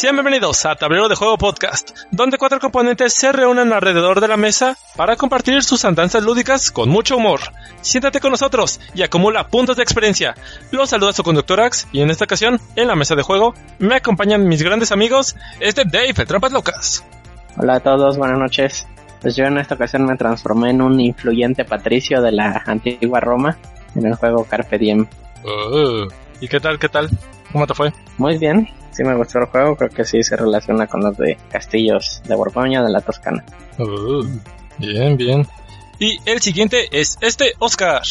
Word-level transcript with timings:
Sean 0.00 0.16
bienvenidos 0.16 0.64
a 0.64 0.76
Tablero 0.76 1.10
de 1.10 1.14
Juego 1.14 1.36
Podcast, 1.36 1.90
donde 2.10 2.38
cuatro 2.38 2.58
componentes 2.58 3.12
se 3.12 3.32
reúnen 3.32 3.70
alrededor 3.70 4.22
de 4.22 4.28
la 4.28 4.38
mesa 4.38 4.78
para 4.96 5.16
compartir 5.16 5.62
sus 5.62 5.84
andanzas 5.84 6.22
lúdicas 6.22 6.70
con 6.70 6.88
mucho 6.88 7.18
humor. 7.18 7.40
Siéntate 7.82 8.18
con 8.18 8.30
nosotros 8.30 8.80
y 8.94 9.02
acumula 9.02 9.48
puntos 9.48 9.76
de 9.76 9.82
experiencia. 9.82 10.34
Los 10.70 10.88
saluda 10.88 11.12
su 11.12 11.22
conductor 11.22 11.60
Ax 11.60 11.86
y 11.92 12.00
en 12.00 12.08
esta 12.08 12.24
ocasión, 12.24 12.58
en 12.76 12.88
la 12.88 12.96
mesa 12.96 13.14
de 13.14 13.20
juego, 13.20 13.52
me 13.78 13.96
acompañan 13.96 14.48
mis 14.48 14.62
grandes 14.62 14.90
amigos, 14.90 15.36
este 15.60 15.82
Dave, 15.84 16.14
Trampas 16.14 16.52
Locas. 16.52 17.04
Hola 17.58 17.74
a 17.74 17.80
todos, 17.80 18.16
buenas 18.16 18.38
noches. 18.38 18.86
Pues 19.20 19.36
yo 19.36 19.44
en 19.44 19.58
esta 19.58 19.74
ocasión 19.74 20.06
me 20.06 20.16
transformé 20.16 20.70
en 20.70 20.80
un 20.80 20.98
influyente 20.98 21.66
patricio 21.66 22.22
de 22.22 22.32
la 22.32 22.62
antigua 22.64 23.20
Roma 23.20 23.58
en 23.94 24.06
el 24.06 24.14
juego 24.14 24.46
Carpe 24.46 24.78
Diem. 24.78 25.06
Oh, 25.44 26.06
¿Y 26.40 26.48
qué 26.48 26.58
tal, 26.58 26.78
qué 26.78 26.88
tal? 26.88 27.10
¿Cómo 27.52 27.66
te 27.66 27.74
fue? 27.74 27.92
Muy 28.16 28.38
bien, 28.38 28.66
sí 28.92 29.04
me 29.04 29.14
gustó 29.14 29.40
el 29.40 29.46
juego, 29.46 29.76
creo 29.76 29.90
que 29.90 30.04
sí 30.04 30.22
se 30.22 30.36
relaciona 30.36 30.86
con 30.86 31.02
los 31.02 31.16
de 31.16 31.36
castillos 31.50 32.22
de 32.26 32.34
Borgoña, 32.34 32.82
de 32.82 32.90
la 32.90 33.00
Toscana. 33.00 33.44
Oh, 33.78 34.22
bien, 34.78 35.16
bien. 35.16 35.46
Y 35.98 36.18
el 36.24 36.40
siguiente 36.40 36.88
es 36.92 37.18
este 37.20 37.52
Oscar. 37.58 38.02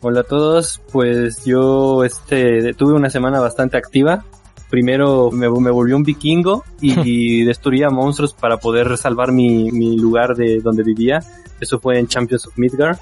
Hola 0.00 0.20
a 0.20 0.24
todos, 0.24 0.80
pues 0.92 1.44
yo 1.44 2.04
este 2.04 2.72
tuve 2.74 2.94
una 2.94 3.10
semana 3.10 3.40
bastante 3.40 3.76
activa. 3.76 4.24
Primero 4.70 5.30
me, 5.32 5.48
me 5.50 5.70
volvió 5.70 5.96
un 5.96 6.04
vikingo 6.04 6.64
y 6.80 7.44
destruía 7.44 7.90
monstruos 7.90 8.32
para 8.32 8.58
poder 8.58 8.96
salvar 8.96 9.32
mi, 9.32 9.72
mi 9.72 9.96
lugar 9.96 10.36
de 10.36 10.60
donde 10.60 10.84
vivía. 10.84 11.18
Eso 11.60 11.80
fue 11.80 11.98
en 11.98 12.06
Champions 12.06 12.46
of 12.46 12.56
Midgard. 12.58 12.98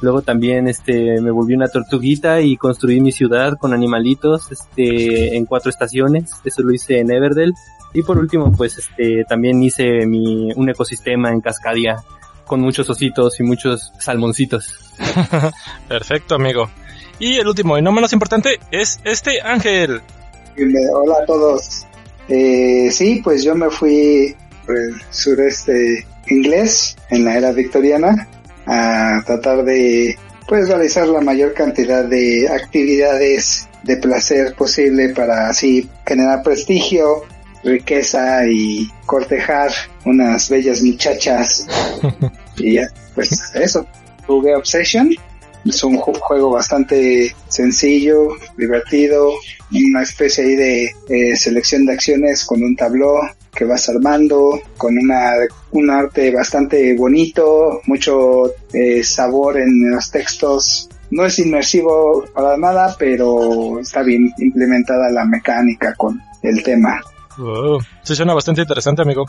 Luego 0.00 0.22
también 0.22 0.68
este 0.68 1.20
me 1.20 1.30
volví 1.30 1.54
una 1.54 1.68
tortuguita 1.68 2.40
y 2.40 2.56
construí 2.56 3.00
mi 3.00 3.12
ciudad 3.12 3.56
con 3.58 3.72
animalitos 3.72 4.52
este 4.52 5.36
en 5.36 5.46
cuatro 5.46 5.70
estaciones. 5.70 6.30
Eso 6.44 6.62
lo 6.62 6.72
hice 6.72 7.00
en 7.00 7.10
Everdell. 7.10 7.54
Y 7.94 8.02
por 8.02 8.18
último, 8.18 8.52
pues 8.52 8.76
este 8.78 9.24
también 9.24 9.62
hice 9.62 10.06
mi 10.06 10.52
un 10.54 10.68
ecosistema 10.68 11.30
en 11.30 11.40
Cascadia 11.40 11.96
con 12.46 12.60
muchos 12.60 12.88
ositos 12.90 13.40
y 13.40 13.42
muchos 13.42 13.92
salmoncitos. 13.98 14.94
Perfecto, 15.88 16.34
amigo. 16.34 16.68
Y 17.18 17.36
el 17.36 17.48
último 17.48 17.78
y 17.78 17.82
no 17.82 17.92
menos 17.92 18.12
importante 18.12 18.60
es 18.70 19.00
este 19.04 19.40
Ángel. 19.40 20.02
Hola 20.92 21.14
a 21.22 21.26
todos. 21.26 21.86
Eh, 22.28 22.90
sí, 22.90 23.20
pues 23.24 23.42
yo 23.44 23.54
me 23.54 23.70
fui 23.70 24.34
por 24.66 24.76
el 24.76 24.94
sureste 25.10 26.06
inglés 26.28 26.96
en 27.10 27.24
la 27.24 27.36
era 27.36 27.52
victoriana 27.52 28.28
a 28.66 29.22
tratar 29.24 29.64
de 29.64 30.16
pues 30.48 30.68
realizar 30.68 31.08
la 31.08 31.20
mayor 31.20 31.54
cantidad 31.54 32.04
de 32.04 32.48
actividades 32.48 33.68
de 33.82 33.96
placer 33.96 34.54
posible 34.54 35.10
para 35.10 35.48
así 35.48 35.88
generar 36.06 36.42
prestigio, 36.42 37.24
riqueza 37.64 38.46
y 38.48 38.88
cortejar 39.06 39.70
unas 40.04 40.48
bellas 40.48 40.82
muchachas. 40.82 41.66
y 42.56 42.74
ya, 42.74 42.88
pues 43.14 43.54
eso. 43.54 43.86
Jugué 44.26 44.54
Obsession. 44.54 45.10
Es 45.64 45.82
un 45.82 45.96
juego 45.96 46.50
bastante 46.50 47.34
sencillo, 47.48 48.28
divertido, 48.56 49.32
una 49.72 50.02
especie 50.02 50.44
ahí 50.44 50.54
de 50.54 50.84
eh, 51.08 51.36
selección 51.36 51.86
de 51.86 51.92
acciones 51.92 52.44
con 52.44 52.62
un 52.62 52.76
tabló 52.76 53.18
que 53.56 53.64
vas 53.64 53.88
armando, 53.88 54.60
con 54.76 54.96
una, 54.98 55.32
un 55.72 55.90
arte 55.90 56.30
bastante 56.32 56.94
bonito, 56.96 57.80
mucho 57.86 58.52
eh, 58.72 59.02
sabor 59.02 59.58
en 59.58 59.90
los 59.90 60.10
textos. 60.10 60.88
No 61.10 61.24
es 61.24 61.38
inmersivo 61.38 62.24
para 62.34 62.56
nada, 62.56 62.94
pero 62.98 63.78
está 63.80 64.02
bien 64.02 64.32
implementada 64.38 65.10
la 65.10 65.24
mecánica 65.24 65.94
con 65.96 66.20
el 66.42 66.62
tema. 66.62 67.00
Wow. 67.38 67.80
Suena 68.02 68.34
bastante 68.34 68.62
interesante, 68.62 69.02
amigo. 69.02 69.24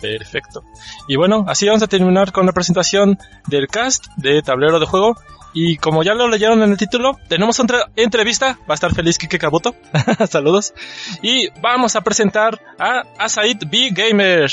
Perfecto. 0.00 0.62
Y 1.08 1.16
bueno, 1.16 1.44
así 1.46 1.66
vamos 1.66 1.82
a 1.82 1.86
terminar 1.86 2.32
con 2.32 2.46
la 2.46 2.52
presentación 2.52 3.18
del 3.46 3.68
cast 3.68 4.06
de 4.16 4.42
Tablero 4.42 4.80
de 4.80 4.86
Juego. 4.86 5.16
Y 5.52 5.76
como 5.76 6.02
ya 6.02 6.14
lo 6.14 6.28
leyeron 6.28 6.62
en 6.62 6.70
el 6.70 6.76
título, 6.76 7.18
tenemos 7.28 7.58
otra 7.60 7.90
entrevista. 7.96 8.58
Va 8.68 8.74
a 8.74 8.74
estar 8.74 8.94
feliz 8.94 9.18
Kike 9.18 9.38
Kabuto. 9.38 9.74
Saludos. 10.28 10.74
Y 11.22 11.48
vamos 11.60 11.96
a 11.96 12.02
presentar 12.02 12.60
a 12.78 13.02
Asaid 13.18 13.64
B 13.68 13.90
Gamer. 13.92 14.50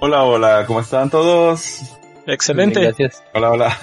Hola, 0.00 0.24
hola, 0.24 0.64
¿cómo 0.66 0.80
están 0.80 1.08
todos? 1.08 1.80
Excelente. 2.26 2.80
Gracias. 2.80 3.22
Hola, 3.32 3.50
hola. 3.50 3.78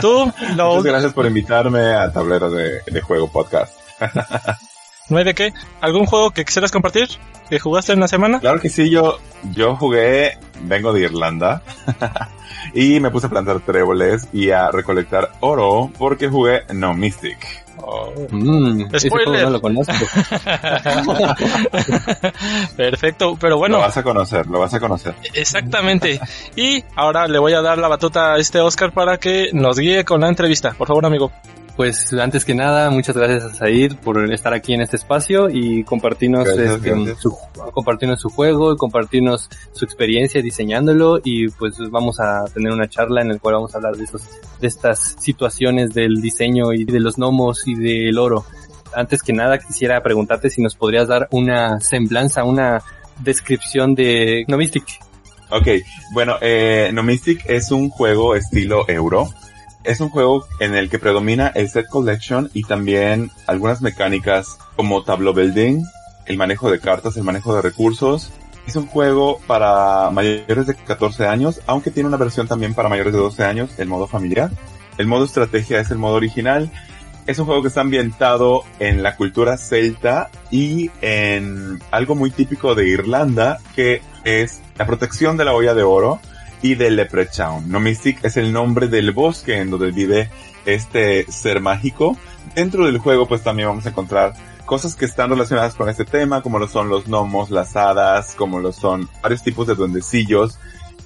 Tú, 0.00 0.32
lo... 0.56 0.76
Muchas 0.76 0.84
gracias 0.84 1.12
por 1.12 1.26
invitarme 1.26 1.94
a 1.94 2.12
Tablero 2.12 2.50
de, 2.50 2.80
de 2.86 3.00
Juego 3.00 3.30
Podcast. 3.30 3.78
¿No 5.08 5.18
hay 5.18 5.24
de 5.24 5.34
qué? 5.34 5.52
¿Algún 5.80 6.06
juego 6.06 6.30
que 6.30 6.44
quisieras 6.44 6.70
compartir? 6.72 7.08
¿Que 7.50 7.58
jugaste 7.60 7.92
en 7.92 8.00
la 8.00 8.08
semana? 8.08 8.40
Claro 8.40 8.58
que 8.60 8.70
sí, 8.70 8.88
yo, 8.88 9.18
yo 9.52 9.76
jugué, 9.76 10.38
vengo 10.62 10.92
de 10.94 11.02
Irlanda, 11.02 11.62
y 12.74 13.00
me 13.00 13.10
puse 13.10 13.26
a 13.26 13.30
plantar 13.30 13.60
tréboles 13.60 14.28
y 14.32 14.50
a 14.50 14.70
recolectar 14.70 15.30
oro 15.40 15.90
porque 15.98 16.28
jugué 16.28 16.62
No 16.72 16.94
Mystic. 16.94 17.36
Oh. 17.86 18.10
Mm, 18.30 18.86
Spoiler. 18.98 19.10
juego 19.10 19.32
no 19.44 19.50
lo 19.50 19.60
conozco. 19.60 19.92
Perfecto, 22.76 23.36
pero 23.38 23.50
Lo 23.54 23.58
bueno, 23.58 23.78
vas 23.78 23.96
a 23.96 24.02
conocer, 24.02 24.46
lo 24.46 24.60
vas 24.60 24.72
a 24.72 24.80
conocer. 24.80 25.14
exactamente. 25.34 26.18
Y 26.56 26.82
ahora 26.96 27.28
le 27.28 27.38
voy 27.38 27.52
a 27.52 27.60
dar 27.60 27.76
la 27.78 27.88
batuta 27.88 28.34
a 28.34 28.38
este 28.38 28.60
Oscar 28.60 28.92
para 28.92 29.18
que 29.18 29.50
nos 29.52 29.78
guíe 29.78 30.04
con 30.04 30.20
la 30.22 30.28
entrevista. 30.28 30.72
Por 30.72 30.88
favor, 30.88 31.04
amigo. 31.04 31.30
Pues 31.76 32.12
antes 32.12 32.44
que 32.44 32.54
nada, 32.54 32.88
muchas 32.90 33.16
gracias 33.16 33.44
a 33.44 33.54
Said 33.54 33.96
por 33.96 34.32
estar 34.32 34.54
aquí 34.54 34.74
en 34.74 34.80
este 34.80 34.96
espacio 34.96 35.48
y 35.50 35.82
compartirnos, 35.82 36.44
Gracias, 36.44 36.76
este, 36.76 36.90
gracias. 36.90 37.18
Su, 37.18 37.36
compartirnos 37.72 38.20
su 38.20 38.28
juego 38.28 38.72
y 38.72 38.76
compartirnos 38.76 39.50
su 39.72 39.84
experiencia 39.84 40.40
diseñándolo 40.40 41.20
y 41.24 41.48
pues 41.48 41.74
vamos 41.90 42.20
a 42.20 42.44
tener 42.52 42.72
una 42.72 42.88
charla 42.88 43.22
en 43.22 43.28
la 43.30 43.38
cual 43.38 43.56
vamos 43.56 43.74
a 43.74 43.78
hablar 43.78 43.96
de, 43.96 44.04
de 44.04 44.66
estas 44.68 45.16
situaciones 45.18 45.92
del 45.94 46.20
diseño 46.22 46.72
y 46.72 46.84
de 46.84 47.00
los 47.00 47.16
gnomos 47.16 47.66
y 47.66 47.74
del 47.74 48.18
oro. 48.18 48.44
Antes 48.94 49.22
que 49.22 49.32
nada 49.32 49.58
quisiera 49.58 50.00
preguntarte 50.00 50.50
si 50.50 50.62
nos 50.62 50.76
podrías 50.76 51.08
dar 51.08 51.26
una 51.32 51.80
semblanza, 51.80 52.44
una 52.44 52.82
descripción 53.18 53.96
de 53.96 54.44
Gnomistic. 54.46 54.84
Ok, 55.50 55.68
bueno, 56.12 56.36
eh, 56.40 56.90
No 56.92 57.02
Mystic 57.02 57.44
es 57.48 57.70
un 57.70 57.90
juego 57.90 58.34
estilo 58.34 58.88
euro. 58.88 59.28
Es 59.84 60.00
un 60.00 60.08
juego 60.08 60.46
en 60.60 60.74
el 60.74 60.88
que 60.88 60.98
predomina 60.98 61.48
el 61.48 61.68
set 61.68 61.88
collection 61.88 62.50
y 62.54 62.62
también 62.62 63.30
algunas 63.46 63.82
mecánicas 63.82 64.56
como 64.76 65.04
tableau 65.04 65.34
building, 65.34 65.84
el 66.24 66.38
manejo 66.38 66.70
de 66.70 66.80
cartas, 66.80 67.18
el 67.18 67.22
manejo 67.22 67.54
de 67.54 67.60
recursos. 67.60 68.32
Es 68.66 68.76
un 68.76 68.86
juego 68.86 69.40
para 69.46 70.08
mayores 70.10 70.66
de 70.66 70.74
14 70.74 71.26
años, 71.26 71.60
aunque 71.66 71.90
tiene 71.90 72.08
una 72.08 72.16
versión 72.16 72.48
también 72.48 72.72
para 72.72 72.88
mayores 72.88 73.12
de 73.12 73.18
12 73.18 73.44
años, 73.44 73.78
el 73.78 73.88
modo 73.88 74.06
familiar. 74.06 74.50
El 74.96 75.06
modo 75.06 75.26
estrategia 75.26 75.80
es 75.80 75.90
el 75.90 75.98
modo 75.98 76.14
original. 76.14 76.70
Es 77.26 77.38
un 77.38 77.44
juego 77.44 77.60
que 77.60 77.68
está 77.68 77.82
ambientado 77.82 78.64
en 78.78 79.02
la 79.02 79.16
cultura 79.16 79.58
celta 79.58 80.30
y 80.50 80.90
en 81.02 81.78
algo 81.90 82.14
muy 82.14 82.30
típico 82.30 82.74
de 82.74 82.88
Irlanda, 82.88 83.58
que 83.76 84.00
es 84.24 84.62
la 84.78 84.86
protección 84.86 85.36
de 85.36 85.44
la 85.44 85.52
olla 85.52 85.74
de 85.74 85.82
oro 85.82 86.20
y 86.64 86.76
del 86.76 86.96
Leprechaun. 86.96 87.70
No 87.70 87.78
Mystic 87.78 88.24
es 88.24 88.38
el 88.38 88.50
nombre 88.50 88.88
del 88.88 89.12
bosque 89.12 89.58
en 89.58 89.68
donde 89.68 89.90
vive 89.90 90.30
este 90.64 91.30
ser 91.30 91.60
mágico. 91.60 92.16
Dentro 92.54 92.86
del 92.86 92.96
juego 92.96 93.28
pues 93.28 93.42
también 93.42 93.68
vamos 93.68 93.84
a 93.84 93.90
encontrar 93.90 94.32
cosas 94.64 94.94
que 94.94 95.04
están 95.04 95.28
relacionadas 95.28 95.74
con 95.74 95.90
este 95.90 96.06
tema, 96.06 96.40
como 96.40 96.58
lo 96.58 96.66
son 96.66 96.88
los 96.88 97.06
gnomos, 97.06 97.50
las 97.50 97.76
hadas, 97.76 98.34
como 98.34 98.60
lo 98.60 98.72
son 98.72 99.10
varios 99.22 99.42
tipos 99.42 99.66
de 99.66 99.74
duendecillos, 99.74 100.58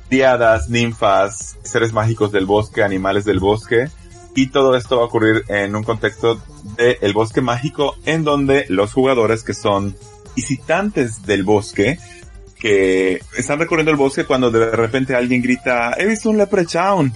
diadas, 0.08 0.70
ninfas, 0.70 1.58
seres 1.64 1.92
mágicos 1.92 2.30
del 2.30 2.46
bosque, 2.46 2.84
animales 2.84 3.24
del 3.24 3.40
bosque. 3.40 3.88
Y 4.36 4.50
todo 4.50 4.76
esto 4.76 4.98
va 4.98 5.02
a 5.02 5.06
ocurrir 5.06 5.42
en 5.48 5.74
un 5.74 5.82
contexto 5.82 6.40
de 6.76 6.98
el 7.00 7.14
bosque 7.14 7.40
mágico 7.40 7.96
en 8.04 8.22
donde 8.22 8.64
los 8.68 8.92
jugadores 8.92 9.42
que 9.42 9.54
son 9.54 9.96
visitantes 10.36 11.26
del 11.26 11.42
bosque 11.42 11.98
que 12.58 13.20
están 13.36 13.58
recorriendo 13.58 13.90
el 13.90 13.96
bosque 13.96 14.24
cuando 14.24 14.50
de 14.50 14.70
repente 14.70 15.14
alguien 15.14 15.42
grita, 15.42 15.94
he 15.96 16.06
visto 16.06 16.30
un 16.30 16.38
leprechaun. 16.38 17.12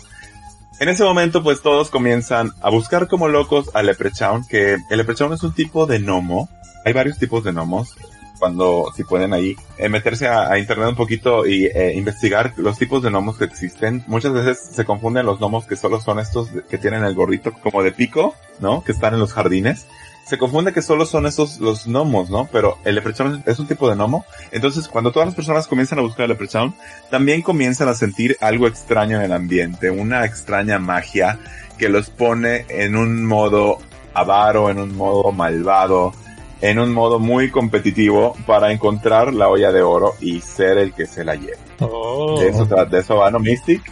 En 0.81 0.89
ese 0.89 1.05
momento 1.05 1.43
pues 1.43 1.63
todos 1.63 1.91
comienzan 1.91 2.53
a 2.61 2.71
buscar 2.71 3.09
como 3.09 3.29
locos 3.29 3.71
al 3.75 3.87
leprechaun, 3.87 4.45
que 4.47 4.75
el 4.75 4.97
leprechaun 4.99 5.33
es 5.33 5.43
un 5.43 5.53
tipo 5.53 5.87
de 5.87 5.99
gnomo. 5.99 6.49
Hay 6.85 6.93
varios 6.93 7.19
tipos 7.19 7.45
de 7.45 7.53
gnomos. 7.53 7.95
Cuando, 8.39 8.87
si 8.97 9.05
pueden 9.05 9.33
ahí, 9.33 9.55
eh, 9.79 9.89
meterse 9.89 10.27
a, 10.27 10.59
internet 10.59 10.89
un 10.89 10.97
poquito 10.97 11.47
y 11.47 11.67
eh, 11.67 11.93
investigar 11.95 12.53
los 12.57 12.77
tipos 12.77 13.01
de 13.01 13.11
gnomos 13.11 13.39
que 13.39 13.45
existen. 13.45 14.03
Muchas 14.09 14.33
veces 14.33 14.59
se 14.75 14.85
confunden 14.85 15.27
los 15.27 15.39
gnomos 15.39 15.65
que 15.65 15.77
solo 15.77 16.01
son 16.01 16.19
estos 16.19 16.49
que 16.69 16.79
tienen 16.79 17.05
el 17.05 17.15
gorrito 17.15 17.53
como 17.53 17.85
de 17.85 17.93
pico, 17.93 18.35
¿no? 18.59 18.83
Que 18.83 18.91
están 18.91 19.15
en 19.15 19.21
los 19.21 19.33
jardines 19.33 19.87
se 20.33 20.39
confunde 20.39 20.73
que 20.73 20.81
solo 20.81 21.05
son 21.05 21.27
esos 21.27 21.61
los 21.61 21.87
gnomos, 21.87 22.31
¿no? 22.31 22.49
Pero 22.51 22.79
el 22.87 22.95
leprechaun 22.95 23.43
es 23.45 23.59
un 23.59 23.67
tipo 23.67 23.87
de 23.87 23.97
gnomo. 23.97 24.25
Entonces, 24.51 24.89
cuando 24.89 25.13
todas 25.13 25.27
las 25.27 25.35
personas 25.35 25.67
comienzan 25.67 25.99
a 25.99 26.01
buscar 26.01 26.25
el 26.25 26.31
leprechaun, 26.31 26.75
también 27.11 27.43
comienzan 27.43 27.91
a 27.91 27.95
sentir 27.95 28.39
algo 28.41 28.67
extraño 28.67 29.19
en 29.19 29.25
el 29.25 29.33
ambiente, 29.35 29.91
una 29.91 30.25
extraña 30.25 30.79
magia 30.79 31.39
que 31.77 31.91
los 31.91 32.09
pone 32.09 32.65
en 32.71 32.97
un 32.97 33.27
modo 33.27 33.77
avaro, 34.15 34.71
en 34.71 34.79
un 34.79 34.97
modo 34.97 35.33
malvado, 35.33 36.15
en 36.63 36.79
un 36.79 36.95
modo 36.95 37.19
muy 37.19 37.51
competitivo 37.51 38.35
para 38.47 38.73
encontrar 38.73 39.35
la 39.35 39.49
olla 39.49 39.71
de 39.71 39.83
oro 39.83 40.15
y 40.19 40.41
ser 40.41 40.79
el 40.79 40.95
que 40.95 41.05
se 41.05 41.25
la 41.25 41.35
lleve. 41.35 41.59
Oh. 41.81 42.41
De 42.41 42.49
eso, 42.49 42.65
de 42.65 42.99
eso 42.99 43.17
va 43.17 43.31
No 43.31 43.39
Mystic. 43.39 43.83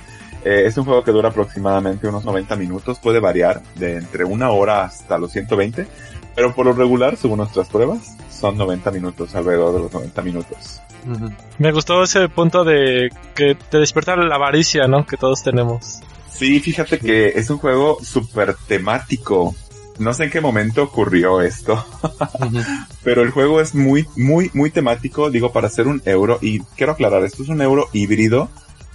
Eh, 0.42 0.62
es 0.64 0.78
un 0.78 0.86
juego 0.86 1.04
que 1.04 1.10
dura 1.10 1.28
aproximadamente 1.28 2.08
unos 2.08 2.24
90 2.24 2.56
minutos, 2.56 2.98
puede 2.98 3.20
variar 3.20 3.62
de 3.74 3.96
entre 3.96 4.24
una 4.24 4.48
hora 4.48 4.84
hasta 4.84 5.18
los 5.18 5.32
120, 5.32 5.86
pero 6.34 6.54
por 6.54 6.66
lo 6.66 6.72
regular, 6.72 7.16
según 7.16 7.38
nuestras 7.38 7.68
pruebas, 7.68 8.16
son 8.30 8.56
90 8.56 8.90
minutos, 8.90 9.34
alrededor 9.34 9.74
de 9.74 9.80
los 9.80 9.92
90 9.92 10.22
minutos. 10.22 10.80
Me 11.58 11.72
gustó 11.72 12.02
ese 12.02 12.28
punto 12.28 12.64
de 12.64 13.10
que 13.34 13.54
te 13.54 13.78
despierta 13.78 14.16
la 14.16 14.34
avaricia, 14.34 14.86
¿no? 14.86 15.06
Que 15.06 15.16
todos 15.16 15.42
tenemos. 15.42 16.00
Sí, 16.30 16.60
fíjate 16.60 16.98
que 16.98 17.28
es 17.28 17.50
un 17.50 17.58
juego 17.58 17.98
súper 18.02 18.54
temático. 18.66 19.54
No 19.98 20.14
sé 20.14 20.24
en 20.24 20.30
qué 20.30 20.40
momento 20.40 20.82
ocurrió 20.82 21.42
esto, 21.42 21.84
pero 23.04 23.22
el 23.22 23.30
juego 23.30 23.60
es 23.60 23.74
muy, 23.74 24.06
muy, 24.16 24.50
muy 24.54 24.70
temático, 24.70 25.30
digo, 25.30 25.52
para 25.52 25.68
ser 25.68 25.88
un 25.88 26.00
euro, 26.06 26.38
y 26.40 26.60
quiero 26.60 26.92
aclarar, 26.92 27.22
esto 27.22 27.42
es 27.42 27.50
un 27.50 27.60
euro 27.60 27.86
híbrido, 27.92 28.48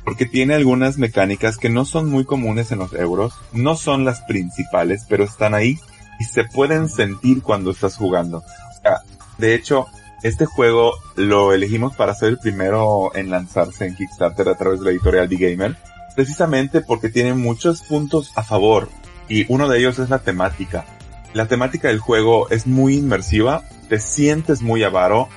porque 0.03 0.25
tiene 0.25 0.55
algunas 0.55 0.97
mecánicas 0.97 1.57
que 1.59 1.69
no 1.69 1.85
son 1.85 2.09
muy 2.09 2.25
comunes 2.25 2.71
en 2.71 2.79
los 2.79 2.93
euros, 2.93 3.35
no 3.53 3.75
son 3.75 4.03
las 4.03 4.21
principales, 4.21 5.05
pero 5.07 5.23
están 5.23 5.53
ahí 5.53 5.77
y 6.19 6.23
se 6.25 6.43
pueden 6.45 6.89
sentir 6.89 7.41
cuando 7.41 7.71
estás 7.71 7.97
jugando. 7.97 8.37
O 8.39 8.81
sea, 8.81 9.01
de 9.37 9.55
hecho, 9.55 9.87
este 10.23 10.45
juego 10.45 10.93
lo 11.15 11.53
elegimos 11.53 11.95
para 11.95 12.13
ser 12.13 12.29
el 12.29 12.39
primero 12.39 13.15
en 13.15 13.29
lanzarse 13.29 13.85
en 13.85 13.95
Kickstarter 13.95 14.49
a 14.49 14.55
través 14.55 14.79
de 14.79 14.85
la 14.85 14.91
editorial 14.91 15.29
The 15.29 15.35
Gamer, 15.35 15.75
precisamente 16.15 16.81
porque 16.81 17.09
tiene 17.09 17.33
muchos 17.33 17.81
puntos 17.81 18.31
a 18.35 18.43
favor, 18.43 18.89
y 19.27 19.45
uno 19.51 19.67
de 19.67 19.79
ellos 19.79 19.99
es 19.99 20.09
la 20.09 20.19
temática. 20.19 20.85
La 21.33 21.47
temática 21.47 21.89
del 21.89 21.99
juego 21.99 22.49
es 22.49 22.65
muy 22.65 22.95
inmersiva, 22.95 23.63
te 23.89 23.99
sientes 23.99 24.61
muy 24.61 24.83
avaro. 24.83 25.27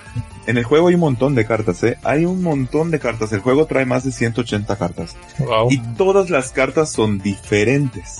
En 0.46 0.56
el 0.56 0.64
juego 0.64 0.88
hay 0.88 0.94
un 0.94 1.00
montón 1.00 1.34
de 1.34 1.44
cartas, 1.44 1.82
¿eh? 1.82 1.98
Hay 2.04 2.24
un 2.24 2.42
montón 2.42 2.90
de 2.90 3.00
cartas. 3.00 3.32
El 3.32 3.40
juego 3.40 3.66
trae 3.66 3.84
más 3.84 4.04
de 4.04 4.12
180 4.12 4.76
cartas. 4.76 5.16
Wow. 5.38 5.70
Y 5.70 5.78
todas 5.96 6.30
las 6.30 6.52
cartas 6.52 6.90
son 6.90 7.18
diferentes. 7.18 8.18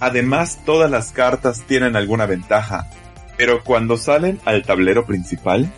Además, 0.00 0.60
todas 0.64 0.90
las 0.90 1.12
cartas 1.12 1.62
tienen 1.66 1.96
alguna 1.96 2.26
ventaja. 2.26 2.88
Pero 3.36 3.62
cuando 3.62 3.96
salen 3.96 4.40
al 4.44 4.64
tablero 4.64 5.06
principal, 5.06 5.72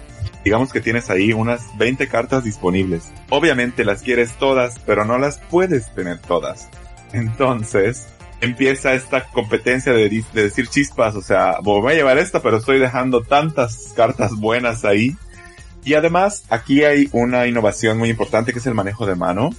digamos 0.45 0.73
que 0.73 0.81
tienes 0.81 1.11
ahí 1.11 1.33
unas 1.33 1.77
20 1.79 2.09
cartas 2.09 2.45
disponibles. 2.45 3.11
Obviamente 3.29 3.85
las 3.85 4.03
quieres 4.03 4.35
todas, 4.39 4.79
pero 4.81 5.05
no 5.05 5.19
las 5.19 5.39
puedes 5.39 5.95
tener 5.95 6.19
todas. 6.19 6.69
Entonces, 7.13 8.07
empieza 8.41 8.95
esta 8.95 9.27
competencia 9.27 9.93
de, 9.93 10.09
de 10.09 10.43
decir 10.43 10.69
chispas, 10.69 11.15
o 11.15 11.23
sea, 11.23 11.57
voy 11.63 11.93
a 11.93 11.97
llevar 11.97 12.19
esta, 12.19 12.41
pero 12.41 12.59
estoy 12.59 12.79
dejando 12.79 13.23
tantas 13.23 13.93
cartas 13.95 14.35
buenas 14.35 14.85
ahí. 14.85 15.17
Y 15.85 15.95
además, 15.95 16.45
aquí 16.51 16.85
hay 16.85 17.09
una 17.13 17.47
innovación 17.47 17.99
muy 17.99 18.11
importante 18.11 18.53
que 18.53 18.59
es 18.59 18.67
el 18.67 18.75
manejo 18.75 19.07
de 19.07 19.15
mano. 19.15 19.51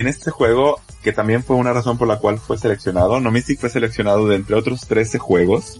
En 0.00 0.08
este 0.08 0.30
juego, 0.30 0.80
que 1.02 1.12
también 1.12 1.44
fue 1.44 1.56
una 1.56 1.74
razón 1.74 1.98
por 1.98 2.08
la 2.08 2.16
cual 2.16 2.38
fue 2.38 2.56
seleccionado, 2.56 3.20
No 3.20 3.30
Mystic 3.30 3.60
fue 3.60 3.68
seleccionado 3.68 4.26
de 4.28 4.36
entre 4.36 4.56
otros 4.56 4.86
13 4.88 5.18
juegos. 5.18 5.78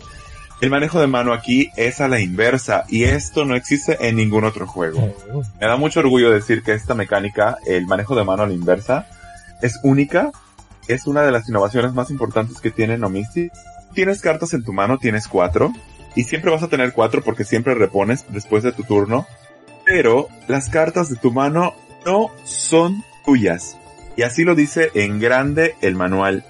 El 0.60 0.68
manejo 0.68 1.00
de 1.00 1.06
mano 1.06 1.32
aquí 1.32 1.70
es 1.78 2.02
a 2.02 2.08
la 2.08 2.20
inversa 2.20 2.84
y 2.90 3.04
esto 3.04 3.46
no 3.46 3.56
existe 3.56 3.96
en 4.06 4.16
ningún 4.16 4.44
otro 4.44 4.66
juego. 4.66 5.14
Me 5.58 5.66
da 5.66 5.76
mucho 5.76 6.00
orgullo 6.00 6.30
decir 6.30 6.62
que 6.62 6.74
esta 6.74 6.94
mecánica, 6.94 7.56
el 7.64 7.86
manejo 7.86 8.14
de 8.14 8.24
mano 8.24 8.42
a 8.42 8.46
la 8.46 8.52
inversa, 8.52 9.06
es 9.62 9.80
única. 9.84 10.32
Es 10.86 11.06
una 11.06 11.22
de 11.22 11.32
las 11.32 11.48
innovaciones 11.48 11.94
más 11.94 12.10
importantes 12.10 12.60
que 12.60 12.70
tiene 12.70 12.98
No 12.98 13.08
Mystic. 13.08 13.50
Tienes 13.94 14.20
cartas 14.20 14.52
en 14.52 14.64
tu 14.64 14.74
mano, 14.74 14.98
tienes 14.98 15.28
cuatro. 15.28 15.72
Y 16.14 16.24
siempre 16.24 16.50
vas 16.50 16.62
a 16.62 16.68
tener 16.68 16.92
cuatro 16.92 17.22
porque 17.22 17.44
siempre 17.44 17.74
repones 17.74 18.26
después 18.28 18.62
de 18.64 18.72
tu 18.72 18.82
turno. 18.82 19.26
Pero 19.86 20.28
las 20.46 20.68
cartas 20.68 21.08
de 21.08 21.16
tu 21.16 21.32
mano 21.32 21.72
no 22.04 22.30
son 22.44 23.02
tuyas. 23.24 23.78
Y 24.16 24.22
así 24.22 24.44
lo 24.44 24.54
dice 24.54 24.90
en 24.94 25.20
grande 25.20 25.74
el 25.80 25.94
manual. 25.94 26.44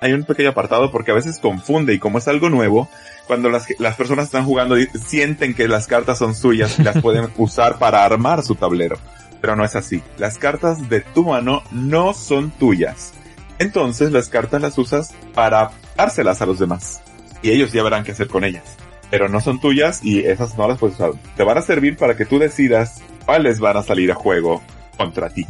Hay 0.00 0.12
un 0.12 0.24
pequeño 0.24 0.50
apartado 0.50 0.90
porque 0.90 1.12
a 1.12 1.14
veces 1.14 1.38
confunde 1.38 1.94
y 1.94 1.98
como 1.98 2.18
es 2.18 2.28
algo 2.28 2.50
nuevo, 2.50 2.88
cuando 3.26 3.48
las, 3.48 3.66
las 3.78 3.96
personas 3.96 4.26
están 4.26 4.44
jugando 4.44 4.76
sienten 5.06 5.54
que 5.54 5.68
las 5.68 5.86
cartas 5.86 6.18
son 6.18 6.34
suyas 6.34 6.78
y 6.78 6.82
las 6.84 7.00
pueden 7.00 7.30
usar 7.36 7.78
para 7.78 8.04
armar 8.04 8.42
su 8.42 8.54
tablero. 8.54 8.96
Pero 9.40 9.56
no 9.56 9.64
es 9.64 9.76
así. 9.76 10.02
Las 10.18 10.38
cartas 10.38 10.88
de 10.88 11.00
tu 11.00 11.24
mano 11.24 11.62
no 11.70 12.14
son 12.14 12.50
tuyas. 12.50 13.12
Entonces 13.58 14.10
las 14.10 14.28
cartas 14.28 14.60
las 14.60 14.76
usas 14.78 15.14
para 15.34 15.70
dárselas 15.96 16.42
a 16.42 16.46
los 16.46 16.58
demás. 16.58 17.02
Y 17.42 17.50
ellos 17.50 17.72
ya 17.72 17.82
verán 17.82 18.04
qué 18.04 18.12
hacer 18.12 18.28
con 18.28 18.44
ellas. 18.44 18.64
Pero 19.10 19.28
no 19.28 19.40
son 19.40 19.60
tuyas 19.60 20.02
y 20.02 20.20
esas 20.20 20.56
no 20.56 20.66
las 20.66 20.78
puedes 20.78 20.96
usar. 20.96 21.12
Te 21.36 21.44
van 21.44 21.58
a 21.58 21.62
servir 21.62 21.96
para 21.96 22.16
que 22.16 22.24
tú 22.24 22.38
decidas 22.38 23.00
cuáles 23.26 23.60
van 23.60 23.76
a 23.76 23.82
salir 23.82 24.10
a 24.10 24.14
juego 24.14 24.62
contra 24.96 25.30
ti. 25.30 25.46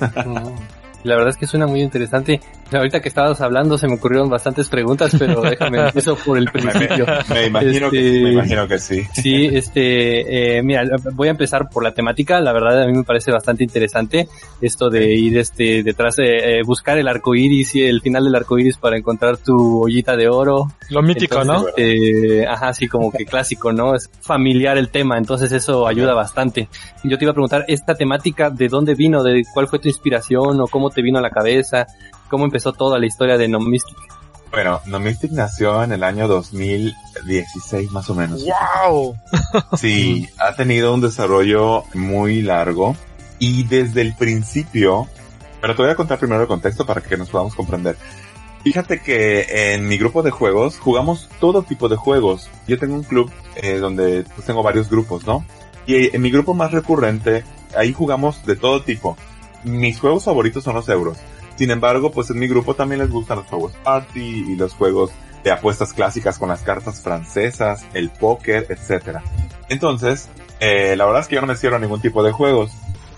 La 1.04 1.14
verdad 1.14 1.30
es 1.30 1.36
que 1.36 1.46
suena 1.46 1.66
muy 1.66 1.80
interesante. 1.80 2.40
Ahorita 2.72 3.00
que 3.00 3.08
estabas 3.08 3.40
hablando 3.40 3.78
se 3.78 3.86
me 3.88 3.94
ocurrieron 3.94 4.28
bastantes 4.28 4.68
preguntas, 4.68 5.14
pero 5.18 5.40
déjame 5.42 5.78
empiezo 5.86 6.16
por 6.16 6.36
el 6.36 6.46
principio. 6.50 7.06
Me 7.30 7.46
imagino 7.46 7.90
que 7.90 8.00
sí, 8.00 8.06
Este- 8.08 8.22
me 8.22 8.32
imagino 8.32 8.68
que 8.68 8.78
sí. 8.78 9.02
Sí, 9.14 9.46
este, 9.52 10.58
eh, 10.58 10.62
mira, 10.62 10.82
voy 11.14 11.28
a 11.28 11.30
empezar 11.30 11.68
por 11.70 11.82
la 11.82 11.92
temática. 11.92 12.40
La 12.40 12.52
verdad 12.52 12.82
a 12.82 12.86
mí 12.86 12.92
me 12.92 13.04
parece 13.04 13.30
bastante 13.32 13.64
interesante 13.64 14.28
esto 14.60 14.90
de 14.90 15.14
ir, 15.14 15.38
este, 15.38 15.82
detrás 15.82 16.16
de 16.16 16.58
eh, 16.58 16.62
buscar 16.64 16.98
el 16.98 17.08
arco 17.08 17.34
iris 17.34 17.74
y 17.76 17.84
el 17.84 18.00
final 18.02 18.24
del 18.24 18.34
arco 18.34 18.58
iris 18.58 18.76
para 18.76 18.98
encontrar 18.98 19.38
tu 19.38 19.84
ollita 19.84 20.16
de 20.16 20.28
oro. 20.28 20.66
Lo 20.90 21.02
mítico, 21.02 21.44
¿no? 21.44 21.66
Eh, 21.76 22.44
ajá, 22.46 22.74
sí, 22.74 22.88
como 22.88 23.10
que 23.10 23.24
clásico, 23.24 23.72
¿no? 23.72 23.94
Es 23.94 24.10
familiar 24.20 24.76
el 24.78 24.88
tema, 24.90 25.16
entonces 25.16 25.52
eso 25.52 25.86
ayuda 25.86 26.12
bastante. 26.14 26.68
Yo 27.04 27.16
te 27.16 27.24
iba 27.24 27.30
a 27.30 27.34
preguntar, 27.34 27.64
esta 27.68 27.94
temática, 27.94 28.50
¿de 28.50 28.68
dónde 28.68 28.94
vino? 28.94 29.22
¿De 29.22 29.42
cuál 29.54 29.68
fue 29.68 29.78
tu 29.78 29.88
inspiración 29.88 30.60
o 30.60 30.66
cómo 30.66 30.87
te 30.90 31.02
vino 31.02 31.18
a 31.18 31.22
la 31.22 31.30
cabeza? 31.30 31.86
¿Cómo 32.28 32.44
empezó 32.44 32.72
toda 32.72 32.98
la 32.98 33.06
historia 33.06 33.38
de 33.38 33.48
No 33.48 33.60
Mystic? 33.60 33.96
Bueno, 34.50 34.80
No 34.86 34.98
Mystic 34.98 35.32
nació 35.32 35.82
en 35.82 35.92
el 35.92 36.02
año 36.02 36.26
2016 36.28 37.90
más 37.90 38.08
o 38.10 38.14
menos. 38.14 38.44
¡Wow! 38.44 39.16
Sí, 39.76 40.28
ha 40.38 40.54
tenido 40.54 40.92
un 40.94 41.00
desarrollo 41.00 41.84
muy 41.94 42.42
largo 42.42 42.96
y 43.38 43.64
desde 43.64 44.02
el 44.02 44.14
principio, 44.14 45.06
pero 45.60 45.74
te 45.74 45.82
voy 45.82 45.90
a 45.90 45.94
contar 45.94 46.18
primero 46.18 46.42
el 46.42 46.48
contexto 46.48 46.84
para 46.84 47.00
que 47.00 47.16
nos 47.16 47.28
podamos 47.28 47.54
comprender. 47.54 47.96
Fíjate 48.64 49.00
que 49.00 49.74
en 49.74 49.86
mi 49.86 49.96
grupo 49.96 50.22
de 50.22 50.30
juegos 50.30 50.78
jugamos 50.78 51.28
todo 51.40 51.62
tipo 51.62 51.88
de 51.88 51.96
juegos. 51.96 52.50
Yo 52.66 52.78
tengo 52.78 52.94
un 52.94 53.04
club 53.04 53.30
eh, 53.56 53.78
donde 53.78 54.24
pues, 54.34 54.46
tengo 54.46 54.62
varios 54.62 54.90
grupos, 54.90 55.26
¿no? 55.26 55.44
Y 55.86 56.14
en 56.14 56.20
mi 56.20 56.30
grupo 56.30 56.52
más 56.52 56.72
recurrente, 56.72 57.44
ahí 57.76 57.92
jugamos 57.92 58.44
de 58.44 58.56
todo 58.56 58.82
tipo. 58.82 59.16
Mis 59.64 59.98
juegos 59.98 60.24
favoritos 60.24 60.64
son 60.64 60.74
los 60.74 60.88
euros. 60.88 61.18
Sin 61.56 61.70
embargo, 61.70 62.12
pues 62.12 62.30
en 62.30 62.38
mi 62.38 62.46
grupo 62.46 62.74
también 62.74 63.00
les 63.00 63.10
gustan 63.10 63.38
los 63.38 63.46
juegos 63.46 63.72
party 63.82 64.44
y 64.48 64.56
los 64.56 64.74
juegos 64.74 65.10
de 65.42 65.50
apuestas 65.50 65.92
clásicas 65.92 66.38
con 66.38 66.48
las 66.48 66.62
cartas 66.62 67.00
francesas, 67.00 67.84
el 67.94 68.10
póker, 68.10 68.66
etcétera. 68.68 69.22
Entonces, 69.68 70.28
eh, 70.60 70.94
la 70.96 71.04
verdad 71.04 71.22
es 71.22 71.28
que 71.28 71.34
yo 71.36 71.40
no 71.40 71.46
me 71.46 71.56
cierro 71.56 71.76
a 71.76 71.80
ningún 71.80 72.00
tipo 72.00 72.22
de 72.22 72.32
juegos. 72.32 72.72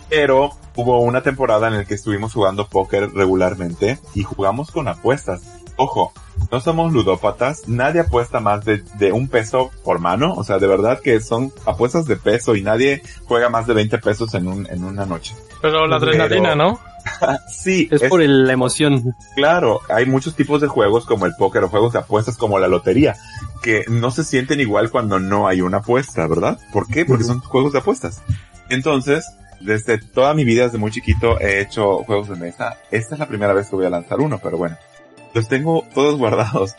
Pero 0.08 0.50
hubo 0.74 1.00
una 1.00 1.22
temporada 1.22 1.68
en 1.68 1.76
la 1.76 1.84
que 1.84 1.94
estuvimos 1.94 2.32
jugando 2.32 2.66
póker 2.66 3.12
regularmente 3.12 3.98
y 4.14 4.22
jugamos 4.22 4.70
con 4.70 4.88
apuestas. 4.88 5.42
Ojo, 5.82 6.12
no 6.52 6.60
somos 6.60 6.92
ludópatas, 6.92 7.66
nadie 7.66 8.00
apuesta 8.02 8.38
más 8.38 8.64
de, 8.66 8.82
de 8.98 9.12
un 9.12 9.28
peso 9.28 9.70
por 9.82 9.98
mano, 9.98 10.34
o 10.34 10.44
sea, 10.44 10.58
de 10.58 10.66
verdad 10.66 11.00
que 11.00 11.20
son 11.20 11.52
apuestas 11.64 12.04
de 12.04 12.16
peso 12.16 12.54
y 12.54 12.62
nadie 12.62 13.02
juega 13.24 13.48
más 13.48 13.66
de 13.66 13.72
20 13.72 13.96
pesos 13.98 14.34
en, 14.34 14.46
un, 14.46 14.66
en 14.70 14.84
una 14.84 15.06
noche. 15.06 15.34
Pero 15.62 15.86
la 15.86 15.98
Pero- 15.98 16.12
adrenalina, 16.12 16.54
¿no? 16.54 16.78
sí, 17.50 17.88
Es, 17.90 18.02
por 18.04 18.20
el- 18.20 18.46
la 18.46 18.52
emoción. 18.52 19.14
Claro, 19.36 19.80
hay 19.88 20.04
muchos 20.04 20.34
tipos 20.36 20.60
de 20.60 20.66
juegos 20.68 21.06
como 21.06 21.24
el 21.24 21.32
póker 21.38 21.64
o 21.64 21.68
juegos 21.70 21.94
de 21.94 22.00
apuestas 22.00 22.36
como 22.36 22.58
la 22.58 22.68
lotería, 22.68 23.16
que 23.62 23.84
no 23.88 24.10
se 24.10 24.22
sienten 24.22 24.60
igual 24.60 24.90
cuando 24.90 25.18
no 25.18 25.48
hay 25.48 25.62
una 25.62 25.78
apuesta, 25.78 26.26
¿verdad? 26.26 26.58
¿Por 26.74 26.88
qué? 26.88 27.06
Porque 27.06 27.24
son 27.24 27.40
juegos 27.40 27.72
de 27.72 27.78
apuestas. 27.78 28.20
Entonces, 28.68 29.24
desde 29.60 29.98
toda 29.98 30.34
mi 30.34 30.44
vida, 30.44 30.64
desde 30.64 30.78
muy 30.78 30.90
chiquito, 30.90 31.40
he 31.40 31.60
hecho 31.60 31.98
juegos 32.04 32.28
de 32.28 32.36
mesa. 32.36 32.76
Esta 32.90 33.14
es 33.14 33.18
la 33.18 33.26
primera 33.28 33.52
vez 33.54 33.68
que 33.68 33.76
voy 33.76 33.86
a 33.86 33.90
lanzar 33.90 34.20
uno, 34.20 34.38
pero 34.42 34.56
bueno, 34.58 34.76
los 35.34 35.48
tengo 35.48 35.84
todos 35.94 36.18
guardados. 36.18 36.76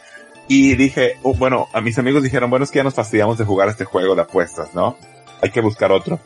Y 0.47 0.75
dije, 0.75 1.17
oh, 1.23 1.33
bueno, 1.33 1.67
a 1.73 1.81
mis 1.81 1.97
amigos 1.97 2.23
dijeron, 2.23 2.49
bueno, 2.49 2.65
es 2.65 2.71
que 2.71 2.79
ya 2.79 2.83
nos 2.83 2.93
fastidiamos 2.93 3.37
de 3.37 3.45
jugar 3.45 3.69
este 3.69 3.85
juego 3.85 4.15
de 4.15 4.23
apuestas, 4.23 4.73
¿no? 4.73 4.97
Hay 5.41 5.51
que 5.51 5.61
buscar 5.61 5.91
otro. 5.91 6.19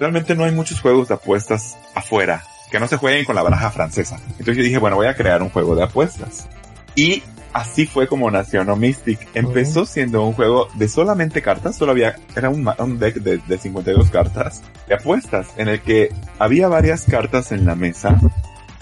Realmente 0.00 0.34
no 0.34 0.44
hay 0.44 0.52
muchos 0.52 0.80
juegos 0.80 1.08
de 1.08 1.14
apuestas 1.14 1.76
afuera 1.94 2.42
que 2.70 2.80
no 2.80 2.88
se 2.88 2.96
jueguen 2.96 3.24
con 3.24 3.36
la 3.36 3.42
baraja 3.42 3.70
francesa. 3.70 4.18
Entonces 4.30 4.56
yo 4.56 4.62
dije, 4.62 4.78
bueno, 4.78 4.96
voy 4.96 5.06
a 5.06 5.14
crear 5.14 5.42
un 5.42 5.50
juego 5.50 5.74
de 5.74 5.84
apuestas. 5.84 6.48
Y 6.94 7.22
así 7.52 7.86
fue 7.86 8.06
como 8.06 8.30
nació 8.30 8.64
No 8.64 8.76
Mystic. 8.76 9.28
Empezó 9.34 9.84
siendo 9.84 10.24
un 10.24 10.32
juego 10.32 10.68
de 10.74 10.88
solamente 10.88 11.42
cartas, 11.42 11.76
solo 11.76 11.92
había, 11.92 12.16
era 12.34 12.50
un, 12.50 12.68
un 12.78 12.98
deck 12.98 13.16
de, 13.16 13.38
de 13.38 13.58
52 13.58 14.10
cartas 14.10 14.62
de 14.88 14.94
apuestas, 14.94 15.48
en 15.56 15.68
el 15.68 15.80
que 15.80 16.10
había 16.38 16.68
varias 16.68 17.04
cartas 17.04 17.52
en 17.52 17.64
la 17.64 17.74
mesa, 17.74 18.18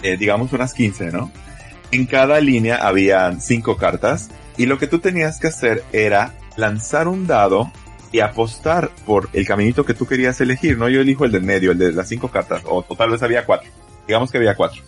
eh, 0.01 0.17
digamos 0.17 0.53
unas 0.53 0.73
15, 0.73 1.11
¿no? 1.11 1.31
En 1.95 2.07
cada 2.07 2.41
línea 2.41 2.75
habían 2.85 3.39
5 3.39 3.77
cartas, 3.77 4.29
y 4.57 4.65
lo 4.65 4.77
que 4.77 4.85
tú 4.85 4.99
tenías 4.99 5.39
que 5.39 5.47
hacer 5.47 5.81
era 5.93 6.33
lanzar 6.57 7.07
un 7.07 7.25
dado 7.25 7.71
y 8.11 8.19
apostar 8.19 8.91
por 9.05 9.29
el 9.31 9.47
caminito 9.47 9.85
que 9.85 9.93
tú 9.93 10.05
querías 10.05 10.41
elegir, 10.41 10.77
¿no? 10.77 10.89
Yo 10.89 10.99
elijo 10.99 11.23
el 11.23 11.31
del 11.31 11.43
medio, 11.43 11.71
el 11.71 11.77
de 11.77 11.93
las 11.93 12.09
cinco 12.09 12.27
cartas, 12.27 12.63
o, 12.65 12.83
o 12.85 12.95
tal 12.97 13.11
vez 13.11 13.23
había 13.23 13.45
cuatro. 13.45 13.69
Digamos 14.05 14.29
que 14.29 14.39
había 14.39 14.55
cuatro. 14.55 14.81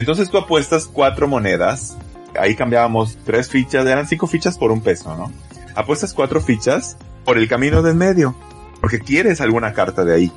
Entonces 0.00 0.30
tú 0.30 0.36
apuestas 0.36 0.86
cuatro 0.86 1.28
monedas, 1.28 1.96
ahí 2.36 2.56
cambiábamos 2.56 3.16
tres 3.24 3.48
fichas, 3.48 3.86
eran 3.86 4.08
cinco 4.08 4.26
fichas 4.26 4.58
por 4.58 4.72
un 4.72 4.80
peso, 4.80 5.16
¿no? 5.16 5.30
Apuestas 5.76 6.12
cuatro 6.12 6.40
fichas 6.40 6.96
por 7.24 7.38
el 7.38 7.48
camino 7.48 7.82
del 7.82 7.94
medio, 7.94 8.34
porque 8.80 8.98
quieres 8.98 9.40
alguna 9.40 9.74
carta 9.74 10.04
de 10.04 10.12
ahí. 10.12 10.32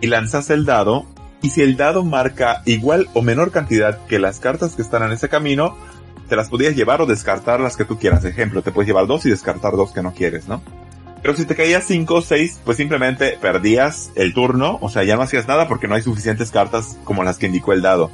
Y 0.00 0.06
lanzas 0.06 0.50
el 0.50 0.66
dado, 0.66 1.04
y 1.42 1.50
si 1.50 1.62
el 1.62 1.76
dado 1.76 2.04
marca 2.04 2.62
igual 2.64 3.08
o 3.14 3.22
menor 3.22 3.50
cantidad 3.50 3.98
que 4.06 4.18
las 4.18 4.40
cartas 4.40 4.74
que 4.74 4.82
están 4.82 5.02
en 5.02 5.12
ese 5.12 5.28
camino, 5.28 5.76
te 6.28 6.36
las 6.36 6.48
podías 6.48 6.74
llevar 6.74 7.00
o 7.00 7.06
descartar 7.06 7.60
las 7.60 7.76
que 7.76 7.84
tú 7.84 7.98
quieras. 7.98 8.24
Ejemplo, 8.24 8.62
te 8.62 8.72
puedes 8.72 8.88
llevar 8.88 9.06
dos 9.06 9.26
y 9.26 9.30
descartar 9.30 9.72
dos 9.72 9.92
que 9.92 10.02
no 10.02 10.14
quieres, 10.14 10.48
¿no? 10.48 10.62
Pero 11.22 11.36
si 11.36 11.46
te 11.46 11.54
caías 11.54 11.84
cinco 11.84 12.16
o 12.16 12.22
seis, 12.22 12.60
pues 12.64 12.76
simplemente 12.76 13.38
perdías 13.40 14.10
el 14.14 14.34
turno, 14.34 14.78
o 14.82 14.90
sea, 14.90 15.04
ya 15.04 15.16
no 15.16 15.22
hacías 15.22 15.48
nada 15.48 15.68
porque 15.68 15.88
no 15.88 15.94
hay 15.94 16.02
suficientes 16.02 16.50
cartas 16.50 16.98
como 17.04 17.24
las 17.24 17.38
que 17.38 17.46
indicó 17.46 17.72
el 17.72 17.82
dado. 17.82 18.10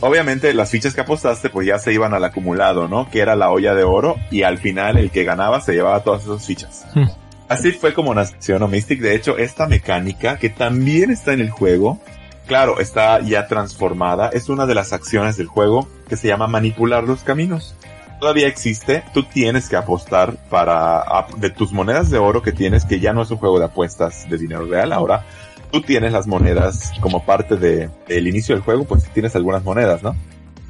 Obviamente 0.00 0.52
las 0.54 0.70
fichas 0.70 0.94
que 0.94 1.02
apostaste 1.02 1.50
pues 1.50 1.66
ya 1.66 1.78
se 1.78 1.92
iban 1.92 2.14
al 2.14 2.24
acumulado, 2.24 2.88
¿no? 2.88 3.08
Que 3.10 3.20
era 3.20 3.36
la 3.36 3.50
olla 3.50 3.74
de 3.74 3.84
oro 3.84 4.16
y 4.30 4.42
al 4.42 4.58
final 4.58 4.98
el 4.98 5.10
que 5.10 5.24
ganaba 5.24 5.60
se 5.60 5.72
llevaba 5.72 6.02
todas 6.02 6.24
esas 6.24 6.44
fichas. 6.44 6.86
Hmm. 6.94 7.08
Así 7.48 7.72
fue 7.72 7.92
como 7.92 8.14
nació 8.14 8.58
No 8.58 8.68
Mystic. 8.68 9.00
De 9.00 9.14
hecho, 9.14 9.38
esta 9.38 9.66
mecánica 9.66 10.38
que 10.38 10.48
también 10.48 11.10
está 11.10 11.32
en 11.32 11.40
el 11.40 11.50
juego, 11.50 12.00
claro, 12.46 12.80
está 12.80 13.20
ya 13.20 13.46
transformada, 13.46 14.28
es 14.28 14.48
una 14.48 14.66
de 14.66 14.74
las 14.74 14.92
acciones 14.92 15.36
del 15.36 15.46
juego 15.46 15.88
que 16.08 16.16
se 16.16 16.28
llama 16.28 16.46
manipular 16.46 17.04
los 17.04 17.22
caminos. 17.22 17.74
Todavía 18.20 18.46
existe, 18.46 19.04
tú 19.12 19.24
tienes 19.24 19.68
que 19.68 19.76
apostar 19.76 20.36
para, 20.48 21.26
de 21.36 21.50
tus 21.50 21.72
monedas 21.72 22.10
de 22.10 22.18
oro 22.18 22.42
que 22.42 22.52
tienes, 22.52 22.84
que 22.84 23.00
ya 23.00 23.12
no 23.12 23.22
es 23.22 23.30
un 23.30 23.38
juego 23.38 23.58
de 23.58 23.66
apuestas 23.66 24.28
de 24.30 24.38
dinero 24.38 24.64
real, 24.64 24.92
ahora 24.92 25.24
tú 25.70 25.82
tienes 25.82 26.12
las 26.12 26.26
monedas 26.26 26.92
como 27.00 27.24
parte 27.24 27.56
de, 27.56 27.90
del 28.06 28.28
inicio 28.28 28.54
del 28.54 28.64
juego, 28.64 28.84
pues 28.84 29.04
tienes 29.10 29.34
algunas 29.34 29.64
monedas, 29.64 30.02
¿no? 30.02 30.14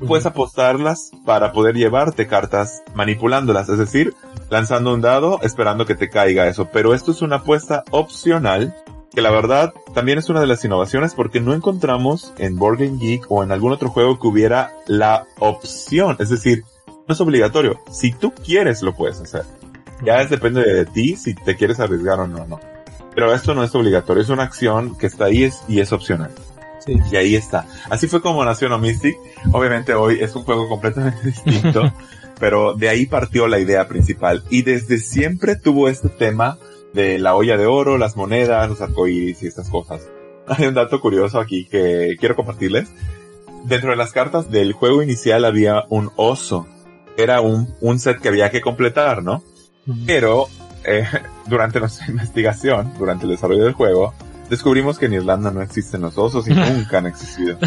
Puedes 0.06 0.26
apostarlas 0.26 1.10
para 1.24 1.52
poder 1.52 1.76
llevarte 1.76 2.26
cartas 2.26 2.82
manipulándolas, 2.94 3.68
es 3.68 3.78
decir, 3.78 4.14
lanzando 4.50 4.92
un 4.92 5.00
dado 5.00 5.40
esperando 5.42 5.86
que 5.86 5.94
te 5.94 6.10
caiga 6.10 6.48
eso. 6.48 6.68
Pero 6.72 6.94
esto 6.94 7.12
es 7.12 7.22
una 7.22 7.36
apuesta 7.36 7.84
opcional 7.90 8.74
que 9.14 9.22
la 9.22 9.30
verdad 9.30 9.72
también 9.94 10.18
es 10.18 10.28
una 10.28 10.40
de 10.40 10.46
las 10.46 10.64
innovaciones 10.64 11.14
porque 11.14 11.40
no 11.40 11.54
encontramos 11.54 12.32
en 12.38 12.56
Board 12.56 12.78
Game 12.78 12.98
Geek 12.98 13.26
o 13.30 13.42
en 13.44 13.52
algún 13.52 13.72
otro 13.72 13.88
juego 13.90 14.18
que 14.18 14.26
hubiera 14.26 14.72
la 14.86 15.26
opción, 15.38 16.16
es 16.18 16.30
decir, 16.30 16.64
no 17.06 17.14
es 17.14 17.20
obligatorio. 17.20 17.80
Si 17.92 18.12
tú 18.12 18.32
quieres 18.32 18.82
lo 18.82 18.94
puedes 18.94 19.20
hacer. 19.20 19.44
Ya 20.04 20.20
es 20.20 20.30
depende 20.30 20.62
de 20.62 20.84
ti 20.86 21.16
si 21.16 21.34
te 21.34 21.56
quieres 21.56 21.78
arriesgar 21.80 22.18
o 22.20 22.26
no, 22.26 22.46
no. 22.46 22.58
Pero 23.14 23.32
esto 23.32 23.54
no 23.54 23.62
es 23.62 23.74
obligatorio, 23.74 24.22
es 24.22 24.28
una 24.28 24.42
acción 24.42 24.96
que 24.98 25.06
está 25.06 25.26
ahí 25.26 25.44
es- 25.44 25.62
y 25.68 25.80
es 25.80 25.92
opcional. 25.92 26.30
Sí. 26.84 26.96
Y 27.12 27.16
ahí 27.16 27.36
está. 27.36 27.66
Así 27.88 28.08
fue 28.08 28.20
como 28.20 28.44
nació 28.44 28.68
No 28.68 28.78
Mystic. 28.78 29.16
Obviamente 29.52 29.94
hoy 29.94 30.18
es 30.20 30.34
un 30.36 30.42
juego 30.42 30.68
completamente 30.68 31.22
distinto, 31.24 31.92
pero 32.40 32.74
de 32.74 32.88
ahí 32.88 33.06
partió 33.06 33.46
la 33.46 33.58
idea 33.60 33.86
principal. 33.88 34.42
Y 34.50 34.62
desde 34.62 34.98
siempre 34.98 35.56
tuvo 35.56 35.88
este 35.88 36.08
tema 36.08 36.58
de 36.94 37.18
la 37.18 37.34
olla 37.34 37.56
de 37.58 37.66
oro, 37.66 37.98
las 37.98 38.16
monedas, 38.16 38.68
los 38.70 38.80
arcoíris 38.80 39.42
y 39.42 39.48
estas 39.48 39.68
cosas. 39.68 40.08
Hay 40.46 40.66
un 40.66 40.74
dato 40.74 41.00
curioso 41.00 41.40
aquí 41.40 41.66
que 41.66 42.16
quiero 42.18 42.36
compartirles. 42.36 42.88
Dentro 43.64 43.90
de 43.90 43.96
las 43.96 44.12
cartas 44.12 44.50
del 44.50 44.72
juego 44.72 45.02
inicial 45.02 45.44
había 45.44 45.84
un 45.88 46.10
oso. 46.16 46.66
Era 47.16 47.40
un, 47.40 47.74
un 47.80 47.98
set 47.98 48.20
que 48.20 48.28
había 48.28 48.50
que 48.50 48.60
completar, 48.60 49.22
¿no? 49.22 49.42
Pero 50.06 50.48
eh, 50.84 51.06
durante 51.46 51.80
nuestra 51.80 52.06
investigación, 52.08 52.94
durante 52.98 53.24
el 53.24 53.30
desarrollo 53.30 53.64
del 53.64 53.72
juego, 53.72 54.14
descubrimos 54.48 54.98
que 54.98 55.06
en 55.06 55.14
Irlanda 55.14 55.50
no 55.50 55.62
existen 55.62 56.02
los 56.02 56.18
osos 56.18 56.46
y 56.46 56.54
nunca 56.54 56.98
han 56.98 57.06
existido. 57.06 57.58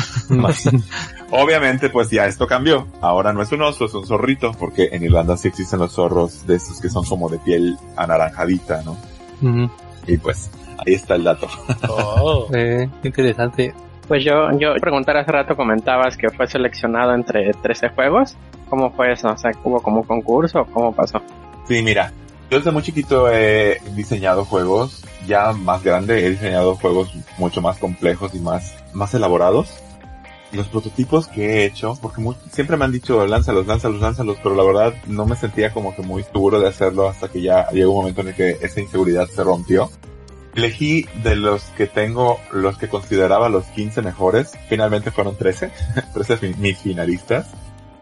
Obviamente, 1.31 1.89
pues 1.89 2.09
ya 2.09 2.27
esto 2.27 2.47
cambió. 2.47 2.87
Ahora 3.01 3.33
no 3.33 3.41
es 3.41 3.51
un 3.51 3.63
oso, 3.63 3.85
es 3.85 3.93
un 3.93 4.05
zorrito, 4.05 4.51
porque 4.53 4.89
en 4.91 5.03
Irlanda 5.03 5.35
sí 5.35 5.47
existen 5.47 5.79
los 5.79 5.93
zorros 5.93 6.45
de 6.45 6.55
estos 6.55 6.79
que 6.79 6.89
son 6.89 7.03
como 7.05 7.29
de 7.29 7.39
piel 7.39 7.77
anaranjadita, 7.95 8.83
¿no? 8.83 8.97
Y 10.07 10.17
pues 10.17 10.49
ahí 10.85 10.93
está 10.93 11.15
el 11.15 11.23
dato. 11.23 11.47
Oh. 11.89 12.47
Eh, 12.53 12.89
interesante. 13.03 13.73
Pues 14.07 14.23
yo, 14.23 14.51
yo 14.57 14.73
preguntar 14.75 15.17
hace 15.17 15.31
rato 15.31 15.55
comentabas 15.55 16.15
que 16.15 16.29
fue 16.29 16.47
seleccionado 16.47 17.13
entre 17.13 17.51
13 17.53 17.89
juegos. 17.89 18.37
¿Cómo 18.69 18.91
fue 18.91 19.11
eso? 19.11 19.29
O 19.29 19.37
sea, 19.37 19.51
¿hubo 19.63 19.81
como 19.81 20.03
concurso 20.03 20.61
o 20.61 20.65
cómo 20.65 20.93
pasó? 20.93 21.21
Sí, 21.67 21.81
mira, 21.81 22.11
yo 22.49 22.57
desde 22.57 22.71
muy 22.71 22.81
chiquito 22.81 23.29
he 23.29 23.81
diseñado 23.93 24.45
juegos, 24.45 25.03
ya 25.25 25.51
más 25.51 25.83
grande 25.83 26.25
he 26.25 26.29
diseñado 26.29 26.75
juegos 26.75 27.13
mucho 27.37 27.61
más 27.61 27.77
complejos 27.77 28.33
y 28.33 28.39
más, 28.39 28.73
más 28.93 29.13
elaborados. 29.13 29.83
Los 30.53 30.67
prototipos 30.67 31.27
que 31.27 31.45
he 31.45 31.65
hecho, 31.65 31.97
porque 32.01 32.21
siempre 32.53 32.77
me 32.77 32.85
han 32.85 32.91
dicho 32.93 33.25
lánzalos, 33.27 33.67
lánzalos, 33.67 33.99
lánzalos, 33.99 34.37
pero 34.41 34.55
la 34.55 34.63
verdad 34.63 34.93
no 35.05 35.25
me 35.25 35.35
sentía 35.35 35.73
como 35.73 35.93
que 35.95 36.01
muy 36.03 36.23
seguro 36.23 36.59
de 36.59 36.67
hacerlo 36.69 37.09
hasta 37.09 37.27
que 37.27 37.41
ya 37.41 37.69
llegó 37.71 37.91
un 37.91 37.97
momento 37.97 38.21
en 38.21 38.29
el 38.29 38.35
que 38.35 38.57
esa 38.61 38.79
inseguridad 38.79 39.27
se 39.27 39.43
rompió. 39.43 39.91
Elegí 40.55 41.05
de 41.23 41.35
los 41.35 41.63
que 41.77 41.85
tengo, 41.85 42.39
los 42.51 42.77
que 42.77 42.87
consideraba 42.87 43.49
los 43.49 43.65
15 43.65 44.01
mejores, 44.01 44.53
finalmente 44.69 45.11
fueron 45.11 45.35
13, 45.35 45.69
13 46.13 46.37
fin- 46.39 46.55
mis 46.59 46.77
finalistas. 46.79 47.47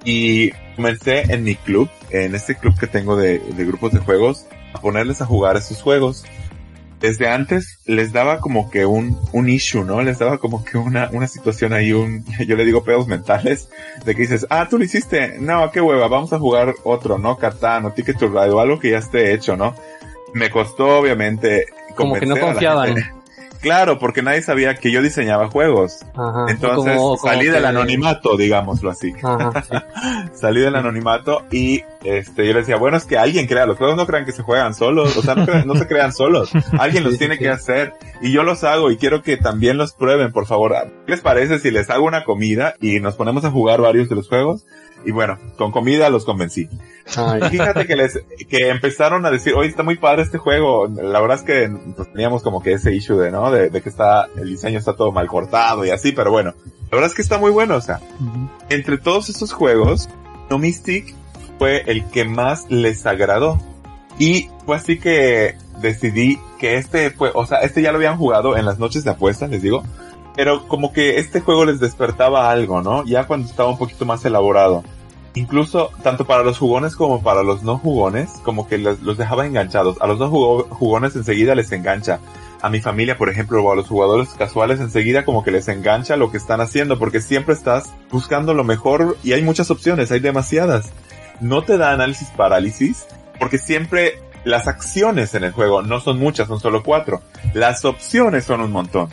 Y 0.06 0.52
comencé 0.76 1.22
en 1.34 1.44
mi 1.44 1.56
club, 1.56 1.90
en 2.12 2.36
este 2.36 2.56
club 2.56 2.78
que 2.80 2.86
tengo 2.88 3.18
de 3.18 3.40
grupos 3.66 3.92
de 3.92 4.00
juegos, 4.00 4.46
a 4.74 4.80
ponerles 4.80 5.20
a 5.22 5.26
jugar 5.26 5.58
esos 5.58 5.82
juegos. 5.82 6.24
Desde 7.06 7.28
antes 7.30 7.80
les 7.86 8.12
daba 8.14 8.40
como 8.40 8.72
que 8.72 8.86
un, 8.86 9.20
un 9.32 9.48
issue, 9.50 9.84
¿no? 9.84 10.02
Les 10.02 10.18
daba 10.20 10.38
como 10.40 10.64
que 10.66 10.78
una, 10.78 11.10
una 11.14 11.28
situación 11.28 11.72
ahí, 11.74 11.94
un, 11.94 12.26
yo 12.48 12.56
le 12.56 12.66
digo 12.66 12.84
pedos 12.84 13.08
mentales, 13.08 13.70
de 14.06 14.16
que 14.16 14.22
dices, 14.24 14.48
ah, 14.50 14.68
tú 14.70 14.78
lo 14.80 14.84
hiciste, 14.86 15.38
no, 15.40 15.70
qué 15.72 15.82
hueva, 15.82 16.08
vamos 16.08 16.34
a 16.34 16.40
jugar 16.40 16.74
otro, 16.84 17.18
¿no? 17.20 17.38
Catán 17.38 17.86
o 17.86 17.92
Ticket 17.92 18.18
to 18.18 18.28
Ride 18.28 18.50
o 18.52 18.60
algo 18.60 18.80
que 18.80 18.90
ya 18.92 18.98
esté 18.98 19.34
hecho, 19.34 19.56
¿no? 19.56 19.76
Me 20.34 20.50
costó 20.50 20.98
obviamente 21.00 21.66
Como 21.96 22.16
que 22.16 22.26
no 22.26 22.38
confiaban. 22.38 22.96
Claro, 23.62 23.98
porque 23.98 24.22
nadie 24.22 24.44
sabía 24.44 24.76
que 24.76 24.92
yo 24.92 25.02
diseñaba 25.02 25.48
juegos. 25.50 26.06
Ajá. 26.14 26.46
Entonces 26.50 26.98
Como- 26.98 27.18
como 27.18 27.30
salí 27.30 27.46
que- 27.48 27.52
del 27.54 27.66
anonimato, 27.66 28.38
digámoslo 28.38 28.92
así 28.92 29.12
Ajá, 29.24 29.64
sí. 29.64 29.76
salí 30.40 30.62
del 30.62 30.76
anonimato 30.76 31.44
y 31.52 31.84
este 32.06 32.46
yo 32.46 32.54
le 32.54 32.60
decía, 32.60 32.78
bueno, 32.78 32.98
es 32.98 33.06
que 33.06 33.18
alguien 33.18 33.48
crea, 33.48 33.66
los 33.66 33.78
juegos 33.78 33.96
no 33.98 34.06
crean 34.08 34.26
que 34.26 34.32
se 34.32 34.44
juegan 34.44 34.74
solos, 34.74 35.16
o 35.18 35.22
sea, 35.22 35.36
no, 35.36 35.46
crean- 35.46 35.68
no 35.68 35.76
se 35.76 35.88
crean 35.88 36.14
solos, 36.14 36.52
alguien 36.80 37.04
los 37.04 37.14
Sí, 37.14 37.20
tiene 37.20 37.36
sí, 37.36 37.42
que 37.44 37.50
hacer 37.50 37.94
y 38.22 38.32
yo 38.32 38.44
los 38.44 38.64
hago 38.64 38.92
y 38.92 38.98
quiero 38.98 39.22
que 39.22 39.38
también 39.38 39.78
los 39.78 39.94
prueben, 39.94 40.32
por 40.32 40.46
favor. 40.46 40.74
¿Qué 41.06 41.12
les 41.12 41.22
parece 41.22 41.60
si 41.60 41.72
les 41.72 41.90
hago 41.90 42.06
una 42.06 42.24
comida 42.24 42.76
y 42.82 43.00
nos 43.00 43.16
ponemos 43.16 43.44
a 43.46 43.52
jugar 43.52 43.82
varios 43.82 44.10
de 44.10 44.16
los 44.16 44.28
juegos? 44.30 44.66
Y 45.08 45.12
bueno, 45.12 45.38
con 45.58 45.72
comida 45.72 46.10
los 46.10 46.26
convencí. 46.26 46.68
Ay, 47.16 47.40
fíjate 47.52 47.86
que 47.86 47.96
les, 47.96 48.20
que 48.50 48.70
empezaron 48.70 49.24
a 49.28 49.30
decir, 49.30 49.54
oye, 49.54 49.70
está 49.70 49.84
muy 49.84 49.98
padre 49.98 50.24
este 50.24 50.40
juego. 50.40 50.88
La 50.88 51.22
verdad 51.22 51.38
es 51.38 51.44
que 51.44 51.72
pues, 51.96 52.12
teníamos 52.12 52.42
como 52.42 52.64
que 52.64 52.74
ese 52.74 52.92
issue 52.96 53.16
de, 53.20 53.30
¿no? 53.30 53.52
De, 53.52 53.70
de 53.70 53.82
que 53.84 53.90
está, 53.90 54.28
el 54.36 54.50
diseño 54.50 54.80
está 54.80 54.96
todo 54.96 55.12
mal 55.12 55.28
cortado 55.28 55.86
y 55.86 55.92
así, 55.92 56.12
pero 56.12 56.32
bueno. 56.32 56.56
La 56.90 56.98
verdad 56.98 57.10
es 57.12 57.16
que 57.16 57.22
está 57.22 57.38
muy 57.38 57.52
bueno, 57.52 57.76
o 57.76 57.82
sea 57.82 58.00
ujú. 58.20 58.50
entre 58.70 58.98
todos 58.98 59.30
estos 59.30 59.54
juegos, 59.54 60.10
No 60.50 60.58
Mystic 60.58 61.14
fue 61.58 61.84
el 61.88 62.06
que 62.06 62.26
más 62.26 62.66
les 62.70 63.06
agradó. 63.06 63.60
Y 64.18 64.50
fue 64.66 64.78
así 64.78 64.98
que 65.00 65.58
decidí 65.82 66.40
que 66.60 66.78
este 66.78 67.12
fue, 67.12 67.32
o 67.34 67.46
sea, 67.46 67.60
este 67.60 67.82
ya 67.82 67.92
lo 67.92 67.98
habían 67.98 68.18
jugado 68.18 68.56
en 68.58 68.66
las 68.66 68.80
noches 68.80 69.04
de 69.04 69.12
apuestas, 69.12 69.50
les 69.50 69.62
digo. 69.62 69.84
Pero 70.36 70.68
como 70.68 70.92
que 70.94 71.18
este 71.18 71.42
juego 71.42 71.66
les 71.66 71.80
despertaba 71.80 72.50
algo, 72.50 72.82
¿no? 72.82 73.06
Ya 73.06 73.26
cuando 73.26 73.48
estaba 73.50 73.70
un 73.70 73.78
poquito 73.78 74.06
más 74.06 74.24
elaborado. 74.26 74.84
Incluso, 75.34 75.92
tanto 76.02 76.26
para 76.26 76.44
los 76.44 76.58
jugones 76.58 76.96
como 76.96 77.22
para 77.22 77.44
los 77.44 77.62
no 77.64 77.78
jugones, 77.78 78.32
como 78.44 78.68
que 78.68 78.78
los, 78.78 79.02
los 79.02 79.18
dejaba 79.18 79.46
enganchados. 79.46 79.98
A 80.02 80.08
los 80.08 80.18
no 80.18 80.30
jugo- 80.30 80.68
jugones 80.70 81.16
enseguida 81.16 81.56
les 81.56 81.72
engancha. 81.74 82.20
A 82.62 82.70
mi 82.70 82.80
familia, 82.80 83.18
por 83.18 83.30
ejemplo, 83.30 83.62
o 83.62 83.72
a 83.72 83.76
los 83.76 83.88
jugadores 83.88 84.30
casuales 84.30 84.80
enseguida 84.80 85.26
como 85.26 85.44
que 85.44 85.52
les 85.52 85.68
engancha 85.68 86.16
lo 86.16 86.32
que 86.32 86.38
están 86.38 86.62
haciendo, 86.62 86.98
porque 86.98 87.22
siempre 87.22 87.54
estás 87.54 87.90
buscando 88.12 88.54
lo 88.54 88.64
mejor 88.64 89.18
y 89.24 89.34
hay 89.34 89.42
muchas 89.42 89.70
opciones, 89.72 90.10
hay 90.12 90.22
demasiadas. 90.22 90.92
No 91.40 91.64
te 91.64 91.78
da 91.78 91.92
análisis 91.92 92.30
parálisis, 92.30 93.06
porque 93.40 93.58
siempre 93.58 94.20
las 94.44 94.68
acciones 94.68 95.34
en 95.36 95.44
el 95.44 95.52
juego 95.52 95.82
no 95.82 96.00
son 96.00 96.20
muchas, 96.20 96.48
son 96.48 96.60
solo 96.60 96.84
cuatro. 96.84 97.22
Las 97.54 97.84
opciones 97.86 98.46
son 98.46 98.62
un 98.62 98.72
montón. 98.72 99.10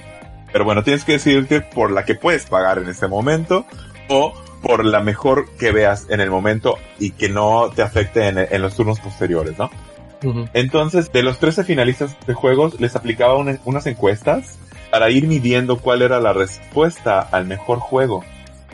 Pero 0.52 0.64
bueno, 0.64 0.82
tienes 0.84 1.04
que 1.04 1.12
decidirte 1.12 1.60
por 1.62 1.90
la 1.90 2.04
que 2.04 2.14
puedes 2.14 2.44
pagar 2.46 2.78
en 2.78 2.88
este 2.88 3.08
momento 3.08 3.64
o 4.08 4.34
por 4.60 4.84
la 4.84 5.00
mejor 5.00 5.48
que 5.58 5.72
veas 5.72 6.06
en 6.10 6.20
el 6.20 6.30
momento 6.30 6.76
y 6.98 7.12
que 7.12 7.28
no 7.30 7.70
te 7.74 7.82
afecte 7.82 8.28
en, 8.28 8.38
en 8.38 8.62
los 8.62 8.76
turnos 8.76 9.00
posteriores, 9.00 9.58
¿no? 9.58 9.70
Entonces, 10.52 11.10
de 11.10 11.22
los 11.24 11.38
13 11.38 11.64
finalistas 11.64 12.16
de 12.26 12.34
juegos, 12.34 12.78
les 12.80 12.94
aplicaba 12.94 13.34
una- 13.36 13.58
unas 13.64 13.86
encuestas 13.86 14.56
para 14.90 15.10
ir 15.10 15.26
midiendo 15.26 15.78
cuál 15.78 16.02
era 16.02 16.20
la 16.20 16.32
respuesta 16.32 17.18
al 17.20 17.46
mejor 17.46 17.78
juego. 17.80 18.22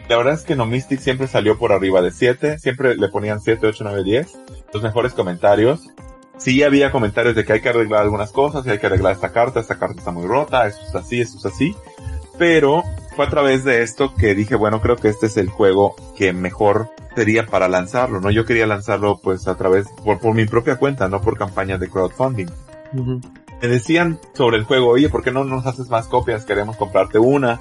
La 0.08 0.16
verdad 0.16 0.34
es 0.34 0.42
que 0.42 0.56
No 0.56 0.64
Mystic 0.64 1.00
siempre 1.00 1.26
salió 1.26 1.58
por 1.58 1.72
arriba 1.72 2.00
de 2.00 2.10
7, 2.10 2.58
siempre 2.58 2.96
le 2.96 3.08
ponían 3.08 3.40
7, 3.40 3.66
8, 3.66 3.84
9, 3.84 4.04
10, 4.04 4.38
los 4.72 4.82
mejores 4.82 5.12
comentarios. 5.12 5.90
sí 6.38 6.62
había 6.62 6.90
comentarios 6.90 7.34
de 7.34 7.44
que 7.44 7.52
hay 7.52 7.60
que 7.60 7.68
arreglar 7.68 8.02
algunas 8.02 8.32
cosas, 8.32 8.64
y 8.66 8.70
hay 8.70 8.78
que 8.78 8.86
arreglar 8.86 9.12
esta 9.12 9.32
carta, 9.32 9.60
esta 9.60 9.78
carta 9.78 9.98
está 9.98 10.10
muy 10.10 10.26
rota, 10.26 10.66
esto 10.66 10.82
es 10.88 10.94
así, 10.94 11.20
esto 11.20 11.38
es 11.38 11.46
así. 11.46 11.76
Pero 12.38 12.84
fue 13.16 13.26
a 13.26 13.28
través 13.28 13.64
de 13.64 13.82
esto 13.82 14.14
que 14.14 14.34
dije, 14.34 14.54
bueno, 14.54 14.80
creo 14.80 14.96
que 14.96 15.08
este 15.08 15.26
es 15.26 15.36
el 15.36 15.50
juego 15.50 15.94
que 16.16 16.32
mejor 16.32 16.88
sería 17.14 17.44
para 17.44 17.68
lanzarlo, 17.68 18.20
¿no? 18.20 18.30
Yo 18.30 18.46
quería 18.46 18.66
lanzarlo 18.66 19.18
pues 19.22 19.46
a 19.46 19.56
través, 19.56 19.88
por, 20.04 20.20
por 20.20 20.34
mi 20.34 20.46
propia 20.46 20.76
cuenta, 20.76 21.08
no 21.08 21.20
por 21.20 21.36
campañas 21.36 21.80
de 21.80 21.90
crowdfunding. 21.90 22.46
Me 23.60 23.68
decían 23.68 24.20
sobre 24.34 24.56
el 24.56 24.64
juego, 24.64 24.88
oye, 24.88 25.08
¿por 25.08 25.24
qué 25.24 25.32
no 25.32 25.44
nos 25.44 25.66
haces 25.66 25.88
más 25.90 26.06
copias? 26.06 26.44
Queremos 26.44 26.76
comprarte 26.76 27.18
una. 27.18 27.60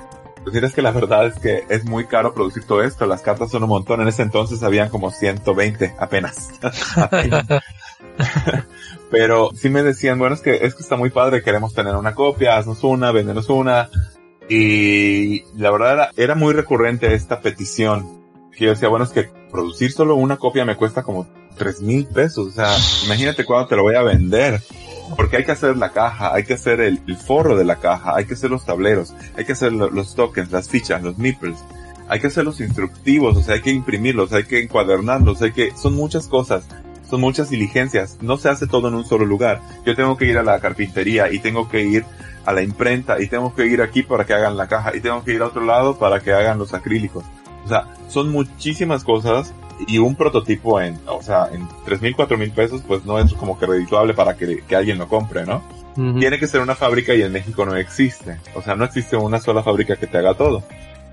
Pues 0.50 0.64
es 0.64 0.74
que 0.74 0.82
la 0.82 0.92
verdad 0.92 1.28
es 1.28 1.40
que 1.40 1.66
es 1.68 1.84
muy 1.84 2.06
caro 2.06 2.34
producir 2.34 2.64
todo 2.64 2.82
esto. 2.82 3.06
Las 3.06 3.22
cartas 3.22 3.52
son 3.52 3.64
un 3.64 3.70
montón. 3.70 4.00
En 4.00 4.08
ese 4.08 4.22
entonces 4.22 4.64
habían 4.64 4.88
como 4.88 5.12
120 5.12 5.96
apenas. 6.00 6.52
Pero 9.12 9.50
sí 9.54 9.68
me 9.68 9.84
decían, 9.84 10.18
bueno, 10.18 10.36
es 10.36 10.42
que, 10.42 10.56
es 10.66 10.74
que 10.74 10.84
está 10.84 10.96
muy 10.96 11.10
padre, 11.10 11.44
queremos 11.44 11.74
tener 11.74 11.98
una 11.98 12.16
copia, 12.16 12.56
haznos 12.56 12.82
una, 12.86 13.12
véndenos 13.12 13.50
una. 13.50 13.90
Y 14.48 15.44
la 15.58 15.70
verdad 15.70 15.94
era, 15.94 16.12
era 16.16 16.36
muy 16.36 16.54
recurrente 16.54 17.14
esta 17.14 17.42
petición. 17.42 18.22
Que 18.54 18.66
yo 18.66 18.70
decía, 18.70 18.88
bueno, 18.88 19.04
es 19.04 19.12
que 19.12 19.30
producir 19.52 19.92
solo 19.92 20.16
una 20.16 20.38
copia 20.38 20.64
me 20.64 20.78
cuesta 20.78 21.04
como 21.04 21.28
tres 21.58 21.82
mil 21.82 22.08
pesos. 22.08 22.48
O 22.48 22.52
sea, 22.52 22.74
imagínate 23.06 23.44
cuándo 23.44 23.68
te 23.68 23.76
lo 23.76 23.84
voy 23.84 23.96
a 23.96 24.02
vender. 24.02 24.62
Porque 25.16 25.38
hay 25.38 25.46
que 25.46 25.52
hacer 25.52 25.78
la 25.78 25.92
caja, 25.92 26.34
hay 26.34 26.44
que 26.44 26.54
hacer 26.54 26.82
el, 26.82 27.00
forro 27.18 27.58
de 27.58 27.66
la 27.66 27.78
caja, 27.78 28.16
hay 28.16 28.26
que 28.26 28.34
hacer 28.34 28.50
los 28.50 28.66
tableros, 28.66 29.14
hay 29.36 29.46
que 29.46 29.54
hacer 29.54 29.72
los 29.72 30.16
tokens, 30.16 30.52
las 30.52 30.70
fichas, 30.70 31.02
los 31.02 31.18
meeples, 31.18 31.58
hay 32.10 32.20
que 32.20 32.28
hacer 32.28 32.46
los 32.46 32.60
instructivos, 32.60 33.38
o 33.38 33.42
sea, 33.42 33.56
hay 33.56 33.62
que 33.62 33.72
imprimirlos, 33.72 34.34
hay 34.34 34.44
que 34.44 34.62
encuadernarlos, 34.62 35.42
hay 35.42 35.52
que, 35.52 35.72
son 35.76 35.96
muchas 35.96 36.28
cosas, 36.28 36.68
son 37.10 37.22
muchas 37.22 37.50
diligencias, 37.50 38.18
no 38.22 38.38
se 38.38 38.50
hace 38.50 38.68
todo 38.68 38.90
en 38.90 38.96
un 38.96 39.06
solo 39.06 39.26
lugar. 39.26 39.62
Yo 39.86 39.96
tengo 39.96 40.18
que 40.18 40.26
ir 40.26 40.38
a 40.38 40.44
la 40.44 40.60
carpintería 40.60 41.32
y 41.32 41.40
tengo 41.40 41.70
que 41.70 41.84
ir 41.84 42.06
a 42.46 42.54
la 42.54 42.62
imprenta 42.62 43.22
y 43.22 43.28
tengo 43.28 43.54
que 43.54 43.66
ir 43.66 43.82
aquí 43.82 44.04
para 44.04 44.26
que 44.26 44.34
hagan 44.34 44.58
la 44.58 44.68
caja 44.68 44.96
y 44.96 45.02
tengo 45.02 45.24
que 45.24 45.34
ir 45.34 45.42
a 45.42 45.48
otro 45.48 45.64
lado 45.64 45.98
para 45.98 46.20
que 46.20 46.34
hagan 46.34 46.60
los 46.60 46.74
acrílicos. 46.74 47.24
O 47.66 47.68
sea, 47.68 47.88
son 48.08 48.32
muchísimas 48.32 49.04
cosas 49.04 49.54
y 49.86 49.98
un 50.00 50.16
prototipo 50.16 50.82
en, 50.82 51.00
o 51.08 51.22
sea, 51.22 51.50
en 51.52 51.68
tres 51.86 52.02
mil, 52.02 52.16
cuatro 52.16 52.38
mil 52.38 52.52
pesos, 52.52 52.82
pues 52.88 53.06
no 53.06 53.20
es 53.20 53.34
como 53.34 53.60
que 53.60 53.66
redituable 53.66 54.14
para 54.14 54.36
que, 54.36 54.64
que 54.68 54.76
alguien 54.76 54.98
lo 54.98 55.08
compre, 55.08 55.46
¿no? 55.46 55.64
Tiene 56.20 56.38
que 56.38 56.46
ser 56.46 56.62
una 56.62 56.76
fábrica 56.76 57.16
y 57.16 57.24
en 57.24 57.32
México 57.32 57.66
no 57.66 57.76
existe. 57.76 58.38
O 58.54 58.62
sea, 58.62 58.76
no 58.76 58.86
existe 58.86 59.18
una 59.18 59.40
sola 59.40 59.64
fábrica 59.64 59.96
que 59.96 60.06
te 60.06 60.20
haga 60.20 60.36
todo. 60.36 60.62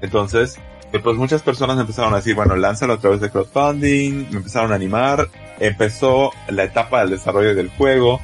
Entonces, 0.02 0.58
eh, 0.92 0.98
pues 0.98 1.16
muchas 1.16 1.40
personas 1.40 1.78
empezaron 1.78 2.12
a 2.12 2.18
decir, 2.18 2.34
bueno, 2.34 2.54
lánzalo 2.54 2.92
a 2.92 2.98
través 2.98 3.20
de 3.20 3.30
crowdfunding, 3.30 4.28
me 4.30 4.36
empezaron 4.36 4.72
a 4.72 4.74
animar, 4.74 5.28
empezó 5.58 6.32
la 6.48 6.64
etapa 6.64 7.00
del 7.00 7.10
desarrollo 7.10 7.54
del 7.54 7.70
juego, 7.70 8.20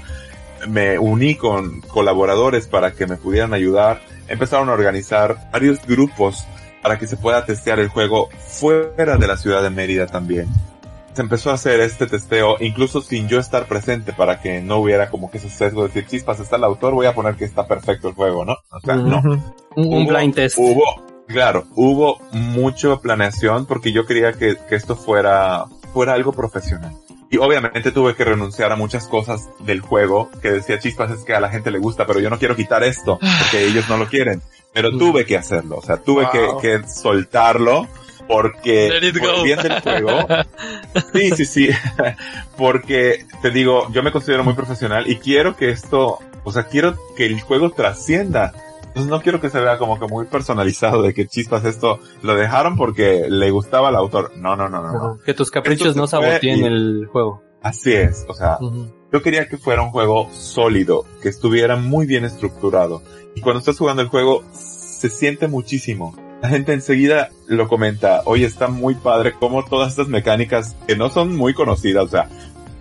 me 0.68 0.98
uní 0.98 1.34
con 1.34 1.80
colaboradores 1.80 2.66
para 2.66 2.92
que 2.92 3.06
me 3.06 3.16
pudieran 3.16 3.54
ayudar, 3.54 4.02
empezaron 4.28 4.68
a 4.68 4.72
organizar 4.72 5.50
varios 5.50 5.84
grupos 5.86 6.46
para 6.82 6.98
que 6.98 7.06
se 7.06 7.16
pueda 7.16 7.44
testear 7.44 7.78
el 7.78 7.88
juego 7.88 8.28
fuera 8.38 9.16
de 9.16 9.26
la 9.26 9.36
ciudad 9.36 9.62
de 9.62 9.70
Mérida 9.70 10.06
también. 10.06 10.48
Se 11.12 11.22
empezó 11.22 11.50
a 11.50 11.54
hacer 11.54 11.80
este 11.80 12.06
testeo 12.06 12.56
incluso 12.60 13.00
sin 13.00 13.28
yo 13.28 13.40
estar 13.40 13.66
presente 13.66 14.12
para 14.12 14.40
que 14.40 14.62
no 14.62 14.78
hubiera 14.78 15.10
como 15.10 15.30
que 15.30 15.38
ese 15.38 15.50
sesgo 15.50 15.82
de 15.82 15.88
decir 15.88 16.06
chispas 16.06 16.40
está 16.40 16.56
el 16.56 16.64
autor, 16.64 16.94
voy 16.94 17.06
a 17.06 17.14
poner 17.14 17.34
que 17.34 17.44
está 17.44 17.66
perfecto 17.66 18.08
el 18.08 18.14
juego, 18.14 18.44
¿no? 18.44 18.56
O 18.70 18.80
sea, 18.80 18.96
no. 18.96 19.20
Un, 19.76 20.06
blind 20.06 20.34
test. 20.34 20.56
Hubo, 20.58 20.84
claro, 21.26 21.66
hubo 21.74 22.20
mucha 22.32 22.96
planeación 22.96 23.66
porque 23.66 23.92
yo 23.92 24.06
quería 24.06 24.32
que, 24.32 24.56
que 24.68 24.76
esto 24.76 24.96
fuera, 24.96 25.64
fuera 25.92 26.14
algo 26.14 26.32
profesional. 26.32 26.92
Y 27.30 27.38
obviamente 27.38 27.92
tuve 27.92 28.16
que 28.16 28.24
renunciar 28.24 28.72
a 28.72 28.76
muchas 28.76 29.06
cosas 29.06 29.48
del 29.60 29.80
juego 29.80 30.28
que 30.42 30.50
decía 30.50 30.80
chispas 30.80 31.12
es 31.12 31.20
que 31.20 31.32
a 31.32 31.40
la 31.40 31.48
gente 31.48 31.70
le 31.70 31.78
gusta, 31.78 32.04
pero 32.04 32.18
yo 32.18 32.28
no 32.28 32.38
quiero 32.38 32.56
quitar 32.56 32.82
esto 32.82 33.20
porque 33.20 33.66
ellos 33.66 33.88
no 33.88 33.96
lo 33.96 34.08
quieren. 34.08 34.42
Pero 34.72 34.90
tuve 34.90 35.24
que 35.24 35.36
hacerlo, 35.36 35.76
o 35.78 35.82
sea, 35.82 35.96
tuve 35.98 36.28
que, 36.30 36.48
que, 36.60 36.88
soltarlo 36.88 37.86
porque 38.26 39.12
por 39.20 39.42
bien 39.44 39.58
del 39.60 39.80
juego. 39.80 40.26
Sí, 41.12 41.30
sí, 41.36 41.44
sí. 41.44 41.68
porque 42.56 43.24
te 43.42 43.50
digo, 43.50 43.88
yo 43.92 44.02
me 44.02 44.12
considero 44.12 44.42
muy 44.42 44.54
profesional 44.54 45.08
y 45.08 45.16
quiero 45.16 45.56
que 45.56 45.70
esto, 45.70 46.18
o 46.42 46.52
sea, 46.52 46.64
quiero 46.64 46.96
que 47.16 47.26
el 47.26 47.40
juego 47.40 47.70
trascienda 47.70 48.52
entonces 48.90 49.08
no 49.08 49.20
quiero 49.20 49.40
que 49.40 49.50
se 49.50 49.60
vea 49.60 49.78
como 49.78 50.00
que 50.00 50.08
muy 50.08 50.26
personalizado 50.26 51.00
de 51.00 51.14
que 51.14 51.28
chispas 51.28 51.64
esto 51.64 52.00
lo 52.22 52.34
dejaron 52.34 52.76
porque 52.76 53.26
le 53.28 53.52
gustaba 53.52 53.88
al 53.88 53.94
autor. 53.94 54.32
No, 54.36 54.56
no, 54.56 54.68
no, 54.68 54.82
no. 54.82 55.18
Que 55.24 55.32
tus 55.32 55.48
caprichos 55.48 55.94
no 55.94 56.08
saboteen 56.08 56.64
el 56.64 57.06
juego. 57.06 57.40
Así 57.62 57.92
es, 57.92 58.26
o 58.26 58.34
sea, 58.34 58.58
yo 59.12 59.22
quería 59.22 59.46
que 59.46 59.58
fuera 59.58 59.82
un 59.82 59.90
juego 59.90 60.28
sólido, 60.32 61.04
que 61.22 61.28
estuviera 61.28 61.76
muy 61.76 62.06
bien 62.06 62.24
estructurado. 62.24 63.02
Y 63.36 63.42
cuando 63.42 63.60
estás 63.60 63.78
jugando 63.78 64.02
el 64.02 64.08
juego, 64.08 64.42
se 64.52 65.08
siente 65.08 65.46
muchísimo. 65.46 66.16
La 66.42 66.48
gente 66.48 66.72
enseguida 66.72 67.28
lo 67.46 67.68
comenta, 67.68 68.22
oye, 68.24 68.46
está 68.46 68.68
muy 68.68 68.94
padre 68.96 69.34
como 69.38 69.64
todas 69.64 69.90
estas 69.90 70.08
mecánicas 70.08 70.74
que 70.88 70.96
no 70.96 71.10
son 71.10 71.36
muy 71.36 71.54
conocidas, 71.54 72.04
o 72.06 72.08
sea, 72.08 72.28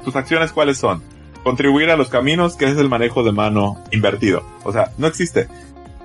tus 0.03 0.15
acciones 0.15 0.53
cuáles 0.53 0.77
son? 0.77 1.03
Contribuir 1.43 1.89
a 1.91 1.97
los 1.97 2.09
caminos, 2.09 2.55
que 2.55 2.65
es 2.65 2.77
el 2.77 2.89
manejo 2.89 3.21
de 3.23 3.31
mano 3.31 3.83
invertido. 3.91 4.43
O 4.63 4.71
sea, 4.71 4.91
no 4.97 5.07
existe 5.07 5.47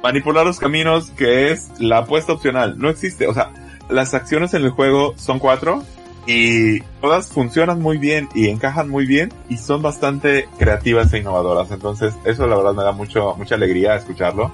manipular 0.05 0.45
los 0.45 0.61
caminos, 0.61 1.11
que 1.17 1.51
es 1.51 1.71
la 1.79 1.99
apuesta 1.99 2.35
opcional. 2.35 2.79
No 2.79 2.91
existe. 2.91 3.27
O 3.27 3.33
sea, 3.33 3.51
las 3.89 4.13
acciones 4.13 4.53
en 4.53 4.63
el 4.63 4.71
juego 4.71 5.15
son 5.17 5.39
cuatro 5.39 5.83
y 6.27 6.81
todas 7.01 7.29
funcionan 7.29 7.81
muy 7.81 7.97
bien 7.97 8.29
y 8.35 8.49
encajan 8.49 8.91
muy 8.91 9.07
bien 9.07 9.33
y 9.49 9.57
son 9.57 9.81
bastante 9.81 10.47
creativas 10.59 11.11
e 11.15 11.19
innovadoras. 11.19 11.71
Entonces, 11.71 12.13
eso 12.27 12.47
la 12.47 12.55
verdad 12.55 12.75
me 12.75 12.85
da 12.85 12.93
mucho, 12.93 13.35
mucha 13.37 13.55
alegría 13.55 13.97
escucharlo. 13.97 14.53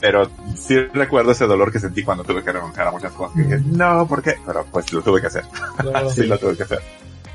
Pero 0.00 0.28
sí 0.56 0.76
recuerdo 0.92 1.30
ese 1.30 1.46
dolor 1.46 1.70
que 1.70 1.78
sentí 1.78 2.02
cuando 2.02 2.24
tuve 2.24 2.42
que 2.42 2.50
renunciar 2.50 2.88
a 2.88 2.90
muchas 2.90 3.12
cosas. 3.12 3.36
Y 3.38 3.42
dije, 3.42 3.60
no, 3.66 4.04
¿por 4.08 4.20
qué? 4.20 4.34
Pero 4.44 4.66
pues 4.70 4.92
lo 4.92 5.00
tuve 5.00 5.20
que 5.20 5.28
hacer. 5.28 5.44
sí, 6.12 6.24
lo 6.24 6.38
tuve 6.38 6.56
que 6.56 6.64
hacer. 6.64 6.80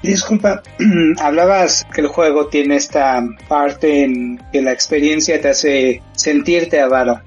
Disculpa, 0.02 0.62
hablabas 1.22 1.88
que 1.94 2.02
el 2.02 2.08
juego 2.08 2.48
tiene 2.48 2.76
esta 2.76 3.24
parte 3.48 4.04
en 4.04 4.44
que 4.52 4.62
la 4.62 4.74
experiencia 4.74 5.40
te 5.40 5.48
hace 5.48 6.02
sentirte 6.14 6.82
avaro. 6.82 7.22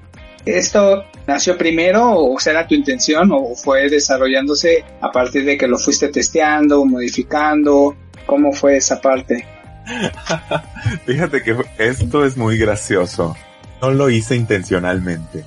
¿Esto 0.47 1.03
nació 1.27 1.57
primero 1.57 2.15
o 2.15 2.39
será 2.39 2.65
tu 2.65 2.73
intención 2.73 3.29
o 3.33 3.53
fue 3.53 3.89
desarrollándose 3.89 4.85
a 5.01 5.11
partir 5.11 5.43
de 5.43 5.57
que 5.57 5.67
lo 5.67 5.77
fuiste 5.77 6.07
testeando, 6.07 6.85
modificando? 6.85 7.95
¿Cómo 8.25 8.53
fue 8.53 8.77
esa 8.77 9.01
parte? 9.01 9.45
Fíjate 11.05 11.43
que 11.43 11.55
esto 11.77 12.25
es 12.25 12.37
muy 12.37 12.57
gracioso. 12.57 13.35
No 13.81 13.91
lo 13.91 14.09
hice 14.09 14.35
intencionalmente. 14.35 15.43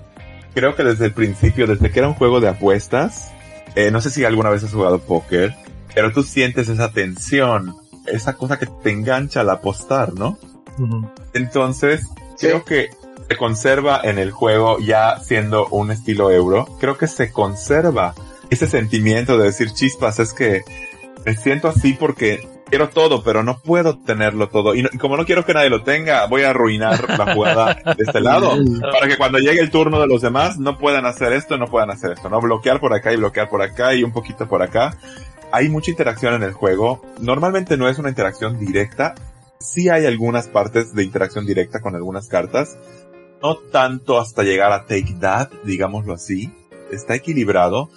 Creo 0.54 0.76
que 0.76 0.84
desde 0.84 1.06
el 1.06 1.14
principio, 1.14 1.66
desde 1.66 1.90
que 1.90 1.98
era 1.98 2.08
un 2.08 2.14
juego 2.14 2.40
de 2.40 2.48
apuestas, 2.48 3.32
eh, 3.76 3.90
no 3.90 4.02
sé 4.02 4.10
si 4.10 4.24
alguna 4.24 4.50
vez 4.50 4.64
has 4.64 4.72
jugado 4.72 4.98
póker, 4.98 5.54
pero 5.94 6.12
tú 6.12 6.22
sientes 6.22 6.68
esa 6.68 6.92
tensión, 6.92 7.74
esa 8.06 8.34
cosa 8.34 8.58
que 8.58 8.66
te 8.66 8.90
engancha 8.90 9.40
al 9.40 9.50
apostar, 9.50 10.12
¿no? 10.12 10.38
Entonces, 11.32 12.02
creo 12.38 12.64
que 12.64 12.90
se 13.30 13.36
conserva 13.36 14.00
en 14.02 14.18
el 14.18 14.32
juego 14.32 14.80
ya 14.80 15.20
siendo 15.20 15.68
un 15.68 15.92
estilo 15.92 16.32
euro. 16.32 16.66
Creo 16.80 16.98
que 16.98 17.06
se 17.06 17.30
conserva 17.30 18.12
ese 18.50 18.66
sentimiento 18.66 19.38
de 19.38 19.44
decir 19.44 19.70
chispas, 19.72 20.18
es 20.18 20.32
que 20.32 20.62
me 21.24 21.36
siento 21.36 21.68
así 21.68 21.92
porque 21.92 22.48
quiero 22.68 22.88
todo, 22.88 23.22
pero 23.22 23.44
no 23.44 23.60
puedo 23.60 23.98
tenerlo 23.98 24.48
todo. 24.48 24.74
Y, 24.74 24.82
como 24.98 25.16
no 25.16 25.26
quiero 25.26 25.44
que 25.44 25.54
nadie 25.54 25.70
lo 25.70 25.84
tenga, 25.84 26.26
voy 26.26 26.42
a 26.42 26.50
arruinar 26.50 27.08
la 27.08 27.32
jugada 27.32 27.74
de 27.74 28.02
este 28.04 28.20
lado. 28.20 28.50
Para 28.92 29.06
que 29.06 29.16
cuando 29.16 29.38
llegue 29.38 29.60
el 29.60 29.70
turno 29.70 30.00
de 30.00 30.08
los 30.08 30.22
demás 30.22 30.58
no 30.58 30.76
puedan 30.76 31.06
hacer 31.06 31.32
esto, 31.32 31.56
no 31.56 31.66
puedan 31.66 31.90
hacer 31.90 32.10
esto, 32.10 32.28
¿no? 32.30 32.40
Bloquear 32.40 32.80
por 32.80 32.92
acá 32.94 33.12
y 33.12 33.16
bloquear 33.16 33.48
por 33.48 33.62
acá 33.62 33.94
y 33.94 34.02
un 34.02 34.10
poquito 34.10 34.48
por 34.48 34.60
acá. 34.60 34.96
Hay 35.52 35.68
mucha 35.68 35.92
interacción 35.92 36.34
en 36.34 36.42
el 36.42 36.52
juego. 36.52 37.00
Normalmente 37.20 37.76
no 37.76 37.88
es 37.88 37.96
una 38.00 38.08
interacción 38.08 38.58
directa. 38.58 39.14
Sí 39.60 39.88
hay 39.88 40.06
algunas 40.06 40.48
partes 40.48 40.94
de 40.94 41.04
interacción 41.04 41.46
directa 41.46 41.80
con 41.80 41.94
algunas 41.94 42.26
cartas, 42.26 42.78
no 43.42 43.56
tanto 43.56 44.18
hasta 44.18 44.42
llegar 44.42 44.72
a 44.72 44.86
Take 44.86 45.16
That, 45.20 45.50
digámoslo 45.64 46.14
así. 46.14 46.52
Está 46.90 47.14
equilibrado, 47.14 47.90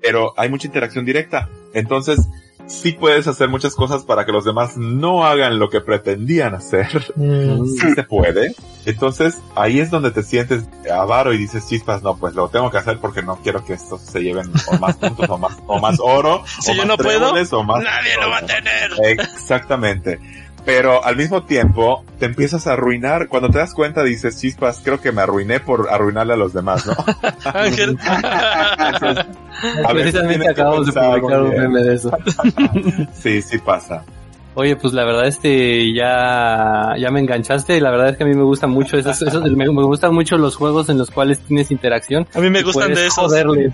pero 0.00 0.32
hay 0.36 0.48
mucha 0.48 0.66
interacción 0.66 1.04
directa. 1.04 1.48
Entonces, 1.74 2.28
sí 2.66 2.92
puedes 2.92 3.26
hacer 3.26 3.48
muchas 3.48 3.74
cosas 3.74 4.04
para 4.04 4.24
que 4.24 4.32
los 4.32 4.44
demás 4.44 4.76
no 4.76 5.24
hagan 5.24 5.58
lo 5.58 5.68
que 5.68 5.80
pretendían 5.80 6.54
hacer. 6.54 7.12
Mm. 7.16 7.66
Sí 7.66 7.94
se 7.94 8.04
puede. 8.04 8.54
Entonces, 8.86 9.38
ahí 9.54 9.80
es 9.80 9.90
donde 9.90 10.10
te 10.10 10.22
sientes 10.22 10.64
avaro 10.90 11.32
y 11.32 11.38
dices, 11.38 11.66
chispas, 11.68 12.02
no, 12.02 12.16
pues 12.16 12.34
lo 12.34 12.48
tengo 12.48 12.70
que 12.70 12.78
hacer 12.78 12.98
porque 12.98 13.22
no 13.22 13.36
quiero 13.42 13.64
que 13.64 13.74
estos 13.74 14.00
se 14.00 14.20
lleven 14.20 14.50
más 14.80 14.96
puntos 14.96 15.28
o 15.28 15.38
más, 15.38 15.56
o 15.66 15.78
más 15.78 15.98
oro. 16.00 16.44
Si 16.60 16.74
yo 16.74 16.84
no 16.84 16.96
puedo, 16.96 17.32
nadie 17.32 18.16
lo 18.20 18.30
va 18.30 18.38
a 18.38 18.46
tener. 18.46 18.92
Exactamente 19.02 20.18
pero 20.68 21.02
al 21.02 21.16
mismo 21.16 21.44
tiempo 21.44 22.04
te 22.18 22.26
empiezas 22.26 22.66
a 22.66 22.74
arruinar. 22.74 23.28
Cuando 23.28 23.48
te 23.48 23.56
das 23.56 23.72
cuenta 23.72 24.04
dices, 24.04 24.38
chispas, 24.38 24.82
creo 24.84 25.00
que 25.00 25.12
me 25.12 25.22
arruiné 25.22 25.60
por 25.60 25.88
arruinarle 25.90 26.34
a 26.34 26.36
los 26.36 26.52
demás, 26.52 26.84
¿no? 26.84 26.92
Ángel. 27.54 27.96
Precisamente 29.90 30.50
acabamos 30.50 30.84
de 30.84 30.92
publicar 30.92 31.40
un 31.40 31.50
meme 31.56 31.82
de 31.82 31.94
eso. 31.94 32.10
sí, 33.14 33.40
sí 33.40 33.56
pasa. 33.56 34.04
Oye, 34.60 34.74
pues 34.74 34.92
la 34.92 35.04
verdad 35.04 35.28
este 35.28 35.92
ya 35.94 36.94
ya 36.98 37.10
me 37.12 37.20
enganchaste. 37.20 37.80
La 37.80 37.92
verdad 37.92 38.08
es 38.08 38.16
que 38.16 38.24
a 38.24 38.26
mí 38.26 38.34
me 38.34 38.42
gustan 38.42 38.70
mucho 38.70 38.98
esos, 38.98 39.22
esos 39.22 39.42
me, 39.52 39.66
me 39.66 39.82
gustan 39.84 40.12
mucho 40.12 40.36
los 40.36 40.56
juegos 40.56 40.88
en 40.88 40.98
los 40.98 41.12
cuales 41.12 41.38
tienes 41.38 41.70
interacción. 41.70 42.26
A 42.34 42.40
mí 42.40 42.50
me 42.50 42.58
y 42.58 42.62
gustan 42.64 42.92
de 42.92 43.06
esos. 43.06 43.14
joderle. 43.14 43.70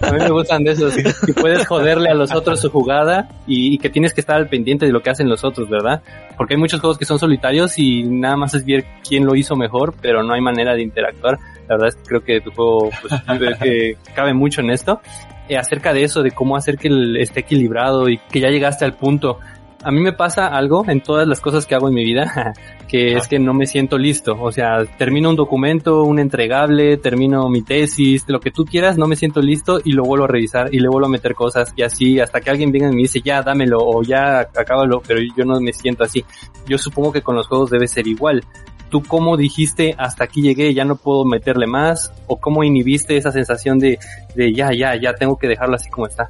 A 0.00 0.12
mí 0.12 0.18
me 0.20 0.30
gustan 0.30 0.62
de 0.62 0.70
esos. 0.72 0.94
Y 1.26 1.32
puedes 1.32 1.66
joderle 1.66 2.10
a 2.10 2.14
los 2.14 2.32
otros 2.32 2.60
su 2.60 2.70
jugada 2.70 3.28
y, 3.48 3.74
y 3.74 3.78
que 3.78 3.90
tienes 3.90 4.14
que 4.14 4.20
estar 4.20 4.36
al 4.36 4.48
pendiente 4.48 4.86
de 4.86 4.92
lo 4.92 5.02
que 5.02 5.10
hacen 5.10 5.28
los 5.28 5.42
otros, 5.42 5.68
¿verdad? 5.68 6.00
Porque 6.36 6.54
hay 6.54 6.60
muchos 6.60 6.78
juegos 6.80 6.96
que 6.96 7.04
son 7.06 7.18
solitarios 7.18 7.76
y 7.78 8.04
nada 8.04 8.36
más 8.36 8.54
es 8.54 8.64
ver 8.64 8.84
quién 9.06 9.26
lo 9.26 9.34
hizo 9.34 9.56
mejor, 9.56 9.94
pero 10.00 10.22
no 10.22 10.32
hay 10.34 10.40
manera 10.40 10.74
de 10.74 10.82
interactuar. 10.82 11.38
La 11.68 11.74
verdad 11.74 11.88
es 11.88 11.96
que 11.96 12.02
creo 12.04 12.22
que 12.24 12.40
tu 12.40 12.52
juego 12.52 12.90
pues, 13.02 13.58
que 13.62 13.96
cabe 14.14 14.32
mucho 14.32 14.60
en 14.60 14.70
esto. 14.70 15.00
Eh, 15.48 15.56
acerca 15.58 15.92
de 15.92 16.04
eso, 16.04 16.22
de 16.22 16.30
cómo 16.30 16.54
hacer 16.56 16.78
que 16.78 16.86
el- 16.86 17.16
esté 17.16 17.40
equilibrado 17.40 18.08
y 18.08 18.18
que 18.30 18.38
ya 18.38 18.48
llegaste 18.50 18.84
al 18.84 18.94
punto. 18.94 19.40
A 19.82 19.90
mí 19.90 20.00
me 20.00 20.12
pasa 20.12 20.46
algo 20.46 20.84
en 20.88 21.00
todas 21.00 21.26
las 21.26 21.40
cosas 21.40 21.64
que 21.64 21.74
hago 21.74 21.88
en 21.88 21.94
mi 21.94 22.04
vida, 22.04 22.52
que 22.88 23.14
es 23.14 23.26
que 23.26 23.38
no 23.38 23.54
me 23.54 23.66
siento 23.66 23.96
listo. 23.96 24.36
O 24.38 24.52
sea, 24.52 24.84
termino 24.84 25.30
un 25.30 25.36
documento, 25.36 26.02
un 26.02 26.18
entregable, 26.18 26.98
termino 26.98 27.48
mi 27.48 27.62
tesis, 27.62 28.24
lo 28.28 28.40
que 28.40 28.50
tú 28.50 28.64
quieras, 28.64 28.98
no 28.98 29.06
me 29.06 29.16
siento 29.16 29.40
listo 29.40 29.80
y 29.82 29.92
lo 29.92 30.04
vuelvo 30.04 30.24
a 30.24 30.28
revisar 30.28 30.74
y 30.74 30.80
le 30.80 30.88
vuelvo 30.88 31.06
a 31.06 31.10
meter 31.10 31.34
cosas 31.34 31.72
y 31.76 31.82
así 31.82 32.20
hasta 32.20 32.40
que 32.40 32.50
alguien 32.50 32.72
venga 32.72 32.88
y 32.88 32.94
me 32.94 33.02
dice 33.02 33.20
ya 33.22 33.42
dámelo 33.42 33.78
o 33.80 34.02
ya 34.02 34.40
acábalo, 34.40 35.00
pero 35.06 35.20
yo 35.36 35.44
no 35.44 35.58
me 35.60 35.72
siento 35.72 36.04
así. 36.04 36.24
Yo 36.66 36.76
supongo 36.76 37.12
que 37.12 37.22
con 37.22 37.34
los 37.34 37.46
juegos 37.46 37.70
debe 37.70 37.88
ser 37.88 38.06
igual. 38.06 38.44
¿Tú 38.90 39.02
cómo 39.04 39.36
dijiste 39.36 39.94
hasta 39.96 40.24
aquí 40.24 40.42
llegué, 40.42 40.74
ya 40.74 40.84
no 40.84 40.96
puedo 40.96 41.24
meterle 41.24 41.66
más? 41.66 42.12
¿O 42.26 42.40
cómo 42.40 42.64
inhibiste 42.64 43.16
esa 43.16 43.30
sensación 43.30 43.78
de, 43.78 43.98
de 44.34 44.52
ya, 44.52 44.72
ya, 44.72 44.94
ya 45.00 45.14
tengo 45.14 45.38
que 45.38 45.46
dejarlo 45.46 45.76
así 45.76 45.88
como 45.88 46.08
está? 46.08 46.26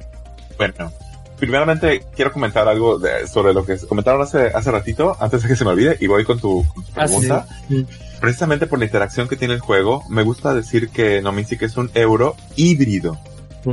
Bueno, 0.57 0.91
primeramente 1.41 2.05
quiero 2.15 2.31
comentar 2.31 2.67
algo 2.69 2.97
de- 2.99 3.27
sobre 3.27 3.53
lo 3.53 3.65
que 3.65 3.77
comentaron 3.79 4.21
hace, 4.21 4.47
hace 4.47 4.71
ratito, 4.71 5.17
antes 5.19 5.41
de 5.43 5.49
que 5.49 5.55
se 5.57 5.65
me 5.65 5.71
olvide, 5.71 5.97
y 5.99 6.07
voy 6.07 6.23
con 6.23 6.39
tu, 6.39 6.63
con 6.73 6.83
tu 6.85 6.91
Ah, 6.95 7.07
sí. 7.07 7.15
pregunta. 7.17 7.45
Precisamente 8.21 8.67
por 8.67 8.79
la 8.79 8.85
interacción 8.85 9.27
que 9.27 9.35
tiene 9.35 9.55
el 9.55 9.59
juego, 9.59 10.03
me 10.09 10.23
gusta 10.23 10.53
decir 10.53 10.89
que 10.89 11.21
Nomisic 11.21 11.63
es 11.63 11.75
un 11.75 11.89
euro 11.95 12.35
híbrido. 12.55 13.17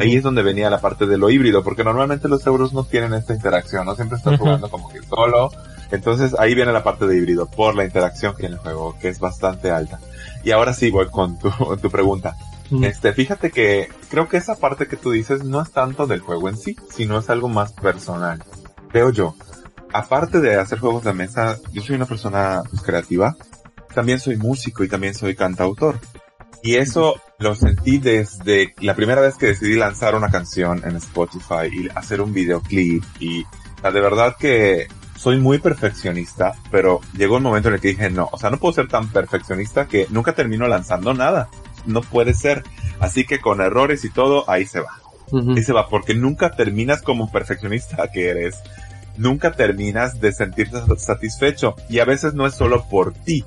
Ahí 0.00 0.16
es 0.16 0.22
donde 0.22 0.42
venía 0.42 0.68
la 0.68 0.80
parte 0.80 1.06
de 1.06 1.16
lo 1.16 1.30
híbrido, 1.30 1.62
porque 1.62 1.84
normalmente 1.84 2.28
los 2.28 2.46
euros 2.46 2.72
no 2.74 2.84
tienen 2.84 3.14
esta 3.14 3.34
interacción, 3.34 3.86
no 3.86 3.94
siempre 3.94 4.18
estás 4.18 4.34
Ujú. 4.34 4.44
jugando 4.44 4.68
como 4.70 4.88
que 4.90 5.00
solo. 5.02 5.50
Entonces 5.90 6.34
ahí 6.38 6.54
viene 6.54 6.72
la 6.72 6.82
parte 6.84 7.06
de 7.06 7.16
híbrido, 7.16 7.46
por 7.46 7.74
la 7.74 7.84
interacción 7.84 8.32
que 8.34 8.40
tiene 8.40 8.56
el 8.56 8.60
juego, 8.60 8.96
que 9.00 9.08
es 9.08 9.18
bastante 9.18 9.70
alta. 9.70 9.98
Y 10.44 10.50
ahora 10.50 10.74
sí 10.74 10.90
voy 10.90 11.06
con 11.08 11.38
tu, 11.38 11.50
tu 11.82 11.90
pregunta. 11.90 12.36
Ujú. 12.70 12.84
Este, 12.84 13.12
fíjate 13.12 13.50
que 13.50 13.88
creo 14.10 14.28
que 14.28 14.36
esa 14.36 14.56
parte 14.56 14.86
que 14.86 14.96
tú 14.96 15.10
dices 15.10 15.44
no 15.44 15.60
es 15.60 15.70
tanto 15.70 16.06
del 16.06 16.20
juego 16.20 16.48
en 16.48 16.56
sí, 16.56 16.76
sino 16.90 17.18
es 17.18 17.30
algo 17.30 17.48
más 17.48 17.72
personal. 17.72 18.42
Creo 18.90 19.10
yo. 19.10 19.34
Aparte 19.92 20.40
de 20.40 20.56
hacer 20.56 20.78
juegos 20.78 21.04
de 21.04 21.14
mesa, 21.14 21.58
yo 21.72 21.82
soy 21.82 21.96
una 21.96 22.06
persona 22.06 22.62
pues, 22.68 22.82
creativa. 22.82 23.36
También 23.94 24.20
soy 24.20 24.36
músico 24.36 24.84
y 24.84 24.88
también 24.88 25.14
soy 25.14 25.34
cantautor. 25.34 25.98
Y 26.62 26.76
eso 26.76 27.20
lo 27.38 27.54
sentí 27.54 27.98
desde 27.98 28.74
la 28.80 28.94
primera 28.94 29.20
vez 29.20 29.36
que 29.36 29.46
decidí 29.46 29.76
lanzar 29.76 30.14
una 30.14 30.30
canción 30.30 30.82
en 30.84 30.96
Spotify 30.96 31.68
y 31.72 31.88
hacer 31.94 32.20
un 32.20 32.32
videoclip. 32.32 33.04
Y 33.20 33.44
o 33.44 33.80
sea, 33.80 33.90
de 33.92 34.00
verdad 34.00 34.36
que 34.38 34.88
soy 35.16 35.38
muy 35.38 35.58
perfeccionista, 35.58 36.52
pero 36.70 37.00
llegó 37.16 37.36
un 37.36 37.42
momento 37.42 37.68
en 37.68 37.74
el 37.74 37.80
que 37.80 37.88
dije, 37.88 38.10
no, 38.10 38.28
o 38.30 38.38
sea, 38.38 38.50
no 38.50 38.58
puedo 38.58 38.74
ser 38.74 38.88
tan 38.88 39.08
perfeccionista 39.08 39.86
que 39.86 40.06
nunca 40.10 40.32
termino 40.32 40.66
lanzando 40.66 41.14
nada. 41.14 41.48
No 41.88 42.02
puede 42.02 42.34
ser. 42.34 42.62
Así 43.00 43.24
que 43.24 43.40
con 43.40 43.60
errores 43.60 44.04
y 44.04 44.10
todo, 44.10 44.48
ahí 44.48 44.66
se 44.66 44.80
va. 44.80 45.00
Ahí 45.32 45.62
se 45.62 45.72
va, 45.72 45.88
porque 45.88 46.14
nunca 46.14 46.50
terminas 46.50 47.02
como 47.02 47.30
perfeccionista 47.30 48.08
que 48.12 48.28
eres. 48.28 48.56
Nunca 49.16 49.52
terminas 49.52 50.20
de 50.20 50.32
sentirte 50.32 50.78
satisfecho. 50.98 51.74
Y 51.88 51.98
a 51.98 52.04
veces 52.04 52.34
no 52.34 52.46
es 52.46 52.54
solo 52.54 52.84
por 52.88 53.12
ti. 53.12 53.44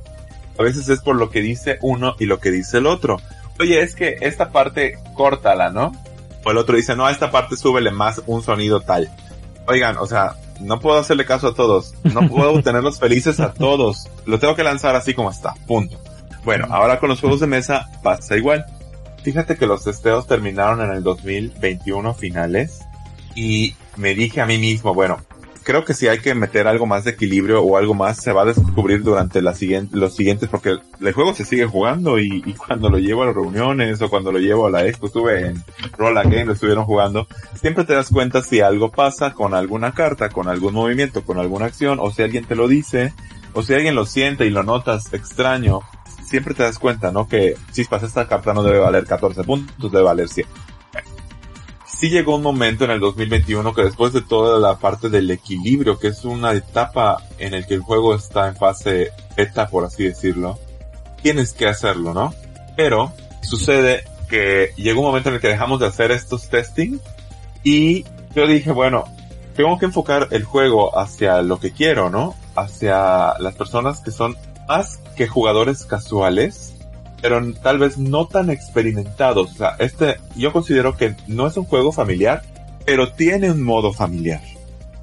A 0.59 0.63
veces 0.63 0.89
es 0.89 1.01
por 1.01 1.15
lo 1.15 1.29
que 1.29 1.41
dice 1.41 1.77
uno 1.81 2.15
y 2.19 2.25
lo 2.25 2.39
que 2.39 2.51
dice 2.51 2.79
el 2.79 2.87
otro. 2.87 3.17
Oye, 3.59 3.81
es 3.81 3.95
que 3.95 4.17
esta 4.21 4.51
parte 4.51 4.97
córtala, 5.13 5.69
¿no? 5.69 5.91
O 6.43 6.51
el 6.51 6.57
otro 6.57 6.75
dice, 6.75 6.95
no, 6.95 7.05
a 7.05 7.11
esta 7.11 7.31
parte 7.31 7.55
súbele 7.55 7.91
más 7.91 8.21
un 8.25 8.41
sonido 8.41 8.81
tal. 8.81 9.09
Oigan, 9.67 9.97
o 9.97 10.07
sea, 10.07 10.35
no 10.59 10.79
puedo 10.79 10.99
hacerle 10.99 11.25
caso 11.25 11.49
a 11.49 11.53
todos. 11.53 11.93
No 12.03 12.27
puedo 12.27 12.61
tenerlos 12.63 12.99
felices 12.99 13.39
a 13.39 13.53
todos. 13.53 14.07
Lo 14.25 14.39
tengo 14.39 14.55
que 14.55 14.63
lanzar 14.63 14.95
así 14.95 15.13
como 15.13 15.29
está. 15.29 15.53
Punto. 15.67 15.99
Bueno, 16.43 16.67
ahora 16.69 16.99
con 16.99 17.09
los 17.09 17.19
juegos 17.19 17.39
de 17.39 17.47
mesa 17.47 17.89
pasa 18.03 18.35
igual. 18.35 18.65
Fíjate 19.23 19.55
que 19.55 19.67
los 19.67 19.83
testeos 19.83 20.27
terminaron 20.27 20.81
en 20.81 20.91
el 20.91 21.03
2021 21.03 22.13
finales 22.15 22.79
y 23.35 23.75
me 23.95 24.15
dije 24.15 24.41
a 24.41 24.45
mí 24.45 24.57
mismo, 24.57 24.93
bueno, 24.93 25.19
creo 25.63 25.85
que 25.85 25.93
si 25.93 26.07
hay 26.07 26.19
que 26.19 26.33
meter 26.33 26.67
algo 26.67 26.85
más 26.85 27.03
de 27.03 27.11
equilibrio 27.11 27.61
o 27.61 27.77
algo 27.77 27.93
más 27.93 28.17
se 28.17 28.31
va 28.31 28.41
a 28.41 28.45
descubrir 28.45 29.03
durante 29.03 29.41
los 29.41 29.57
siguientes 29.57 30.49
porque 30.49 30.77
el 30.99 31.13
juego 31.13 31.33
se 31.33 31.45
sigue 31.45 31.65
jugando 31.65 32.19
y, 32.19 32.41
cuando 32.53 32.89
lo 32.89 32.97
llevo 32.97 33.23
a 33.23 33.27
las 33.27 33.35
reuniones 33.35 34.01
o 34.01 34.09
cuando 34.09 34.31
lo 34.31 34.39
llevo 34.39 34.67
a 34.67 34.71
la 34.71 34.85
expo, 34.87 35.07
estuve 35.07 35.47
en 35.47 35.63
Roll 35.97 36.17
Again, 36.17 36.47
lo 36.47 36.53
estuvieron 36.53 36.85
jugando, 36.85 37.27
siempre 37.55 37.85
te 37.85 37.93
das 37.93 38.09
cuenta 38.09 38.41
si 38.41 38.61
algo 38.61 38.91
pasa 38.91 39.33
con 39.33 39.53
alguna 39.53 39.93
carta, 39.93 40.29
con 40.29 40.47
algún 40.47 40.73
movimiento, 40.73 41.23
con 41.23 41.39
alguna 41.39 41.65
acción 41.65 41.99
o 42.01 42.11
si 42.11 42.23
alguien 42.23 42.45
te 42.45 42.55
lo 42.55 42.67
dice 42.67 43.13
o 43.53 43.61
si 43.61 43.73
alguien 43.73 43.95
lo 43.95 44.05
siente 44.05 44.45
y 44.45 44.49
lo 44.49 44.63
notas 44.63 45.13
extraño, 45.13 45.81
siempre 46.31 46.53
te 46.53 46.63
das 46.63 46.79
cuenta, 46.79 47.11
¿no? 47.11 47.27
Que 47.27 47.55
chispas, 47.73 48.03
esta 48.03 48.27
carta 48.27 48.53
no 48.53 48.63
debe 48.63 48.79
valer 48.79 49.05
14 49.05 49.43
puntos, 49.43 49.91
debe 49.91 50.05
valer 50.05 50.29
100. 50.29 50.47
Sí 51.85 52.09
llegó 52.09 52.37
un 52.37 52.41
momento 52.41 52.85
en 52.85 52.91
el 52.91 52.99
2021 52.99 53.73
que 53.75 53.83
después 53.83 54.13
de 54.13 54.21
toda 54.21 54.57
la 54.59 54.79
parte 54.79 55.09
del 55.09 55.29
equilibrio, 55.29 55.99
que 55.99 56.07
es 56.07 56.25
una 56.25 56.53
etapa 56.53 57.21
en 57.37 57.53
el 57.53 57.67
que 57.67 57.75
el 57.75 57.81
juego 57.81 58.15
está 58.15 58.47
en 58.47 58.55
fase 58.55 59.11
beta, 59.37 59.67
por 59.67 59.85
así 59.85 60.05
decirlo, 60.05 60.57
tienes 61.21 61.53
que 61.53 61.67
hacerlo, 61.67 62.13
¿no? 62.13 62.33
Pero 62.75 63.11
sucede 63.43 64.05
que 64.29 64.71
llegó 64.77 65.01
un 65.01 65.07
momento 65.07 65.29
en 65.29 65.35
el 65.35 65.41
que 65.41 65.49
dejamos 65.49 65.81
de 65.81 65.87
hacer 65.87 66.11
estos 66.11 66.49
testing 66.49 66.97
y 67.63 68.05
yo 68.33 68.47
dije, 68.47 68.71
bueno, 68.71 69.03
tengo 69.55 69.77
que 69.77 69.85
enfocar 69.85 70.29
el 70.31 70.45
juego 70.45 70.97
hacia 70.97 71.41
lo 71.41 71.59
que 71.59 71.71
quiero, 71.71 72.09
¿no? 72.09 72.35
Hacia 72.55 73.37
las 73.39 73.53
personas 73.55 73.99
que 73.99 74.11
son 74.11 74.37
más 74.71 75.01
que 75.17 75.27
jugadores 75.27 75.83
casuales, 75.83 76.73
pero 77.21 77.41
tal 77.55 77.77
vez 77.77 77.97
no 77.97 78.27
tan 78.27 78.49
experimentados. 78.49 79.51
O 79.51 79.53
sea, 79.53 79.75
este, 79.79 80.15
yo 80.37 80.53
considero 80.53 80.95
que 80.95 81.13
no 81.27 81.45
es 81.45 81.57
un 81.57 81.65
juego 81.65 81.91
familiar, 81.91 82.41
pero 82.85 83.11
tiene 83.11 83.51
un 83.51 83.61
modo 83.63 83.91
familiar. 83.91 84.39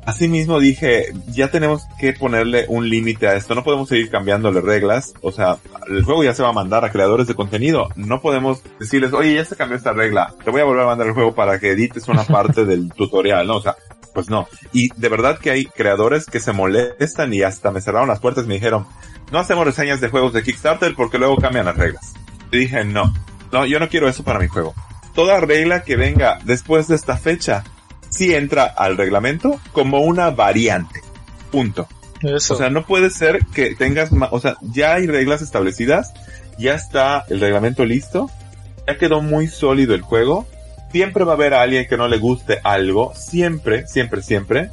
Asimismo 0.06 0.58
dije, 0.58 1.12
ya 1.26 1.50
tenemos 1.50 1.82
que 2.00 2.14
ponerle 2.14 2.64
un 2.68 2.88
límite 2.88 3.28
a 3.28 3.36
esto, 3.36 3.54
no 3.54 3.62
podemos 3.62 3.90
seguir 3.90 4.08
cambiándole 4.08 4.62
reglas, 4.62 5.12
o 5.20 5.32
sea, 5.32 5.58
el 5.86 6.02
juego 6.02 6.24
ya 6.24 6.32
se 6.32 6.42
va 6.42 6.48
a 6.48 6.54
mandar 6.54 6.82
a 6.86 6.90
creadores 6.90 7.26
de 7.26 7.34
contenido, 7.34 7.90
no 7.94 8.22
podemos 8.22 8.62
decirles, 8.80 9.12
oye, 9.12 9.34
ya 9.34 9.44
se 9.44 9.54
cambió 9.54 9.76
esta 9.76 9.92
regla, 9.92 10.32
te 10.42 10.50
voy 10.50 10.62
a 10.62 10.64
volver 10.64 10.84
a 10.84 10.86
mandar 10.86 11.08
el 11.08 11.12
juego 11.12 11.34
para 11.34 11.58
que 11.58 11.72
edites 11.72 12.08
una 12.08 12.24
parte 12.24 12.64
del 12.64 12.90
tutorial, 12.96 13.46
¿no? 13.46 13.56
O 13.56 13.60
sea, 13.60 13.76
pues 14.14 14.30
no. 14.30 14.48
Y 14.72 14.88
de 14.96 15.08
verdad 15.10 15.38
que 15.38 15.50
hay 15.50 15.66
creadores 15.66 16.24
que 16.24 16.40
se 16.40 16.52
molestan 16.52 17.34
y 17.34 17.42
hasta 17.42 17.70
me 17.70 17.82
cerraron 17.82 18.08
las 18.08 18.20
puertas 18.20 18.46
y 18.46 18.48
me 18.48 18.54
dijeron, 18.54 18.86
no 19.30 19.38
hacemos 19.38 19.64
reseñas 19.64 20.00
de 20.00 20.08
juegos 20.08 20.32
de 20.32 20.42
Kickstarter 20.42 20.94
porque 20.94 21.18
luego 21.18 21.36
cambian 21.36 21.66
las 21.66 21.76
reglas. 21.76 22.14
Y 22.50 22.58
dije, 22.58 22.84
no, 22.84 23.14
no, 23.52 23.66
yo 23.66 23.78
no 23.78 23.88
quiero 23.88 24.08
eso 24.08 24.24
para 24.24 24.38
mi 24.38 24.48
juego. 24.48 24.74
Toda 25.14 25.40
regla 25.40 25.82
que 25.82 25.96
venga 25.96 26.38
después 26.44 26.88
de 26.88 26.96
esta 26.96 27.16
fecha, 27.16 27.64
sí 28.10 28.34
entra 28.34 28.64
al 28.64 28.96
reglamento 28.96 29.60
como 29.72 30.00
una 30.00 30.30
variante. 30.30 31.00
Punto. 31.50 31.88
Eso. 32.22 32.54
O 32.54 32.56
sea, 32.56 32.70
no 32.70 32.84
puede 32.84 33.10
ser 33.10 33.44
que 33.54 33.74
tengas, 33.74 34.10
o 34.30 34.40
sea, 34.40 34.56
ya 34.60 34.94
hay 34.94 35.06
reglas 35.06 35.42
establecidas, 35.42 36.12
ya 36.58 36.74
está 36.74 37.24
el 37.28 37.40
reglamento 37.40 37.84
listo, 37.84 38.30
ya 38.86 38.96
quedó 38.96 39.22
muy 39.22 39.46
sólido 39.46 39.94
el 39.94 40.02
juego, 40.02 40.46
siempre 40.90 41.24
va 41.24 41.32
a 41.32 41.36
haber 41.36 41.54
a 41.54 41.62
alguien 41.62 41.86
que 41.86 41.96
no 41.96 42.08
le 42.08 42.18
guste 42.18 42.58
algo, 42.64 43.12
siempre, 43.14 43.86
siempre, 43.86 44.22
siempre, 44.22 44.70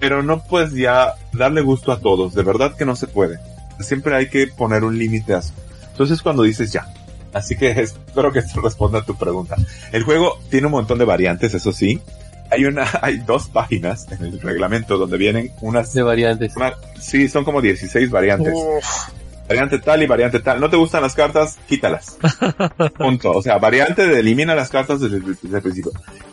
pero 0.00 0.22
no 0.22 0.42
puedes 0.42 0.72
ya 0.72 1.14
darle 1.32 1.60
gusto 1.60 1.92
a 1.92 2.00
todos, 2.00 2.34
de 2.34 2.42
verdad 2.42 2.76
que 2.76 2.84
no 2.84 2.96
se 2.96 3.06
puede. 3.06 3.38
Siempre 3.80 4.14
hay 4.16 4.28
que 4.28 4.46
poner 4.46 4.84
un 4.84 4.98
límite 4.98 5.34
a 5.34 5.38
eso. 5.38 5.52
Entonces 5.90 6.22
cuando 6.22 6.42
dices 6.42 6.72
ya. 6.72 6.86
Así 7.32 7.56
que 7.56 7.70
espero 7.80 8.32
que 8.32 8.38
esto 8.40 8.60
responda 8.60 9.00
a 9.00 9.04
tu 9.04 9.16
pregunta. 9.16 9.56
El 9.92 10.02
juego 10.04 10.38
tiene 10.50 10.66
un 10.66 10.72
montón 10.72 10.98
de 10.98 11.04
variantes, 11.04 11.54
eso 11.54 11.72
sí. 11.72 12.00
Hay 12.50 12.64
una, 12.64 12.86
hay 13.02 13.18
dos 13.18 13.48
páginas 13.48 14.06
en 14.10 14.24
el 14.24 14.40
reglamento 14.40 14.96
donde 14.96 15.18
vienen 15.18 15.52
unas 15.60 15.92
de 15.92 16.02
variantes. 16.02 16.56
una- 16.56 16.74
sí, 17.00 17.28
son 17.28 17.44
como 17.44 17.60
16 17.60 18.10
variantes. 18.10 18.52
Uf, 18.54 18.84
Variante 19.48 19.78
tal 19.78 20.02
y 20.02 20.06
variante 20.06 20.40
tal. 20.40 20.60
¿No 20.60 20.68
te 20.68 20.76
gustan 20.76 21.00
las 21.00 21.14
cartas? 21.14 21.56
Quítalas. 21.66 22.18
Punto. 22.98 23.30
O 23.32 23.40
sea, 23.42 23.56
variante 23.56 24.06
de 24.06 24.20
elimina 24.20 24.54
las 24.54 24.68
cartas 24.68 25.00
desde, 25.00 25.20
desde 25.20 25.56
el 25.56 25.62
principio. 25.62 25.92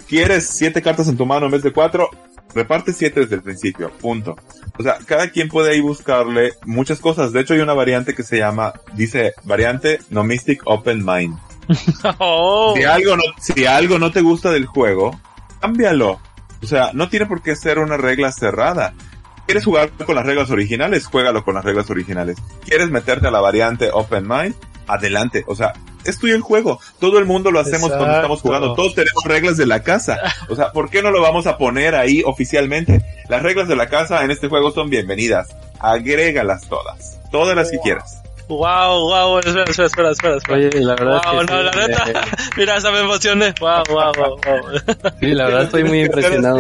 ¿Quieres 0.10 0.50
siete 0.50 0.82
cartas 0.82 1.08
en 1.08 1.16
tu 1.16 1.26
mano 1.26 1.46
en 1.46 1.54
vez 1.54 1.64
de 1.64 1.72
cuatro? 1.72 2.10
Reparte 2.56 2.94
siete 2.94 3.20
desde 3.20 3.36
el 3.36 3.42
principio. 3.44 3.92
Punto. 3.92 4.38
O 4.80 4.82
sea, 4.82 4.98
cada 5.06 5.30
quien 5.30 5.50
puede 5.50 5.74
ahí 5.74 5.82
buscarle 5.82 6.54
muchas 6.66 7.02
cosas. 7.02 7.34
De 7.34 7.42
hecho, 7.42 7.54
hay 7.54 7.60
una 7.60 7.74
variante 7.74 8.16
que 8.16 8.24
se 8.24 8.38
llama, 8.38 8.74
dice, 8.94 9.34
variante 9.44 10.00
No 10.10 10.24
Mystic 10.24 10.62
Open 10.66 11.06
Mind. 11.06 11.38
Oh. 12.20 12.74
Si 12.76 12.84
algo 12.84 13.18
no, 13.18 13.24
si 13.40 13.66
algo 13.66 13.98
no 13.98 14.12
te 14.12 14.22
gusta 14.22 14.52
del 14.52 14.68
juego, 14.68 15.20
cámbialo. 15.60 16.20
O 16.62 16.68
sea, 16.68 16.92
no 16.94 17.10
tiene 17.10 17.26
por 17.26 17.42
qué 17.42 17.56
ser 17.56 17.80
una 17.80 17.98
regla 17.98 18.32
cerrada. 18.32 18.94
¿Quieres 19.46 19.64
jugar 19.66 19.92
con 20.06 20.16
las 20.16 20.26
reglas 20.26 20.50
originales? 20.50 21.06
Juégalo 21.06 21.44
con 21.44 21.56
las 21.56 21.64
reglas 21.64 21.90
originales. 21.90 22.38
¿Quieres 22.66 22.90
meterte 22.90 23.28
a 23.28 23.32
la 23.32 23.42
variante 23.42 23.90
Open 23.94 24.28
Mind? 24.28 24.56
Adelante. 24.88 25.44
O 25.48 25.56
sea, 25.56 25.74
es 26.04 26.18
tuyo 26.20 26.36
el 26.36 26.42
juego. 26.42 26.80
Todo 27.00 27.20
el 27.20 27.26
mundo 27.26 27.52
lo 27.52 27.60
hacemos 27.60 27.90
cuando 27.92 28.16
estamos 28.16 28.42
jugando. 28.42 28.74
Todos 28.74 28.96
tenemos 28.96 29.24
reglas 29.24 29.58
de 29.58 29.66
la 29.66 29.82
casa. 29.84 30.18
O 30.50 30.56
sea, 30.56 30.72
¿por 30.72 30.90
qué 30.90 31.02
no 31.02 31.12
lo 31.12 31.22
vamos 31.22 31.48
a 31.48 31.58
poner 31.58 31.96
ahí 31.96 32.22
oficialmente? 32.26 33.02
Las 33.30 33.42
reglas 33.42 33.68
de 33.68 33.76
la 33.76 33.88
casa 33.88 34.24
en 34.24 34.32
este 34.32 34.48
juego 34.48 34.72
son 34.72 34.90
bienvenidas. 34.90 35.56
Agrégalas 35.80 36.68
todas. 36.68 37.20
Todas 37.32 37.56
las 37.56 37.72
que 37.72 37.80
quieras. 37.80 38.22
Wow, 38.48 39.00
wow, 39.10 39.40
espera, 39.40 39.64
espera, 39.64 39.88
espera, 39.88 40.12
espera. 40.12 40.36
espera. 40.38 40.58
Oye, 40.58 40.70
la 40.82 40.96
verdad 40.96 41.22
wow, 41.26 41.42
es 41.42 41.48
que 41.48 41.54
no, 41.54 41.60
sí, 41.60 41.66
la 41.66 41.88
neta. 41.88 42.04
eh, 42.12 42.36
Mira, 42.58 42.76
hasta 42.76 42.92
me 42.92 43.00
emocioné. 43.00 43.56
Wow, 43.60 43.84
wow, 43.90 44.12
wow, 44.16 44.38
wow. 44.38 45.12
sí, 45.20 45.26
la 45.32 45.46
verdad 45.46 45.64
estoy 45.64 45.84
muy 45.84 46.02
impresionado. 46.02 46.60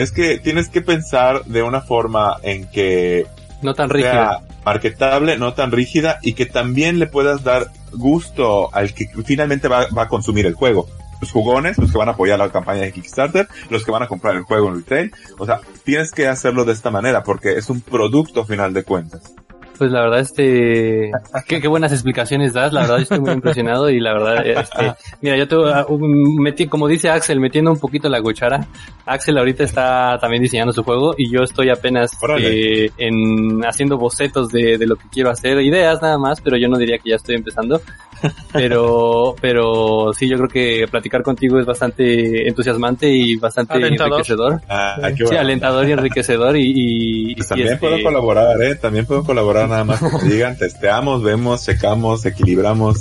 Es 0.00 0.12
que 0.12 0.38
tienes 0.38 0.70
que 0.70 0.80
pensar 0.80 1.44
de 1.44 1.62
una 1.62 1.82
forma 1.82 2.36
en 2.42 2.66
que 2.70 3.26
No 3.60 3.74
tan 3.74 3.90
rígido. 3.90 4.12
sea 4.12 4.38
marketable, 4.64 5.36
no 5.36 5.52
tan 5.52 5.70
rígida 5.70 6.18
y 6.22 6.32
que 6.32 6.46
también 6.46 6.98
le 6.98 7.06
puedas 7.06 7.44
dar 7.44 7.66
gusto 7.92 8.74
al 8.74 8.94
que 8.94 9.08
finalmente 9.26 9.68
va, 9.68 9.88
va 9.96 10.04
a 10.04 10.08
consumir 10.08 10.46
el 10.46 10.54
juego. 10.54 10.88
Los 11.20 11.32
jugones, 11.32 11.76
los 11.76 11.92
que 11.92 11.98
van 11.98 12.08
a 12.08 12.12
apoyar 12.12 12.38
la 12.38 12.48
campaña 12.48 12.80
de 12.80 12.92
Kickstarter, 12.92 13.46
los 13.68 13.84
que 13.84 13.90
van 13.90 14.02
a 14.02 14.06
comprar 14.08 14.36
el 14.36 14.44
juego 14.44 14.68
en 14.68 14.76
retail. 14.76 15.12
O 15.36 15.44
sea, 15.44 15.60
tienes 15.84 16.12
que 16.12 16.28
hacerlo 16.28 16.64
de 16.64 16.72
esta 16.72 16.90
manera 16.90 17.22
porque 17.22 17.58
es 17.58 17.68
un 17.68 17.82
producto 17.82 18.46
final 18.46 18.72
de 18.72 18.84
cuentas. 18.84 19.34
Pues 19.80 19.92
la 19.92 20.02
verdad, 20.02 20.20
este, 20.20 21.10
qué, 21.48 21.58
qué 21.58 21.66
buenas 21.66 21.90
explicaciones 21.90 22.52
das, 22.52 22.70
la 22.74 22.82
verdad 22.82 22.96
yo 22.98 23.02
estoy 23.04 23.20
muy 23.20 23.30
impresionado 23.32 23.88
y 23.88 23.98
la 23.98 24.12
verdad, 24.12 24.46
este, 24.46 24.92
mira, 25.22 25.38
yo 25.38 25.48
te, 25.48 25.56
um, 25.56 26.36
metí, 26.38 26.66
como 26.66 26.86
dice 26.86 27.08
Axel, 27.08 27.40
metiendo 27.40 27.70
un 27.72 27.78
poquito 27.80 28.10
la 28.10 28.20
cuchara, 28.20 28.66
Axel 29.06 29.38
ahorita 29.38 29.64
está 29.64 30.18
también 30.20 30.42
diseñando 30.42 30.74
su 30.74 30.82
juego 30.82 31.14
y 31.16 31.32
yo 31.32 31.40
estoy 31.44 31.70
apenas 31.70 32.12
eh, 32.38 32.90
en 32.98 33.62
haciendo 33.64 33.96
bocetos 33.96 34.50
de, 34.50 34.76
de 34.76 34.86
lo 34.86 34.96
que 34.96 35.08
quiero 35.10 35.30
hacer, 35.30 35.58
ideas 35.62 36.02
nada 36.02 36.18
más, 36.18 36.42
pero 36.42 36.58
yo 36.58 36.68
no 36.68 36.76
diría 36.76 36.98
que 36.98 37.08
ya 37.08 37.16
estoy 37.16 37.36
empezando, 37.36 37.80
pero, 38.52 39.34
pero 39.40 40.12
sí, 40.12 40.28
yo 40.28 40.36
creo 40.36 40.48
que 40.50 40.84
platicar 40.90 41.22
contigo 41.22 41.58
es 41.58 41.64
bastante 41.64 42.46
entusiasmante 42.46 43.08
y 43.08 43.36
bastante 43.36 43.72
Alentador. 43.72 44.12
enriquecedor. 44.12 44.60
Ah, 44.68 44.96
Sí. 45.08 45.14
qué 45.16 45.26
Sí, 45.26 45.36
alentador 45.36 45.88
y 45.88 45.92
enriquecedor 45.92 46.56
y, 46.58 46.64
y, 46.66 47.34
Pues 47.34 47.46
y 47.46 47.48
también 47.48 47.68
este, 47.72 47.80
puedo 47.80 48.02
colaborar, 48.02 48.60
eh, 48.62 48.74
también 48.74 49.06
puedo 49.06 49.24
colaborar 49.24 49.69
nada 49.70 49.84
más 49.84 50.00
que 50.00 50.06
me 50.26 50.32
digan, 50.32 50.56
testeamos, 50.58 51.22
vemos, 51.22 51.64
checamos, 51.64 52.26
equilibramos. 52.26 52.98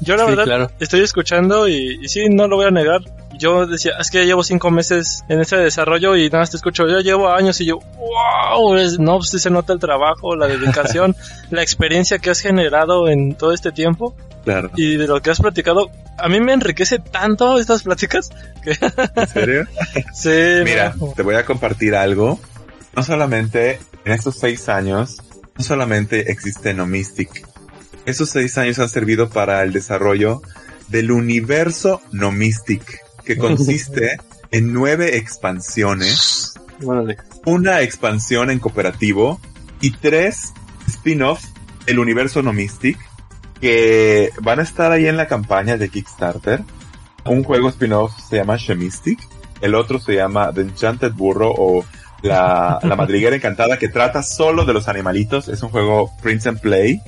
Yo 0.00 0.16
la 0.16 0.24
Sí, 0.24 0.30
verdad 0.30 0.44
claro. 0.44 0.70
estoy 0.80 1.00
escuchando 1.02 1.68
y, 1.68 1.98
y 2.02 2.08
sí, 2.08 2.28
no 2.28 2.48
lo 2.48 2.56
voy 2.56 2.66
a 2.66 2.70
negar. 2.70 3.00
Yo 3.38 3.66
decía, 3.66 3.92
es 4.00 4.10
que 4.10 4.18
ya 4.20 4.24
llevo 4.24 4.42
cinco 4.42 4.70
meses 4.70 5.22
en 5.28 5.40
este 5.40 5.56
desarrollo 5.58 6.16
y 6.16 6.24
nada 6.26 6.38
más 6.40 6.50
te 6.50 6.56
escucho, 6.56 6.88
yo 6.88 7.00
llevo 7.00 7.28
años 7.30 7.60
y 7.60 7.66
yo, 7.66 7.78
wow, 7.98 8.76
es- 8.76 8.98
no, 8.98 9.18
pues 9.18 9.28
se 9.30 9.50
nota 9.50 9.74
el 9.74 9.78
trabajo, 9.78 10.34
la 10.36 10.46
dedicación, 10.46 11.14
la 11.50 11.62
experiencia 11.62 12.18
que 12.18 12.30
has 12.30 12.40
generado 12.40 13.08
en 13.08 13.34
todo 13.36 13.52
este 13.52 13.72
tiempo 13.72 14.16
Claro. 14.44 14.70
y 14.76 14.96
de 14.96 15.06
lo 15.06 15.20
que 15.20 15.30
has 15.30 15.40
platicado. 15.40 15.90
A 16.18 16.28
mí 16.28 16.40
me 16.40 16.52
enriquece 16.54 16.98
tanto 16.98 17.58
estas 17.58 17.82
pláticas 17.82 18.30
que 18.62 18.70
¿En 19.16 19.28
serio? 19.28 19.64
sí, 20.14 20.30
Mira, 20.64 20.94
no. 20.98 21.12
te 21.14 21.22
voy 21.22 21.34
a 21.34 21.44
compartir 21.44 21.94
algo. 21.94 22.38
No 22.94 23.02
solamente 23.02 23.78
en 24.06 24.12
estos 24.12 24.36
seis 24.38 24.70
años, 24.70 25.16
no 25.58 25.64
solamente 25.64 26.30
existe 26.30 26.74
Nomistic. 26.74 27.46
Esos 28.04 28.30
seis 28.30 28.56
años 28.58 28.78
han 28.78 28.88
servido 28.88 29.30
para 29.30 29.62
el 29.62 29.72
desarrollo 29.72 30.42
del 30.88 31.10
universo 31.10 32.00
Nomistic, 32.12 33.00
que 33.24 33.36
consiste 33.38 34.18
en 34.50 34.72
nueve 34.72 35.16
expansiones, 35.16 36.54
una 37.44 37.82
expansión 37.82 38.50
en 38.50 38.58
cooperativo 38.58 39.40
y 39.80 39.92
tres 39.92 40.52
spin-off 40.86 41.42
del 41.86 41.98
universo 41.98 42.42
Nomistic 42.42 42.98
que 43.60 44.30
van 44.42 44.60
a 44.60 44.62
estar 44.62 44.92
ahí 44.92 45.06
en 45.06 45.16
la 45.16 45.26
campaña 45.26 45.76
de 45.76 45.88
Kickstarter. 45.88 46.62
Un 47.24 47.42
juego 47.42 47.68
spin-off 47.70 48.12
se 48.28 48.36
llama 48.36 48.56
Shemistic, 48.56 49.18
el 49.60 49.74
otro 49.74 49.98
se 49.98 50.14
llama 50.14 50.52
The 50.52 50.60
Enchanted 50.60 51.12
Burro 51.12 51.52
o 51.56 51.84
la, 52.26 52.78
la 52.82 52.96
madriguera 52.96 53.34
encantada 53.36 53.78
que 53.78 53.88
trata 53.88 54.22
solo 54.22 54.64
de 54.64 54.72
los 54.74 54.88
animalitos. 54.88 55.48
Es 55.48 55.62
un 55.62 55.70
juego 55.70 56.12
Prince 56.22 56.48
and 56.48 56.60
Play 56.60 57.00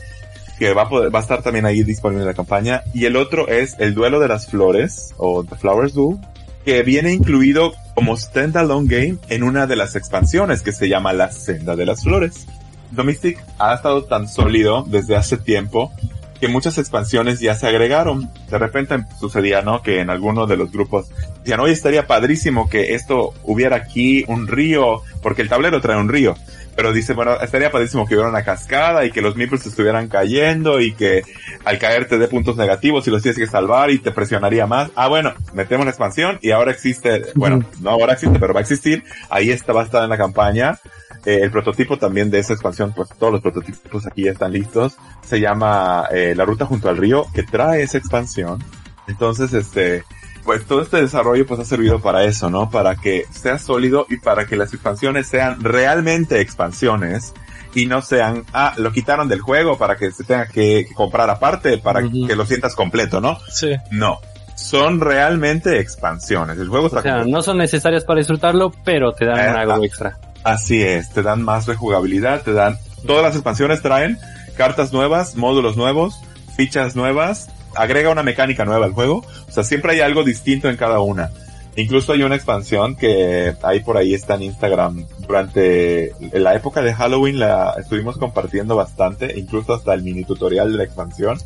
que 0.59 0.73
va 0.75 0.83
a, 0.83 0.89
poder- 0.89 1.15
va 1.15 1.21
a 1.21 1.23
estar 1.23 1.43
también 1.43 1.67
ahí 1.67 1.83
disponible 1.85 2.23
en 2.23 2.29
la 2.29 2.35
campaña. 2.35 2.83
Y 2.95 3.05
el 3.05 3.17
otro 3.17 3.47
es 3.49 3.77
El 3.79 3.95
Duelo 3.95 4.19
de 4.21 4.29
las 4.29 4.47
Flores 4.47 5.15
o 5.19 5.45
The 5.45 5.57
Flowers 5.57 5.95
Duel 5.95 6.19
que 6.65 6.83
viene 6.83 7.13
incluido 7.13 7.73
como 7.95 8.17
standalone 8.17 8.89
game 8.89 9.19
en 9.29 9.43
una 9.43 9.67
de 9.67 9.77
las 9.77 9.97
expansiones 9.97 10.63
que 10.63 10.73
se 10.73 10.89
llama 10.89 11.13
La 11.13 11.31
Senda 11.31 11.77
de 11.77 11.87
las 11.87 12.03
Flores. 12.03 12.47
Domestic 12.91 13.43
ha 13.59 13.75
estado 13.75 14.05
tan 14.05 14.29
sólido 14.29 14.85
desde 14.87 15.17
hace 15.17 15.37
tiempo 15.37 15.93
que 16.41 16.49
muchas 16.49 16.77
expansiones 16.79 17.41
ya 17.41 17.55
se 17.55 17.67
agregaron. 17.67 18.31
De 18.51 18.59
repente 18.59 18.97
sucedía, 19.19 19.63
¿no? 19.63 19.83
Que 19.83 20.01
en 20.01 20.11
alguno 20.11 20.47
de 20.47 20.57
los 20.57 20.71
grupos 20.71 21.07
decían, 21.49 21.61
oye, 21.61 21.73
estaría 21.73 22.07
padrísimo 22.07 22.69
que 22.69 22.95
esto 22.95 23.33
hubiera 23.43 23.77
aquí 23.77 24.23
un 24.29 24.49
río, 24.49 25.01
porque 25.23 25.41
el 25.41 25.49
tablero 25.49 25.81
trae 25.81 25.97
un 25.97 26.11
río. 26.11 26.35
Pero 26.77 26.93
dice, 26.93 27.15
bueno, 27.15 27.41
estaría 27.41 27.73
padrísimo 27.73 28.07
que 28.07 28.15
hubiera 28.15 28.29
una 28.29 28.45
cascada 28.45 29.07
y 29.07 29.11
que 29.11 29.23
los 29.23 29.35
meeples 29.35 29.65
estuvieran 29.65 30.09
cayendo 30.09 30.79
y 30.79 30.93
que 30.93 31.23
al 31.65 31.79
caer 31.79 32.07
te 32.07 32.19
dé 32.19 32.29
puntos 32.29 32.57
negativos 32.57 33.09
y 33.09 33.11
los 33.11 33.23
tienes 33.23 33.39
que 33.39 33.47
salvar 33.47 33.91
y 33.91 33.99
te 33.99 34.13
presionaría 34.13 34.67
más. 34.67 34.91
Ah, 34.95 35.09
bueno, 35.09 35.33
metemos 35.55 35.87
la 35.87 35.91
expansión 35.91 36.39
y 36.43 36.51
ahora 36.51 36.71
existe, 36.71 37.23
bueno, 37.35 37.65
no 37.81 37.91
ahora 37.91 38.13
existe, 38.13 38.39
pero 38.39 38.53
va 38.53 38.61
a 38.61 38.63
existir. 38.63 39.03
Ahí 39.31 39.51
está, 39.51 39.73
va 39.73 39.81
a 39.81 39.85
estar 39.85 40.05
en 40.05 40.11
la 40.11 40.19
campaña. 40.19 40.79
Eh, 41.25 41.41
el 41.43 41.51
prototipo 41.51 41.97
también 41.97 42.31
de 42.31 42.41
esa 42.41 42.53
expansión, 42.53 42.93
pues 42.95 43.09
todos 43.19 43.33
los 43.33 43.41
prototipos 43.41 44.07
aquí 44.07 44.25
ya 44.25 44.33
están 44.33 44.53
listos. 44.53 44.97
Se 45.27 45.41
llama 45.41 46.09
eh, 46.13 46.35
La 46.37 46.45
Ruta 46.45 46.67
junto 46.67 46.91
al 46.91 46.99
Río, 46.99 47.25
que 47.33 47.43
trae 47.43 47.83
esa 47.83 47.97
expansión. 47.97 48.63
Entonces, 49.09 49.55
este, 49.55 50.05
pues 50.49 50.65
todo 50.65 50.81
este 50.81 50.97
desarrollo 51.03 51.47
pues 51.47 51.61
ha 51.61 51.65
servido 51.67 52.01
para 52.01 52.25
eso, 52.25 52.49
¿no? 52.49 52.71
Para 52.71 52.97
que 52.97 53.27
sea 53.31 53.59
sólido 53.59 54.07
y 54.09 54.17
para 54.17 54.47
que 54.47 54.57
las 54.57 54.73
expansiones 54.73 55.27
sean 55.27 55.63
realmente 55.63 56.41
expansiones 56.41 57.35
y 57.75 57.85
no 57.85 58.01
sean, 58.01 58.47
ah, 58.55 58.73
lo 58.79 58.91
quitaron 58.91 59.29
del 59.29 59.43
juego 59.43 59.77
para 59.77 59.97
que 59.99 60.11
se 60.11 60.25
tenga 60.25 60.47
que, 60.47 60.87
comprar 60.95 61.29
aparte 61.29 61.77
para 61.77 62.01
que 62.01 62.35
lo 62.35 62.47
sientas 62.47 62.75
completo, 62.75 63.21
¿no? 63.21 63.39
Sí. 63.51 63.77
No. 63.91 64.21
Son 64.57 65.03
realmente 65.03 65.81
expansiones. 65.81 66.59
El 66.59 66.69
juego 66.69 66.87
está 66.87 67.01
O 67.01 67.03
sea, 67.03 67.13
completo. 67.17 67.37
no 67.37 67.43
son 67.43 67.59
necesarias 67.59 68.05
para 68.05 68.17
disfrutarlo, 68.21 68.73
pero 68.87 69.13
te 69.13 69.27
dan 69.27 69.39
Eh, 69.39 69.49
algo 69.59 69.75
ah. 69.75 69.85
extra. 69.85 70.17
Así 70.45 70.83
es, 70.83 71.11
te 71.11 71.23
dan 71.23 71.43
más 71.43 71.67
rejugabilidad, 71.67 72.41
te 72.41 72.55
dan, 72.55 72.79
todas 73.07 73.23
las 73.23 73.35
expansiones 73.35 73.83
traen 73.83 74.17
cartas 74.57 74.95
nuevas, 74.95 75.37
módulos 75.37 75.77
nuevos, 75.77 76.19
fichas 76.57 76.97
nuevas, 76.97 77.51
agrega 77.79 78.11
una 78.11 78.23
mecánica 78.23 78.65
nueva 78.65 78.87
al 78.87 78.93
juego, 78.93 79.25
o 79.49 79.53
sea, 79.53 79.65
siempre 79.65 79.93
hay 79.93 80.01
algo 80.01 80.25
distinto 80.25 80.69
en 80.69 80.77
cada 80.77 81.01
una. 81.01 81.31
Incluso 81.77 82.13
hay 82.13 82.25
una 82.25 82.35
expansión 82.35 82.97
que 82.97 83.55
ahí 83.63 83.81
por 83.81 83.97
ahí 83.97 84.13
está 84.13 84.35
en 84.35 84.43
Instagram. 84.43 85.07
Durante 85.21 86.13
la 86.33 86.57
época 86.57 86.83
de 86.83 86.93
Halloween 86.93 87.39
la 87.39 87.77
estuvimos 87.79 88.17
compartiendo 88.17 88.75
bastante, 88.75 89.39
incluso 89.39 89.75
hasta 89.75 89.95
el 89.95 90.03
mini 90.03 90.25
tutorial 90.25 90.73
de 90.73 90.79
la 90.79 90.85
expansión, 90.85 91.39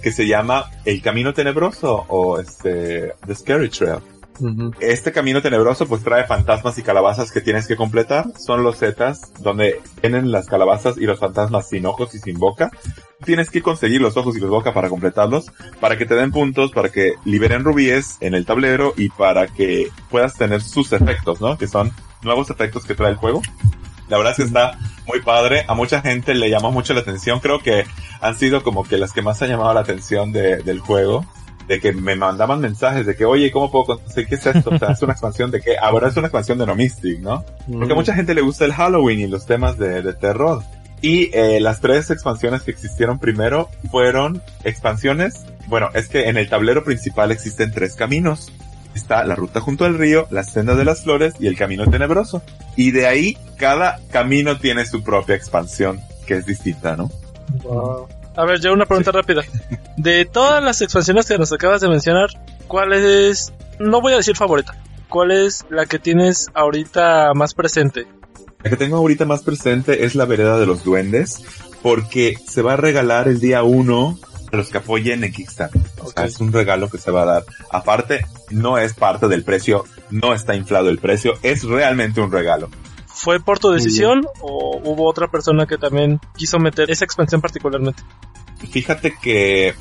que 0.00 0.12
se 0.12 0.28
llama 0.28 0.70
El 0.84 1.02
Camino 1.02 1.34
Tenebroso 1.34 2.04
o 2.08 2.38
este, 2.38 3.14
The 3.26 3.34
Scary 3.34 3.68
Trail. 3.68 3.98
Este 4.80 5.12
camino 5.12 5.42
tenebroso 5.42 5.86
pues 5.86 6.02
trae 6.02 6.24
fantasmas 6.26 6.76
y 6.78 6.82
calabazas 6.82 7.30
que 7.32 7.40
tienes 7.40 7.66
que 7.66 7.76
completar. 7.76 8.26
Son 8.38 8.62
los 8.62 8.78
zetas 8.78 9.32
donde 9.40 9.80
tienen 10.00 10.30
las 10.32 10.46
calabazas 10.46 10.96
y 10.96 11.02
los 11.06 11.18
fantasmas 11.18 11.68
sin 11.68 11.86
ojos 11.86 12.14
y 12.14 12.18
sin 12.18 12.38
boca. 12.38 12.70
Tienes 13.24 13.50
que 13.50 13.60
conseguir 13.62 14.00
los 14.00 14.16
ojos 14.16 14.36
y 14.36 14.40
los 14.40 14.48
boca 14.50 14.72
para 14.72 14.88
completarlos, 14.88 15.52
para 15.78 15.98
que 15.98 16.06
te 16.06 16.14
den 16.14 16.30
puntos, 16.30 16.72
para 16.72 16.88
que 16.88 17.14
liberen 17.24 17.64
rubíes 17.64 18.16
en 18.20 18.34
el 18.34 18.46
tablero 18.46 18.94
y 18.96 19.10
para 19.10 19.46
que 19.46 19.90
puedas 20.10 20.34
tener 20.36 20.62
sus 20.62 20.92
efectos, 20.92 21.40
¿no? 21.40 21.58
Que 21.58 21.66
son 21.66 21.92
nuevos 22.22 22.48
efectos 22.50 22.84
que 22.86 22.94
trae 22.94 23.10
el 23.10 23.16
juego. 23.16 23.42
La 24.08 24.16
verdad 24.16 24.32
es 24.32 24.36
que 24.38 24.42
está 24.44 24.78
muy 25.06 25.20
padre. 25.20 25.64
A 25.68 25.74
mucha 25.74 26.00
gente 26.00 26.34
le 26.34 26.50
llamó 26.50 26.72
mucho 26.72 26.94
la 26.94 27.00
atención. 27.00 27.40
Creo 27.40 27.60
que 27.60 27.84
han 28.20 28.36
sido 28.36 28.62
como 28.62 28.84
que 28.84 28.96
las 28.98 29.12
que 29.12 29.22
más 29.22 29.40
han 29.42 29.50
llamado 29.50 29.72
la 29.74 29.80
atención 29.80 30.32
de- 30.32 30.56
del 30.62 30.80
juego 30.80 31.24
de 31.70 31.78
que 31.80 31.92
me 31.92 32.16
mandaban 32.16 32.60
mensajes 32.60 33.06
de 33.06 33.14
que, 33.14 33.24
oye, 33.24 33.52
¿cómo 33.52 33.70
puedo 33.70 34.00
conseguir 34.00 34.26
qué 34.26 34.34
es 34.34 34.44
esto? 34.44 34.70
O 34.70 34.78
sea, 34.78 34.90
es 34.90 35.02
una 35.02 35.12
expansión 35.12 35.52
de 35.52 35.60
que, 35.60 35.78
ahora 35.78 36.08
es 36.08 36.16
una 36.16 36.26
expansión 36.26 36.58
de 36.58 36.66
No 36.66 36.74
Mystic, 36.74 37.20
¿no? 37.20 37.44
Porque 37.72 37.92
a 37.92 37.94
mucha 37.94 38.12
gente 38.12 38.34
le 38.34 38.40
gusta 38.40 38.64
el 38.64 38.72
Halloween 38.72 39.20
y 39.20 39.28
los 39.28 39.46
temas 39.46 39.78
de, 39.78 40.02
de 40.02 40.12
terror. 40.14 40.64
Y 41.00 41.30
eh, 41.32 41.60
las 41.60 41.80
tres 41.80 42.10
expansiones 42.10 42.62
que 42.62 42.72
existieron 42.72 43.20
primero 43.20 43.68
fueron 43.88 44.42
expansiones, 44.64 45.46
bueno, 45.68 45.90
es 45.94 46.08
que 46.08 46.28
en 46.28 46.38
el 46.38 46.48
tablero 46.48 46.82
principal 46.82 47.30
existen 47.30 47.70
tres 47.70 47.94
caminos. 47.94 48.50
Está 48.96 49.24
la 49.24 49.36
ruta 49.36 49.60
junto 49.60 49.84
al 49.84 49.96
río, 49.96 50.26
la 50.30 50.42
senda 50.42 50.74
de 50.74 50.84
las 50.84 51.04
flores 51.04 51.34
y 51.38 51.46
el 51.46 51.56
camino 51.56 51.88
tenebroso. 51.88 52.42
Y 52.74 52.90
de 52.90 53.06
ahí 53.06 53.38
cada 53.56 54.00
camino 54.10 54.58
tiene 54.58 54.86
su 54.86 55.04
propia 55.04 55.36
expansión, 55.36 56.00
que 56.26 56.34
es 56.34 56.46
distinta, 56.46 56.96
¿no? 56.96 57.12
A 58.40 58.46
ver, 58.46 58.58
yo 58.58 58.72
una 58.72 58.86
pregunta 58.86 59.12
rápida. 59.12 59.42
De 59.98 60.24
todas 60.24 60.64
las 60.64 60.80
expansiones 60.80 61.26
que 61.26 61.36
nos 61.36 61.52
acabas 61.52 61.82
de 61.82 61.90
mencionar, 61.90 62.30
¿cuál 62.68 62.94
es, 62.94 63.52
no 63.78 64.00
voy 64.00 64.14
a 64.14 64.16
decir 64.16 64.34
favorita, 64.34 64.74
cuál 65.10 65.30
es 65.30 65.66
la 65.68 65.84
que 65.84 65.98
tienes 65.98 66.46
ahorita 66.54 67.34
más 67.34 67.52
presente? 67.52 68.06
La 68.62 68.70
que 68.70 68.78
tengo 68.78 68.96
ahorita 68.96 69.26
más 69.26 69.42
presente 69.42 70.06
es 70.06 70.14
la 70.14 70.24
vereda 70.24 70.58
de 70.58 70.64
los 70.64 70.84
duendes, 70.84 71.42
porque 71.82 72.38
se 72.46 72.62
va 72.62 72.74
a 72.74 72.76
regalar 72.76 73.28
el 73.28 73.40
día 73.40 73.62
1 73.62 74.18
a 74.50 74.56
los 74.56 74.70
que 74.70 74.78
apoyen 74.78 75.22
en 75.22 75.32
Kickstarter. 75.32 75.82
O 76.02 76.10
sea, 76.10 76.24
es 76.24 76.40
un 76.40 76.50
regalo 76.50 76.88
que 76.88 76.96
se 76.96 77.10
va 77.10 77.22
a 77.22 77.26
dar. 77.26 77.44
Aparte, 77.70 78.24
no 78.48 78.78
es 78.78 78.94
parte 78.94 79.28
del 79.28 79.44
precio, 79.44 79.84
no 80.08 80.32
está 80.32 80.54
inflado 80.54 80.88
el 80.88 80.98
precio, 80.98 81.34
es 81.42 81.64
realmente 81.64 82.22
un 82.22 82.32
regalo. 82.32 82.70
¿Fue 83.06 83.38
por 83.38 83.58
tu 83.58 83.68
decisión 83.70 84.26
o 84.40 84.80
hubo 84.82 85.06
otra 85.06 85.28
persona 85.28 85.66
que 85.66 85.76
también 85.76 86.20
quiso 86.36 86.58
meter 86.58 86.90
esa 86.90 87.04
expansión 87.04 87.42
particularmente? 87.42 88.02
Fíjate 88.68 89.14
que 89.20 89.74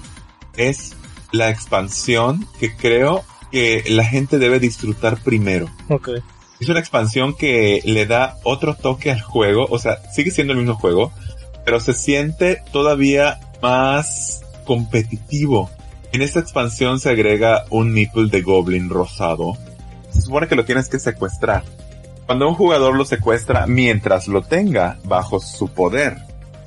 es 0.56 0.96
la 1.32 1.50
expansión 1.50 2.48
que 2.60 2.76
creo 2.76 3.24
que 3.52 3.84
la 3.88 4.06
gente 4.06 4.39
debe 4.39 4.60
disfrutar 4.60 5.22
primero. 5.22 5.70
Ok. 5.89 6.10
Es 6.60 6.68
una 6.68 6.80
expansión 6.80 7.36
que 7.36 7.82
le 7.86 8.06
da 8.06 8.38
otro 8.44 8.76
toque 8.76 9.12
al 9.12 9.22
juego, 9.22 9.65
o 9.70 9.80
sea, 9.80 9.98
sigue 10.12 10.32
siendo 10.32 10.54
el 10.54 10.60
mismo 10.60 10.76
juego, 10.76 11.13
pero 11.63 11.80
se 11.80 11.94
siente 11.94 12.62
todavía 12.74 13.39
más 13.62 14.42
competitivo. 14.65 15.70
En 16.12 16.22
esta 16.22 16.39
expansión 16.39 17.00
se 17.00 17.12
agrega 17.12 17.65
un 17.70 17.94
nipple 17.94 18.30
de 18.30 18.42
goblin 18.42 18.89
rosado. 18.89 19.58
Se 20.12 20.22
supone 20.22 20.48
que 20.48 20.56
lo 20.56 20.65
tienes 20.65 20.89
que 20.89 21.00
secuestrar. 21.00 21.63
Cuando 22.26 22.48
un 22.48 22.56
jugador 22.56 22.96
lo 22.96 23.06
secuestra 23.06 23.65
mientras 23.65 24.28
lo 24.28 24.42
tenga 24.42 24.98
bajo 25.04 25.39
su 25.39 25.70
poder, 25.70 26.18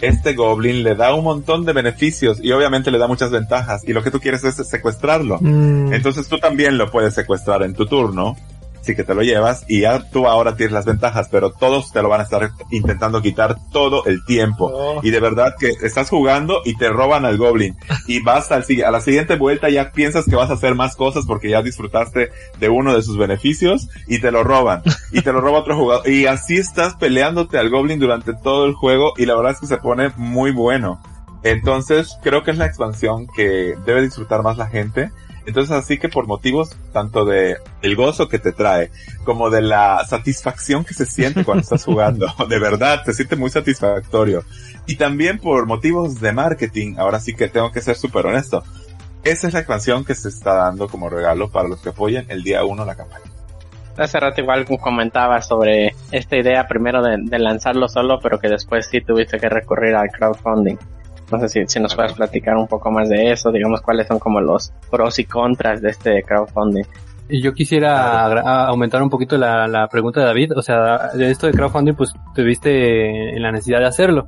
este 0.02 0.34
goblin 0.34 0.82
le 0.82 0.94
da 0.96 1.14
un 1.14 1.24
montón 1.24 1.64
de 1.64 1.72
beneficios 1.72 2.38
y 2.42 2.50
obviamente 2.52 2.90
le 2.90 2.98
da 2.98 3.06
muchas 3.06 3.30
ventajas 3.30 3.82
y 3.86 3.92
lo 3.92 4.02
que 4.02 4.10
tú 4.10 4.20
quieres 4.20 4.42
es 4.44 4.56
secuestrarlo. 4.68 5.38
Mm, 5.40 5.92
Entonces 5.92 6.28
tú 6.28 6.38
también 6.38 6.76
lo 6.76 6.90
puedes 6.90 7.14
secuestrar 7.14 7.62
en 7.62 7.74
tu 7.74 7.86
turno. 7.86 8.36
Sí 8.82 8.96
que 8.96 9.04
te 9.04 9.14
lo 9.14 9.22
llevas 9.22 9.64
y 9.68 9.82
ya 9.82 10.10
tú 10.10 10.26
ahora 10.26 10.56
tienes 10.56 10.72
las 10.72 10.84
ventajas, 10.84 11.28
pero 11.30 11.52
todos 11.52 11.92
te 11.92 12.02
lo 12.02 12.08
van 12.08 12.20
a 12.20 12.24
estar 12.24 12.50
intentando 12.70 13.22
quitar 13.22 13.56
todo 13.70 14.04
el 14.06 14.24
tiempo. 14.24 14.70
Oh. 14.72 15.00
Y 15.02 15.10
de 15.10 15.20
verdad 15.20 15.54
que 15.58 15.70
estás 15.82 16.10
jugando 16.10 16.62
y 16.64 16.76
te 16.76 16.88
roban 16.88 17.24
al 17.24 17.38
goblin. 17.38 17.76
Y 18.06 18.20
vas 18.22 18.50
al, 18.50 18.64
a 18.84 18.90
la 18.90 19.00
siguiente 19.00 19.36
vuelta 19.36 19.70
ya 19.70 19.92
piensas 19.92 20.24
que 20.26 20.36
vas 20.36 20.50
a 20.50 20.54
hacer 20.54 20.74
más 20.74 20.96
cosas 20.96 21.24
porque 21.26 21.50
ya 21.50 21.62
disfrutaste 21.62 22.30
de 22.58 22.68
uno 22.68 22.94
de 22.94 23.02
sus 23.02 23.16
beneficios 23.16 23.88
y 24.06 24.20
te 24.20 24.30
lo 24.32 24.44
roban. 24.44 24.82
Y 25.12 25.22
te 25.22 25.32
lo 25.32 25.40
roba 25.40 25.60
otro 25.60 25.76
jugador. 25.76 26.08
Y 26.08 26.26
así 26.26 26.56
estás 26.56 26.94
peleándote 26.94 27.58
al 27.58 27.70
goblin 27.70 28.00
durante 28.00 28.34
todo 28.34 28.66
el 28.66 28.74
juego 28.74 29.12
y 29.16 29.26
la 29.26 29.36
verdad 29.36 29.52
es 29.52 29.60
que 29.60 29.66
se 29.66 29.76
pone 29.76 30.10
muy 30.16 30.50
bueno. 30.50 31.00
Entonces 31.42 32.18
creo 32.22 32.42
que 32.42 32.52
es 32.52 32.58
la 32.58 32.66
expansión 32.66 33.26
que 33.26 33.74
debe 33.84 34.02
disfrutar 34.02 34.42
más 34.42 34.56
la 34.56 34.66
gente. 34.66 35.10
Entonces 35.46 35.72
así 35.72 35.98
que 35.98 36.08
por 36.08 36.26
motivos 36.26 36.76
tanto 36.92 37.24
de 37.24 37.56
el 37.82 37.96
gozo 37.96 38.28
que 38.28 38.38
te 38.38 38.52
trae 38.52 38.90
como 39.24 39.50
de 39.50 39.62
la 39.62 40.04
satisfacción 40.06 40.84
que 40.84 40.94
se 40.94 41.06
siente 41.06 41.44
cuando 41.44 41.62
estás 41.62 41.84
jugando, 41.84 42.26
de 42.48 42.58
verdad, 42.58 43.02
te 43.04 43.12
siente 43.12 43.36
muy 43.36 43.50
satisfactorio. 43.50 44.44
Y 44.86 44.96
también 44.96 45.38
por 45.38 45.66
motivos 45.66 46.20
de 46.20 46.32
marketing, 46.32 46.96
ahora 46.98 47.20
sí 47.20 47.34
que 47.34 47.48
tengo 47.48 47.70
que 47.72 47.80
ser 47.80 47.96
súper 47.96 48.26
honesto. 48.26 48.62
Esa 49.24 49.46
es 49.46 49.52
la 49.54 49.60
expansión 49.60 50.04
que 50.04 50.14
se 50.14 50.28
está 50.28 50.54
dando 50.54 50.88
como 50.88 51.08
regalo 51.08 51.50
para 51.50 51.68
los 51.68 51.80
que 51.80 51.90
apoyen 51.90 52.26
el 52.28 52.42
día 52.42 52.64
1 52.64 52.84
la 52.84 52.96
campaña. 52.96 53.24
Hace 53.96 54.18
rato 54.18 54.40
igual 54.40 54.64
comentaba 54.80 55.42
sobre 55.42 55.94
esta 56.10 56.36
idea 56.36 56.66
primero 56.66 57.02
de, 57.02 57.18
de 57.22 57.38
lanzarlo 57.38 57.88
solo, 57.88 58.18
pero 58.20 58.40
que 58.40 58.48
después 58.48 58.88
sí 58.90 59.00
tuviste 59.00 59.38
que 59.38 59.48
recurrir 59.48 59.94
al 59.94 60.08
crowdfunding. 60.08 60.76
No 61.32 61.40
sé 61.40 61.48
si, 61.48 61.66
si 61.66 61.80
nos 61.80 61.94
puedes 61.94 62.12
platicar 62.12 62.56
un 62.56 62.68
poco 62.68 62.90
más 62.90 63.08
de 63.08 63.32
eso, 63.32 63.50
digamos 63.50 63.80
cuáles 63.80 64.06
son 64.06 64.18
como 64.18 64.40
los 64.40 64.72
pros 64.90 65.18
y 65.18 65.24
contras 65.24 65.80
de 65.82 65.90
este 65.90 66.22
crowdfunding. 66.22 66.84
Y 67.28 67.40
yo 67.42 67.54
quisiera 67.54 68.66
aumentar 68.66 69.02
un 69.02 69.08
poquito 69.08 69.38
la, 69.38 69.66
la 69.66 69.88
pregunta 69.88 70.20
de 70.20 70.26
David. 70.26 70.52
O 70.56 70.60
sea, 70.62 71.08
de 71.14 71.30
esto 71.30 71.46
de 71.46 71.52
crowdfunding, 71.54 71.94
pues 71.94 72.12
te 72.34 72.42
viste 72.42 73.34
en 73.34 73.42
la 73.42 73.50
necesidad 73.50 73.78
de 73.80 73.86
hacerlo. 73.86 74.26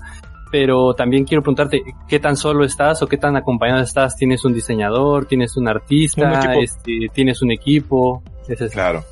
Pero 0.50 0.94
también 0.94 1.24
quiero 1.24 1.42
preguntarte, 1.42 1.82
¿qué 2.08 2.20
tan 2.20 2.36
solo 2.36 2.64
estás 2.64 3.02
o 3.02 3.06
qué 3.08 3.16
tan 3.18 3.36
acompañado 3.36 3.82
estás? 3.82 4.14
¿Tienes 4.16 4.44
un 4.44 4.54
diseñador? 4.54 5.26
¿Tienes 5.26 5.56
un 5.56 5.68
artista? 5.68 6.22
Un. 6.56 6.62
Este, 6.62 7.08
¿Tienes 7.12 7.42
un 7.42 7.50
equipo? 7.50 8.22
Es- 8.48 8.70
Claro. 8.72 9.02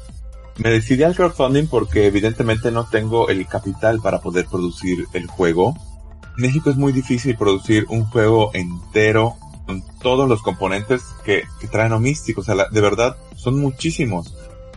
Me 0.59 0.71
decidí 0.71 1.03
al 1.03 1.15
crowdfunding 1.17 1.67
porque 1.67 2.07
evidentemente 2.07 2.71
no 2.71 2.85
tengo 2.85 3.29
el 3.29 3.47
capital 3.47 3.99
para 4.03 4.21
poder 4.21 4.47
producir 4.47 5.07
el 5.15 5.27
juego. 5.27 5.75
México 6.37 6.71
es 6.71 6.77
muy 6.77 6.93
difícil 6.93 7.37
producir 7.37 7.87
un 7.89 8.05
juego 8.05 8.51
entero 8.55 9.37
con 9.67 9.83
todos 10.01 10.29
los 10.29 10.43
componentes 10.43 11.03
que, 11.25 11.45
que 11.61 11.69
traen 11.69 11.93
Omystic. 11.93 12.39
O 12.39 12.43
sea, 12.43 12.55
la- 12.55 12.69
de 12.71 12.81
verdad, 12.81 13.17
son 13.37 13.59
muchísimos. 13.59 14.35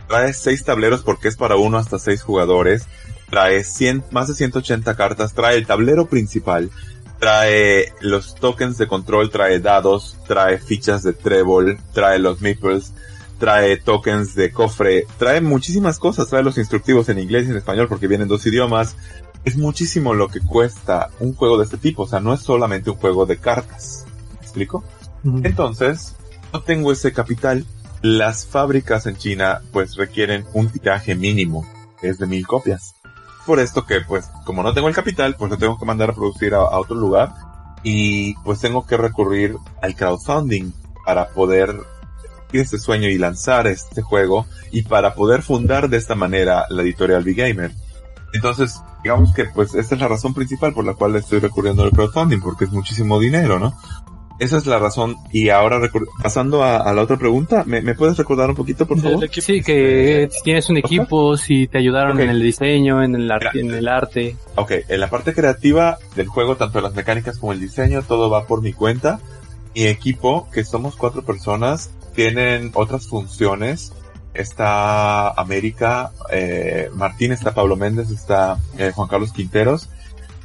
Trae 0.08 0.32
seis 0.32 0.64
tableros 0.64 1.02
porque 1.02 1.28
es 1.28 1.36
para 1.36 1.56
uno 1.56 1.78
hasta 1.78 1.98
seis 1.98 2.22
jugadores. 2.22 2.86
Trae 3.30 3.64
100, 3.64 4.04
más 4.12 4.28
de 4.28 4.34
180 4.34 4.96
cartas. 4.96 5.34
Trae 5.34 5.56
el 5.56 5.66
tablero 5.66 6.06
principal. 6.06 6.70
Trae 7.18 7.92
los 8.00 8.34
tokens 8.36 8.78
de 8.78 8.86
control. 8.86 9.30
Trae 9.30 9.58
dados. 9.58 10.16
Trae 10.28 10.58
fichas 10.58 11.02
de 11.02 11.12
trébol. 11.12 11.78
Trae 11.92 12.18
los 12.18 12.40
meeples 12.40 12.92
trae 13.38 13.76
tokens 13.76 14.34
de 14.34 14.50
cofre, 14.50 15.06
trae 15.18 15.42
muchísimas 15.42 15.98
cosas, 15.98 16.26
trae 16.30 16.42
los 16.42 16.56
instructivos 16.56 17.10
en 17.10 17.18
inglés 17.18 17.46
y 17.46 17.50
en 17.50 17.58
español 17.58 17.86
porque 17.86 18.06
vienen 18.08 18.28
dos 18.28 18.46
idiomas. 18.46 18.96
Es 19.46 19.56
muchísimo 19.56 20.12
lo 20.12 20.26
que 20.26 20.40
cuesta 20.40 21.10
un 21.20 21.32
juego 21.32 21.56
de 21.56 21.64
este 21.64 21.76
tipo, 21.76 22.02
o 22.02 22.08
sea, 22.08 22.18
no 22.18 22.34
es 22.34 22.40
solamente 22.40 22.90
un 22.90 22.96
juego 22.96 23.26
de 23.26 23.36
cartas. 23.36 24.04
¿Me 24.32 24.40
explico? 24.40 24.82
Entonces, 25.44 26.16
no 26.52 26.62
tengo 26.62 26.90
ese 26.90 27.12
capital. 27.12 27.64
Las 28.02 28.44
fábricas 28.44 29.06
en 29.06 29.16
China 29.16 29.62
pues 29.72 29.94
requieren 29.94 30.44
un 30.52 30.68
tiraje 30.68 31.14
mínimo, 31.14 31.64
que 32.00 32.08
es 32.08 32.18
de 32.18 32.26
mil 32.26 32.44
copias. 32.44 32.96
Por 33.46 33.60
esto 33.60 33.86
que 33.86 34.00
pues 34.00 34.28
como 34.44 34.64
no 34.64 34.74
tengo 34.74 34.88
el 34.88 34.94
capital, 34.96 35.36
pues 35.36 35.48
lo 35.48 35.58
tengo 35.58 35.78
que 35.78 35.86
mandar 35.86 36.10
a 36.10 36.14
producir 36.14 36.52
a, 36.52 36.58
a 36.58 36.80
otro 36.80 36.96
lugar 36.96 37.32
y 37.84 38.34
pues 38.42 38.58
tengo 38.58 38.84
que 38.84 38.96
recurrir 38.96 39.54
al 39.80 39.94
crowdfunding 39.94 40.72
para 41.04 41.28
poder 41.28 41.72
este 42.52 42.80
sueño 42.80 43.08
y 43.08 43.16
lanzar 43.16 43.68
este 43.68 44.02
juego 44.02 44.46
y 44.72 44.82
para 44.82 45.14
poder 45.14 45.42
fundar 45.42 45.88
de 45.88 45.98
esta 45.98 46.16
manera 46.16 46.66
la 46.68 46.82
editorial 46.82 47.22
Big 47.22 47.36
Gamer. 47.36 47.70
Entonces, 48.32 48.80
digamos 49.02 49.32
que 49.34 49.44
pues 49.46 49.74
esta 49.74 49.94
es 49.94 50.00
la 50.00 50.08
razón 50.08 50.34
principal 50.34 50.72
por 50.74 50.84
la 50.84 50.94
cual 50.94 51.16
estoy 51.16 51.38
recurriendo 51.40 51.82
al 51.82 51.90
crowdfunding, 51.92 52.40
porque 52.40 52.64
es 52.64 52.72
muchísimo 52.72 53.18
dinero, 53.18 53.58
¿no? 53.58 53.74
Esa 54.38 54.58
es 54.58 54.66
la 54.66 54.78
razón. 54.78 55.16
Y 55.32 55.48
ahora, 55.48 55.80
pasando 56.22 56.62
a, 56.62 56.76
a 56.76 56.92
la 56.92 57.00
otra 57.02 57.16
pregunta, 57.16 57.62
¿me, 57.64 57.80
me 57.80 57.94
puedes 57.94 58.18
recordar 58.18 58.50
un 58.50 58.56
poquito, 58.56 58.84
por 58.86 59.00
favor? 59.00 59.26
Sí, 59.32 59.62
que 59.62 60.28
si 60.30 60.42
tienes 60.42 60.68
un 60.68 60.76
equipo, 60.76 61.38
si 61.38 61.66
te 61.68 61.78
ayudaron 61.78 62.18
Ok. 62.18 62.22
en 62.24 62.28
el 62.30 62.42
diseño, 62.42 63.02
en 63.02 63.14
el, 63.14 63.30
en 63.54 63.70
el 63.70 63.88
arte. 63.88 64.36
Ok, 64.56 64.72
en 64.88 65.00
la 65.00 65.08
parte 65.08 65.32
creativa 65.32 65.96
del 66.16 66.26
juego, 66.26 66.56
tanto 66.56 66.82
las 66.82 66.94
mecánicas 66.94 67.38
como 67.38 67.52
el 67.52 67.60
diseño, 67.60 68.02
todo 68.02 68.28
va 68.28 68.46
por 68.46 68.60
mi 68.60 68.74
cuenta. 68.74 69.20
Mi 69.74 69.84
equipo, 69.84 70.48
que 70.52 70.64
somos 70.64 70.96
cuatro 70.96 71.22
personas, 71.22 71.90
tienen 72.14 72.72
otras 72.74 73.06
funciones. 73.06 73.92
Está 74.38 75.30
América, 75.30 76.12
eh, 76.30 76.90
Martín, 76.94 77.32
está 77.32 77.54
Pablo 77.54 77.76
Méndez, 77.76 78.10
está 78.10 78.58
eh, 78.78 78.92
Juan 78.94 79.08
Carlos 79.08 79.32
Quinteros. 79.32 79.88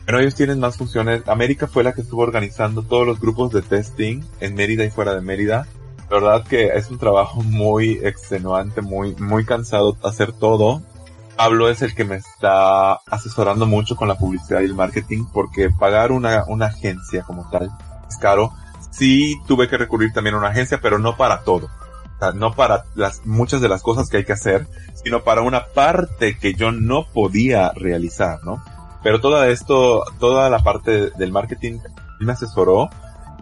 Pero 0.06 0.20
ellos 0.20 0.36
tienen 0.36 0.60
más 0.60 0.78
funciones. 0.78 1.28
América 1.28 1.68
fue 1.68 1.84
la 1.84 1.94
que 1.94 2.02
estuvo 2.02 2.22
organizando 2.22 2.84
todos 2.84 3.06
los 3.06 3.20
grupos 3.20 3.52
de 3.52 3.62
testing 3.62 4.24
en 4.40 4.56
Mérida 4.56 4.84
y 4.84 4.90
fuera 4.90 5.14
de 5.14 5.22
Mérida. 5.22 5.68
La 6.10 6.20
verdad 6.20 6.44
que 6.46 6.68
es 6.68 6.90
un 6.90 6.98
trabajo 6.98 7.42
muy 7.42 8.00
extenuante, 8.04 8.82
muy, 8.82 9.16
muy 9.16 9.46
cansado 9.46 9.96
hacer 10.04 10.34
todo. 10.34 10.82
Pablo 11.38 11.70
es 11.70 11.82
el 11.82 11.96
que 11.96 12.04
me 12.04 12.18
está 12.18 12.94
asesorando 12.94 13.66
mucho 13.66 13.96
con 13.96 14.08
la 14.08 14.18
publicidad 14.18 14.62
y 14.62 14.66
el 14.66 14.76
marketing 14.76 15.26
porque 15.32 15.70
pagar 15.70 16.12
una, 16.12 16.44
una 16.48 16.66
agencia 16.68 17.24
como 17.24 17.50
tal 17.50 17.72
es 18.10 18.18
caro. 18.18 18.54
Sí 18.92 19.38
tuve 19.48 19.70
que 19.70 19.78
recurrir 19.78 20.12
también 20.12 20.36
a 20.36 20.40
una 20.40 20.50
agencia, 20.50 20.80
pero 20.82 21.00
no 21.00 21.16
para 21.16 21.44
todo. 21.44 21.70
Sea, 22.22 22.34
no 22.34 22.54
para 22.54 22.84
las, 22.94 23.26
muchas 23.26 23.62
de 23.62 23.68
las 23.68 23.82
cosas 23.82 24.08
que 24.08 24.18
hay 24.18 24.26
que 24.26 24.34
hacer, 24.34 24.68
sino 25.04 25.24
para 25.24 25.42
una 25.42 25.66
parte 25.66 26.38
que 26.38 26.54
yo 26.54 26.72
no 26.72 27.08
podía 27.12 27.72
realizar, 27.72 28.44
¿no? 28.44 28.64
Pero 29.02 29.20
todo 29.20 29.44
esto, 29.44 30.04
toda 30.20 30.50
la 30.52 30.60
parte 30.60 31.10
del 31.10 31.32
marketing 31.32 31.80
me 32.20 32.34
asesoró. 32.34 32.90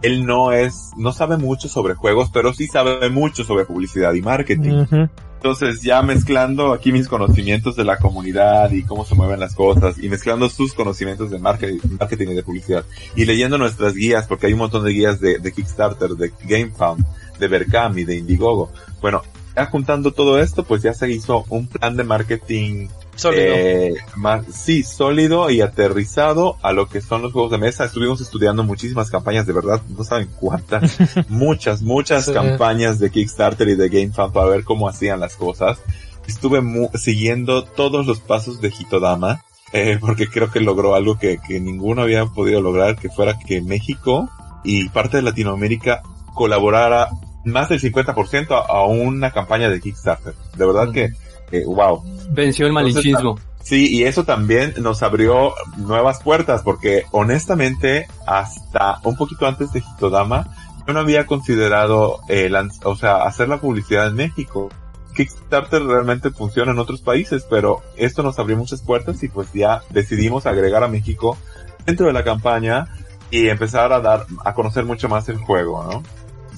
Él 0.00 0.24
no 0.24 0.52
es, 0.52 0.92
no 0.96 1.12
sabe 1.12 1.36
mucho 1.36 1.68
sobre 1.68 1.92
juegos, 1.92 2.30
pero 2.32 2.54
sí 2.54 2.68
sabe 2.68 3.10
mucho 3.10 3.44
sobre 3.44 3.66
publicidad 3.66 4.14
y 4.14 4.22
marketing. 4.22 4.84
Ujú. 4.84 5.10
Entonces 5.40 5.80
ya 5.82 6.02
mezclando 6.02 6.72
aquí 6.74 6.92
mis 6.92 7.08
conocimientos 7.08 7.74
de 7.74 7.84
la 7.84 7.96
comunidad 7.96 8.70
y 8.72 8.82
cómo 8.82 9.06
se 9.06 9.14
mueven 9.14 9.40
las 9.40 9.54
cosas 9.54 9.98
y 9.98 10.08
mezclando 10.10 10.50
sus 10.50 10.74
conocimientos 10.74 11.30
de 11.30 11.38
marketing, 11.38 11.78
marketing 11.98 12.28
y 12.28 12.34
de 12.34 12.42
publicidad 12.42 12.84
y 13.16 13.24
leyendo 13.24 13.56
nuestras 13.56 13.94
guías 13.94 14.26
porque 14.26 14.48
hay 14.48 14.52
un 14.52 14.58
montón 14.58 14.84
de 14.84 14.92
guías 14.92 15.18
de, 15.18 15.38
de 15.38 15.52
Kickstarter, 15.52 16.10
de 16.10 16.30
GameFound, 16.44 17.06
de 17.40 17.48
Berkami, 17.48 18.04
de 18.04 18.16
Indiegogo. 18.18 18.70
Bueno, 19.00 19.22
ya 19.56 19.66
juntando 19.66 20.12
todo 20.12 20.38
esto 20.40 20.62
pues 20.64 20.82
ya 20.82 20.94
se 20.94 21.10
hizo 21.10 21.44
un 21.48 21.66
plan 21.66 21.96
de 21.96 22.04
marketing 22.04 22.86
Sólido. 23.16 23.52
eh, 23.54 23.94
más, 24.16 24.46
sí, 24.54 24.82
sólido 24.84 25.50
y 25.50 25.60
aterrizado 25.60 26.56
a 26.62 26.72
lo 26.72 26.88
que 26.88 27.00
son 27.00 27.20
los 27.22 27.32
juegos 27.32 27.50
de 27.50 27.58
mesa. 27.58 27.84
Estuvimos 27.84 28.20
estudiando 28.20 28.62
muchísimas 28.62 29.10
campañas, 29.10 29.46
de 29.46 29.52
verdad, 29.52 29.82
no 29.88 30.04
saben 30.04 30.28
cuántas, 30.38 30.96
muchas, 31.28 31.82
muchas 31.82 32.26
Sí. 32.26 32.32
campañas 32.32 32.98
de 32.98 33.10
Kickstarter 33.10 33.68
y 33.68 33.74
de 33.74 33.88
GameFund 33.88 34.32
para 34.32 34.46
ver 34.46 34.64
cómo 34.64 34.88
hacían 34.88 35.20
las 35.20 35.34
cosas. 35.36 35.78
Estuve 36.26 36.60
mu- 36.60 36.90
siguiendo 36.94 37.64
todos 37.64 38.06
los 38.06 38.20
pasos 38.20 38.60
de 38.60 38.68
Hitodama 38.70 39.42
eh, 39.72 39.98
porque 40.00 40.28
creo 40.28 40.50
que 40.50 40.60
logró 40.60 40.94
algo 40.94 41.18
que, 41.18 41.38
que 41.46 41.60
ninguno 41.60 42.02
había 42.02 42.24
podido 42.26 42.60
lograr, 42.62 42.96
que 42.96 43.08
fuera 43.10 43.38
que 43.38 43.60
México 43.60 44.30
y 44.64 44.88
parte 44.90 45.16
de 45.18 45.22
Latinoamérica 45.24 46.02
colaborara 46.34 47.08
más 47.44 47.68
del 47.68 47.80
50% 47.80 48.50
a, 48.52 48.58
a 48.72 48.84
una 48.86 49.30
campaña 49.30 49.68
de 49.68 49.80
Kickstarter. 49.80 50.34
De 50.56 50.66
verdad 50.66 50.92
que, 50.92 51.10
que, 51.50 51.64
wow. 51.64 52.02
Venció 52.30 52.66
el 52.66 52.72
malinchismo. 52.72 53.38
Sí, 53.62 53.94
y 53.94 54.04
eso 54.04 54.24
también 54.24 54.74
nos 54.78 55.02
abrió 55.02 55.52
nuevas 55.76 56.22
puertas, 56.22 56.62
porque 56.62 57.04
honestamente, 57.12 58.06
hasta 58.26 59.00
un 59.04 59.16
poquito 59.16 59.46
antes 59.46 59.72
de 59.72 59.80
Hitodama, 59.80 60.48
yo 60.86 60.94
no 60.94 61.00
había 61.00 61.26
considerado, 61.26 62.20
eh, 62.28 62.48
lanz- 62.50 62.80
o 62.84 62.96
sea, 62.96 63.16
hacer 63.24 63.48
la 63.48 63.58
publicidad 63.60 64.08
en 64.08 64.14
México. 64.14 64.70
Kickstarter 65.14 65.82
realmente 65.82 66.30
funciona 66.30 66.72
en 66.72 66.78
otros 66.78 67.00
países, 67.02 67.44
pero 67.50 67.82
esto 67.96 68.22
nos 68.22 68.38
abrió 68.38 68.56
muchas 68.56 68.80
puertas 68.80 69.22
y 69.22 69.28
pues 69.28 69.52
ya 69.52 69.82
decidimos 69.90 70.46
agregar 70.46 70.82
a 70.82 70.88
México 70.88 71.36
dentro 71.84 72.06
de 72.06 72.12
la 72.12 72.24
campaña 72.24 72.86
y 73.30 73.48
empezar 73.48 73.92
a 73.92 74.00
dar, 74.00 74.24
a 74.44 74.54
conocer 74.54 74.84
mucho 74.84 75.08
más 75.08 75.28
el 75.28 75.36
juego, 75.36 75.84
¿no? 75.84 76.02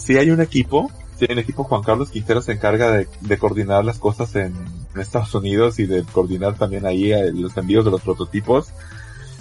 Si 0.04 0.16
hay 0.18 0.30
un 0.30 0.40
equipo, 0.40 0.90
si 1.18 1.26
hay 1.26 1.32
un 1.34 1.38
equipo, 1.38 1.64
Juan 1.64 1.82
Carlos 1.82 2.10
Quintero 2.10 2.42
se 2.42 2.52
encarga 2.52 2.90
de, 2.90 3.06
de 3.20 3.38
coordinar 3.38 3.84
las 3.84 3.98
cosas 3.98 4.34
en, 4.34 4.54
en 4.94 5.00
Estados 5.00 5.34
Unidos 5.34 5.78
y 5.78 5.86
de 5.86 6.02
coordinar 6.02 6.56
también 6.56 6.86
ahí 6.86 7.12
eh, 7.12 7.30
los 7.32 7.56
envíos 7.56 7.84
de 7.84 7.90
los 7.92 8.00
prototipos. 8.00 8.68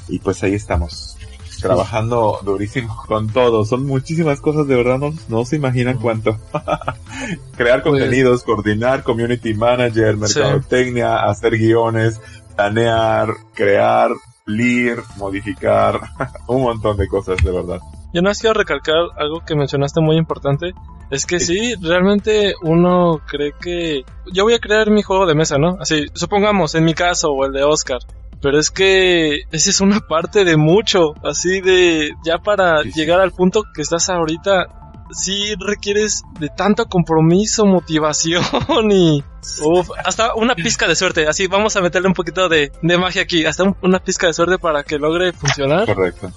Y 0.07 0.19
pues 0.19 0.43
ahí 0.43 0.53
estamos, 0.53 1.17
trabajando 1.61 2.39
durísimo 2.43 2.95
con 3.07 3.27
todo. 3.29 3.65
Son 3.65 3.85
muchísimas 3.85 4.41
cosas, 4.41 4.67
de 4.67 4.75
verdad, 4.75 4.97
no, 4.99 5.13
no 5.29 5.45
se 5.45 5.55
imaginan 5.55 5.97
cuánto. 5.97 6.37
Crear 7.55 7.81
Pues- 7.81 7.91
contenidos, 8.01 8.43
coordinar, 8.43 9.03
community 9.03 9.53
manager, 9.53 10.17
mercadotecnia, 10.17 11.23
hacer 11.23 11.57
guiones, 11.57 12.19
planear, 12.55 13.29
crear, 13.53 14.11
pulir, 14.45 14.99
modificar, 15.17 16.01
un 16.47 16.63
montón 16.63 16.97
de 16.97 17.07
cosas, 17.07 17.37
de 17.43 17.51
verdad. 17.51 17.79
Yo 18.13 18.21
no 18.21 18.31
quiero 18.31 18.53
recalcar 18.53 18.95
algo 19.17 19.41
que 19.45 19.55
mencionaste 19.55 20.01
muy 20.01 20.17
importante. 20.17 20.73
Es 21.09 21.25
que 21.25 21.39
sí, 21.39 21.75
realmente 21.81 22.53
uno 22.61 23.21
cree 23.27 23.53
que 23.59 24.03
yo 24.31 24.43
voy 24.43 24.53
a 24.53 24.59
crear 24.59 24.89
mi 24.89 25.01
juego 25.01 25.25
de 25.25 25.35
mesa, 25.35 25.57
¿no? 25.57 25.77
Así, 25.79 26.05
supongamos, 26.13 26.73
en 26.75 26.85
mi 26.85 26.93
caso 26.93 27.29
o 27.31 27.45
el 27.45 27.51
de 27.53 27.63
Oscar. 27.63 27.99
Pero 28.41 28.57
es 28.59 28.71
que 28.71 29.41
esa 29.51 29.69
es 29.69 29.81
una 29.81 29.99
parte 29.99 30.43
de 30.45 30.57
mucho, 30.57 31.13
así 31.23 31.61
de 31.61 32.11
ya 32.25 32.37
para 32.39 32.81
Sí, 32.83 32.91
sí. 32.91 32.99
llegar 32.99 33.19
al 33.19 33.31
punto 33.31 33.63
que 33.75 33.81
estás 33.83 34.09
ahorita, 34.09 34.65
sí 35.11 35.53
requieres 35.59 36.23
de 36.39 36.47
tanto 36.49 36.85
compromiso, 36.85 37.65
motivación 37.65 38.43
y 38.91 39.23
uf, 39.63 39.89
hasta 40.05 40.33
una 40.35 40.55
pizca 40.55 40.87
de 40.87 40.95
suerte. 40.95 41.27
Así 41.27 41.47
vamos 41.47 41.75
a 41.75 41.81
meterle 41.81 42.07
un 42.07 42.13
poquito 42.13 42.49
de, 42.49 42.71
de 42.81 42.97
magia 42.97 43.21
aquí, 43.21 43.45
hasta 43.45 43.63
un- 43.63 43.75
una 43.83 43.99
pizca 43.99 44.27
de 44.27 44.33
suerte 44.33 44.57
para 44.57 44.83
que 44.83 44.97
logre 44.97 45.33
funcionar. 45.33 45.85
Correcto. 45.85 46.31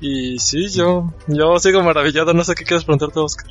Y 0.00 0.38
sí, 0.38 0.68
yo, 0.68 1.12
yo 1.26 1.58
sigo 1.58 1.82
maravillado, 1.82 2.34
no 2.34 2.44
sé 2.44 2.54
qué 2.54 2.64
quieres 2.64 2.84
preguntarte, 2.84 3.18
Oscar. 3.20 3.46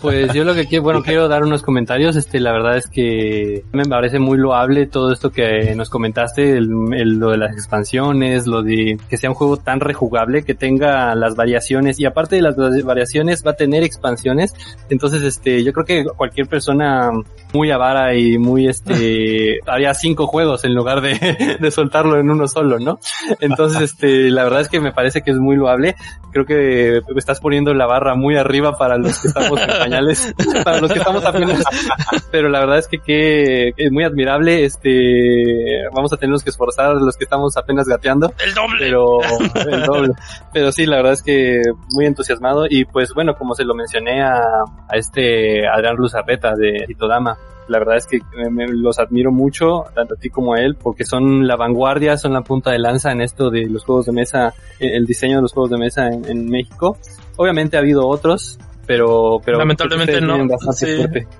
Pues 0.00 0.32
yo 0.32 0.44
lo 0.44 0.54
que 0.54 0.66
quiero, 0.66 0.82
bueno, 0.84 1.02
quiero 1.02 1.28
dar 1.28 1.42
unos 1.44 1.62
comentarios. 1.62 2.16
Este, 2.16 2.40
la 2.40 2.52
verdad 2.52 2.76
es 2.76 2.86
que 2.88 3.64
me 3.72 3.84
parece 3.84 4.18
muy 4.18 4.38
loable 4.38 4.86
todo 4.86 5.12
esto 5.12 5.30
que 5.30 5.74
nos 5.74 5.90
comentaste, 5.90 6.56
el, 6.56 6.68
el- 6.94 7.18
lo 7.18 7.30
de 7.30 7.36
las 7.38 7.52
expansiones, 7.52 8.46
lo 8.46 8.62
de 8.62 8.98
que 9.08 9.16
sea 9.16 9.30
un 9.30 9.34
juego 9.36 9.56
tan 9.56 9.80
rejugable, 9.80 10.44
que 10.44 10.54
tenga 10.54 11.14
las 11.14 11.36
variaciones 11.36 11.98
y 12.00 12.04
aparte 12.04 12.36
de 12.36 12.42
las 12.42 12.56
variaciones 12.84 13.42
va 13.46 13.52
a 13.52 13.56
tener 13.56 13.82
expansiones. 13.82 14.52
Entonces, 14.90 15.22
este, 15.22 15.62
yo 15.64 15.72
creo 15.72 15.86
que 15.86 16.04
cualquier 16.16 16.46
persona 16.48 17.10
muy 17.52 17.70
avara 17.70 18.14
y 18.14 18.38
muy, 18.38 18.66
este, 18.68 19.58
haría 19.66 19.94
cinco 19.94 20.26
juegos 20.26 20.64
en 20.64 20.74
lugar 20.74 21.00
de, 21.00 21.56
de 21.60 21.70
soltarlo 21.70 22.18
en 22.18 22.30
uno 22.30 22.48
solo, 22.48 22.78
¿no? 22.78 22.98
Entonces, 23.40 23.80
este, 23.82 24.30
la 24.30 24.44
verdad 24.44 24.60
es 24.62 24.68
que 24.68 24.80
me 24.80 24.92
parece 24.92 25.22
que 25.22 25.30
es 25.30 25.38
muy 25.38 25.56
loable. 25.56 25.94
Creo 26.32 26.46
que 26.46 27.00
estás 27.16 27.40
poniendo 27.40 27.74
la 27.74 27.86
barra 27.86 28.14
muy 28.14 28.36
arriba 28.36 28.78
para 28.78 28.96
los 28.96 29.20
que 29.20 29.28
estamos 29.28 29.60
pañales, 29.66 30.34
para 30.64 30.80
los 30.80 30.92
que 30.92 30.98
estamos 30.98 31.24
apenas. 31.24 31.62
Pero 32.30 32.48
la 32.48 32.60
verdad 32.60 32.78
es 32.78 32.88
que, 32.88 32.98
que 32.98 33.72
es 33.76 33.90
muy 33.92 34.04
admirable. 34.04 34.64
Este, 34.64 35.82
vamos 35.94 36.12
a 36.12 36.16
tenernos 36.16 36.42
que 36.42 36.50
esforzar 36.50 36.94
los 36.96 37.16
que 37.16 37.24
estamos 37.24 37.56
apenas 37.56 37.86
gateando, 37.86 38.32
¡El 38.44 38.54
doble! 38.54 38.78
pero 38.80 39.18
el 39.70 39.82
doble. 39.84 40.12
Pero 40.52 40.72
sí, 40.72 40.86
la 40.86 40.96
verdad 40.96 41.12
es 41.12 41.22
que 41.22 41.62
muy 41.94 42.06
entusiasmado 42.06 42.66
y 42.68 42.84
pues 42.84 43.12
bueno, 43.14 43.34
como 43.34 43.54
se 43.54 43.64
lo 43.64 43.74
mencioné 43.74 44.22
a, 44.22 44.34
a 44.88 44.96
este 44.96 45.66
Adrián 45.66 45.96
Luzarreta 45.96 46.54
de 46.54 46.84
Hitodama, 46.88 47.36
la 47.68 47.78
verdad 47.78 47.96
es 47.96 48.06
que 48.06 48.18
me- 48.50 48.66
los 48.68 48.98
admiro 48.98 49.30
mucho, 49.30 49.84
tanto 49.94 50.14
a 50.14 50.16
ti 50.16 50.28
como 50.30 50.54
a 50.54 50.60
él, 50.60 50.74
porque 50.74 51.04
son 51.04 51.46
la 51.46 51.56
vanguardia, 51.56 52.16
son 52.16 52.32
la 52.32 52.42
punta 52.42 52.70
de 52.72 52.78
lanza 52.78 53.12
en 53.12 53.20
esto 53.20 53.50
de 53.50 53.66
los 53.68 53.84
juegos 53.84 54.06
de 54.06 54.12
mesa, 54.12 54.48
eh, 54.80 54.90
el 54.94 55.06
diseño 55.06 55.36
de 55.36 55.42
los 55.42 55.52
juegos 55.52 55.70
de 55.70 55.78
mesa 55.78 56.08
en, 56.08 56.28
en 56.28 56.50
México. 56.50 56.98
Obviamente 57.36 57.76
ha 57.76 57.80
habido 57.80 58.06
otros, 58.08 58.58
pero, 58.86 59.40
pero 59.44 59.58
Lamentablemente 59.58 60.20
no. 60.20 60.36
sí, 60.72 60.86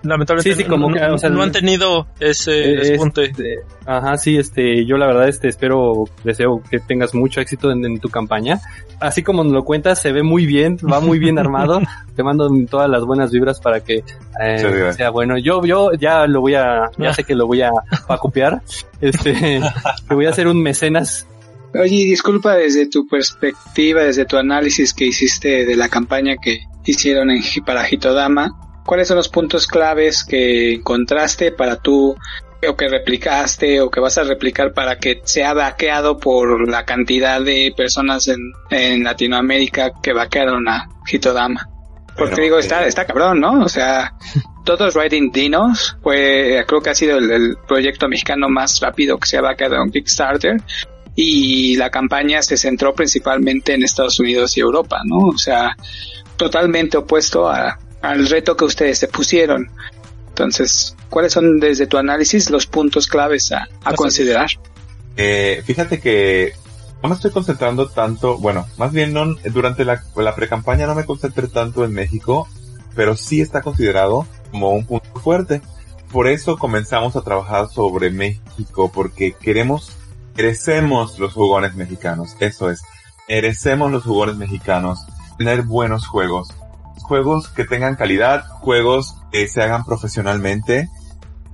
lamentablemente 0.03 0.43
Sí, 0.43 0.55
sí, 0.55 0.65
como 0.65 0.89
no, 0.89 0.97
que, 0.97 1.05
o 1.05 1.19
sea, 1.19 1.29
no 1.31 1.43
han 1.43 1.51
tenido 1.53 2.07
ese 2.21 2.53
despunte. 2.53 3.25
este, 3.25 3.61
ajá, 3.85 4.17
sí, 4.17 4.37
este, 4.37 4.87
yo 4.87 4.97
la 4.97 5.07
verdad, 5.07 5.29
este, 5.29 5.49
espero, 5.49 6.05
deseo 6.25 6.63
que 6.71 6.79
tengas 6.79 7.15
mucho 7.15 7.41
éxito 7.41 7.73
en, 7.73 7.85
en 7.85 7.99
tu 7.99 8.09
campaña. 8.09 8.61
Así 9.01 9.23
como 9.23 9.43
nos 9.43 9.53
lo 9.53 9.65
cuentas, 9.65 10.01
se 10.01 10.13
ve 10.13 10.23
muy 10.23 10.47
bien, 10.47 10.77
va 10.91 11.01
muy 11.01 11.19
bien 11.19 11.39
armado. 11.41 11.81
Te 12.15 12.23
mando 12.23 12.49
todas 12.71 12.89
las 12.89 13.05
buenas 13.05 13.33
vibras 13.33 13.61
para 13.61 13.81
que 13.81 14.05
eh, 14.41 14.93
sea 14.97 15.11
bueno. 15.11 15.37
Yo, 15.39 15.65
yo 15.65 15.93
ya 15.93 16.27
lo 16.27 16.41
voy 16.41 16.55
a, 16.55 16.91
ya 16.99 17.13
sé 17.13 17.25
que 17.25 17.35
lo 17.35 17.47
voy 17.47 17.63
a, 17.63 17.71
a 18.09 18.19
copiar. 18.19 18.63
Este, 19.01 19.61
que 20.09 20.15
voy 20.15 20.27
a 20.27 20.31
hacer 20.31 20.47
un 20.47 20.63
mecenas. 20.63 21.27
Oye, 21.75 22.05
disculpa 22.05 22.55
desde 22.55 22.87
tu 22.89 23.07
perspectiva, 23.09 24.03
desde 24.03 24.27
tu 24.27 24.37
análisis 24.37 24.93
que 24.93 25.07
hiciste 25.07 25.65
de 25.65 25.75
la 25.75 25.89
campaña 25.89 26.37
que 26.37 26.61
hicieron 26.85 27.31
en, 27.31 27.43
para 27.65 27.89
Hitodama, 27.89 28.83
¿cuáles 28.85 29.09
son 29.09 29.17
los 29.17 29.29
puntos 29.29 29.67
claves 29.67 30.25
que 30.25 30.75
encontraste 30.75 31.53
para 31.53 31.77
tú 31.77 32.17
o 32.69 32.77
que 32.77 32.89
replicaste 32.89 33.81
o 33.81 33.91
que 33.91 34.01
vas 34.01 34.19
a 34.19 34.25
replicar 34.25 34.73
para 34.73 34.99
que 34.99 35.21
sea 35.25 35.53
vaqueado 35.53 36.19
por 36.19 36.69
la 36.69 36.85
cantidad 36.85 37.41
de 37.41 37.73
personas 37.77 38.29
en, 38.29 38.53
en 38.71 39.03
Latinoamérica 39.03 39.93
que 40.03 40.13
vaquearon 40.13 40.69
a 40.69 40.89
Hitodama? 41.07 41.69
Porque 42.17 42.35
Pero, 42.35 42.45
digo, 42.45 42.57
eh, 42.59 42.61
está, 42.61 42.87
está 42.87 43.07
cabrón, 43.07 43.41
¿no? 43.41 43.63
O 43.63 43.69
sea, 43.69 44.13
todos 44.65 44.95
Riding 44.95 45.33
Dinos 45.33 45.97
fue, 46.03 46.63
creo 46.69 46.81
que 46.81 46.91
ha 46.91 46.95
sido 46.95 47.19
el, 47.19 47.31
el 47.31 47.57
proyecto 47.67 48.07
mexicano 48.09 48.49
más 48.49 48.81
rápido 48.81 49.19
que 49.19 49.27
se 49.27 49.39
ha 49.39 49.41
vaqueado 49.41 49.83
en 49.83 49.91
Kickstarter 49.91 50.63
y 51.15 51.77
la 51.77 51.91
campaña 51.91 52.43
se 52.43 52.57
centró 52.57 52.95
principalmente 52.95 53.75
en 53.75 53.83
Estados 53.83 54.19
Unidos 54.21 54.57
y 54.57 54.61
Europa, 54.61 55.01
¿no? 55.05 55.29
O 55.29 55.39
sea, 55.39 55.77
totalmente 56.43 56.97
opuesto 56.97 57.49
a- 57.49 57.79
al 58.01 58.29
reto 58.29 58.57
que 58.57 58.65
ustedes 58.65 58.99
se 58.99 59.09
pusieron. 59.09 59.71
Entonces, 60.29 60.97
¿cuáles 61.09 61.33
son 61.33 61.61
desde 61.61 61.87
tu 61.87 61.99
análisis 61.99 62.51
los 62.51 62.67
puntos 62.67 63.07
claves 63.07 63.53
a, 63.53 63.69
considerar? 63.95 64.49
Eh, 65.17 65.63
fíjate 65.65 66.01
que 66.01 66.53
no 67.03 67.09
me 67.09 67.15
estoy 67.15 67.31
concentrando 67.31 67.89
tanto, 67.89 68.39
bueno, 68.39 68.67
más 68.79 68.93
bien 68.93 69.13
no, 69.13 69.35
durante 69.53 69.85
la, 69.85 70.03
la 70.17 70.35
pre-campaña 70.35 70.87
no 70.87 70.95
me 70.95 71.05
concentré 71.05 71.49
tanto 71.49 71.85
en 71.85 71.93
México, 71.93 72.49
pero 72.95 73.17
sí 73.17 73.41
está 73.41 73.61
considerado 73.61 74.27
como 74.51 74.71
un 74.71 74.87
punto 74.87 75.21
fuerte. 75.21 75.61
Por 76.11 76.29
eso 76.29 76.59
comenzamos 76.59 77.15
a 77.15 77.23
trabajar 77.23 77.69
sobre 77.69 78.11
México, 78.11 78.91
porque 78.93 79.33
queremos, 79.33 79.93
merecemos 80.35 81.19
los 81.19 81.35
jugones 81.35 81.75
mexicanos, 81.75 82.37
eso 82.41 82.71
es, 82.71 82.83
merecemos 83.29 83.93
los 83.93 84.03
jugones 84.03 84.37
mexicanos, 84.37 85.01
tener 85.37 85.63
buenos 85.63 86.07
juegos, 86.07 86.55
juegos 87.03 87.49
que 87.49 87.65
tengan 87.65 87.97
calidad, 87.97 88.47
juegos 88.49 89.17
que 89.31 89.49
se 89.49 89.63
hagan 89.63 89.85
profesionalmente, 89.85 90.89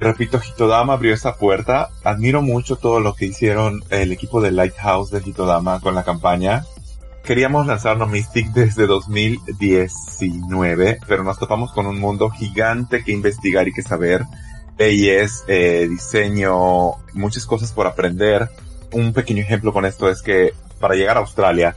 Repito, 0.00 0.38
Hitodama 0.38 0.92
abrió 0.92 1.12
esa 1.12 1.34
puerta. 1.34 1.88
Admiro 2.04 2.40
mucho 2.40 2.76
todo 2.76 3.00
lo 3.00 3.14
que 3.14 3.26
hicieron 3.26 3.82
el 3.90 4.12
equipo 4.12 4.40
de 4.40 4.52
Lighthouse 4.52 5.10
de 5.10 5.20
Hitodama 5.20 5.80
con 5.80 5.96
la 5.96 6.04
campaña. 6.04 6.64
Queríamos 7.24 7.66
lanzar 7.66 7.96
No 7.98 8.06
Mystic 8.06 8.52
desde 8.52 8.86
2019, 8.86 11.00
pero 11.06 11.24
nos 11.24 11.38
topamos 11.38 11.72
con 11.72 11.86
un 11.86 11.98
mundo 11.98 12.30
gigante 12.30 13.02
que 13.02 13.12
investigar 13.12 13.66
y 13.66 13.72
que 13.72 13.82
saber. 13.82 14.22
Leyes, 14.78 15.42
eh, 15.48 15.88
diseño, 15.90 16.92
muchas 17.14 17.44
cosas 17.44 17.72
por 17.72 17.88
aprender. 17.88 18.48
Un 18.92 19.12
pequeño 19.12 19.42
ejemplo 19.42 19.72
con 19.72 19.84
esto 19.84 20.08
es 20.08 20.22
que 20.22 20.54
para 20.78 20.94
llegar 20.94 21.16
a 21.16 21.20
Australia 21.20 21.74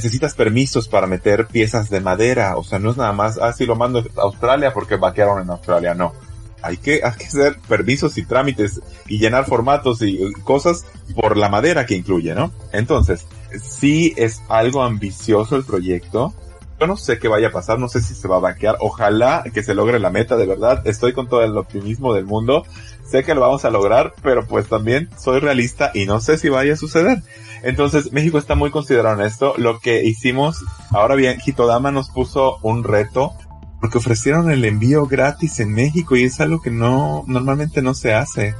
necesitas 0.00 0.32
permisos 0.34 0.88
para 0.88 1.06
meter 1.06 1.46
piezas 1.46 1.90
de 1.90 2.00
madera. 2.00 2.56
O 2.56 2.64
sea, 2.64 2.78
no 2.78 2.90
es 2.90 2.96
nada 2.96 3.12
más, 3.12 3.38
ah, 3.38 3.54
lo 3.58 3.76
mando 3.76 3.98
a 3.98 4.22
Australia 4.22 4.72
porque 4.72 4.96
vaquearon 4.96 5.42
en 5.42 5.50
Australia. 5.50 5.94
No 5.94 6.14
hay 6.62 6.78
que, 6.78 7.02
hacer 7.02 7.58
permisos 7.68 8.16
y 8.18 8.24
trámites 8.24 8.80
y 9.06 9.18
llenar 9.18 9.46
formatos 9.46 10.02
y 10.02 10.10
y 10.10 10.32
cosas 10.42 10.86
por 11.14 11.36
la 11.36 11.48
madera 11.48 11.86
que 11.86 11.94
incluye, 11.94 12.34
¿no? 12.34 12.52
Entonces, 12.72 13.26
sí 13.62 14.14
es 14.16 14.42
algo 14.48 14.82
ambicioso 14.82 15.56
el 15.56 15.64
proyecto, 15.64 16.34
Yo 16.80 16.86
no 16.86 16.96
sé 16.96 17.18
qué 17.18 17.28
vaya 17.28 17.48
a 17.48 17.52
pasar, 17.52 17.78
no 17.78 17.90
sé 17.90 18.00
si 18.00 18.14
se 18.14 18.26
va 18.26 18.36
a 18.36 18.40
vaquear. 18.40 18.76
Ojalá 18.80 19.44
que 19.52 19.62
se 19.62 19.74
logre 19.74 19.98
la 19.98 20.08
meta, 20.08 20.38
de 20.38 20.46
verdad. 20.46 20.80
Estoy 20.86 21.12
con 21.12 21.28
todo 21.28 21.42
el 21.42 21.54
optimismo 21.58 22.14
del 22.14 22.24
mundo. 22.24 22.64
Sé 23.04 23.22
que 23.22 23.34
lo 23.34 23.42
vamos 23.42 23.66
a 23.66 23.70
lograr, 23.70 24.14
pero 24.22 24.46
pues 24.46 24.66
también 24.66 25.10
soy 25.18 25.40
realista 25.40 25.90
y 25.92 26.06
no 26.06 26.20
sé 26.20 26.38
si 26.38 26.48
vaya 26.48 26.72
a 26.72 26.76
suceder. 26.76 27.22
Entonces, 27.62 28.12
México 28.12 28.38
está 28.38 28.54
muy 28.54 28.70
considerado 28.70 29.20
en 29.20 29.26
esto. 29.26 29.54
Lo 29.56 29.80
que 29.80 30.04
hicimos, 30.04 30.64
ahora 30.90 31.14
bien, 31.14 31.38
Hitodama 31.44 31.90
nos 31.90 32.10
puso 32.10 32.58
un 32.62 32.84
reto 32.84 33.34
porque 33.80 33.98
ofrecieron 33.98 34.50
el 34.50 34.64
envío 34.64 35.06
gratis 35.06 35.60
en 35.60 35.72
México 35.72 36.16
y 36.16 36.24
es 36.24 36.40
algo 36.40 36.60
que 36.60 36.70
no, 36.70 37.24
normalmente 37.26 37.82
no 37.82 37.94
se 37.94 38.14
hace. 38.14 38.54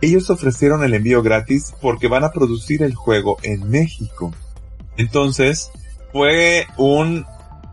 Ellos 0.00 0.30
ofrecieron 0.30 0.84
el 0.84 0.94
envío 0.94 1.22
gratis 1.22 1.74
porque 1.80 2.08
van 2.08 2.24
a 2.24 2.32
producir 2.32 2.82
el 2.82 2.94
juego 2.94 3.36
en 3.42 3.68
México. 3.68 4.32
Entonces, 4.96 5.70
fue 6.12 6.66
un, 6.76 7.24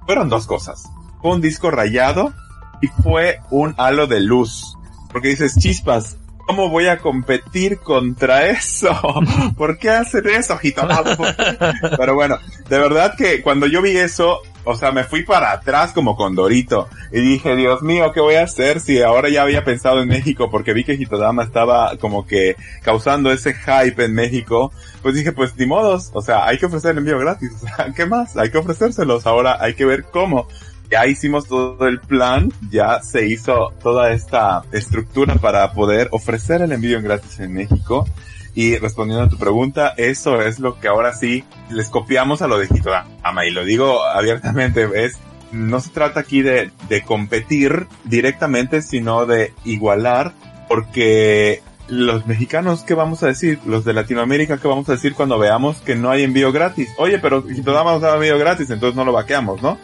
fueron 0.05 0.29
dos 0.29 0.45
cosas. 0.45 0.83
Fue 1.21 1.31
un 1.31 1.41
disco 1.41 1.71
rayado 1.71 2.33
y 2.81 2.87
fue 2.87 3.39
un 3.49 3.73
halo 3.77 4.07
de 4.07 4.19
luz. 4.19 4.77
Porque 5.11 5.29
dices, 5.29 5.55
chispas, 5.57 6.17
¿cómo 6.45 6.69
voy 6.69 6.87
a 6.87 6.99
competir 6.99 7.79
contra 7.79 8.47
eso? 8.47 8.95
¿Por 9.57 9.77
qué 9.77 9.89
hacer 9.89 10.27
eso, 10.27 10.57
Pero 11.97 12.15
bueno, 12.15 12.37
de 12.69 12.79
verdad 12.79 13.15
que 13.17 13.41
cuando 13.41 13.65
yo 13.67 13.81
vi 13.81 13.97
eso, 13.97 14.41
o 14.63 14.75
sea, 14.75 14.91
me 14.91 15.03
fui 15.03 15.23
para 15.23 15.51
atrás 15.51 15.91
como 15.93 16.15
con 16.15 16.35
Dorito 16.35 16.87
y 17.11 17.21
dije, 17.21 17.55
Dios 17.55 17.81
mío, 17.83 18.11
¿qué 18.13 18.19
voy 18.19 18.35
a 18.35 18.43
hacer 18.43 18.79
si 18.79 19.01
ahora 19.01 19.29
ya 19.29 19.43
había 19.43 19.63
pensado 19.63 20.01
en 20.01 20.07
México 20.07 20.49
porque 20.49 20.73
vi 20.73 20.83
que 20.83 20.95
Hitodama 20.95 21.43
estaba 21.43 21.97
como 21.97 22.25
que 22.25 22.55
causando 22.81 23.31
ese 23.31 23.53
hype 23.53 24.03
en 24.03 24.13
México? 24.13 24.71
Pues 25.01 25.15
dije, 25.15 25.31
pues 25.31 25.55
ni 25.57 25.65
modos, 25.67 26.09
o 26.13 26.21
sea, 26.21 26.45
hay 26.47 26.57
que 26.57 26.65
ofrecer 26.65 26.91
el 26.91 26.99
envío 26.99 27.19
gratis, 27.19 27.51
o 27.55 27.59
sea, 27.59 27.93
¿qué 27.95 28.05
más? 28.05 28.35
Hay 28.37 28.49
que 28.49 28.57
ofrecérselos, 28.57 29.25
ahora 29.27 29.57
hay 29.61 29.75
que 29.75 29.85
ver 29.85 30.05
cómo. 30.05 30.47
Ya 30.89 31.07
hicimos 31.07 31.47
todo 31.47 31.87
el 31.87 31.99
plan, 31.99 32.51
ya 32.69 33.01
se 33.01 33.27
hizo 33.27 33.73
toda 33.81 34.11
esta 34.11 34.63
estructura 34.71 35.35
para 35.35 35.71
poder 35.73 36.09
ofrecer 36.11 36.61
el 36.61 36.71
envío 36.71 37.01
gratis 37.01 37.39
en 37.39 37.53
México. 37.53 38.05
Y 38.53 38.77
respondiendo 38.77 39.25
a 39.25 39.29
tu 39.29 39.37
pregunta, 39.37 39.93
eso 39.97 40.41
es 40.41 40.59
lo 40.59 40.79
que 40.79 40.87
ahora 40.87 41.13
sí 41.13 41.43
les 41.69 41.89
copiamos 41.89 42.41
a 42.41 42.47
lo 42.47 42.57
de 42.57 42.67
Hitodama. 42.67 43.45
Y 43.45 43.51
lo 43.51 43.65
digo 43.65 44.03
abiertamente, 44.03 44.87
es, 44.95 45.17
no 45.51 45.81
se 45.81 45.89
trata 45.89 46.21
aquí 46.21 46.41
de, 46.41 46.71
de 46.87 47.01
competir 47.01 47.87
directamente, 48.05 48.81
sino 48.81 49.25
de 49.25 49.53
igualar, 49.65 50.33
porque 50.69 51.61
los 51.87 52.25
mexicanos, 52.25 52.83
¿qué 52.83 52.93
vamos 52.93 53.23
a 53.23 53.27
decir? 53.27 53.59
Los 53.65 53.85
de 53.85 53.93
Latinoamérica, 53.93 54.57
¿qué 54.57 54.67
vamos 54.67 54.89
a 54.89 54.93
decir 54.93 55.13
cuando 55.13 55.37
veamos 55.37 55.77
que 55.77 55.95
no 55.95 56.09
hay 56.09 56.23
envío 56.23 56.51
gratis? 56.51 56.89
Oye, 56.97 57.19
pero 57.19 57.43
Hitodama 57.47 57.91
nos 57.91 58.01
da 58.01 58.15
envío 58.15 58.37
gratis, 58.39 58.69
entonces 58.69 58.95
no 58.95 59.05
lo 59.05 59.11
vaqueamos, 59.11 59.61
¿no? 59.61 59.77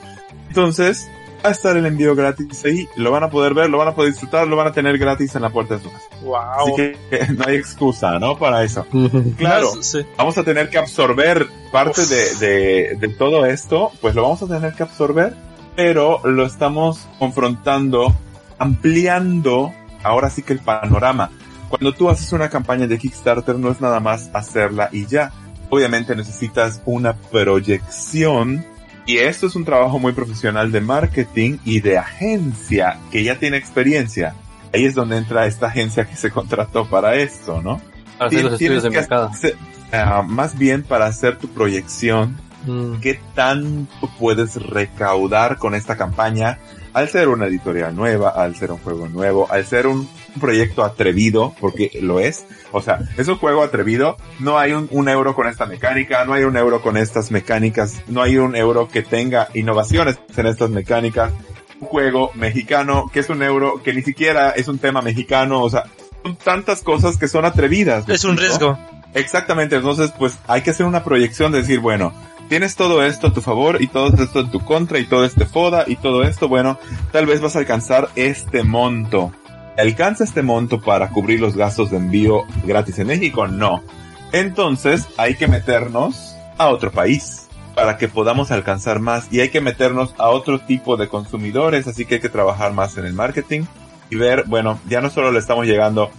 Entonces, 0.51 1.09
va 1.43 1.49
a 1.49 1.51
estar 1.53 1.77
el 1.77 1.85
envío 1.85 2.13
gratis 2.13 2.63
ahí, 2.65 2.87
lo 2.97 3.09
van 3.11 3.23
a 3.23 3.29
poder 3.29 3.53
ver, 3.53 3.69
lo 3.69 3.77
van 3.77 3.87
a 3.87 3.95
poder 3.95 4.11
disfrutar, 4.11 4.45
lo 4.47 4.57
van 4.57 4.67
a 4.67 4.71
tener 4.73 4.97
gratis 4.97 5.33
en 5.35 5.41
la 5.43 5.49
puerta 5.49 5.77
de 5.77 5.83
su 5.83 5.89
casa. 5.91 6.05
Wow. 6.21 6.35
Así 6.35 6.71
que 6.75 6.97
no 7.37 7.45
hay 7.47 7.55
excusa, 7.55 8.19
¿no? 8.19 8.37
Para 8.37 8.63
eso. 8.63 8.85
Claro, 9.37 9.71
Sí. 9.81 10.05
vamos 10.17 10.37
a 10.37 10.43
tener 10.43 10.69
que 10.69 10.77
absorber 10.77 11.47
parte 11.71 12.05
de, 12.05 12.35
de, 12.35 12.95
de 12.99 13.07
todo 13.09 13.45
esto, 13.45 13.91
pues 14.01 14.13
lo 14.13 14.23
vamos 14.23 14.41
a 14.43 14.47
tener 14.47 14.73
que 14.73 14.83
absorber, 14.83 15.35
pero 15.75 16.19
lo 16.25 16.45
estamos 16.45 17.07
confrontando, 17.17 18.13
ampliando 18.59 19.73
ahora 20.03 20.29
sí 20.29 20.43
que 20.43 20.53
el 20.53 20.59
panorama. 20.59 21.31
Cuando 21.69 21.93
tú 21.93 22.09
haces 22.09 22.31
una 22.33 22.49
campaña 22.49 22.85
de 22.87 22.97
Kickstarter 22.97 23.55
no 23.57 23.71
es 23.71 23.79
nada 23.79 23.99
más 24.01 24.29
hacerla 24.33 24.89
y 24.91 25.05
ya. 25.05 25.31
Obviamente 25.69 26.13
necesitas 26.17 26.81
una 26.85 27.13
proyección 27.15 28.65
y 29.05 29.17
esto 29.17 29.47
es 29.47 29.55
un 29.55 29.65
trabajo 29.65 29.99
muy 29.99 30.13
profesional 30.13 30.71
de 30.71 30.81
marketing 30.81 31.57
y 31.65 31.79
de 31.81 31.97
agencia 31.97 32.97
que 33.11 33.23
ya 33.23 33.37
tiene 33.39 33.57
experiencia. 33.57 34.35
Ahí 34.73 34.85
es 34.85 34.95
donde 34.95 35.17
entra 35.17 35.45
esta 35.47 35.67
agencia 35.67 36.05
que 36.05 36.15
se 36.15 36.31
contrató 36.31 36.85
para 36.89 37.15
esto, 37.15 37.61
¿no? 37.61 37.81
Para 38.17 38.27
hacer 38.27 38.43
los 38.43 38.53
estudios 38.53 38.83
de 38.83 38.89
mercado. 38.91 39.27
hacer- 39.29 39.55
ah, 39.91 40.23
más 40.25 40.57
bien 40.57 40.83
para 40.83 41.05
hacer 41.07 41.37
tu 41.37 41.47
proyección, 41.49 42.37
Mm. 42.65 42.99
qué 43.01 43.19
tanto 43.33 44.07
puedes 44.19 44.55
recaudar 44.55 45.57
con 45.57 45.73
esta 45.73 45.97
campaña 45.97 46.59
al 46.93 47.09
ser 47.09 47.27
una 47.29 47.47
editorial 47.47 47.95
nueva, 47.95 48.29
al 48.29 48.55
ser 48.55 48.71
un 48.71 48.77
juego 48.77 49.07
nuevo, 49.09 49.47
al 49.51 49.65
ser 49.65 49.87
un 49.87 50.07
proyecto 50.39 50.83
atrevido, 50.83 51.53
porque 51.59 51.91
lo 52.01 52.19
es. 52.19 52.45
O 52.71 52.81
sea, 52.81 52.99
es 53.17 53.27
un 53.27 53.37
juego 53.37 53.63
atrevido, 53.63 54.17
no 54.39 54.57
hay 54.57 54.73
un, 54.73 54.87
un 54.91 55.09
euro 55.09 55.35
con 55.35 55.47
esta 55.47 55.65
mecánica, 55.65 56.25
no 56.25 56.33
hay 56.33 56.43
un 56.43 56.57
euro 56.57 56.81
con 56.81 56.97
estas 56.97 57.31
mecánicas, 57.31 58.01
no 58.07 58.21
hay 58.21 58.37
un 58.37 58.55
euro 58.55 58.87
que 58.87 59.01
tenga 59.01 59.49
innovaciones 59.53 60.19
en 60.35 60.45
estas 60.47 60.69
mecánicas. 60.69 61.31
Un 61.79 61.87
juego 61.87 62.31
mexicano, 62.35 63.09
que 63.11 63.21
es 63.21 63.29
un 63.29 63.41
euro, 63.41 63.81
que 63.83 63.93
ni 63.93 64.03
siquiera 64.03 64.51
es 64.51 64.67
un 64.67 64.77
tema 64.77 65.01
mexicano, 65.01 65.63
o 65.63 65.69
sea, 65.69 65.85
son 66.23 66.35
tantas 66.35 66.81
cosas 66.81 67.17
que 67.17 67.27
son 67.27 67.45
atrevidas. 67.45 68.07
¿me 68.07 68.13
Es 68.13 68.23
un 68.23 68.37
riesgo. 68.37 68.77
Exactamente, 69.13 69.75
entonces 69.75 70.13
pues 70.17 70.37
hay 70.47 70.61
que 70.61 70.69
hacer 70.69 70.85
una 70.85 71.03
proyección 71.03 71.51
de 71.51 71.59
decir, 71.59 71.79
bueno, 71.79 72.13
tienes 72.47 72.75
todo 72.75 73.03
esto 73.03 73.27
a 73.27 73.33
tu 73.33 73.41
favor 73.41 73.81
y 73.81 73.87
todo 73.87 74.07
esto 74.23 74.41
en 74.41 74.51
tu 74.51 74.59
contra 74.59 74.99
y 74.99 75.05
todo 75.05 75.25
este 75.25 75.45
foda 75.45 75.85
y 75.87 75.95
todo 75.95 76.23
esto, 76.23 76.47
bueno, 76.47 76.79
tal 77.11 77.25
vez 77.25 77.41
vas 77.41 77.55
a 77.55 77.59
alcanzar 77.59 78.09
este 78.15 78.63
monto. 78.63 79.31
¿Alcanza 79.77 80.23
este 80.23 80.41
monto 80.41 80.79
para 80.81 81.09
cubrir 81.09 81.39
los 81.39 81.55
gastos 81.55 81.91
de 81.91 81.97
envío 81.97 82.43
gratis 82.65 82.99
en 82.99 83.07
México? 83.07 83.47
No. 83.47 83.83
Entonces 84.31 85.07
hay 85.17 85.35
que 85.35 85.47
meternos 85.47 86.35
a 86.57 86.69
otro 86.69 86.91
país 86.91 87.47
para 87.75 87.97
que 87.97 88.07
podamos 88.07 88.51
alcanzar 88.51 88.99
más 88.99 89.27
y 89.31 89.39
hay 89.39 89.49
que 89.49 89.61
meternos 89.61 90.13
a 90.17 90.29
otro 90.29 90.59
tipo 90.59 90.97
de 90.97 91.07
consumidores, 91.07 91.87
así 91.87 92.05
que 92.05 92.15
hay 92.15 92.21
que 92.21 92.29
trabajar 92.29 92.73
más 92.73 92.97
en 92.97 93.05
el 93.05 93.13
marketing 93.13 93.61
y 94.09 94.17
ver, 94.17 94.43
bueno, 94.47 94.79
ya 94.87 95.01
no 95.01 95.09
solo 95.09 95.31
le 95.31 95.39
estamos 95.39 95.65
llegando 95.65 96.11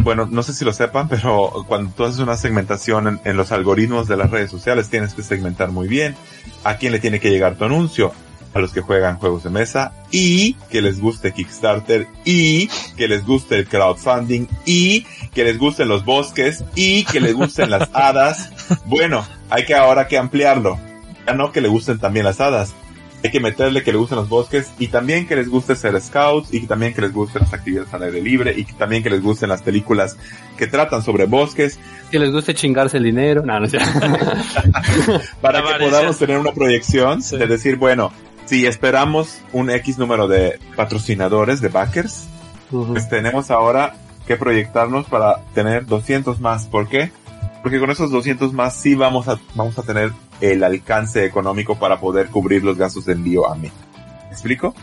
bueno, 0.00 0.28
no 0.30 0.42
sé 0.42 0.52
si 0.52 0.64
lo 0.64 0.72
sepan, 0.72 1.08
pero 1.08 1.64
cuando 1.66 1.90
tú 1.92 2.04
haces 2.04 2.20
una 2.20 2.36
segmentación 2.36 3.08
en, 3.08 3.20
en 3.24 3.36
los 3.36 3.52
algoritmos 3.52 4.06
de 4.06 4.16
las 4.16 4.30
redes 4.30 4.50
sociales, 4.50 4.90
tienes 4.90 5.14
que 5.14 5.22
segmentar 5.22 5.70
muy 5.70 5.88
bien 5.88 6.14
a 6.64 6.76
quién 6.76 6.92
le 6.92 6.98
tiene 6.98 7.20
que 7.20 7.30
llegar 7.30 7.54
tu 7.56 7.64
anuncio. 7.64 8.12
A 8.54 8.60
los 8.60 8.72
que 8.72 8.80
juegan 8.80 9.18
juegos 9.18 9.44
de 9.44 9.50
mesa 9.50 9.92
y 10.10 10.54
que 10.70 10.80
les 10.80 11.00
guste 11.00 11.32
Kickstarter 11.32 12.06
y 12.24 12.68
que 12.96 13.06
les 13.06 13.24
guste 13.26 13.56
el 13.56 13.68
crowdfunding 13.68 14.46
y 14.64 15.02
que 15.34 15.44
les 15.44 15.58
gusten 15.58 15.88
los 15.88 16.04
bosques 16.04 16.64
y 16.74 17.04
que 17.04 17.20
les 17.20 17.34
gusten 17.34 17.70
las 17.70 17.88
hadas. 17.92 18.50
Bueno, 18.86 19.24
hay 19.50 19.64
que 19.66 19.74
ahora 19.74 20.08
que 20.08 20.16
ampliarlo. 20.18 20.78
Ya 21.26 21.34
no 21.34 21.52
que 21.52 21.60
le 21.60 21.68
gusten 21.68 21.98
también 21.98 22.24
las 22.24 22.40
hadas. 22.40 22.74
Hay 23.22 23.30
que 23.30 23.40
meterle 23.40 23.82
que 23.82 23.90
le 23.92 23.98
gusten 23.98 24.16
los 24.16 24.28
bosques 24.28 24.68
y 24.78 24.86
también 24.86 25.26
que 25.26 25.34
les 25.36 25.48
guste 25.48 25.74
ser 25.76 26.00
scouts 26.00 26.54
y 26.54 26.60
también 26.66 26.94
que 26.94 27.00
les 27.02 27.12
gusten 27.12 27.42
las 27.42 27.52
actividades 27.52 27.92
al 27.92 28.04
aire 28.04 28.22
libre 28.22 28.54
y 28.56 28.64
también 28.64 29.02
que 29.02 29.10
les 29.10 29.20
gusten 29.20 29.48
las 29.48 29.60
películas 29.60 30.16
que 30.56 30.68
tratan 30.68 31.02
sobre 31.02 31.26
bosques 31.26 31.78
Que 32.12 32.18
les 32.20 32.30
guste 32.32 32.54
chingarse 32.54 32.96
el 32.96 33.02
dinero. 33.04 33.42
No, 33.44 33.58
no 33.60 33.66
cierto. 33.68 33.88
para 35.40 35.62
que 35.62 35.84
podamos 35.84 36.16
tener 36.18 36.38
una 36.38 36.52
proyección 36.52 37.20
Sí. 37.22 37.36
de 37.36 37.46
decir, 37.46 37.76
bueno, 37.76 38.12
si 38.48 38.66
esperamos 38.66 39.40
un 39.52 39.68
X 39.70 39.98
número 39.98 40.26
de 40.26 40.58
patrocinadores, 40.74 41.60
de 41.60 41.68
backers, 41.68 42.28
pues 42.70 43.08
tenemos 43.08 43.50
ahora 43.50 43.94
que 44.26 44.36
proyectarnos 44.36 45.06
para 45.06 45.44
tener 45.54 45.84
200 45.86 46.40
más. 46.40 46.66
¿Por 46.66 46.88
qué? 46.88 47.10
Porque 47.62 47.78
con 47.78 47.90
esos 47.90 48.10
200 48.10 48.54
más 48.54 48.74
sí 48.74 48.94
vamos 48.94 49.28
a, 49.28 49.38
vamos 49.54 49.78
a 49.78 49.82
tener 49.82 50.12
el 50.40 50.64
alcance 50.64 51.26
económico 51.26 51.78
para 51.78 52.00
poder 52.00 52.28
cubrir 52.28 52.64
los 52.64 52.78
gastos 52.78 53.04
de 53.04 53.12
envío 53.12 53.50
a 53.50 53.54
mí. 53.54 53.70
¿Me 54.24 54.32
explico? 54.32 54.74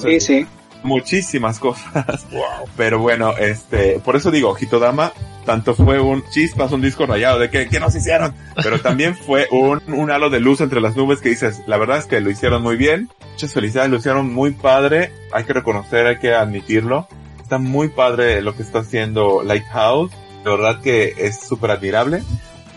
Sí, 0.00 0.20
sí. 0.20 0.46
Muchísimas 0.84 1.58
cosas. 1.58 2.26
Wow. 2.30 2.68
Pero 2.76 2.98
bueno, 2.98 3.36
este, 3.36 4.00
por 4.00 4.16
eso 4.16 4.30
digo, 4.30 4.56
Hitodama, 4.58 5.12
tanto 5.44 5.74
fue 5.74 6.00
un 6.00 6.24
chispas, 6.30 6.72
un 6.72 6.80
disco 6.80 7.06
rayado 7.06 7.38
de 7.38 7.50
que, 7.50 7.68
¿qué 7.68 7.80
nos 7.80 7.94
hicieron? 7.94 8.34
Pero 8.62 8.80
también 8.80 9.16
fue 9.26 9.46
un, 9.50 9.82
un 9.88 10.10
halo 10.10 10.30
de 10.30 10.40
luz 10.40 10.60
entre 10.60 10.80
las 10.80 10.96
nubes 10.96 11.20
que 11.20 11.30
dices, 11.30 11.62
la 11.66 11.76
verdad 11.76 11.98
es 11.98 12.06
que 12.06 12.20
lo 12.20 12.30
hicieron 12.30 12.62
muy 12.62 12.76
bien. 12.76 13.08
Muchas 13.32 13.52
felicidades, 13.52 13.90
lo 13.90 13.96
hicieron 13.96 14.32
muy 14.32 14.52
padre. 14.52 15.10
Hay 15.32 15.44
que 15.44 15.52
reconocer, 15.52 16.06
hay 16.06 16.18
que 16.18 16.34
admitirlo. 16.34 17.08
Está 17.40 17.58
muy 17.58 17.88
padre 17.88 18.42
lo 18.42 18.54
que 18.56 18.62
está 18.62 18.80
haciendo 18.80 19.42
Lighthouse. 19.42 20.12
De 20.44 20.50
verdad 20.50 20.80
que 20.80 21.14
es 21.18 21.40
súper 21.40 21.70
admirable. 21.70 22.22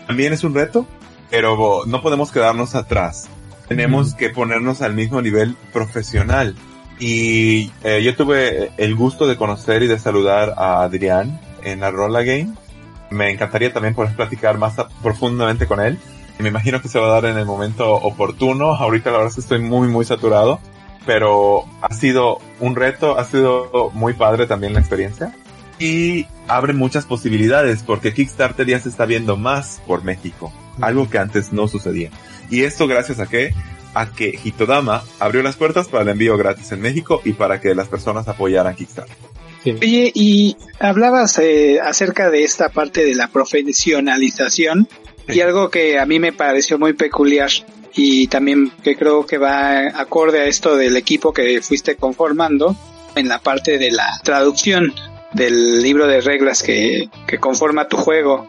También 0.06 0.32
es 0.32 0.44
un 0.44 0.54
reto, 0.54 0.86
pero 1.30 1.84
no 1.86 2.00
podemos 2.00 2.32
quedarnos 2.32 2.74
atrás. 2.74 3.28
Tenemos 3.68 4.14
que 4.14 4.30
ponernos 4.30 4.80
al 4.80 4.94
mismo 4.94 5.20
nivel 5.20 5.54
profesional. 5.72 6.54
Y 6.98 7.70
eh, 7.84 8.02
yo 8.02 8.16
tuve 8.16 8.72
el 8.76 8.94
gusto 8.94 9.26
de 9.26 9.36
conocer 9.36 9.82
y 9.82 9.86
de 9.86 9.98
saludar 9.98 10.54
a 10.56 10.82
Adrián 10.82 11.40
en 11.62 11.80
la 11.80 11.90
Rolla 11.90 12.22
Game. 12.22 12.54
Me 13.10 13.30
encantaría 13.30 13.72
también 13.72 13.94
poder 13.94 14.14
platicar 14.14 14.58
más 14.58 14.74
profundamente 15.02 15.66
con 15.66 15.80
él. 15.80 15.98
Me 16.38 16.48
imagino 16.48 16.80
que 16.80 16.88
se 16.88 16.98
va 16.98 17.06
a 17.06 17.20
dar 17.20 17.24
en 17.26 17.38
el 17.38 17.46
momento 17.46 17.92
oportuno. 17.94 18.74
Ahorita 18.74 19.10
la 19.10 19.18
verdad 19.18 19.30
es 19.30 19.34
que 19.36 19.40
estoy 19.40 19.58
muy, 19.60 19.88
muy 19.88 20.04
saturado. 20.04 20.60
Pero 21.06 21.64
ha 21.80 21.94
sido 21.94 22.38
un 22.60 22.76
reto, 22.76 23.18
ha 23.18 23.24
sido 23.24 23.90
muy 23.94 24.12
padre 24.12 24.46
también 24.46 24.74
la 24.74 24.80
experiencia. 24.80 25.34
Y 25.78 26.26
abre 26.48 26.72
muchas 26.72 27.06
posibilidades 27.06 27.82
porque 27.82 28.12
Kickstarter 28.12 28.66
ya 28.66 28.80
se 28.80 28.88
está 28.88 29.06
viendo 29.06 29.36
más 29.36 29.80
por 29.86 30.04
México. 30.04 30.52
Algo 30.80 31.08
que 31.08 31.18
antes 31.18 31.52
no 31.52 31.68
sucedía. 31.68 32.10
Y 32.50 32.64
esto 32.64 32.86
gracias 32.86 33.20
a 33.20 33.26
qué? 33.26 33.54
A 33.94 34.12
que 34.12 34.38
Hitodama 34.42 35.02
abrió 35.18 35.42
las 35.42 35.56
puertas 35.56 35.88
para 35.88 36.02
el 36.02 36.08
envío 36.10 36.36
gratis 36.36 36.72
en 36.72 36.80
México 36.80 37.20
y 37.24 37.32
para 37.32 37.60
que 37.60 37.74
las 37.74 37.88
personas 37.88 38.28
apoyaran 38.28 38.74
Kickstarter. 38.74 39.16
Oye, 39.64 40.12
y 40.14 40.56
hablabas 40.78 41.38
eh, 41.38 41.80
acerca 41.80 42.30
de 42.30 42.44
esta 42.44 42.70
parte 42.70 43.04
de 43.04 43.14
la 43.14 43.28
profesionalización 43.28 44.88
y 45.28 45.40
algo 45.40 45.68
que 45.68 45.98
a 45.98 46.06
mí 46.06 46.18
me 46.18 46.32
pareció 46.32 46.78
muy 46.78 46.94
peculiar 46.94 47.50
y 47.94 48.28
también 48.28 48.70
que 48.82 48.96
creo 48.96 49.26
que 49.26 49.36
va 49.38 49.80
acorde 50.00 50.40
a 50.40 50.44
esto 50.44 50.76
del 50.76 50.96
equipo 50.96 51.32
que 51.32 51.60
fuiste 51.60 51.96
conformando 51.96 52.76
en 53.14 53.28
la 53.28 53.40
parte 53.40 53.78
de 53.78 53.90
la 53.90 54.06
traducción 54.22 54.94
del 55.32 55.82
libro 55.82 56.06
de 56.06 56.20
reglas 56.20 56.62
que, 56.62 57.08
que 57.26 57.38
conforma 57.38 57.88
tu 57.88 57.96
juego. 57.96 58.48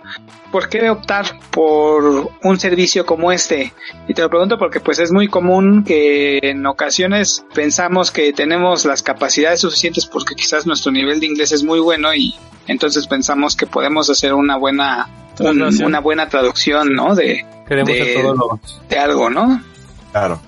¿Por 0.51 0.67
qué 0.69 0.89
optar 0.89 1.25
por 1.51 2.30
un 2.43 2.59
servicio 2.59 3.05
como 3.05 3.32
este? 3.32 3.71
Y 4.07 4.13
te 4.15 4.21
lo 4.23 4.30
pregunto 4.30 4.57
porque 4.57 4.80
pues 4.80 4.97
es 4.99 5.11
muy 5.11 5.27
común 5.27 5.84
que 5.84 6.39
en 6.41 6.65
ocasiones 6.65 7.45
pensamos 7.53 8.09
que 8.11 8.34
tenemos 8.34 8.86
las 8.86 9.03
capacidades 9.03 9.59
suficientes 9.61 10.07
porque 10.07 10.34
quizás 10.36 10.65
nuestro 10.65 10.91
nivel 10.91 11.19
de 11.19 11.27
inglés 11.27 11.51
es 11.51 11.63
muy 11.63 11.80
bueno 11.80 12.13
y 12.15 12.34
entonces 12.65 13.05
pensamos 13.07 13.55
que 13.55 13.67
podemos 13.67 14.09
hacer 14.09 14.34
una 14.34 14.57
buena 14.57 15.07
un- 15.39 15.84
una 15.84 15.99
buena 15.99 16.27
traducción, 16.30 16.93
¿no? 16.93 17.13
De, 17.15 17.45
Queremos 17.67 17.93
de, 17.93 18.13
ser 18.13 18.21
todos 18.23 18.38
los... 18.38 18.89
de 18.89 18.97
algo, 18.97 19.30
¿no? 19.30 19.61
Claro. 20.11 20.41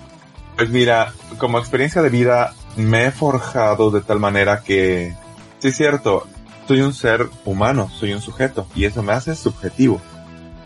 Pues 0.56 0.70
mira, 0.70 1.14
como 1.38 1.60
experiencia 1.60 2.02
de 2.02 2.10
vida 2.10 2.54
me 2.76 3.06
he 3.06 3.12
forjado 3.12 3.92
de 3.92 4.02
tal 4.02 4.20
manera 4.20 4.62
que, 4.64 5.14
sí 5.62 5.68
es 5.68 5.78
cierto, 5.78 6.28
soy 6.68 6.82
un 6.82 6.94
ser 6.94 7.30
humano, 7.46 7.90
soy 7.90 8.14
un 8.14 8.22
sujeto 8.22 8.68
y 8.76 8.86
eso 8.86 9.04
me 9.04 9.14
hace 9.14 9.36
subjetivo. 9.36 10.02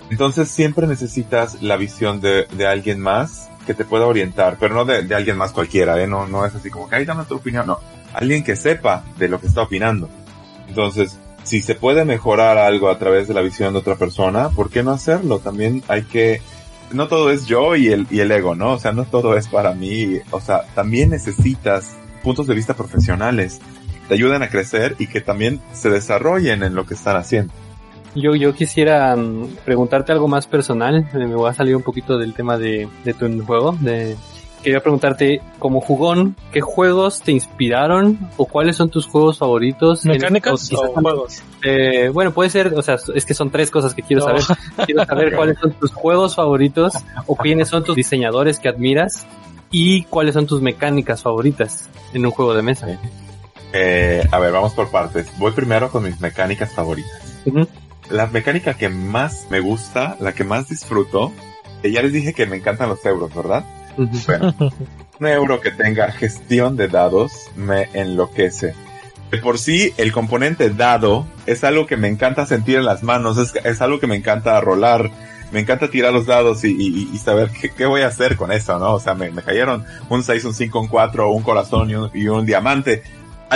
Entonces 0.10 0.50
siempre 0.50 0.88
necesitas 0.88 1.62
la 1.62 1.76
visión 1.78 2.22
de, 2.22 2.46
de 2.46 2.66
alguien 2.66 3.00
más 3.00 3.50
que 3.66 3.74
te 3.74 3.84
pueda 3.84 4.06
orientar, 4.06 4.58
pero 4.60 4.74
no 4.74 4.86
de, 4.86 5.02
de 5.02 5.16
alguien 5.16 5.36
más 5.36 5.52
cualquiera, 5.52 6.02
¿eh? 6.02 6.08
No, 6.08 6.28
no 6.28 6.46
es 6.46 6.56
así 6.56 6.70
como 6.70 6.88
que, 6.88 6.96
ay, 6.96 7.06
dame 7.06 7.26
tu 7.26 7.36
opinión, 7.36 7.68
no. 7.68 7.80
Alguien 8.14 8.44
que 8.44 8.56
sepa 8.56 9.04
de 9.18 9.28
lo 9.28 9.42
que 9.42 9.48
está 9.48 9.64
opinando. 9.64 10.08
Entonces, 10.68 11.18
si 11.44 11.62
se 11.62 11.76
puede 11.76 12.06
mejorar 12.06 12.58
algo 12.58 12.90
a 12.90 12.98
través 12.98 13.28
de 13.28 13.34
la 13.34 13.42
visión 13.42 13.74
de 13.74 13.80
otra 13.80 13.96
persona, 13.96 14.50
¿por 14.50 14.70
qué 14.70 14.84
no 14.84 14.92
hacerlo? 14.92 15.40
También 15.40 15.84
hay 15.88 16.04
que, 16.04 16.42
no 16.92 17.08
todo 17.08 17.32
es 17.32 17.48
yo 17.48 17.76
y 17.76 17.88
el, 17.88 18.08
y 18.12 18.20
el 18.20 18.32
ego, 18.32 18.56
¿no? 18.56 18.74
O 18.74 18.80
sea, 18.80 18.94
no 18.94 19.04
todo 19.04 19.36
es 19.36 19.48
para 19.48 19.74
mí. 19.74 20.20
O 20.32 20.40
sea, 20.40 20.64
también 20.76 21.10
necesitas 21.10 21.98
puntos 22.24 22.48
de 22.48 22.56
vista 22.56 22.76
profesionales 22.76 23.60
te 24.08 24.14
ayuden 24.16 24.44
a 24.44 24.50
crecer 24.50 24.96
y 25.00 25.08
que 25.08 25.22
también 25.22 25.60
se 25.74 25.90
desarrollen 25.90 26.64
en 26.64 26.76
lo 26.76 26.86
que 26.86 26.94
están 26.94 27.16
haciendo. 27.18 27.54
Yo, 28.16 28.34
yo 28.36 28.54
quisiera 28.54 29.16
mm, 29.16 29.58
preguntarte 29.66 30.12
algo 30.14 30.28
más 30.28 30.48
personal. 30.48 31.08
Eh, 31.14 31.18
Me 31.18 31.36
voy 31.36 31.50
a 31.50 31.54
salir 31.54 31.76
un 31.76 31.84
poquito 31.84 32.18
del 32.18 32.34
tema 32.34 32.58
de, 32.58 32.88
de 33.04 33.14
tu 33.14 33.44
juego. 33.46 33.76
De, 33.82 34.16
quería 34.64 34.80
preguntarte, 34.80 35.42
como 35.60 35.82
jugón, 35.82 36.36
¿qué 36.54 36.62
juegos 36.62 37.22
te 37.22 37.32
inspiraron 37.34 38.18
o 38.38 38.46
cuáles 38.46 38.78
son 38.78 38.90
tus 38.90 39.06
juegos 39.06 39.38
favoritos? 39.38 40.06
En- 40.06 40.14
¿Mecánicas 40.14 40.72
o 40.74 40.82
o 40.82 40.94
juegos? 40.94 41.44
eh, 41.64 42.10
bueno, 42.14 42.32
puede 42.34 42.50
ser, 42.50 42.74
o 42.74 42.82
sea, 42.82 42.96
es 43.14 43.26
que 43.26 43.34
son 43.34 43.50
tres 43.52 43.70
cosas 43.70 43.94
que 43.94 44.02
quiero 44.02 44.26
No. 44.28 44.40
saber. 44.40 44.58
Quiero 44.86 45.06
saber 45.06 45.34
cuáles 45.36 45.58
son 45.60 45.72
tus 45.74 45.92
juegos 45.92 46.36
favoritos 46.36 46.94
o 47.28 47.36
quiénes 47.36 47.68
son 47.68 47.84
tus 47.84 47.96
diseñadores 47.98 48.60
que 48.60 48.70
admiras 48.70 49.28
y 49.72 50.04
cuáles 50.06 50.34
son 50.36 50.48
tus 50.48 50.62
mecánicas 50.62 51.22
favoritas 51.22 51.90
en 52.14 52.26
un 52.26 52.32
juego 52.32 52.54
de 52.54 52.62
mesa. 52.62 52.88
Eh, 53.78 54.26
a 54.32 54.40
ver, 54.40 54.54
vamos 54.54 54.74
por 54.74 54.90
partes. 54.90 55.28
Voy 55.38 55.52
primero 55.52 55.90
con 55.92 56.04
mis 56.04 56.20
mecánicas 56.22 56.72
favoritas. 56.72 57.12
Ujú. 57.46 57.68
La 58.10 58.28
mecánica 58.28 58.76
que 58.76 58.88
más 58.88 59.48
me 59.50 59.60
gusta, 59.60 60.16
la 60.22 60.34
que 60.34 60.44
más 60.46 60.70
disfruto, 60.70 61.34
que 61.82 61.92
ya 61.92 62.02
les 62.02 62.14
dije 62.14 62.34
que 62.34 62.46
me 62.46 62.56
encantan 62.56 62.88
los 62.88 63.06
euros, 63.06 63.34
¿verdad? 63.36 63.66
Ujú. 63.98 64.18
Bueno, 64.28 64.56
un 65.20 65.28
euro 65.28 65.60
que 65.60 65.72
tenga 65.72 66.10
gestión 66.12 66.78
de 66.78 66.88
dados 66.88 67.34
me 67.58 67.90
enloquece. 67.94 68.74
De 69.32 69.40
por 69.40 69.58
sí, 69.58 69.94
el 69.98 70.14
componente 70.14 70.70
dado 70.70 71.26
es 71.46 71.64
algo 71.66 71.86
que 71.88 71.98
me 71.98 72.08
encanta 72.08 72.46
sentir 72.46 72.78
en 72.78 72.86
las 72.86 73.04
manos, 73.04 73.38
es, 73.38 73.54
es 73.66 73.82
algo 73.82 74.00
que 74.00 74.08
me 74.08 74.16
encanta 74.16 74.62
rolar, 74.62 75.10
me 75.52 75.60
encanta 75.60 75.90
tirar 75.90 76.14
los 76.14 76.28
dados 76.28 76.64
y, 76.64 76.72
y- 76.72 77.10
y 77.12 77.18
saber 77.18 77.50
qué, 77.50 77.70
qué 77.72 77.86
voy 77.88 78.02
a 78.04 78.08
hacer 78.08 78.38
con 78.38 78.52
eso, 78.52 78.78
¿no? 78.80 78.94
O 78.94 79.00
sea, 79.00 79.16
me, 79.16 79.32
me 79.32 79.42
cayeron 79.42 79.84
un 80.10 80.24
6, 80.24 80.46
un 80.46 80.54
5, 80.54 80.80
un 80.80 80.88
4, 80.88 81.30
un 81.32 81.44
corazón 81.44 81.90
y 81.90 81.96
un, 81.96 82.12
y 82.14 82.28
un 82.28 82.46
diamante. 82.46 83.04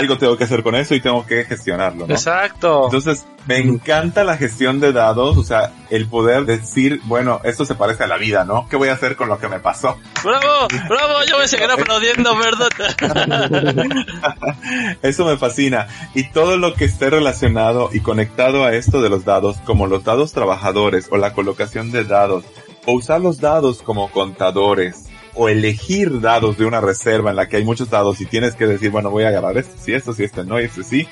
Algo 0.00 0.18
tengo 0.18 0.36
que 0.36 0.44
hacer 0.44 0.62
con 0.62 0.74
eso 0.74 0.94
y 0.94 1.00
tengo 1.00 1.26
que 1.26 1.44
gestionarlo, 1.44 2.06
¿no? 2.06 2.14
Exacto. 2.14 2.86
Entonces, 2.86 3.26
me 3.46 3.58
encanta 3.58 4.24
la 4.24 4.36
gestión 4.36 4.80
de 4.80 4.92
dados, 4.92 5.36
o 5.36 5.44
sea, 5.44 5.72
el 5.90 6.06
poder 6.06 6.44
decir, 6.44 7.00
bueno, 7.04 7.40
esto 7.44 7.64
se 7.64 7.74
parece 7.74 8.04
a 8.04 8.06
la 8.06 8.16
vida, 8.16 8.44
¿no? 8.44 8.66
¿Qué 8.68 8.76
voy 8.76 8.88
a 8.88 8.92
hacer 8.92 9.16
con 9.16 9.28
lo 9.28 9.38
que 9.38 9.48
me 9.48 9.60
pasó? 9.60 9.98
¡Bravo! 10.22 10.68
¡Bravo! 10.88 11.24
Yo 11.28 11.38
me 11.38 11.48
seguiré 11.48 11.72
aplaudiendo, 11.72 12.36
¿verdad? 12.36 12.68
Eso 15.02 15.24
me 15.24 15.36
fascina. 15.36 15.88
Y 16.14 16.30
todo 16.30 16.56
lo 16.56 16.74
que 16.74 16.84
esté 16.84 17.10
relacionado 17.10 17.90
y 17.92 18.00
conectado 18.00 18.64
a 18.64 18.74
esto 18.74 19.02
de 19.02 19.08
los 19.08 19.24
dados, 19.24 19.58
como 19.64 19.86
los 19.86 20.04
dados 20.04 20.32
trabajadores 20.32 21.08
o 21.10 21.16
la 21.16 21.32
colocación 21.32 21.90
de 21.90 22.04
dados, 22.04 22.44
o 22.86 22.92
usar 22.92 23.20
los 23.20 23.40
dados 23.40 23.82
como 23.82 24.10
contadores, 24.10 25.09
o 25.42 25.48
elegir 25.48 26.20
dados 26.20 26.58
de 26.58 26.66
una 26.66 26.82
reserva 26.82 27.30
en 27.30 27.36
la 27.36 27.48
que 27.48 27.56
hay 27.56 27.64
muchos 27.64 27.88
dados 27.88 28.20
y 28.20 28.26
tienes 28.26 28.54
que 28.54 28.66
decir, 28.66 28.90
bueno, 28.90 29.08
voy 29.08 29.24
a 29.24 29.28
agarrar 29.28 29.56
este 29.56 29.72
sí, 29.78 29.94
esto 29.94 30.12
sí, 30.12 30.24
este 30.24 30.44
no 30.44 30.60
y 30.60 30.64
este 30.64 30.84
sí. 30.84 31.08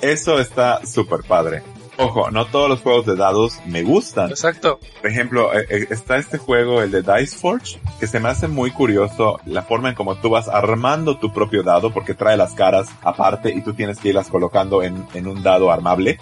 Eso 0.00 0.40
está 0.40 0.84
súper 0.84 1.20
padre. 1.20 1.62
Ojo, 1.96 2.32
no 2.32 2.46
todos 2.46 2.68
los 2.68 2.80
juegos 2.80 3.06
de 3.06 3.14
dados 3.14 3.60
me 3.66 3.84
gustan. 3.84 4.30
Exacto. 4.30 4.80
Por 5.00 5.08
ejemplo, 5.08 5.56
eh, 5.56 5.64
eh, 5.68 5.86
está 5.90 6.16
este 6.16 6.38
juego, 6.38 6.82
el 6.82 6.90
de 6.90 7.02
Dice 7.02 7.36
Forge, 7.36 7.78
que 8.00 8.08
se 8.08 8.18
me 8.18 8.28
hace 8.28 8.48
muy 8.48 8.72
curioso 8.72 9.38
la 9.46 9.62
forma 9.62 9.90
en 9.90 9.94
cómo 9.94 10.16
tú 10.16 10.30
vas 10.30 10.48
armando 10.48 11.16
tu 11.18 11.32
propio 11.32 11.62
dado, 11.62 11.92
porque 11.92 12.14
trae 12.14 12.36
las 12.36 12.54
caras 12.54 12.88
aparte 13.02 13.54
y 13.54 13.62
tú 13.62 13.74
tienes 13.74 13.98
que 13.98 14.08
irlas 14.08 14.26
colocando 14.26 14.82
en, 14.82 15.06
en 15.14 15.28
un 15.28 15.44
dado 15.44 15.70
armable. 15.70 16.18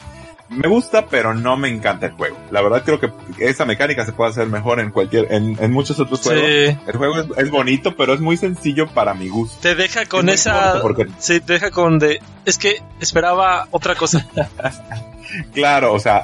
Me 0.49 0.69
gusta, 0.69 1.07
pero 1.07 1.35
no 1.35 1.57
me 1.57 1.69
encanta 1.69 2.07
el 2.07 2.13
juego. 2.13 2.37
La 2.53 2.63
verdad 2.63 2.83
creo 2.85 3.01
que 3.01 3.11
esa 3.39 3.65
mecánica 3.65 4.07
se 4.07 4.13
puede 4.13 4.31
hacer 4.31 4.47
mejor 4.47 4.79
en 4.81 4.91
cualquier, 4.91 5.33
en, 5.33 5.57
en 5.61 5.73
muchos 5.73 5.99
otros 5.99 6.21
juegos. 6.23 6.45
Sí. 6.45 6.79
El 6.87 6.97
juego 6.97 7.19
es, 7.21 7.27
es 7.37 7.51
bonito, 7.51 7.97
pero 7.97 8.15
es 8.15 8.21
muy 8.21 8.37
sencillo 8.37 8.87
para 8.87 9.13
mi 9.15 9.29
gusto. 9.29 9.57
Te 9.61 9.75
deja 9.75 10.07
con 10.07 10.29
Es 10.29 10.43
esa... 10.43 10.81
Porque, 10.83 11.07
Sí, 11.19 11.41
te 11.41 11.55
deja 11.55 11.71
con 11.73 11.99
de... 11.99 12.21
Es 12.45 12.59
que 12.59 12.81
esperaba 13.01 13.67
otra 13.73 13.97
cosa. 13.97 14.25
claro, 15.53 15.93
o 15.93 15.99
sea, 15.99 16.23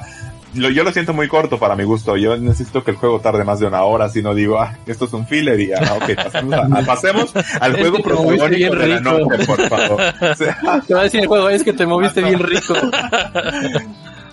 lo- 0.55 0.69
yo 0.69 0.83
lo 0.85 0.91
siento 0.93 1.13
muy 1.13 1.27
corto 1.27 1.59
para 1.59 1.75
mi 1.75 1.83
gusto. 1.83 2.15
Yo 2.15 2.37
necesito 2.37 2.81
que 2.83 2.91
el 2.91 2.97
juego 2.97 3.19
tarde 3.19 3.43
más 3.43 3.59
de 3.59 3.65
una 3.67 3.83
hora, 3.83 4.07
si 4.09 4.21
no 4.21 4.33
digo, 4.33 4.57
ah, 4.59 4.77
esto 4.85 5.03
es 5.05 5.13
un 5.13 5.27
filler 5.27 5.59
y 5.59 5.73
ah, 5.73 5.97
ok, 6.01 6.15
pasemos, 6.15 6.53
a- 6.53 6.79
a- 6.79 6.85
pasemos 6.85 7.33
al 7.59 7.71
Es 7.75 7.81
juego 7.81 7.97
que 7.97 8.03
te 8.03 8.09
moviste 8.13 8.37
protagónico 8.37 8.55
bien 8.55 8.71
de 8.79 8.87
la 8.87 8.97
rico. 8.99 9.11
noche, 9.29 9.45
por 9.45 9.67
favor. 9.67 10.01
O 10.31 10.35
sea, 10.35 10.81
Te 10.87 10.93
va 10.93 11.01
a 11.01 11.03
decir 11.03 11.19
el 11.19 11.27
juego, 11.27 11.49
es 11.49 11.63
que 11.63 11.73
te 11.73 11.85
moviste 11.85 12.21
bien 12.21 12.39
rico. 12.39 12.73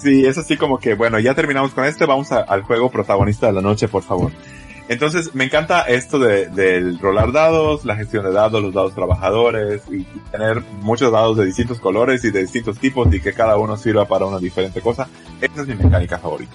Sí, 0.01 0.25
es 0.25 0.39
así 0.39 0.57
como 0.57 0.79
que, 0.79 0.95
bueno, 0.95 1.19
ya 1.19 1.35
terminamos 1.35 1.73
con 1.73 1.85
este, 1.85 2.07
vamos 2.07 2.33
a- 2.33 2.41
al 2.41 2.63
juego 2.63 2.91
protagonista 2.91 3.47
de 3.47 3.53
la 3.53 3.61
noche, 3.63 3.87
por 3.89 4.03
favor. 4.03 4.33
Entonces, 4.89 5.35
me 5.37 5.45
encanta 5.45 5.83
esto 5.83 6.19
de, 6.19 6.49
del 6.49 6.99
rolar 6.99 7.31
dados, 7.31 7.85
la 7.85 7.95
gestión 7.95 8.25
de 8.25 8.33
dados, 8.33 8.61
los 8.61 8.75
dados 8.75 8.93
trabajadores, 8.95 9.83
y, 9.89 10.03
tener 10.33 10.63
muchos 10.81 11.13
dados 11.13 11.37
de 11.37 11.45
distintos 11.45 11.79
colores 11.79 12.25
y 12.25 12.31
de 12.33 12.41
distintos 12.41 12.77
tipos 12.79 13.13
y 13.15 13.21
que 13.21 13.33
cada 13.33 13.57
uno 13.57 13.77
sirva 13.77 14.07
para 14.07 14.27
una 14.27 14.39
diferente 14.39 14.81
cosa. 14.81 15.09
Esa 15.41 15.61
es 15.63 15.69
mi 15.69 15.75
mecánica 15.77 16.19
favorita. 16.19 16.55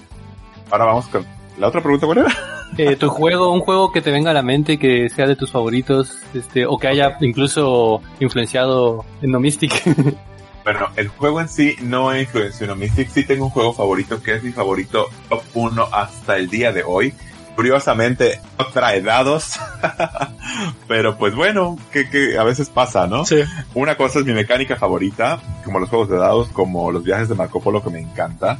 Ahora 0.70 0.84
vamos 0.84 1.06
con 1.06 1.24
la 1.56 1.68
otra 1.68 1.80
pregunta, 1.80 2.06
¿cuál 2.06 2.18
era? 2.18 2.28
Eh, 2.78 2.96
tu 2.96 3.08
juego, 3.08 3.52
un 3.54 3.60
juego 3.60 3.90
que 3.92 4.02
te 4.02 4.10
venga 4.10 4.32
a 4.32 4.34
la 4.34 4.42
mente, 4.42 4.76
que 4.76 5.08
sea 5.08 5.26
de 5.26 5.36
tus 5.36 5.52
favoritos, 5.52 6.18
este, 6.34 6.66
o 6.66 6.76
que 6.76 6.88
haya 6.88 7.16
incluso 7.20 8.02
influenciado 8.20 9.04
en 9.22 9.30
No 9.30 9.38
Mystic. 9.40 9.72
Bueno, 10.66 10.88
el 10.96 11.06
juego 11.06 11.40
en 11.40 11.48
sí 11.48 11.76
no 11.80 12.12
he 12.12 12.22
influenciado 12.22 12.72
en 12.72 12.80
Mystic. 12.80 13.08
Sí 13.08 13.22
tengo 13.22 13.44
un 13.44 13.50
juego 13.52 13.72
favorito 13.72 14.20
que 14.20 14.34
es 14.34 14.42
mi 14.42 14.50
favorito 14.50 15.08
top 15.28 15.44
1 15.54 15.88
hasta 15.92 16.38
el 16.38 16.50
día 16.50 16.72
de 16.72 16.82
hoy. 16.82 17.14
Curiosamente, 17.54 18.40
no 18.58 18.66
trae 18.66 19.00
dados. 19.00 19.60
Pero 20.88 21.16
pues 21.18 21.36
bueno, 21.36 21.78
que, 21.92 22.10
que 22.10 22.36
a 22.36 22.42
veces 22.42 22.68
pasa, 22.68 23.06
¿no? 23.06 23.24
Sí. 23.24 23.44
Una 23.74 23.96
cosa 23.96 24.18
es 24.18 24.24
mi 24.24 24.32
mecánica 24.32 24.74
favorita, 24.74 25.40
como 25.64 25.78
los 25.78 25.88
juegos 25.88 26.08
de 26.08 26.16
dados, 26.16 26.48
como 26.48 26.90
los 26.90 27.04
viajes 27.04 27.28
de 27.28 27.36
Marco 27.36 27.60
Polo 27.60 27.80
que 27.80 27.90
me 27.90 28.00
encanta. 28.00 28.58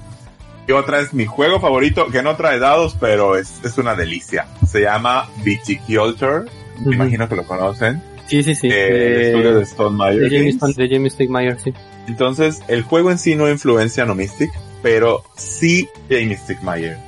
Y 0.68 0.70
otra 0.70 1.00
es 1.00 1.12
mi 1.12 1.26
juego 1.26 1.58
favorito, 1.58 2.06
que 2.06 2.22
no 2.22 2.36
trae 2.36 2.60
dados, 2.60 2.96
pero 3.00 3.36
es, 3.36 3.64
es 3.64 3.78
una 3.78 3.96
delicia. 3.96 4.46
Se 4.64 4.82
llama 4.82 5.28
Viticulture. 5.42 6.44
Me 6.84 6.94
imagino 6.94 7.28
que 7.28 7.34
lo 7.34 7.42
conocen. 7.42 8.00
Sí, 8.26 8.44
sí, 8.44 8.54
sí. 8.54 8.68
Eh, 8.68 9.06
el 9.06 9.20
estudio 9.22 9.54
de 9.56 9.62
Stone 9.64 9.96
Meyer 9.96 10.30
de 10.30 10.84
de 10.84 10.88
Jamie 10.88 11.10
Stegmaier, 11.10 11.58
sí. 11.58 11.72
Entonces, 12.06 12.62
el 12.68 12.82
juego 12.82 13.10
en 13.10 13.18
sí 13.18 13.34
no 13.34 13.48
influencia 13.48 14.02
a 14.02 14.06
No 14.06 14.14
Mystic, 14.14 14.50
pero 14.82 15.24
sí 15.36 15.88
Jamie 16.08 16.36
Stickmeyer. 16.36 16.98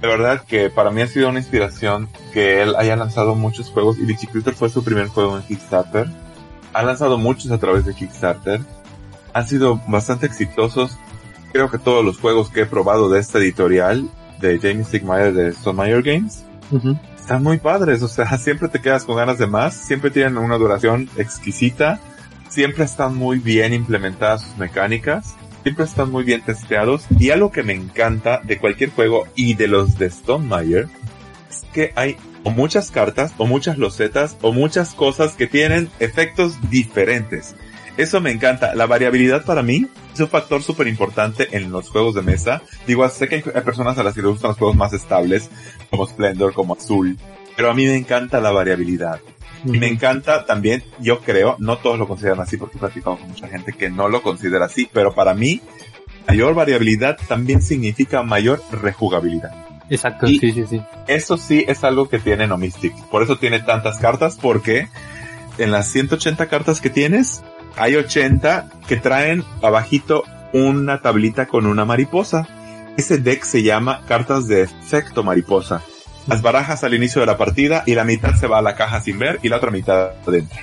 De 0.00 0.08
verdad 0.08 0.42
que 0.46 0.70
para 0.70 0.90
mí 0.90 1.02
ha 1.02 1.06
sido 1.06 1.28
una 1.28 1.40
inspiración 1.40 2.08
que 2.32 2.62
él 2.62 2.74
haya 2.76 2.96
lanzado 2.96 3.34
muchos 3.34 3.68
juegos 3.68 3.98
y 3.98 4.06
Viticulture 4.06 4.56
fue 4.56 4.70
su 4.70 4.82
primer 4.82 5.08
juego 5.08 5.36
en 5.36 5.42
Kickstarter. 5.42 6.08
Ha 6.72 6.82
lanzado 6.82 7.18
muchos 7.18 7.50
a 7.50 7.58
través 7.58 7.84
de 7.84 7.94
Kickstarter. 7.94 8.60
Han 9.34 9.46
sido 9.46 9.80
bastante 9.86 10.26
exitosos. 10.26 10.96
Creo 11.52 11.70
que 11.70 11.78
todos 11.78 12.04
los 12.04 12.18
juegos 12.18 12.48
que 12.48 12.62
he 12.62 12.66
probado 12.66 13.10
de 13.10 13.20
esta 13.20 13.38
editorial 13.38 14.08
de 14.40 14.58
Jamie 14.58 14.84
Stickmeyer 14.84 15.34
de 15.34 15.48
Stone 15.48 15.82
Meyer 15.82 16.02
Games 16.02 16.44
Están 17.16 17.42
muy 17.42 17.58
padres, 17.58 18.02
o 18.02 18.08
sea, 18.08 18.38
siempre 18.38 18.68
te 18.68 18.80
quedas 18.80 19.04
con 19.04 19.16
ganas 19.16 19.38
de 19.38 19.46
más, 19.46 19.74
siempre 19.74 20.10
tienen 20.10 20.38
una 20.38 20.56
duración 20.56 21.08
exquisita, 21.16 22.00
siempre 22.50 22.84
están 22.84 23.16
muy 23.16 23.38
bien 23.38 23.72
implementadas 23.72 24.42
sus 24.42 24.58
mecánicas, 24.58 25.34
siempre 25.62 25.84
están 25.86 26.10
muy 26.10 26.24
bien 26.24 26.42
testeados, 26.42 27.06
y 27.18 27.30
algo 27.30 27.50
que 27.50 27.62
me 27.62 27.72
encanta 27.72 28.40
de 28.44 28.58
cualquier 28.58 28.90
juego 28.90 29.26
y 29.34 29.54
de 29.54 29.68
los 29.68 29.96
de 29.98 30.10
Stonemeyer 30.10 30.88
es 31.48 31.62
que 31.72 31.92
hay 31.96 32.16
o 32.42 32.50
muchas 32.50 32.90
cartas, 32.90 33.32
o 33.38 33.46
muchas 33.46 33.78
losetas, 33.78 34.36
o 34.40 34.52
muchas 34.52 34.94
cosas 34.94 35.34
que 35.34 35.46
tienen 35.46 35.90
efectos 35.98 36.58
diferentes. 36.70 37.54
Eso 37.96 38.20
me 38.20 38.30
encanta. 38.30 38.74
La 38.74 38.86
variabilidad 38.86 39.44
para 39.44 39.62
mí 39.62 39.86
es 40.14 40.20
un 40.20 40.28
factor 40.28 40.62
súper 40.62 40.88
importante 40.88 41.48
en 41.54 41.70
los 41.70 41.90
juegos 41.90 42.14
de 42.14 42.22
mesa. 42.22 42.62
Digo, 42.86 43.06
sé 43.10 43.28
que 43.28 43.36
hay 43.36 43.62
personas 43.62 43.98
a 43.98 44.02
las 44.02 44.14
que 44.14 44.22
les 44.22 44.30
gustan 44.30 44.50
los 44.50 44.58
juegos 44.58 44.76
más 44.76 44.94
estables, 44.94 45.50
como 45.90 46.06
Splendor, 46.06 46.54
como 46.54 46.74
Azul, 46.74 47.18
pero 47.56 47.70
a 47.70 47.74
mí 47.74 47.84
me 47.84 47.96
encanta 47.96 48.40
la 48.40 48.52
variabilidad. 48.52 49.20
Y 49.64 49.78
me 49.78 49.88
encanta 49.88 50.46
también, 50.46 50.82
yo 51.00 51.20
creo, 51.20 51.56
no 51.58 51.78
todos 51.78 51.98
lo 51.98 52.08
consideran 52.08 52.40
así 52.40 52.56
porque 52.56 52.76
he 52.76 52.80
platicado 52.80 53.18
con 53.18 53.28
mucha 53.28 53.48
gente 53.48 53.72
que 53.72 53.90
no 53.90 54.08
lo 54.08 54.22
considera 54.22 54.66
así, 54.66 54.88
pero 54.92 55.14
para 55.14 55.34
mí, 55.34 55.60
mayor 56.26 56.54
variabilidad 56.54 57.18
también 57.28 57.62
significa 57.62 58.22
mayor 58.22 58.62
rejugabilidad. 58.72 59.52
Exacto, 59.90 60.28
sí, 60.28 60.38
sí, 60.38 60.64
sí. 60.68 60.80
Eso 61.08 61.36
sí 61.36 61.64
es 61.66 61.82
algo 61.82 62.08
que 62.08 62.20
tiene 62.20 62.46
Nomistic. 62.46 62.94
Por 63.10 63.22
eso 63.22 63.38
tiene 63.38 63.58
tantas 63.60 63.98
cartas, 63.98 64.38
porque 64.40 64.88
en 65.58 65.72
las 65.72 65.88
180 65.88 66.46
cartas 66.46 66.80
que 66.80 66.90
tienes, 66.90 67.42
hay 67.76 67.96
80 67.96 68.70
que 68.86 68.96
traen 68.96 69.44
abajito 69.62 70.24
una 70.52 71.02
tablita 71.02 71.46
con 71.46 71.66
una 71.66 71.84
mariposa. 71.84 72.46
Ese 72.96 73.18
deck 73.18 73.44
se 73.44 73.62
llama 73.62 74.02
cartas 74.06 74.46
de 74.46 74.62
efecto 74.62 75.22
mariposa. 75.24 75.82
Las 76.30 76.42
barajas 76.42 76.84
al 76.84 76.94
inicio 76.94 77.20
de 77.20 77.26
la 77.26 77.36
partida 77.36 77.82
y 77.86 77.96
la 77.96 78.04
mitad 78.04 78.36
se 78.36 78.46
va 78.46 78.58
a 78.58 78.62
la 78.62 78.76
caja 78.76 79.00
sin 79.00 79.18
ver 79.18 79.40
y 79.42 79.48
la 79.48 79.56
otra 79.56 79.72
mitad 79.72 80.12
adentro. 80.24 80.60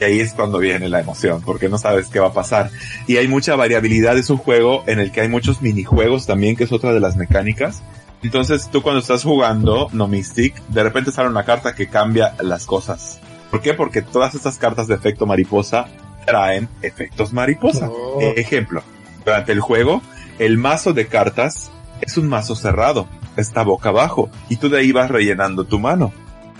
Y 0.00 0.04
ahí 0.04 0.20
es 0.20 0.32
cuando 0.32 0.58
viene 0.58 0.88
la 0.88 1.00
emoción, 1.00 1.42
porque 1.42 1.68
no 1.68 1.76
sabes 1.76 2.08
qué 2.08 2.18
va 2.18 2.28
a 2.28 2.32
pasar. 2.32 2.70
Y 3.06 3.18
hay 3.18 3.28
mucha 3.28 3.54
variabilidad, 3.54 4.16
es 4.16 4.30
un 4.30 4.38
juego 4.38 4.84
en 4.86 5.00
el 5.00 5.12
que 5.12 5.20
hay 5.20 5.28
muchos 5.28 5.60
minijuegos 5.60 6.24
también, 6.24 6.56
que 6.56 6.64
es 6.64 6.72
otra 6.72 6.94
de 6.94 7.00
las 7.00 7.16
mecánicas. 7.16 7.82
Entonces 8.22 8.70
tú 8.72 8.80
cuando 8.80 9.02
estás 9.02 9.22
jugando 9.22 9.90
No 9.92 10.08
Mystic, 10.08 10.54
de 10.68 10.82
repente 10.82 11.12
sale 11.12 11.28
una 11.28 11.44
carta 11.44 11.74
que 11.74 11.88
cambia 11.88 12.34
las 12.40 12.64
cosas. 12.64 13.20
¿Por 13.50 13.60
qué? 13.60 13.74
Porque 13.74 14.00
todas 14.00 14.34
estas 14.34 14.56
cartas 14.56 14.86
de 14.86 14.94
efecto 14.94 15.26
mariposa 15.26 15.88
traen 16.24 16.70
efectos 16.80 17.34
mariposa. 17.34 17.90
Oh. 17.90 18.32
Ejemplo, 18.34 18.82
durante 19.26 19.52
el 19.52 19.60
juego, 19.60 20.00
el 20.38 20.56
mazo 20.56 20.94
de 20.94 21.06
cartas 21.06 21.70
es 22.00 22.16
un 22.16 22.30
mazo 22.30 22.56
cerrado, 22.56 23.06
está 23.36 23.62
boca 23.62 23.90
abajo, 23.90 24.30
y 24.48 24.56
tú 24.56 24.68
de 24.68 24.78
ahí 24.78 24.92
vas 24.92 25.10
rellenando 25.10 25.64
tu 25.64 25.78
mano. 25.78 26.12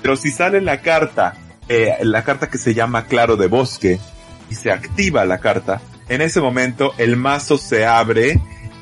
Pero 0.02 0.16
si 0.16 0.30
sale 0.30 0.60
la 0.60 0.80
carta, 0.80 1.34
eh, 1.68 1.94
la 2.02 2.24
carta 2.24 2.48
que 2.48 2.58
se 2.58 2.74
llama 2.74 3.04
Claro 3.04 3.36
de 3.36 3.48
Bosque, 3.48 3.98
y 4.50 4.54
se 4.54 4.70
activa 4.70 5.24
la 5.24 5.38
carta, 5.38 5.80
en 6.08 6.20
ese 6.20 6.40
momento 6.40 6.92
el 6.98 7.16
mazo 7.16 7.56
se 7.56 7.86
abre 7.86 8.40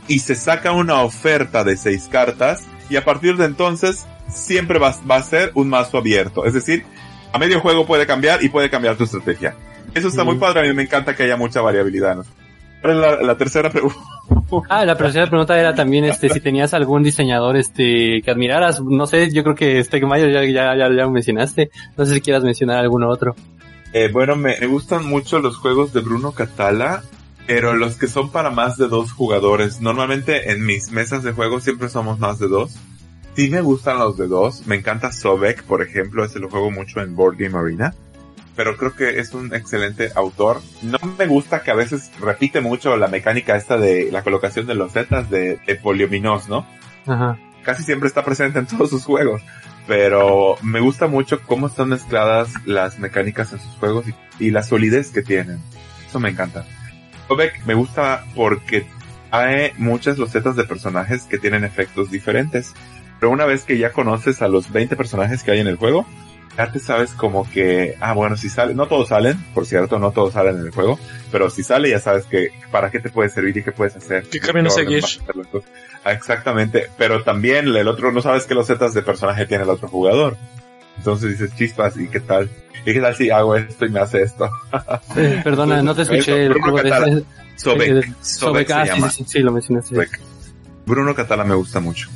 y 0.09 0.20
se 0.20 0.34
saca 0.34 0.72
una 0.72 1.03
oferta 1.03 1.62
de 1.64 1.76
seis 1.76 2.09
cartas, 2.11 2.64
y 2.88 2.97
a 2.97 3.05
partir 3.05 3.36
de 3.36 3.45
entonces 3.45 4.07
siempre 4.28 4.78
va, 4.78 4.95
va 5.09 5.16
a 5.16 5.22
ser 5.22 5.53
un 5.55 5.68
mazo 5.68 5.99
abierto. 5.99 6.45
Es 6.45 6.55
decir, 6.55 6.84
a 7.32 7.38
medio 7.38 7.61
juego 7.61 7.86
puede 7.86 8.07
cambiar 8.07 8.43
y 8.43 8.49
puede 8.49 8.70
cambiar 8.70 8.97
tu 8.97 9.05
estrategia. 9.05 9.55
Eso 9.95 10.09
está 10.09 10.24
muy 10.24 10.36
padre, 10.36 10.61
a 10.61 10.62
mí 10.64 10.72
me 10.72 10.82
encanta 10.82 11.14
que 11.14 11.24
haya 11.24 11.36
mucha 11.36 11.61
variabilidad. 11.61 12.16
¿no? 12.16 12.24
La, 12.82 13.22
la 13.22 13.36
tercera 13.36 13.70
pregunta. 13.70 13.99
Ah, 14.68 14.84
la 14.84 14.96
tercera 14.96 15.26
pregunta 15.26 15.59
era 15.59 15.74
también 15.74 16.05
este 16.05 16.28
si 16.28 16.40
tenías 16.40 16.74
algún 16.74 17.03
diseñador 17.03 17.57
este 17.57 18.20
que 18.22 18.30
admiraras, 18.30 18.80
no 18.80 19.07
sé, 19.07 19.30
yo 19.32 19.42
creo 19.42 19.55
que 19.55 19.82
Stegmayer 19.82 20.32
ya 20.32 20.44
ya 20.44 20.76
ya, 20.76 20.88
ya 20.88 21.03
lo 21.05 21.11
mencionaste, 21.11 21.70
no 21.96 22.05
sé 22.05 22.14
si 22.14 22.20
quieras 22.20 22.42
mencionar 22.42 22.78
alguno 22.78 23.09
otro. 23.09 23.34
Eh, 23.92 24.09
bueno, 24.12 24.36
me, 24.36 24.59
me 24.61 24.66
gustan 24.66 25.07
mucho 25.07 25.40
los 25.40 25.57
juegos 25.57 25.92
de 25.92 26.01
Bruno 26.01 26.32
Catala, 26.32 27.03
pero 27.46 27.74
los 27.74 27.96
que 27.96 28.07
son 28.07 28.30
para 28.30 28.51
más 28.51 28.76
de 28.76 28.88
dos 28.88 29.12
jugadores. 29.12 29.80
Normalmente 29.80 30.53
en 30.53 30.64
mis 30.64 30.90
mesas 30.92 31.22
de 31.22 31.32
juego 31.32 31.61
siempre 31.61 31.88
somos 31.88 32.18
más 32.18 32.38
de 32.38 32.48
dos. 32.48 32.76
Sí 33.34 33.51
me 33.51 33.61
gustan 33.61 33.98
los 33.98 34.16
de 34.16 34.28
dos. 34.28 34.66
Me 34.66 34.76
encanta 34.76 35.12
Sobek, 35.12 35.64
por 35.64 35.82
ejemplo, 35.82 36.24
ese 36.24 36.38
lo 36.38 36.48
juego 36.48 36.70
mucho 36.70 37.01
en 37.01 37.16
Board 37.16 37.36
Game 37.38 37.57
Arena. 37.59 37.94
Pero 38.61 38.76
creo 38.76 38.94
que 38.94 39.20
es 39.20 39.32
un 39.32 39.54
excelente 39.54 40.12
autor. 40.14 40.61
No 40.82 40.98
me 41.18 41.26
gusta 41.26 41.62
que 41.62 41.70
a 41.70 41.74
veces 41.74 42.11
repite 42.20 42.61
mucho 42.61 42.94
la 42.98 43.08
mecánica 43.08 43.56
esta 43.56 43.78
de 43.78 44.12
la 44.12 44.22
colocación 44.22 44.66
de 44.66 44.74
los 44.74 44.92
zetas 44.92 45.30
de, 45.30 45.58
de 45.66 45.76
Poliominos, 45.76 46.46
¿no? 46.50 46.66
Ajá. 47.06 47.38
Casi 47.62 47.84
siempre 47.84 48.06
está 48.06 48.22
presente 48.22 48.58
en 48.58 48.66
todos 48.66 48.90
sus 48.90 49.06
juegos. 49.06 49.40
Pero 49.86 50.56
me 50.61 50.80
gusta 50.80 51.06
mucho 51.06 51.40
cómo 51.40 51.68
están 51.68 51.88
mezcladas 51.88 52.52
las 52.66 52.98
mecánicas 52.98 53.50
en 53.54 53.61
sus 53.61 53.76
juegos 53.76 54.04
y, 54.38 54.44
y 54.44 54.50
la 54.50 54.62
solidez 54.62 55.11
que 55.11 55.22
tienen. 55.22 55.58
Eso 56.06 56.20
me 56.20 56.28
encanta. 56.28 56.66
Sobek 57.28 57.64
me 57.64 57.72
gusta 57.72 58.26
porque 58.34 58.84
hay 59.30 59.72
muchas 59.78 60.18
losetas 60.18 60.54
de 60.54 60.64
personajes 60.64 61.22
que 61.22 61.38
tienen 61.38 61.64
efectos 61.64 62.11
diferentes. 62.11 62.74
Pero 63.20 63.32
una 63.32 63.46
vez 63.46 63.64
que 63.64 63.78
ya 63.78 63.92
conoces 63.92 64.42
a 64.42 64.48
los 64.48 64.70
20 64.70 64.96
personajes 64.96 65.42
que 65.42 65.52
hay 65.52 65.61
en 65.61 65.66
el 65.66 65.76
juego, 65.76 66.04
ya 66.57 66.70
te 66.72 66.78
sabes 66.78 67.12
como 67.12 67.48
que, 67.51 67.96
ah, 68.01 68.12
bueno, 68.12 68.36
si 68.36 68.48
sale, 68.48 68.74
no 68.74 68.86
todos 68.86 69.09
salen, 69.09 69.38
por 69.55 69.66
cierto, 69.66 69.98
no 69.98 70.11
todos 70.11 70.34
salen 70.34 70.57
en 70.59 70.66
el 70.66 70.70
juego, 70.72 70.98
pero 71.32 71.48
si 71.51 71.62
sale 71.62 71.88
ya 71.90 72.01
sabes 72.01 72.26
que 72.26 72.48
para 72.70 72.90
qué 72.90 73.01
te 73.01 73.09
puede 73.11 73.28
servir 73.30 73.57
y 73.57 73.62
qué 73.62 73.72
puedes 73.72 73.96
hacer. 73.96 74.24
¿Qué 74.28 74.40
camino 74.40 74.68
seguir? 74.70 75.05
Ah, 76.05 76.12
Exactamente, 76.12 76.88
pero 76.98 77.22
también 77.22 77.66
el 77.68 77.88
otro, 77.88 78.12
no 78.12 78.20
sabes 78.22 78.46
qué 78.46 78.55
losetas 78.55 78.94
de 78.94 79.03
personaje 79.03 79.46
tiene 79.46 79.64
el 79.64 79.70
otro 79.70 79.88
jugador. 79.88 80.36
Entonces 80.98 81.30
dices, 81.38 81.55
chispas, 81.57 81.96
¿y 81.96 82.09
qué 82.09 82.20
tal? 82.20 82.51
¿Y 82.84 82.92
qué 82.92 83.01
tal 83.01 83.14
si 83.14 83.30
hago 83.30 83.57
esto 83.57 83.86
y 83.86 83.90
me 83.90 84.01
hace 84.01 84.22
esto? 84.22 84.51
Eh, 85.16 85.40
perdona, 85.42 85.82
no 85.82 85.94
te 85.94 86.03
escuché 86.03 86.44
el 86.46 86.51
Bruno 86.51 86.74
Catala. 86.74 87.07
ese- 87.09 87.24
Sobek. 87.57 87.88
eh, 87.88 88.03
Sobek 88.03 88.14
Sobek, 88.22 88.66
se 88.68 88.72
ah, 88.74 88.82
sí, 88.84 88.88
llama. 88.90 89.11
sí, 89.11 89.24
sí, 89.24 89.30
sí, 89.32 89.38
lo 89.40 89.53
mencionaste. 89.53 89.94
Sobek. 89.94 90.20
Bruno 90.86 91.14
Catala 91.14 91.44
me 91.44 91.55
gusta 91.55 91.80
mucho. 91.80 92.09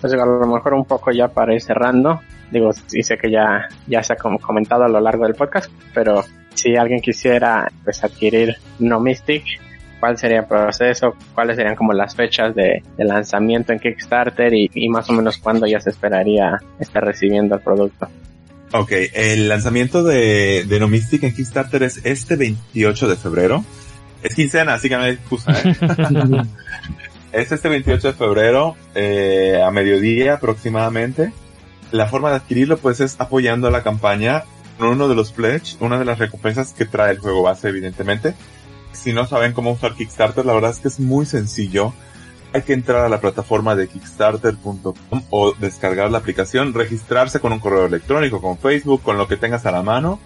Pues 0.00 0.12
a 0.14 0.16
lo 0.16 0.46
mejor 0.46 0.74
un 0.74 0.84
poco 0.86 1.10
ya 1.12 1.28
para 1.28 1.54
ir 1.54 1.60
cerrando. 1.60 2.20
Digo, 2.50 2.72
sé 2.72 3.16
que 3.16 3.30
ya, 3.30 3.68
ya 3.86 4.02
se 4.02 4.12
ha 4.12 4.16
com- 4.16 4.38
comentado 4.38 4.84
a 4.84 4.88
lo 4.88 5.00
largo 5.00 5.24
del 5.24 5.34
podcast, 5.34 5.70
pero 5.94 6.24
si 6.54 6.76
alguien 6.76 7.00
quisiera 7.00 7.70
pues 7.84 8.02
adquirir 8.02 8.56
No 8.80 8.98
Mystic, 9.00 9.44
¿cuál 10.00 10.18
sería 10.18 10.40
el 10.40 10.46
proceso? 10.46 11.14
¿Cuáles 11.34 11.56
serían 11.56 11.76
como 11.76 11.92
las 11.92 12.14
fechas 12.16 12.54
de, 12.54 12.82
de 12.96 13.04
lanzamiento 13.04 13.72
en 13.72 13.78
Kickstarter 13.78 14.52
y, 14.52 14.70
y 14.74 14.88
más 14.88 15.08
o 15.10 15.12
menos 15.12 15.38
cuándo 15.38 15.66
ya 15.66 15.80
se 15.80 15.90
esperaría 15.90 16.58
estar 16.80 17.04
recibiendo 17.04 17.54
el 17.54 17.60
producto? 17.60 18.08
Ok, 18.72 18.92
el 19.14 19.48
lanzamiento 19.48 20.02
de, 20.04 20.64
de 20.64 20.80
No 20.80 20.86
Mystic 20.88 21.22
en 21.24 21.34
Kickstarter 21.34 21.82
es 21.82 22.04
este 22.04 22.36
28 22.36 23.08
de 23.08 23.16
febrero. 23.16 23.64
Es 24.22 24.34
quincena, 24.34 24.74
así 24.74 24.88
que 24.88 24.96
me 24.98 25.08
excusa, 25.10 25.52
¿eh? 25.64 25.74
es 27.32 27.52
este 27.52 27.68
28 27.68 28.08
de 28.08 28.14
febrero, 28.14 28.76
eh, 28.94 29.60
a 29.64 29.70
mediodía 29.70 30.34
aproximadamente. 30.34 31.32
La 31.92 32.06
forma 32.06 32.30
de 32.30 32.36
adquirirlo 32.36 32.78
pues 32.78 33.00
es 33.00 33.16
apoyando 33.18 33.70
la 33.70 33.82
campaña 33.82 34.44
con 34.78 34.88
uno 34.88 35.08
de 35.08 35.14
los 35.14 35.32
pledge, 35.32 35.76
una 35.80 35.98
de 35.98 36.04
las 36.04 36.18
recompensas 36.18 36.72
que 36.72 36.86
trae 36.86 37.12
el 37.12 37.18
juego 37.18 37.42
base 37.42 37.68
evidentemente. 37.68 38.34
Si 38.92 39.12
no 39.12 39.26
saben 39.26 39.52
cómo 39.52 39.72
usar 39.72 39.94
Kickstarter, 39.94 40.44
la 40.46 40.54
verdad 40.54 40.70
es 40.70 40.78
que 40.78 40.88
es 40.88 41.00
muy 41.00 41.26
sencillo. 41.26 41.92
Hay 42.52 42.62
que 42.62 42.72
entrar 42.72 43.04
a 43.04 43.08
la 43.08 43.20
plataforma 43.20 43.76
de 43.76 43.86
kickstarter.com 43.86 45.22
o 45.30 45.52
descargar 45.52 46.10
la 46.10 46.18
aplicación, 46.18 46.74
registrarse 46.74 47.38
con 47.38 47.52
un 47.52 47.60
correo 47.60 47.86
electrónico, 47.86 48.40
con 48.40 48.58
Facebook, 48.58 49.02
con 49.02 49.18
lo 49.18 49.28
que 49.28 49.36
tengas 49.36 49.66
a 49.66 49.70
la 49.70 49.82
mano. 49.82 50.18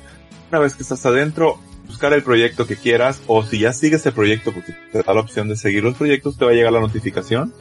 Una 0.50 0.60
vez 0.60 0.74
que 0.74 0.82
estás 0.82 1.04
adentro, 1.04 1.58
buscar 1.86 2.12
el 2.12 2.22
proyecto 2.22 2.66
que 2.66 2.76
quieras 2.76 3.20
o 3.26 3.42
si 3.42 3.58
ya 3.58 3.72
sigues 3.72 4.06
el 4.06 4.12
proyecto 4.12 4.52
porque 4.52 4.74
te 4.92 5.02
da 5.02 5.12
la 5.12 5.20
opción 5.20 5.48
de 5.48 5.56
seguir 5.56 5.84
los 5.84 5.96
proyectos, 5.96 6.38
te 6.38 6.44
va 6.44 6.52
a 6.52 6.54
llegar 6.54 6.72
la 6.72 6.80
notificación. 6.80 7.52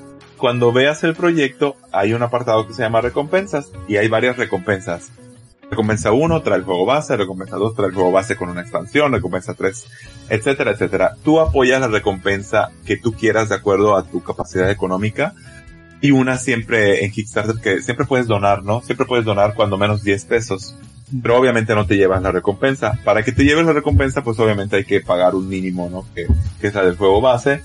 Cuando 0.44 0.74
veas 0.74 1.02
el 1.06 1.16
proyecto, 1.16 1.78
hay 1.94 2.12
un 2.12 2.22
apartado 2.22 2.68
que 2.68 2.74
se 2.74 2.82
llama 2.82 3.00
recompensas 3.00 3.72
y 3.88 3.96
hay 3.96 4.10
varias 4.10 4.36
recompensas. 4.36 5.10
Recompensa 5.72 6.12
1 6.12 6.42
trae 6.42 6.58
el 6.58 6.66
juego 6.66 6.86
base, 6.86 7.16
recompensa 7.16 7.56
2 7.56 7.74
trae 7.74 7.88
el 7.88 7.94
juego 7.94 8.12
base 8.12 8.36
con 8.36 8.50
una 8.50 8.60
expansión, 8.60 9.14
recompensa 9.14 9.54
3, 9.54 9.88
etcétera, 10.28 10.72
etcétera. 10.72 11.16
Tú 11.24 11.40
apoyas 11.40 11.80
la 11.80 11.88
recompensa 11.88 12.72
que 12.86 12.98
tú 12.98 13.14
quieras 13.14 13.48
de 13.48 13.56
acuerdo 13.56 13.96
a 13.96 14.04
tu 14.04 14.22
capacidad 14.22 14.70
económica 14.70 15.34
y 16.02 16.12
una 16.12 16.38
siempre 16.38 17.06
en 17.06 17.12
Kickstarter 17.12 17.62
que 17.62 17.82
siempre 17.82 18.06
puedes 18.06 18.28
donar, 18.28 18.64
¿no? 18.64 18.82
Siempre 18.82 19.06
puedes 19.06 19.24
donar 19.24 19.54
cuando 19.54 19.78
menos 19.78 20.04
10 20.04 20.26
pesos. 20.26 20.76
Pero 21.22 21.38
obviamente 21.38 21.74
no 21.74 21.86
te 21.86 21.96
llevas 21.96 22.22
la 22.22 22.34
recompensa. 22.34 23.00
Para 23.06 23.24
que 23.24 23.32
te 23.32 23.46
lleves 23.46 23.66
la 23.66 23.72
recompensa, 23.72 24.26
pues 24.26 24.38
obviamente 24.40 24.76
hay 24.76 24.84
que 24.84 25.00
pagar 25.00 25.36
un 25.36 25.48
mínimo, 25.48 25.90
¿no? 25.90 26.06
Que, 26.14 26.28
que 26.60 26.68
es 26.68 26.74
la 26.74 26.84
del 26.84 26.98
juego 26.98 27.22
base. 27.22 27.62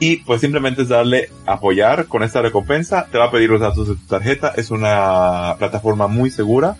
Y 0.00 0.16
pues 0.16 0.40
simplemente 0.40 0.82
es 0.82 0.88
darle 0.88 1.28
apoyar 1.46 2.06
con 2.06 2.22
esta 2.22 2.40
recompensa. 2.40 3.06
Te 3.12 3.18
va 3.18 3.26
a 3.26 3.30
pedir 3.30 3.50
los 3.50 3.60
datos 3.60 3.86
de 3.86 3.94
tu 3.94 4.06
tarjeta. 4.06 4.54
Es 4.56 4.70
una 4.70 5.56
plataforma 5.58 6.08
muy 6.08 6.30
segura. 6.30 6.76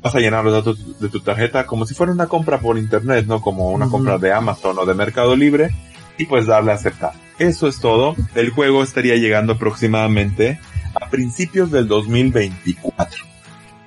Vas 0.00 0.14
a 0.14 0.20
llenar 0.20 0.42
los 0.42 0.54
datos 0.54 0.98
de 0.98 1.08
tu 1.10 1.20
tarjeta 1.20 1.66
como 1.66 1.84
si 1.84 1.94
fuera 1.94 2.12
una 2.12 2.26
compra 2.26 2.58
por 2.58 2.78
internet, 2.78 3.26
¿no? 3.28 3.42
Como 3.42 3.70
una 3.70 3.88
compra 3.88 4.16
de 4.16 4.32
Amazon 4.32 4.78
o 4.78 4.86
de 4.86 4.94
Mercado 4.94 5.36
Libre. 5.36 5.70
Y 6.16 6.24
pues 6.24 6.46
darle 6.46 6.72
a 6.72 6.76
aceptar. 6.76 7.12
Eso 7.38 7.68
es 7.68 7.78
todo. 7.78 8.16
El 8.34 8.50
juego 8.50 8.82
estaría 8.82 9.16
llegando 9.16 9.52
aproximadamente 9.52 10.58
a 10.94 11.10
principios 11.10 11.70
del 11.70 11.88
2024. 11.88 13.31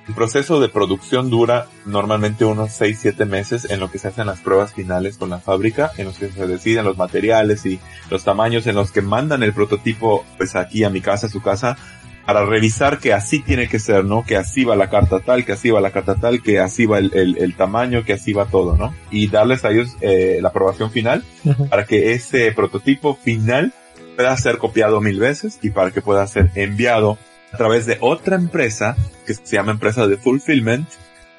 El 0.08 0.14
proceso 0.14 0.60
de 0.60 0.68
producción 0.68 1.30
dura 1.30 1.66
normalmente 1.84 2.44
unos 2.44 2.80
6-7 2.80 3.26
meses 3.26 3.68
en 3.68 3.80
lo 3.80 3.90
que 3.90 3.98
se 3.98 4.08
hacen 4.08 4.26
las 4.26 4.38
pruebas 4.38 4.72
finales 4.72 5.16
con 5.16 5.30
la 5.30 5.40
fábrica, 5.40 5.90
en 5.96 6.06
los 6.06 6.18
que 6.18 6.28
se 6.28 6.46
deciden 6.46 6.84
los 6.84 6.96
materiales 6.96 7.66
y 7.66 7.80
los 8.08 8.22
tamaños 8.22 8.68
en 8.68 8.76
los 8.76 8.92
que 8.92 9.02
mandan 9.02 9.42
el 9.42 9.52
prototipo 9.52 10.24
pues 10.36 10.54
aquí 10.54 10.84
a 10.84 10.90
mi 10.90 11.00
casa, 11.00 11.26
a 11.26 11.30
su 11.30 11.42
casa, 11.42 11.76
para 12.24 12.44
revisar 12.44 12.98
que 12.98 13.12
así 13.12 13.40
tiene 13.40 13.68
que 13.68 13.80
ser, 13.80 14.04
¿no? 14.04 14.24
Que 14.24 14.36
así 14.36 14.64
va 14.64 14.76
la 14.76 14.90
carta 14.90 15.20
tal, 15.20 15.44
que 15.44 15.52
así 15.52 15.70
va 15.70 15.80
la 15.80 15.90
carta 15.92 16.16
tal, 16.16 16.42
que 16.42 16.60
así 16.60 16.86
va 16.86 16.98
el, 16.98 17.12
el, 17.14 17.38
el 17.38 17.54
tamaño, 17.54 18.04
que 18.04 18.12
así 18.12 18.32
va 18.32 18.46
todo, 18.46 18.76
¿no? 18.76 18.94
Y 19.10 19.28
darles 19.28 19.64
a 19.64 19.70
ellos 19.70 19.96
eh, 20.00 20.38
la 20.40 20.48
aprobación 20.48 20.90
final 20.90 21.24
para 21.68 21.84
que 21.84 22.12
ese 22.12 22.52
prototipo 22.52 23.16
final 23.16 23.72
pueda 24.16 24.36
ser 24.36 24.58
copiado 24.58 25.00
mil 25.00 25.18
veces 25.18 25.58
y 25.62 25.70
para 25.70 25.90
que 25.90 26.00
pueda 26.00 26.26
ser 26.26 26.50
enviado 26.54 27.18
través 27.56 27.86
de 27.86 27.98
otra 28.00 28.36
empresa 28.36 28.96
que 29.26 29.34
se 29.34 29.56
llama 29.56 29.72
empresa 29.72 30.06
de 30.06 30.16
fulfillment, 30.16 30.88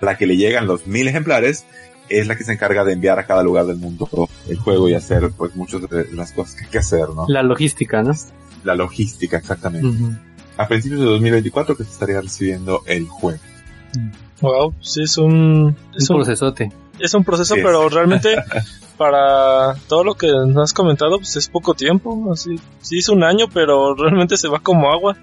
a 0.01 0.05
la 0.05 0.17
que 0.17 0.27
le 0.27 0.37
llegan 0.37 0.67
los 0.67 0.87
mil 0.87 1.07
ejemplares, 1.07 1.65
es 2.09 2.27
la 2.27 2.35
que 2.35 2.43
se 2.43 2.53
encarga 2.53 2.83
de 2.83 2.93
enviar 2.93 3.19
a 3.19 3.25
cada 3.25 3.43
lugar 3.43 3.65
del 3.65 3.77
mundo 3.77 4.07
el 4.47 4.57
juego 4.57 4.87
y 4.87 4.93
hacer 4.93 5.31
pues 5.35 5.55
muchas 5.55 5.81
de 5.89 6.07
las 6.13 6.31
cosas 6.31 6.55
que 6.55 6.65
hay 6.65 6.71
que 6.71 6.77
hacer, 6.77 7.09
¿no? 7.09 7.25
La 7.27 7.43
logística, 7.43 8.01
¿no? 8.01 8.13
La 8.63 8.75
logística, 8.75 9.37
exactamente. 9.37 10.19
A 10.57 10.67
principios 10.67 11.01
de 11.01 11.05
2024 11.07 11.75
que 11.75 11.83
se 11.83 11.91
estaría 11.91 12.21
recibiendo 12.21 12.81
el 12.85 13.07
juego. 13.07 13.39
Wow, 14.41 14.73
sí 14.81 15.03
es 15.03 15.17
un, 15.17 15.75
es 15.95 16.09
Un 16.09 16.17
un, 16.17 16.23
procesote. 16.23 16.71
es 16.99 17.13
un 17.13 17.23
proceso, 17.23 17.55
Sí 17.55 17.61
pero 17.63 17.89
realmente 17.89 18.35
para 18.97 19.75
todo 19.87 20.03
lo 20.03 20.15
que 20.15 20.27
nos 20.27 20.57
has 20.57 20.73
comentado, 20.73 21.17
pues 21.17 21.35
es 21.35 21.47
poco 21.47 21.73
tiempo. 21.73 22.31
Así, 22.31 22.59
sí 22.81 22.99
es 22.99 23.09
un 23.09 23.23
año, 23.23 23.45
pero 23.53 23.95
realmente 23.95 24.37
se 24.37 24.47
va 24.47 24.59
como 24.59 24.91
agua. 24.91 25.17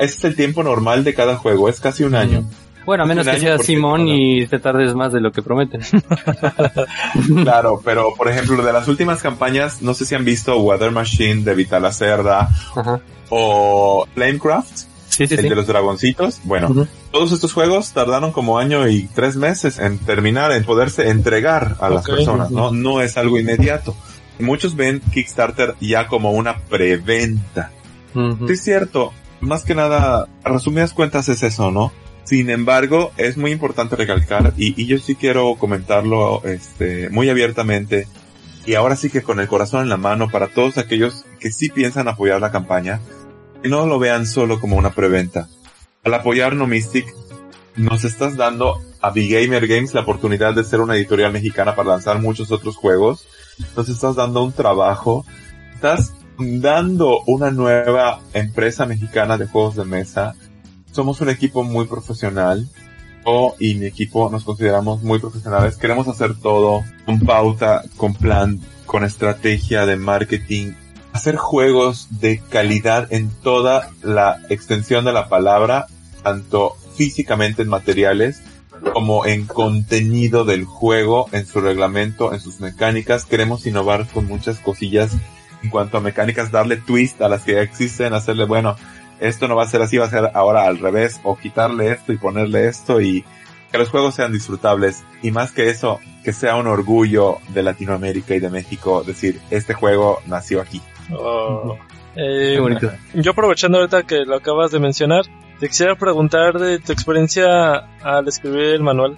Ese 0.00 0.16
es 0.18 0.24
el 0.24 0.36
tiempo 0.36 0.62
normal 0.62 1.04
de 1.04 1.14
cada 1.14 1.36
juego, 1.36 1.68
es 1.68 1.80
casi 1.80 2.04
un 2.04 2.14
año. 2.14 2.48
Bueno, 2.86 3.04
a 3.04 3.06
menos 3.06 3.26
Un 3.26 3.30
que 3.32 3.36
año 3.36 3.46
sea 3.56 3.58
Simón 3.58 4.08
y 4.08 4.46
te 4.46 4.58
tardes 4.58 4.94
más 4.94 5.12
de 5.12 5.20
lo 5.20 5.30
que 5.32 5.42
prometen. 5.42 5.80
Claro, 7.42 7.80
pero 7.84 8.14
por 8.16 8.28
ejemplo, 8.28 8.62
de 8.62 8.72
las 8.72 8.88
últimas 8.88 9.20
campañas, 9.22 9.82
no 9.82 9.94
sé 9.94 10.04
si 10.06 10.14
han 10.14 10.24
visto 10.24 10.56
Weather 10.58 10.90
Machine 10.90 11.42
de 11.42 11.54
Vital 11.54 11.82
Lacerda 11.82 12.48
Ajá. 12.74 13.00
o 13.28 14.06
Flamecraft, 14.14 14.88
Sí, 15.08 15.26
sí, 15.26 15.34
el 15.34 15.40
sí. 15.40 15.48
de 15.48 15.54
los 15.56 15.66
dragoncitos. 15.66 16.40
Bueno, 16.44 16.86
todos 17.10 17.32
estos 17.32 17.52
juegos 17.52 17.92
tardaron 17.92 18.30
como 18.32 18.58
año 18.58 18.88
y 18.88 19.08
tres 19.14 19.36
meses 19.36 19.78
en 19.78 19.98
terminar, 19.98 20.52
en 20.52 20.64
poderse 20.64 21.10
entregar 21.10 21.76
a 21.80 21.90
las 21.90 22.06
personas, 22.06 22.50
¿no? 22.50 22.70
No 22.72 23.00
es 23.02 23.16
algo 23.16 23.38
inmediato. 23.38 23.94
Muchos 24.38 24.76
ven 24.76 25.00
Kickstarter 25.12 25.74
ya 25.80 26.06
como 26.06 26.30
una 26.32 26.58
preventa. 26.58 27.70
Sí, 28.14 28.52
es 28.52 28.62
cierto. 28.62 29.12
Más 29.40 29.64
que 29.64 29.74
nada, 29.74 30.28
a 30.44 30.48
resumidas 30.48 30.92
cuentas 30.92 31.28
es 31.28 31.42
eso, 31.42 31.70
¿no? 31.70 31.92
Sin 32.24 32.50
embargo, 32.50 33.12
es 33.16 33.36
muy 33.36 33.50
importante 33.50 33.96
recalcar, 33.96 34.52
y, 34.56 34.80
y 34.80 34.86
yo 34.86 34.98
sí 34.98 35.14
quiero 35.14 35.56
comentarlo, 35.56 36.42
este, 36.44 37.08
muy 37.10 37.28
abiertamente, 37.28 38.06
y 38.66 38.74
ahora 38.74 38.96
sí 38.96 39.10
que 39.10 39.22
con 39.22 39.40
el 39.40 39.48
corazón 39.48 39.82
en 39.82 39.88
la 39.88 39.96
mano 39.96 40.28
para 40.28 40.48
todos 40.48 40.78
aquellos 40.78 41.24
que 41.40 41.50
sí 41.50 41.70
piensan 41.70 42.08
apoyar 42.08 42.40
la 42.40 42.52
campaña, 42.52 43.00
que 43.62 43.68
no 43.68 43.86
lo 43.86 43.98
vean 43.98 44.26
solo 44.26 44.60
como 44.60 44.76
una 44.76 44.90
preventa. 44.90 45.48
Al 46.04 46.14
apoyar 46.14 46.54
No 46.54 46.66
Mystic, 46.66 47.06
nos 47.76 48.04
estás 48.04 48.36
dando 48.36 48.80
a 49.00 49.10
Big 49.10 49.32
Gamer 49.32 49.66
Games 49.66 49.94
la 49.94 50.02
oportunidad 50.02 50.54
de 50.54 50.64
ser 50.64 50.80
una 50.80 50.96
editorial 50.96 51.32
mexicana 51.32 51.74
para 51.74 51.90
lanzar 51.90 52.20
muchos 52.20 52.50
otros 52.52 52.76
juegos. 52.76 53.26
Nos 53.76 53.88
estás 53.88 54.16
dando 54.16 54.42
un 54.42 54.52
trabajo. 54.52 55.24
Estás 55.74 56.12
dando 56.40 57.20
una 57.26 57.50
nueva 57.50 58.20
empresa 58.32 58.86
mexicana 58.86 59.36
de 59.36 59.46
juegos 59.46 59.76
de 59.76 59.84
mesa. 59.84 60.34
Somos 60.90 61.20
un 61.20 61.28
equipo 61.28 61.62
muy 61.62 61.86
profesional. 61.86 62.68
Yo 63.26 63.54
y 63.58 63.74
mi 63.74 63.86
equipo 63.86 64.30
nos 64.30 64.44
consideramos 64.44 65.02
muy 65.02 65.18
profesionales. 65.18 65.76
Queremos 65.76 66.08
hacer 66.08 66.34
todo 66.34 66.82
con 67.04 67.20
pauta, 67.20 67.82
con 67.96 68.14
plan, 68.14 68.60
con 68.86 69.04
estrategia 69.04 69.86
de 69.86 69.96
marketing. 69.96 70.72
Hacer 71.12 71.36
juegos 71.36 72.08
de 72.20 72.38
calidad 72.38 73.12
en 73.12 73.30
toda 73.30 73.90
la 74.02 74.40
extensión 74.48 75.04
de 75.04 75.12
la 75.12 75.28
palabra, 75.28 75.86
tanto 76.22 76.76
físicamente 76.96 77.62
en 77.62 77.68
materiales 77.68 78.42
como 78.94 79.26
en 79.26 79.46
contenido 79.46 80.44
del 80.44 80.64
juego, 80.64 81.28
en 81.32 81.46
su 81.46 81.60
reglamento, 81.60 82.32
en 82.32 82.40
sus 82.40 82.60
mecánicas. 82.60 83.26
Queremos 83.26 83.66
innovar 83.66 84.06
con 84.08 84.26
muchas 84.26 84.58
cosillas 84.58 85.12
en 85.62 85.70
cuanto 85.70 85.98
a 85.98 86.00
mecánicas, 86.00 86.50
darle 86.50 86.76
twist 86.76 87.20
a 87.22 87.28
las 87.28 87.42
que 87.42 87.54
ya 87.54 87.62
existen, 87.62 88.14
hacerle, 88.14 88.44
bueno, 88.44 88.76
esto 89.20 89.48
no 89.48 89.56
va 89.56 89.64
a 89.64 89.68
ser 89.68 89.82
así, 89.82 89.98
va 89.98 90.06
a 90.06 90.10
ser 90.10 90.30
ahora 90.34 90.64
al 90.64 90.78
revés, 90.78 91.20
o 91.22 91.36
quitarle 91.36 91.92
esto 91.92 92.12
y 92.12 92.18
ponerle 92.18 92.68
esto 92.68 93.00
y 93.00 93.24
que 93.70 93.78
los 93.78 93.88
juegos 93.90 94.14
sean 94.14 94.32
disfrutables. 94.32 95.04
Y 95.22 95.30
más 95.30 95.52
que 95.52 95.68
eso, 95.68 96.00
que 96.24 96.32
sea 96.32 96.56
un 96.56 96.66
orgullo 96.66 97.38
de 97.48 97.62
Latinoamérica 97.62 98.34
y 98.34 98.40
de 98.40 98.50
México 98.50 99.02
decir, 99.04 99.40
este 99.50 99.74
juego 99.74 100.20
nació 100.26 100.60
aquí. 100.60 100.80
Oh. 101.12 101.76
Eh, 102.16 102.54
Qué 102.54 102.60
bonito. 102.60 102.90
yo 103.14 103.30
aprovechando 103.30 103.78
ahorita 103.78 104.02
que 104.02 104.24
lo 104.24 104.36
acabas 104.36 104.72
de 104.72 104.80
mencionar, 104.80 105.24
te 105.60 105.68
quisiera 105.68 105.94
preguntar 105.94 106.58
de 106.58 106.78
tu 106.78 106.92
experiencia 106.92 107.86
al 108.02 108.26
escribir 108.26 108.74
el 108.74 108.82
manual. 108.82 109.16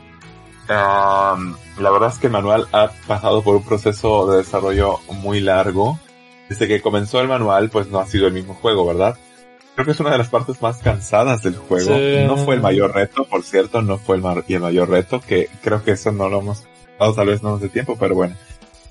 Um, 0.68 1.54
la 1.78 1.90
verdad 1.90 2.10
es 2.10 2.18
que 2.18 2.26
el 2.26 2.32
manual 2.32 2.66
ha 2.72 2.90
pasado 3.06 3.42
por 3.42 3.56
un 3.56 3.64
proceso 3.64 4.30
de 4.30 4.38
desarrollo 4.38 5.00
muy 5.10 5.40
largo. 5.40 5.98
Desde 6.52 6.68
que 6.68 6.82
comenzó 6.82 7.18
el 7.18 7.28
manual, 7.28 7.70
pues 7.70 7.88
no 7.88 7.98
ha 7.98 8.06
sido 8.06 8.26
el 8.26 8.34
mismo 8.34 8.52
juego, 8.52 8.84
¿verdad? 8.84 9.16
Creo 9.74 9.86
que 9.86 9.92
es 9.92 10.00
una 10.00 10.10
de 10.10 10.18
las 10.18 10.28
partes 10.28 10.60
más 10.60 10.76
cansadas 10.80 11.42
del 11.42 11.56
juego. 11.56 11.96
Sí. 11.96 12.26
No 12.26 12.36
fue 12.36 12.56
el 12.56 12.60
mayor 12.60 12.94
reto, 12.94 13.24
por 13.24 13.42
cierto, 13.42 13.80
no 13.80 13.96
fue 13.96 14.16
el, 14.16 14.22
y 14.48 14.52
el 14.52 14.60
mayor 14.60 14.90
reto, 14.90 15.22
que 15.22 15.48
creo 15.62 15.82
que 15.82 15.92
eso 15.92 16.12
no 16.12 16.28
lo 16.28 16.40
hemos 16.40 16.64
dado, 17.00 17.14
tal 17.14 17.28
vez 17.28 17.42
no 17.42 17.52
nos 17.52 17.62
dé 17.62 17.70
tiempo, 17.70 17.96
pero 17.98 18.14
bueno. 18.14 18.36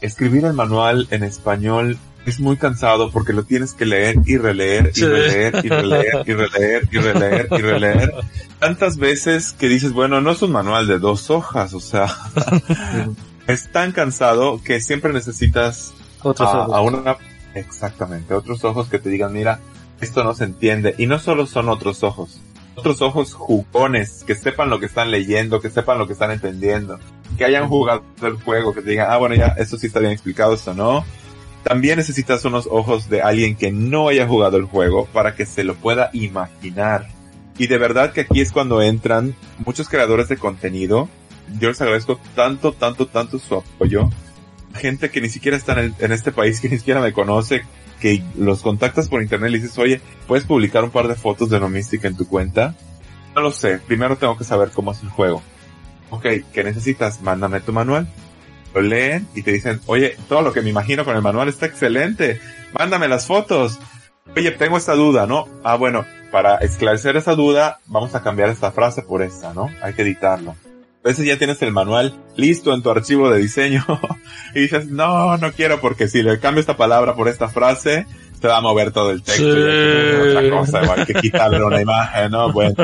Escribir 0.01 0.43
el 0.45 0.53
manual 0.53 1.07
en 1.11 1.21
español 1.21 1.99
es 2.25 2.39
muy 2.39 2.57
cansado 2.57 3.11
porque 3.11 3.31
lo 3.31 3.43
tienes 3.43 3.75
que 3.75 3.85
leer 3.85 4.15
y 4.25 4.37
releer 4.37 4.91
y 4.95 5.01
releer 5.01 5.61
y 5.63 5.69
releer 5.69 6.23
y 6.25 6.33
releer 6.33 6.89
y 6.91 6.97
releer 6.97 7.47
y 7.51 7.61
releer 7.61 8.13
tantas 8.57 8.97
veces 8.97 9.51
que 9.51 9.67
dices, 9.67 9.93
bueno, 9.93 10.19
no 10.19 10.31
es 10.31 10.41
un 10.41 10.51
manual 10.51 10.87
de 10.87 10.97
dos 10.97 11.29
hojas, 11.29 11.75
o 11.75 11.79
sea, 11.79 12.07
es 13.45 13.71
tan 13.71 13.91
cansado 13.91 14.59
que 14.63 14.81
siempre 14.81 15.13
necesitas 15.13 15.93
a, 16.23 16.63
a 16.63 16.81
una, 16.81 17.17
exactamente, 17.55 18.33
otros 18.33 18.63
ojos 18.63 18.87
que 18.89 18.99
te 18.99 19.09
digan, 19.09 19.33
mira, 19.33 19.59
esto 20.01 20.23
no 20.23 20.33
se 20.33 20.45
entiende. 20.45 20.95
Y 20.97 21.07
no 21.07 21.19
solo 21.19 21.45
son 21.45 21.69
otros 21.69 22.03
ojos, 22.03 22.41
otros 22.75 23.01
ojos 23.01 23.33
jugones, 23.33 24.23
que 24.25 24.35
sepan 24.35 24.69
lo 24.69 24.79
que 24.79 24.87
están 24.87 25.11
leyendo, 25.11 25.61
que 25.61 25.69
sepan 25.69 25.97
lo 25.97 26.07
que 26.07 26.13
están 26.13 26.31
entendiendo, 26.31 26.99
que 27.37 27.45
hayan 27.45 27.67
jugado 27.67 28.03
el 28.23 28.35
juego, 28.41 28.73
que 28.73 28.81
te 28.81 28.91
digan, 28.91 29.07
ah, 29.09 29.17
bueno, 29.17 29.35
ya, 29.35 29.55
esto 29.57 29.77
sí 29.77 29.87
está 29.87 29.99
bien 29.99 30.11
explicado, 30.11 30.53
esto 30.53 30.73
no. 30.73 31.05
También 31.63 31.97
necesitas 31.97 32.43
unos 32.45 32.67
ojos 32.71 33.09
de 33.09 33.21
alguien 33.21 33.55
que 33.55 33.71
no 33.71 34.07
haya 34.07 34.27
jugado 34.27 34.57
el 34.57 34.65
juego 34.65 35.05
para 35.13 35.35
que 35.35 35.45
se 35.45 35.63
lo 35.63 35.75
pueda 35.75 36.09
imaginar. 36.13 37.07
Y 37.57 37.67
de 37.67 37.77
verdad 37.77 38.13
que 38.13 38.21
aquí 38.21 38.41
es 38.41 38.51
cuando 38.51 38.81
entran 38.81 39.35
muchos 39.63 39.87
creadores 39.87 40.27
de 40.27 40.37
contenido. 40.37 41.07
Yo 41.59 41.69
les 41.69 41.79
agradezco 41.81 42.19
tanto, 42.33 42.73
tanto, 42.73 43.05
tanto 43.05 43.37
su 43.37 43.55
apoyo. 43.55 44.09
Gente 44.75 45.09
que 45.09 45.21
ni 45.21 45.29
siquiera 45.29 45.57
está 45.57 45.79
en, 45.81 46.11
este 46.11 46.31
país, 46.31 46.59
que 46.61 46.69
ni 46.69 46.77
siquiera 46.77 47.01
me 47.01 47.13
conoce, 47.13 47.63
que 47.99 48.23
los 48.37 48.61
contactas 48.61 49.09
por 49.09 49.21
internet 49.21 49.51
y 49.51 49.59
dices, 49.59 49.77
oye, 49.77 50.01
¿puedes 50.27 50.45
publicar 50.45 50.83
un 50.83 50.91
par 50.91 51.07
de 51.07 51.15
fotos 51.15 51.49
de 51.49 51.59
No 51.59 51.69
Mystic 51.69 52.03
en 52.05 52.17
tu 52.17 52.27
cuenta? 52.27 52.75
No 53.35 53.41
lo 53.41 53.51
sé, 53.51 53.79
primero 53.79 54.17
tengo 54.17 54.37
que 54.37 54.43
saber 54.43 54.71
cómo 54.71 54.91
es 54.91 55.01
el 55.03 55.09
juego. 55.09 55.41
Ok, 56.09 56.25
¿qué 56.53 56.63
necesitas? 56.63 57.21
Mándame 57.21 57.61
tu 57.61 57.71
manual. 57.71 58.07
Lo 58.73 58.81
leen 58.81 59.27
y 59.35 59.43
te 59.43 59.51
dicen, 59.51 59.81
oye, 59.85 60.17
todo 60.27 60.41
lo 60.41 60.53
que 60.53 60.61
me 60.61 60.69
imagino 60.69 61.05
con 61.05 61.15
el 61.15 61.21
manual 61.21 61.49
está 61.49 61.65
excelente. 61.65 62.39
Mándame 62.77 63.07
las 63.07 63.27
fotos. 63.27 63.79
Oye, 64.35 64.51
tengo 64.51 64.77
esta 64.77 64.93
duda, 64.93 65.25
¿no? 65.25 65.47
Ah, 65.63 65.75
bueno, 65.75 66.05
para 66.31 66.55
esclarecer 66.57 67.17
esa 67.17 67.35
duda, 67.35 67.79
vamos 67.85 68.15
a 68.15 68.23
cambiar 68.23 68.49
esta 68.49 68.71
frase 68.71 69.01
por 69.01 69.21
esta, 69.21 69.53
¿no? 69.53 69.69
Hay 69.81 69.93
que 69.93 70.03
editarlo. 70.03 70.55
A 71.03 71.07
veces 71.07 71.25
ya 71.25 71.37
tienes 71.37 71.61
el 71.63 71.71
manual 71.71 72.13
listo 72.37 72.73
en 72.73 72.83
tu 72.83 72.91
archivo 72.91 73.29
de 73.31 73.39
diseño 73.39 73.83
y 74.55 74.59
dices, 74.61 74.87
no, 74.87 75.35
no 75.37 75.51
quiero 75.51 75.81
porque 75.81 76.07
si 76.07 76.21
le 76.21 76.39
cambio 76.39 76.61
esta 76.61 76.77
palabra 76.77 77.15
por 77.15 77.27
esta 77.27 77.47
frase, 77.49 78.05
te 78.39 78.47
va 78.47 78.57
a 78.57 78.61
mover 78.61 78.91
todo 78.91 79.09
el 79.11 79.23
texto 79.23 79.43
y 79.49 79.53
que 79.53 80.17
poner 80.17 80.37
otra 80.37 80.49
cosa, 80.59 80.83
igual 80.83 81.05
que 81.07 81.13
quitarle 81.15 81.63
una 81.63 81.81
imagen, 81.81 82.31
¿no? 82.31 82.51
Bueno, 82.53 82.75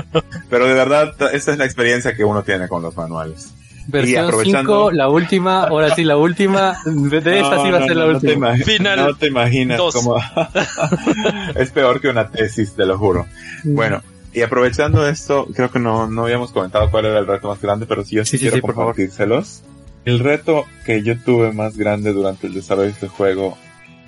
pero 0.50 0.66
de 0.68 0.74
verdad, 0.74 1.14
esa 1.34 1.52
es 1.52 1.58
la 1.60 1.66
experiencia 1.66 2.16
que 2.16 2.24
uno 2.24 2.42
tiene 2.44 2.68
con 2.68 2.82
los 2.82 2.96
manuales. 2.98 3.54
Versión 3.90 4.26
aprovechando- 4.26 4.90
5, 4.90 4.92
la 4.92 5.10
última, 5.10 5.64
ahora 5.64 5.96
sí 5.96 6.04
la 6.04 6.18
última. 6.18 6.76
De 6.86 7.18
esta 7.40 7.64
sí 7.64 7.72
va 7.72 7.78
a 7.78 7.84
ser 7.86 7.96
la 7.96 8.06
no 8.08 8.20
te 8.20 8.28
última. 8.28 8.54
imagi- 8.56 8.64
Final 8.66 9.00
No 9.00 9.16
te 9.16 9.28
imaginas 9.28 9.78
dos. 9.78 9.94
cómo... 9.96 10.18
es 11.56 11.72
peor 11.72 12.02
que 12.02 12.10
una 12.10 12.30
tesis, 12.30 12.74
te 12.76 12.86
lo 12.86 12.98
juro. 12.98 13.26
Bueno, 13.64 14.02
y 14.38 14.42
aprovechando 14.44 15.08
esto, 15.08 15.48
creo 15.54 15.72
que 15.72 15.80
no, 15.80 16.08
no 16.08 16.24
habíamos 16.26 16.52
comentado 16.52 16.92
cuál 16.92 17.06
era 17.06 17.20
el 17.20 17.26
reto 17.28 17.48
más 17.48 17.60
grande, 17.62 17.86
pero 17.88 18.04
sí 18.04 18.16
yo 18.18 18.24
sí, 18.26 18.38
Sí, 18.38 18.40
quiero 18.42 18.56
sí, 18.58 18.62
por 18.62 18.76
favor. 18.76 18.94
compartírselos. 18.94 19.64
El 20.06 20.20
reto 20.20 20.66
que 20.86 21.02
yo 21.04 21.18
tuve 21.20 21.52
más 21.54 21.76
grande 21.76 22.14
durante 22.14 22.48
el 22.48 22.54
desarrollo 22.54 22.86
de 22.88 22.94
este 22.94 23.08
juego, 23.08 23.58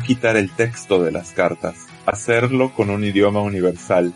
quitar 0.05 0.37
el 0.37 0.51
texto 0.51 1.03
de 1.03 1.11
las 1.11 1.31
cartas, 1.31 1.75
hacerlo 2.05 2.71
con 2.73 2.89
un 2.89 3.03
idioma 3.03 3.41
universal. 3.41 4.13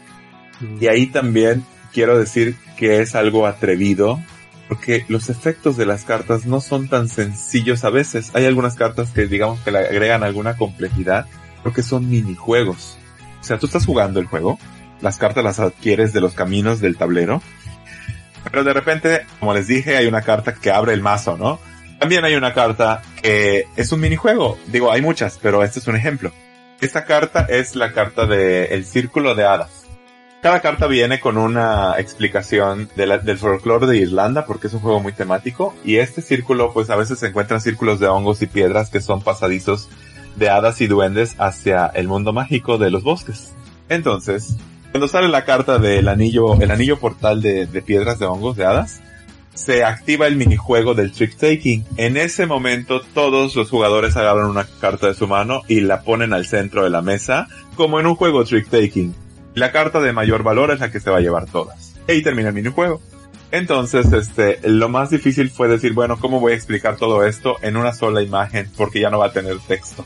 Y 0.80 0.88
ahí 0.88 1.08
también 1.08 1.66
quiero 1.92 2.18
decir 2.18 2.56
que 2.78 3.02
es 3.02 3.16
algo 3.16 3.48
atrevido 3.48 4.20
porque 4.70 5.06
los 5.10 5.30
efectos 5.30 5.76
de 5.78 5.86
las 5.86 6.06
cartas 6.06 6.46
no 6.46 6.62
son 6.62 6.88
tan 6.88 7.10
sencillos 7.10 7.84
a 7.84 7.90
veces. 7.90 8.32
Hay 8.34 8.46
algunas 8.46 8.76
cartas 8.76 9.10
que 9.10 9.26
digamos 9.26 9.60
que 9.62 9.72
le 9.72 9.80
agregan 9.80 10.24
alguna 10.24 10.56
complejidad 10.58 11.26
porque 11.64 11.82
son 11.84 12.10
minijuegos. 12.10 12.98
O 13.42 13.44
sea, 13.44 13.60
tú 13.60 13.66
estás 13.66 13.86
jugando 13.86 14.20
el 14.22 14.28
juego, 14.28 14.58
las 15.04 15.18
cartas 15.18 15.44
las 15.44 15.60
adquieres 15.60 16.14
de 16.14 16.22
los 16.22 16.34
caminos 16.34 16.80
del 16.80 16.98
tablero, 16.98 17.42
pero 18.50 18.64
de 18.64 18.74
repente, 18.74 19.26
como 19.40 19.54
les 19.54 19.68
dije, 19.68 19.98
hay 19.98 20.08
una 20.08 20.22
carta 20.22 20.54
que 20.56 20.72
abre 20.72 20.94
el 20.94 21.02
mazo, 21.02 21.38
¿no? 21.38 21.60
También 22.00 22.26
hay 22.26 22.36
una 22.36 22.54
carta 22.54 23.02
que 23.22 23.66
es 23.76 23.92
un 23.92 24.00
minijuego. 24.00 24.58
Digo, 24.68 24.92
hay 24.92 25.02
muchas, 25.02 25.40
pero 25.42 25.64
este 25.64 25.80
es 25.80 25.88
un 25.88 25.96
ejemplo. 25.96 26.32
Esta 26.82 27.06
carta 27.06 27.46
es 27.50 27.76
la 27.76 27.94
carta 27.94 28.26
de 28.26 28.66
El 28.66 28.86
Círculo 28.86 29.36
de 29.36 29.46
Hadas. 29.46 29.86
Cada 30.42 30.62
carta 30.62 30.88
viene 30.88 31.22
con 31.22 31.38
una 31.38 31.96
explicación 31.98 32.90
del 32.98 33.38
folclore 33.38 33.88
de 33.88 33.98
Irlanda 33.98 34.46
porque 34.46 34.68
es 34.68 34.74
un 34.74 34.82
juego 34.82 35.00
muy 35.00 35.14
temático 35.14 35.74
y 35.86 35.98
este 35.98 36.22
círculo 36.22 36.74
pues 36.74 36.90
a 36.90 36.98
veces 36.98 37.20
se 37.20 37.28
encuentran 37.28 37.62
círculos 37.62 38.02
de 38.02 38.08
hongos 38.08 38.42
y 38.42 38.48
piedras 38.48 38.90
que 38.90 39.00
son 39.00 39.22
pasadizos 39.22 39.88
de 40.36 40.50
hadas 40.50 40.82
y 40.82 40.88
duendes 40.88 41.36
hacia 41.38 41.88
el 41.88 42.10
mundo 42.10 42.34
mágico 42.34 42.78
de 42.78 42.92
los 42.92 43.04
bosques. 43.04 43.54
Entonces, 43.88 44.58
cuando 44.94 45.08
sale 45.08 45.28
la 45.28 45.44
carta 45.44 45.80
del 45.80 46.08
anillo, 46.08 46.54
el 46.62 46.70
anillo 46.70 47.00
portal 47.00 47.42
de, 47.42 47.66
piedras 47.84 48.20
de 48.20 48.28
hongos 48.28 48.56
de 48.56 48.64
hadas, 48.64 49.02
se 49.56 49.84
activa 49.84 50.28
el 50.28 50.36
minijuego 50.36 50.94
del 50.94 51.12
trick 51.12 51.36
taking. 51.36 51.84
En 51.98 52.16
ese 52.16 52.46
momento 52.46 53.02
todos 53.02 53.56
los 53.56 53.72
jugadores 53.72 54.16
agarran 54.18 54.46
una 54.46 54.68
carta 54.80 55.08
de 55.08 55.16
su 55.16 55.28
mano 55.28 55.64
y 55.68 55.80
la 55.80 56.04
ponen 56.04 56.32
al 56.32 56.46
centro 56.46 56.84
de 56.84 56.92
la 56.92 57.02
mesa, 57.02 57.48
como 57.76 58.00
en 58.00 58.06
un 58.06 58.14
juego 58.14 58.46
trick 58.46 58.70
taking. 58.70 59.16
La 59.56 59.72
carta 59.72 60.00
de 60.00 60.14
mayor 60.14 60.44
valor 60.44 60.70
es 60.70 60.80
la 60.80 60.92
que 60.92 61.00
se 61.00 61.10
va 61.10 61.18
a 61.18 61.22
llevar 61.22 61.48
todas. 61.48 61.96
Y 62.08 62.12
ahí 62.12 62.22
termina 62.22 62.50
el 62.50 62.56
minijuego. 62.56 63.02
Entonces, 63.54 64.12
este, 64.12 64.60
lo 64.64 64.90
más 64.90 65.12
difícil 65.12 65.52
fue 65.52 65.68
decir, 65.68 65.94
bueno, 65.94 66.18
¿cómo 66.18 66.40
voy 66.40 66.54
a 66.54 66.56
explicar 66.56 66.98
todo 66.98 67.24
esto 67.24 67.58
en 67.62 67.78
una 67.78 67.94
sola 67.94 68.24
imagen? 68.24 68.68
Porque 68.76 69.00
ya 69.00 69.12
no 69.12 69.20
va 69.20 69.28
a 69.28 69.32
tener 69.32 69.60
texto. 69.60 70.04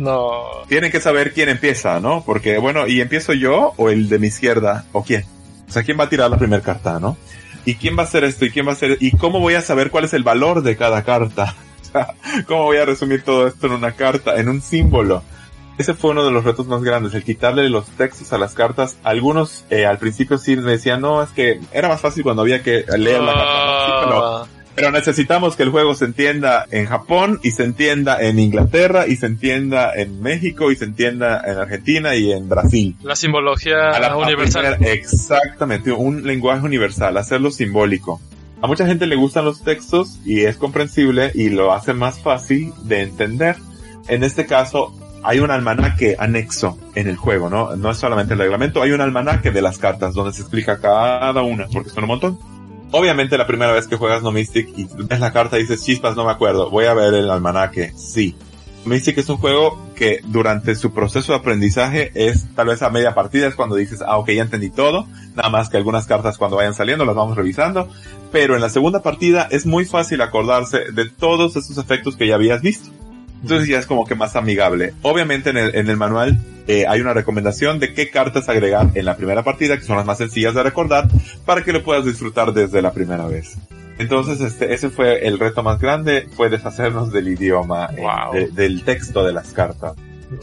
No. 0.00 0.64
Tienen 0.66 0.90
que 0.90 0.98
saber 0.98 1.32
quién 1.32 1.48
empieza, 1.48 2.00
¿no? 2.00 2.24
Porque, 2.26 2.58
bueno, 2.58 2.88
¿y 2.88 3.00
empiezo 3.00 3.32
yo 3.32 3.74
o 3.76 3.90
el 3.90 4.08
de 4.08 4.18
mi 4.18 4.26
izquierda 4.26 4.86
o 4.90 5.04
quién? 5.04 5.24
O 5.68 5.72
sea, 5.72 5.84
¿quién 5.84 6.00
va 6.00 6.04
a 6.04 6.08
tirar 6.08 6.28
la 6.28 6.36
primera 6.36 6.64
carta, 6.64 6.98
no? 6.98 7.16
¿Y 7.64 7.76
quién 7.76 7.96
va 7.96 8.02
a 8.02 8.06
hacer 8.06 8.24
esto? 8.24 8.44
¿Y 8.44 8.50
quién 8.50 8.66
va 8.66 8.70
a 8.70 8.74
hacer? 8.74 8.98
¿Y 8.98 9.12
cómo 9.12 9.38
voy 9.38 9.54
a 9.54 9.62
saber 9.62 9.92
cuál 9.92 10.06
es 10.06 10.12
el 10.12 10.24
valor 10.24 10.64
de 10.64 10.76
cada 10.76 11.04
carta? 11.04 11.54
¿Cómo 12.48 12.64
voy 12.64 12.78
a 12.78 12.84
resumir 12.84 13.22
todo 13.22 13.46
esto 13.46 13.68
en 13.68 13.74
una 13.74 13.92
carta, 13.92 14.34
en 14.40 14.48
un 14.48 14.60
símbolo? 14.60 15.22
Ese 15.76 15.94
fue 15.94 16.12
uno 16.12 16.24
de 16.24 16.30
los 16.30 16.44
retos 16.44 16.66
más 16.66 16.82
grandes, 16.82 17.14
el 17.14 17.24
quitarle 17.24 17.68
los 17.68 17.86
textos 17.86 18.32
a 18.32 18.38
las 18.38 18.54
cartas. 18.54 18.96
Algunos 19.02 19.64
eh, 19.70 19.86
al 19.86 19.98
principio 19.98 20.38
sí 20.38 20.56
me 20.56 20.70
decían, 20.70 21.00
no, 21.00 21.22
es 21.22 21.30
que 21.30 21.60
era 21.72 21.88
más 21.88 22.00
fácil 22.00 22.22
cuando 22.22 22.42
había 22.42 22.62
que 22.62 22.84
leer 22.96 23.20
la 23.20 23.34
carta. 23.34 24.06
¿no? 24.08 24.48
pero, 24.76 24.90
necesitamos 24.92 25.56
que 25.56 25.64
el 25.64 25.70
juego 25.70 25.94
se 25.94 26.04
entienda 26.04 26.66
en 26.70 26.86
Japón 26.86 27.40
y 27.42 27.50
se 27.50 27.64
entienda 27.64 28.20
en 28.20 28.38
Inglaterra 28.38 29.06
y 29.08 29.16
se 29.16 29.26
entienda 29.26 29.92
en 29.94 30.20
México 30.22 30.70
y 30.70 30.76
se 30.76 30.84
entienda 30.84 31.42
en 31.44 31.58
Argentina 31.58 32.14
y 32.14 32.32
en 32.32 32.48
Brasil. 32.48 32.96
La 33.02 33.16
simbología 33.16 33.90
universal. 34.16 34.76
exactamente, 34.80 35.90
un 35.90 36.24
lenguaje 36.24 36.64
universal, 36.64 37.16
hacerlo 37.16 37.50
simbólico. 37.50 38.20
A 38.62 38.66
mucha 38.66 38.86
gente 38.86 39.06
le 39.06 39.16
gustan 39.16 39.44
los 39.44 39.62
textos 39.62 40.20
y 40.24 40.42
es 40.42 40.56
comprensible 40.56 41.32
y 41.34 41.50
lo 41.50 41.72
hace 41.72 41.92
más 41.92 42.20
fácil 42.20 42.72
de 42.84 43.02
entender. 43.02 43.56
En 44.08 44.24
este 44.24 44.46
caso, 44.46 44.94
hay 45.24 45.40
un 45.40 45.50
almanaque 45.50 46.16
anexo 46.18 46.78
en 46.94 47.08
el 47.08 47.16
juego, 47.16 47.48
¿no? 47.48 47.74
No 47.76 47.90
es 47.90 47.96
solamente 47.96 48.34
el 48.34 48.38
reglamento, 48.38 48.82
hay 48.82 48.92
un 48.92 49.00
almanaque 49.00 49.50
de 49.50 49.62
las 49.62 49.78
cartas 49.78 50.14
donde 50.14 50.34
se 50.34 50.42
explica 50.42 50.78
cada 50.78 51.42
una, 51.42 51.66
porque 51.72 51.90
son 51.90 52.04
un 52.04 52.08
montón. 52.08 52.38
Obviamente 52.92 53.38
la 53.38 53.46
primera 53.46 53.72
vez 53.72 53.88
que 53.88 53.96
juegas 53.96 54.22
No 54.22 54.30
Mystic 54.30 54.68
y 54.76 54.86
ves 54.94 55.18
la 55.18 55.32
carta 55.32 55.58
y 55.58 55.62
dices, 55.62 55.82
chispas, 55.82 56.14
no 56.14 56.26
me 56.26 56.30
acuerdo, 56.30 56.70
voy 56.70 56.84
a 56.84 56.94
ver 56.94 57.14
el 57.14 57.30
almanaque. 57.30 57.92
Sí. 57.96 58.36
Mystic 58.84 59.16
es 59.16 59.30
un 59.30 59.38
juego 59.38 59.82
que 59.96 60.20
durante 60.26 60.74
su 60.74 60.92
proceso 60.92 61.32
de 61.32 61.38
aprendizaje 61.38 62.12
es 62.14 62.46
tal 62.54 62.66
vez 62.66 62.82
a 62.82 62.90
media 62.90 63.14
partida 63.14 63.46
es 63.46 63.54
cuando 63.54 63.76
dices, 63.76 64.02
ah, 64.06 64.18
ok, 64.18 64.30
ya 64.30 64.42
entendí 64.42 64.68
todo, 64.68 65.06
nada 65.34 65.48
más 65.48 65.70
que 65.70 65.78
algunas 65.78 66.06
cartas 66.06 66.36
cuando 66.36 66.58
vayan 66.58 66.74
saliendo 66.74 67.06
las 67.06 67.16
vamos 67.16 67.34
revisando, 67.34 67.88
pero 68.30 68.56
en 68.56 68.60
la 68.60 68.68
segunda 68.68 69.00
partida 69.00 69.48
es 69.50 69.64
muy 69.64 69.86
fácil 69.86 70.20
acordarse 70.20 70.92
de 70.92 71.08
todos 71.08 71.56
esos 71.56 71.78
efectos 71.78 72.14
que 72.16 72.28
ya 72.28 72.34
habías 72.34 72.60
visto. 72.60 72.90
Entonces 73.44 73.68
ya 73.68 73.78
es 73.78 73.84
como 73.84 74.06
que 74.06 74.14
más 74.14 74.36
amigable. 74.36 74.94
Obviamente 75.02 75.50
en 75.50 75.58
el, 75.58 75.74
en 75.74 75.90
el 75.90 75.98
manual 75.98 76.38
eh, 76.66 76.86
hay 76.88 77.02
una 77.02 77.12
recomendación 77.12 77.78
de 77.78 77.92
qué 77.92 78.08
cartas 78.08 78.48
agregar 78.48 78.88
en 78.94 79.04
la 79.04 79.18
primera 79.18 79.42
partida, 79.42 79.76
que 79.76 79.84
son 79.84 79.98
las 79.98 80.06
más 80.06 80.16
sencillas 80.16 80.54
de 80.54 80.62
recordar, 80.62 81.08
para 81.44 81.62
que 81.62 81.70
lo 81.72 81.82
puedas 81.82 82.06
disfrutar 82.06 82.54
desde 82.54 82.80
la 82.80 82.92
primera 82.94 83.26
vez. 83.26 83.58
Entonces, 83.98 84.40
este, 84.40 84.72
ese 84.72 84.88
fue 84.88 85.26
el 85.26 85.38
reto 85.38 85.62
más 85.62 85.78
grande, 85.78 86.26
fue 86.34 86.48
deshacernos 86.48 87.12
del 87.12 87.28
idioma, 87.28 87.90
eh, 88.32 88.48
del 88.50 88.82
texto 88.82 89.24
de 89.24 89.34
las 89.34 89.52
cartas. 89.52 89.92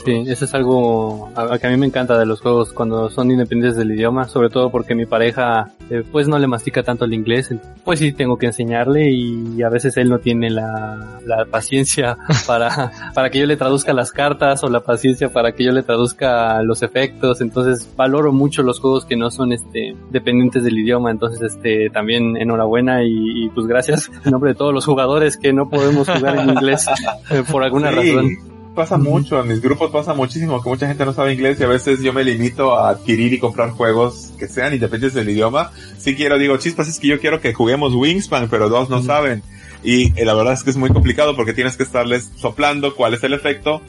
Sí, 0.06 0.24
eso 0.28 0.46
es 0.46 0.54
algo 0.54 1.30
que 1.60 1.68
a 1.68 1.70
mí 1.70 1.78
me 1.78 1.88
encanta 1.88 2.18
de 2.18 2.26
los 2.26 2.42
juegos 2.42 2.72
cuando 2.74 3.10
son 3.10 3.32
independientes 3.32 3.78
del 3.78 3.92
idioma, 3.92 4.28
sobre 4.28 4.50
todo 4.50 4.70
porque 4.72 4.96
mi 4.96 5.06
pareja 5.06 5.72
eh, 5.90 6.04
pues 6.10 6.28
no 6.28 6.40
le 6.40 6.48
mastica 6.48 6.84
tanto 6.84 7.06
el 7.06 7.14
inglés, 7.14 7.54
pues 7.84 8.00
sí 8.00 8.12
tengo 8.12 8.38
que 8.38 8.48
enseñarle 8.48 9.12
y 9.12 9.62
a 9.62 9.70
veces 9.70 9.98
él 9.98 10.10
no 10.10 10.20
tiene 10.20 10.50
la, 10.50 11.20
la 11.26 11.46
paciencia 11.46 12.18
para, 12.48 12.92
para 13.14 13.30
que 13.30 13.40
yo 13.40 13.46
le 13.46 13.58
traduzca 13.58 13.94
las 13.94 14.12
cartas 14.12 14.64
o 14.64 14.70
la 14.70 14.82
paciencia 14.82 15.30
para 15.30 15.52
que 15.54 15.64
yo 15.64 15.72
le 15.72 15.84
traduzca 15.84 16.62
los 16.64 16.84
efectos, 16.84 17.42
entonces 17.42 17.90
valoro 17.96 18.32
mucho 18.32 18.64
los 18.64 18.80
juegos 18.80 19.06
que 19.06 19.16
no 19.16 19.32
son 19.32 19.54
este 19.54 19.96
dependientes 20.10 20.64
del 20.64 20.78
idioma, 20.80 21.12
entonces 21.12 21.42
este 21.42 21.90
también 21.90 22.38
enhorabuena 22.38 23.04
y, 23.04 23.50
pues 23.54 23.68
gracias 23.68 24.12
en 24.26 24.32
nombre 24.32 24.52
de 24.52 24.56
todos 24.56 24.74
los 24.74 24.86
jugadores 24.86 25.38
que 25.38 25.54
no 25.54 25.70
podemos 25.70 26.08
jugar 26.10 26.38
en 26.38 26.50
inglés 26.50 26.88
eh, 27.32 27.44
por 27.50 27.64
alguna 27.64 27.92
razón 27.92 28.51
pasa 28.76 28.98
mucho, 28.98 29.42
en 29.42 29.48
mis 29.48 29.62
grupos 29.62 29.92
pasa 29.92 30.14
muchísimo, 30.14 30.62
que 30.62 30.70
mucha 30.70 30.88
gente 30.88 31.06
no 31.06 31.14
sabe 31.14 31.34
inglés 31.34 31.60
y 31.60 31.64
a 31.64 31.68
veces 31.68 32.02
yo 32.02 32.14
me 32.14 32.24
limito 32.24 32.74
a 32.74 32.90
adquirir 32.90 33.34
y 33.34 33.40
comprar 33.40 33.72
juegos 33.72 34.34
que 34.38 34.48
sean 34.48 34.74
independientes 34.74 35.14
del 35.14 35.30
idioma. 35.30 35.72
Si 35.98 36.16
quiero, 36.16 36.38
digo, 36.38 36.58
chispas, 36.58 36.88
es 36.88 37.00
que 37.00 37.08
yo 37.08 37.20
quiero 37.20 37.42
que 37.42 37.54
juguemos 37.54 37.94
Wingspan, 37.94 38.50
pero 38.50 38.70
dos 38.70 38.90
no 38.90 39.04
saben. 39.04 39.44
Y 39.84 40.18
eh, 40.20 40.26
la 40.26 40.34
verdad 40.34 40.54
es 40.54 40.64
que 40.64 40.70
es 40.70 40.78
muy 40.78 40.92
complicado 40.92 41.36
porque 41.36 41.54
tienes 41.54 41.76
que 41.76 41.84
estarles 41.84 42.32
soplando 42.36 42.96
cuál 42.96 43.14
es 43.14 43.24
el 43.24 43.34
efecto. 43.34 43.82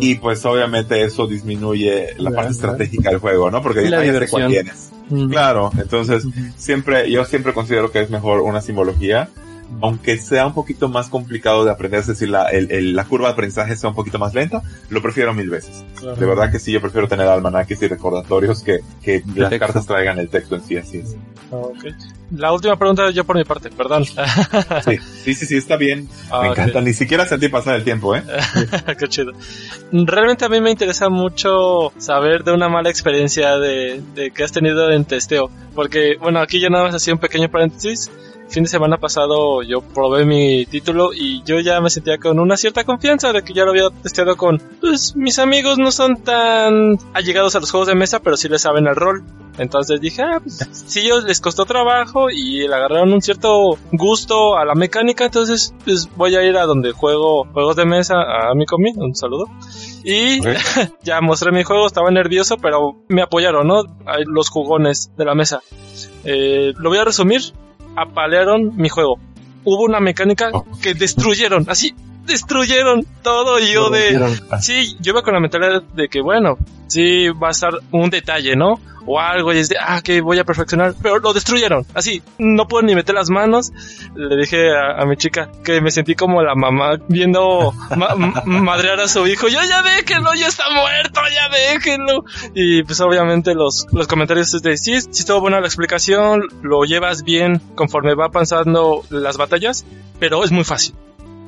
Y 0.00 0.16
pues 0.16 0.44
obviamente 0.44 1.04
eso 1.04 1.28
disminuye 1.28 2.08
la 2.18 2.32
parte 2.32 2.50
estratégica 2.50 3.10
del 3.10 3.20
juego, 3.20 3.48
¿no? 3.48 3.62
Porque 3.62 3.88
la 3.88 4.26
cuál 4.28 4.48
tienes. 4.48 4.90
Claro, 5.30 5.70
entonces 5.78 6.24
siempre, 6.56 7.10
yo 7.10 7.24
siempre 7.24 7.54
considero 7.54 7.92
que 7.92 8.00
es 8.00 8.10
mejor 8.10 8.40
una 8.40 8.60
simbología 8.60 9.28
aunque 9.80 10.18
sea 10.18 10.46
un 10.46 10.54
poquito 10.54 10.88
más 10.88 11.08
complicado 11.08 11.64
de 11.64 11.70
aprender, 11.70 12.00
es 12.00 12.06
decir, 12.06 12.28
la, 12.28 12.48
el, 12.48 12.94
la 12.94 13.04
curva 13.04 13.28
de 13.28 13.32
aprendizaje 13.34 13.76
sea 13.76 13.90
un 13.90 13.96
poquito 13.96 14.18
más 14.18 14.34
lenta, 14.34 14.62
lo 14.88 15.02
prefiero 15.02 15.34
mil 15.34 15.50
veces. 15.50 15.84
De 16.02 16.26
verdad 16.26 16.50
que 16.50 16.58
sí, 16.58 16.72
yo 16.72 16.80
prefiero 16.80 17.08
tener 17.08 17.26
almanaques 17.26 17.80
y 17.82 17.88
recordatorios 17.88 18.62
que, 18.62 18.80
que 19.02 19.22
las 19.34 19.52
cartas 19.58 19.86
traigan 19.86 20.18
el 20.18 20.28
texto 20.28 20.56
en 20.56 20.62
sí, 20.62 20.76
así 20.76 20.98
es. 20.98 21.16
Okay. 21.50 21.94
La 22.30 22.52
última 22.52 22.76
pregunta 22.76 23.10
yo 23.10 23.24
por 23.24 23.36
mi 23.36 23.44
parte, 23.44 23.70
perdón. 23.70 24.04
sí, 24.04 24.98
sí, 25.24 25.34
sí, 25.34 25.46
sí, 25.46 25.56
está 25.56 25.76
bien. 25.76 26.08
Ah, 26.30 26.42
me 26.42 26.48
encanta, 26.48 26.80
ni 26.80 26.92
siquiera 26.92 27.24
sentí 27.24 27.48
pasar 27.48 27.76
el 27.76 27.84
tiempo, 27.84 28.14
¿eh? 28.14 28.22
Qué 28.98 29.08
chido. 29.08 29.32
Realmente 29.90 30.44
a 30.44 30.48
mí 30.50 30.60
me 30.60 30.70
interesa 30.70 31.08
mucho 31.08 31.92
saber 31.96 32.44
de 32.44 32.52
una 32.52 32.68
mala 32.68 32.90
experiencia 32.90 33.56
de, 33.56 34.02
de 34.14 34.30
que 34.30 34.44
has 34.44 34.52
tenido 34.52 34.90
en 34.90 35.06
testeo, 35.06 35.50
porque, 35.74 36.16
bueno, 36.20 36.40
aquí 36.40 36.60
ya 36.60 36.68
nada 36.68 36.84
más 36.84 36.94
hacía 36.94 37.14
un 37.14 37.20
pequeño 37.20 37.48
paréntesis 37.48 38.10
fin 38.48 38.62
de 38.62 38.68
semana 38.68 38.96
pasado 38.96 39.62
yo 39.62 39.80
probé 39.82 40.24
mi 40.24 40.66
título 40.66 41.12
y 41.12 41.42
yo 41.44 41.60
ya 41.60 41.80
me 41.80 41.90
sentía 41.90 42.18
con 42.18 42.38
una 42.38 42.56
cierta 42.56 42.84
confianza 42.84 43.32
de 43.32 43.42
que 43.42 43.52
ya 43.52 43.64
lo 43.64 43.70
había 43.70 43.90
testeado 44.02 44.36
con, 44.36 44.58
pues 44.80 45.14
mis 45.16 45.38
amigos 45.38 45.78
no 45.78 45.90
son 45.90 46.22
tan 46.22 46.98
allegados 47.12 47.54
a 47.56 47.60
los 47.60 47.70
juegos 47.70 47.88
de 47.88 47.94
mesa, 47.94 48.20
pero 48.20 48.36
sí 48.36 48.48
le 48.48 48.58
saben 48.58 48.86
el 48.86 48.96
rol. 48.96 49.24
Entonces 49.58 50.00
dije, 50.00 50.22
ah, 50.22 50.40
pues 50.40 50.66
si 50.86 51.00
ellos 51.00 51.24
les 51.24 51.40
costó 51.40 51.64
trabajo 51.64 52.30
y 52.30 52.66
le 52.66 52.74
agarraron 52.74 53.12
un 53.12 53.20
cierto 53.20 53.76
gusto 53.92 54.56
a 54.56 54.64
la 54.64 54.74
mecánica, 54.74 55.24
entonces 55.24 55.74
pues 55.84 56.08
voy 56.16 56.36
a 56.36 56.44
ir 56.44 56.56
a 56.56 56.64
donde 56.64 56.92
juego 56.92 57.44
juegos 57.52 57.76
de 57.76 57.84
mesa 57.84 58.14
a 58.22 58.54
mi 58.54 58.66
comi, 58.66 58.92
un 58.96 59.14
saludo. 59.14 59.46
Y 60.04 60.40
ya 61.02 61.20
mostré 61.20 61.50
mi 61.50 61.64
juego, 61.64 61.86
estaba 61.86 62.10
nervioso, 62.10 62.56
pero 62.56 63.02
me 63.08 63.22
apoyaron, 63.22 63.66
¿no? 63.66 63.82
Los 64.26 64.48
jugones 64.48 65.10
de 65.16 65.24
la 65.24 65.34
mesa. 65.34 65.60
Eh, 66.24 66.72
lo 66.78 66.90
voy 66.90 66.98
a 66.98 67.04
resumir 67.04 67.52
apalearon 68.00 68.76
mi 68.76 68.88
juego. 68.88 69.18
Hubo 69.64 69.84
una 69.84 70.00
mecánica 70.00 70.50
que 70.82 70.94
destruyeron, 70.94 71.66
así, 71.68 71.94
destruyeron 72.28 73.04
todo 73.22 73.58
y 73.58 73.72
yo 73.72 73.90
de... 73.90 74.12
Sí, 74.60 74.96
yo 75.00 75.10
iba 75.12 75.22
con 75.22 75.34
la 75.34 75.40
mentalidad 75.40 75.82
de 75.82 76.08
que, 76.08 76.20
bueno, 76.20 76.56
sí 76.86 77.28
va 77.30 77.48
a 77.48 77.50
estar 77.50 77.72
un 77.90 78.08
detalle, 78.10 78.54
¿no? 78.54 78.80
O 79.10 79.18
algo, 79.18 79.54
y 79.54 79.58
es 79.58 79.70
de, 79.70 79.76
ah, 79.80 80.02
que 80.02 80.20
voy 80.20 80.38
a 80.38 80.44
perfeccionar, 80.44 80.94
pero 81.02 81.18
lo 81.18 81.32
destruyeron. 81.32 81.86
Así, 81.94 82.22
no 82.36 82.68
puedo 82.68 82.82
ni 82.86 82.94
meter 82.94 83.14
las 83.14 83.30
manos. 83.30 83.72
Le 84.14 84.36
dije 84.36 84.68
a, 84.76 85.00
a 85.02 85.06
mi 85.06 85.16
chica 85.16 85.48
que 85.64 85.80
me 85.80 85.90
sentí 85.90 86.14
como 86.14 86.42
la 86.42 86.54
mamá 86.54 86.98
viendo 87.08 87.72
ma- 87.96 88.14
madrear 88.44 89.00
a 89.00 89.08
su 89.08 89.26
hijo. 89.26 89.48
Yo 89.48 89.60
ya 89.66 89.82
déjenlo, 89.82 90.34
ya 90.34 90.48
está 90.48 90.64
muerto, 90.74 91.20
ya 91.34 91.48
déjenlo. 91.48 92.22
Y 92.54 92.82
pues 92.82 93.00
obviamente 93.00 93.54
los, 93.54 93.86
los 93.92 94.06
comentarios 94.06 94.52
es 94.52 94.60
de, 94.60 94.76
sí, 94.76 95.00
sí 95.00 95.08
estuvo 95.20 95.40
buena 95.40 95.60
la 95.60 95.66
explicación, 95.68 96.42
lo 96.60 96.84
llevas 96.84 97.22
bien 97.24 97.62
conforme 97.76 98.14
va 98.14 98.28
pasando 98.28 99.04
las 99.08 99.38
batallas, 99.38 99.86
pero 100.20 100.44
es 100.44 100.50
muy 100.52 100.64
fácil. 100.64 100.94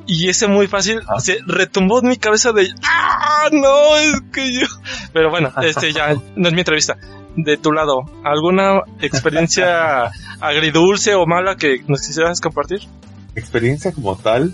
Y 0.07 0.29
ese 0.29 0.47
muy 0.47 0.67
fácil 0.67 1.01
Ah. 1.07 1.19
se 1.19 1.39
retumbó 1.45 1.99
en 1.99 2.09
mi 2.09 2.17
cabeza 2.17 2.51
de, 2.51 2.69
ah, 2.83 3.49
no, 3.51 3.97
es 3.97 4.21
que 4.33 4.53
yo... 4.53 4.67
Pero 5.13 5.29
bueno, 5.29 5.51
este 5.61 5.93
ya 5.93 6.13
no 6.35 6.47
es 6.47 6.53
mi 6.53 6.59
entrevista. 6.61 6.97
De 7.35 7.55
tu 7.57 7.71
lado, 7.71 8.01
¿alguna 8.25 8.81
experiencia 8.99 10.11
agridulce 10.41 11.15
o 11.15 11.25
mala 11.25 11.55
que 11.55 11.81
nos 11.87 12.01
quisieras 12.05 12.41
compartir? 12.41 12.81
Experiencia 13.35 13.91
como 13.91 14.15
tal, 14.17 14.53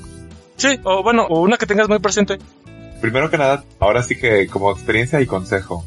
Sí, 0.58 0.80
o 0.84 1.04
bueno, 1.04 1.24
o 1.30 1.42
una 1.42 1.58
que 1.58 1.68
tengas 1.68 1.88
muy 1.88 2.00
presente. 2.00 2.40
primero 3.00 3.30
que 3.30 3.38
nada, 3.38 3.64
ahora 3.80 4.02
sí 4.02 4.18
que 4.18 4.48
como 4.48 4.72
experiencia 4.72 5.22
y 5.22 5.28
consejo, 5.28 5.86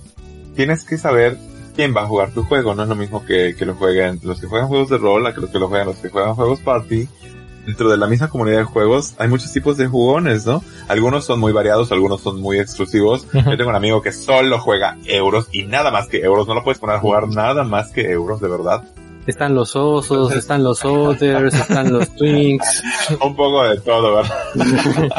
tienes 0.55 0.85
que 0.85 0.97
saber 0.97 1.37
quién 1.75 1.93
va 1.95 2.03
a 2.03 2.07
jugar 2.07 2.31
tu 2.31 2.45
juego, 2.45 2.75
no 2.77 2.85
es 2.85 2.89
lo 2.89 2.95
mismo 2.95 3.25
que, 3.25 3.57
que 3.59 3.67
lo 3.67 3.75
jueguen 3.75 4.21
los 4.23 4.41
que 4.41 4.47
juegan 4.47 4.69
juegos 4.69 4.89
de 4.91 4.99
rol 4.99 5.27
a 5.27 5.35
que 5.35 5.41
los 5.41 5.51
que 5.51 5.59
lo 5.59 5.69
juegan 5.69 5.89
los 5.89 5.97
que 5.97 6.09
juegan 6.09 6.35
juegos 6.37 6.61
party. 6.61 7.09
Dentro 7.67 7.91
de 7.91 7.97
la 7.97 8.07
misma 8.07 8.29
comunidad 8.29 8.59
de 8.59 8.65
juegos 8.65 9.15
hay 9.19 9.29
muchos 9.29 9.53
tipos 9.53 9.77
de 9.77 9.87
jugones, 9.87 10.47
¿no? 10.47 10.63
Algunos 10.89 11.25
son 11.25 11.41
muy 11.41 11.53
variados, 11.53 11.93
algunos 11.93 12.21
son 12.21 12.41
muy 12.41 12.59
exclusivos. 12.59 13.27
Yo 13.33 13.57
tengo 13.57 13.69
un 13.69 13.77
amigo 13.77 14.03
que 14.03 14.13
solo 14.13 14.59
juega 14.59 14.97
euros 15.05 15.49
y 15.53 15.65
nada 15.65 15.91
más 15.91 16.09
que 16.09 16.19
euros, 16.19 16.49
no 16.49 16.55
lo 16.55 16.65
puedes 16.65 16.79
poner 16.79 16.97
a 16.97 17.01
jugar 17.01 17.29
nada 17.29 17.65
más 17.65 17.91
que 17.91 18.11
euros, 18.11 18.41
de 18.41 18.49
verdad. 18.49 18.85
Están 19.27 19.55
los 19.55 19.77
osos, 19.77 20.35
están 20.35 20.65
los 20.65 20.85
others, 20.85 21.55
están 21.55 21.93
los 21.93 22.09
twinks. 22.17 22.83
un 23.21 23.37
poco 23.37 23.65
de 23.65 23.79
todo, 23.81 24.17
¿verdad? 24.17 24.35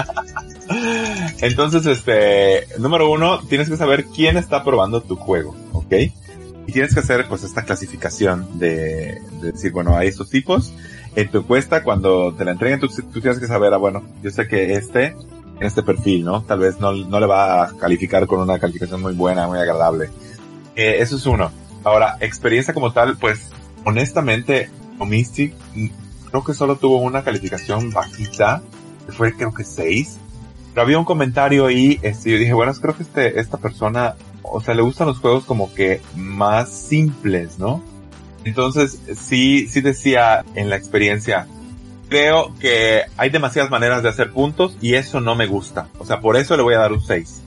Entonces, 1.42 1.86
este, 1.86 2.68
número 2.80 3.12
uno, 3.12 3.40
tienes 3.48 3.70
que 3.70 3.78
saber 3.78 4.06
quién 4.06 4.38
está 4.38 4.64
probando 4.64 5.02
tu 5.02 5.16
juego, 5.16 5.56
¿ok? 5.74 5.94
Y 6.68 6.72
tienes 6.72 6.94
que 6.94 7.02
hacer, 7.02 7.28
pues, 7.28 7.44
esta 7.44 7.64
clasificación 7.64 8.58
de, 8.58 9.22
de 9.42 9.52
decir, 9.52 9.72
bueno, 9.72 9.96
hay 9.96 10.08
estos 10.08 10.30
tipos. 10.30 10.74
En 11.16 11.30
tu 11.30 11.40
encuesta, 11.40 11.84
cuando 11.84 12.34
te 12.34 12.46
la 12.46 12.52
entreguen, 12.52 12.80
tú, 12.80 12.88
tú 12.88 13.20
tienes 13.20 13.40
que 13.40 13.48
saber, 13.48 13.74
ah, 13.74 13.78
bueno, 13.78 14.02
yo 14.24 14.30
sé 14.30 14.48
que 14.48 14.74
este, 14.74 15.16
este 15.60 15.84
perfil, 15.84 16.24
¿no? 16.24 16.42
Tal 16.44 16.60
vez 16.60 16.80
no, 16.80 16.94
no 16.94 17.20
le 17.20 17.26
va 17.26 17.64
a 17.64 17.78
calificar 17.78 18.28
con 18.28 18.40
una 18.40 18.60
calificación 18.60 19.02
muy 19.02 19.14
buena, 19.14 19.48
muy 19.48 19.60
agradable. 19.60 20.10
Eh, 20.76 20.98
eso 21.00 21.18
es 21.18 21.26
uno. 21.26 21.52
Ahora, 21.84 22.18
experiencia 22.22 22.74
como 22.74 22.94
tal, 22.94 23.18
pues, 23.18 23.50
honestamente, 23.86 24.70
o 25.00 25.06
Mystic, 25.06 25.54
mm, 25.76 25.88
creo 26.30 26.44
que 26.44 26.54
solo 26.54 26.78
tuvo 26.78 26.98
una 26.98 27.24
calificación 27.24 27.92
bajita, 27.92 28.62
fue 29.10 29.34
creo 29.34 29.54
que 29.54 29.64
6. 29.64 30.18
Pero 30.70 30.82
había 30.84 31.00
un 31.00 31.06
comentario 31.06 31.66
ahí, 31.66 32.00
este, 32.02 32.32
yo 32.32 32.38
dije, 32.38 32.54
bueno, 32.54 32.74
creo 32.74 32.96
que 32.96 33.04
este, 33.04 33.40
esta 33.40 33.58
persona, 33.58 34.16
o 34.44 34.62
sea, 34.62 34.74
le 34.74 34.82
gustan 34.82 35.08
los 35.08 35.20
juegos 35.20 35.44
como 35.44 35.74
que 35.74 36.02
más 36.16 36.70
simples, 36.70 37.60
¿no? 37.60 37.84
Entonces, 38.44 39.00
sí, 39.20 39.68
sí 39.70 39.82
decía 39.82 40.44
en 40.56 40.70
la 40.70 40.76
experiencia, 40.76 41.48
creo 42.10 42.54
que 42.60 43.02
hay 43.18 43.30
demasiadas 43.30 43.72
maneras 43.72 44.04
de 44.04 44.10
hacer 44.10 44.32
puntos 44.32 44.78
y 44.82 44.96
eso 44.96 45.22
no 45.22 45.36
me 45.36 45.48
gusta. 45.48 45.88
O 46.00 46.06
sea, 46.06 46.20
por 46.20 46.36
eso 46.38 46.58
le 46.58 46.64
voy 46.64 46.74
a 46.74 46.80
dar 46.80 46.92
un 46.92 47.02
6. 47.02 47.42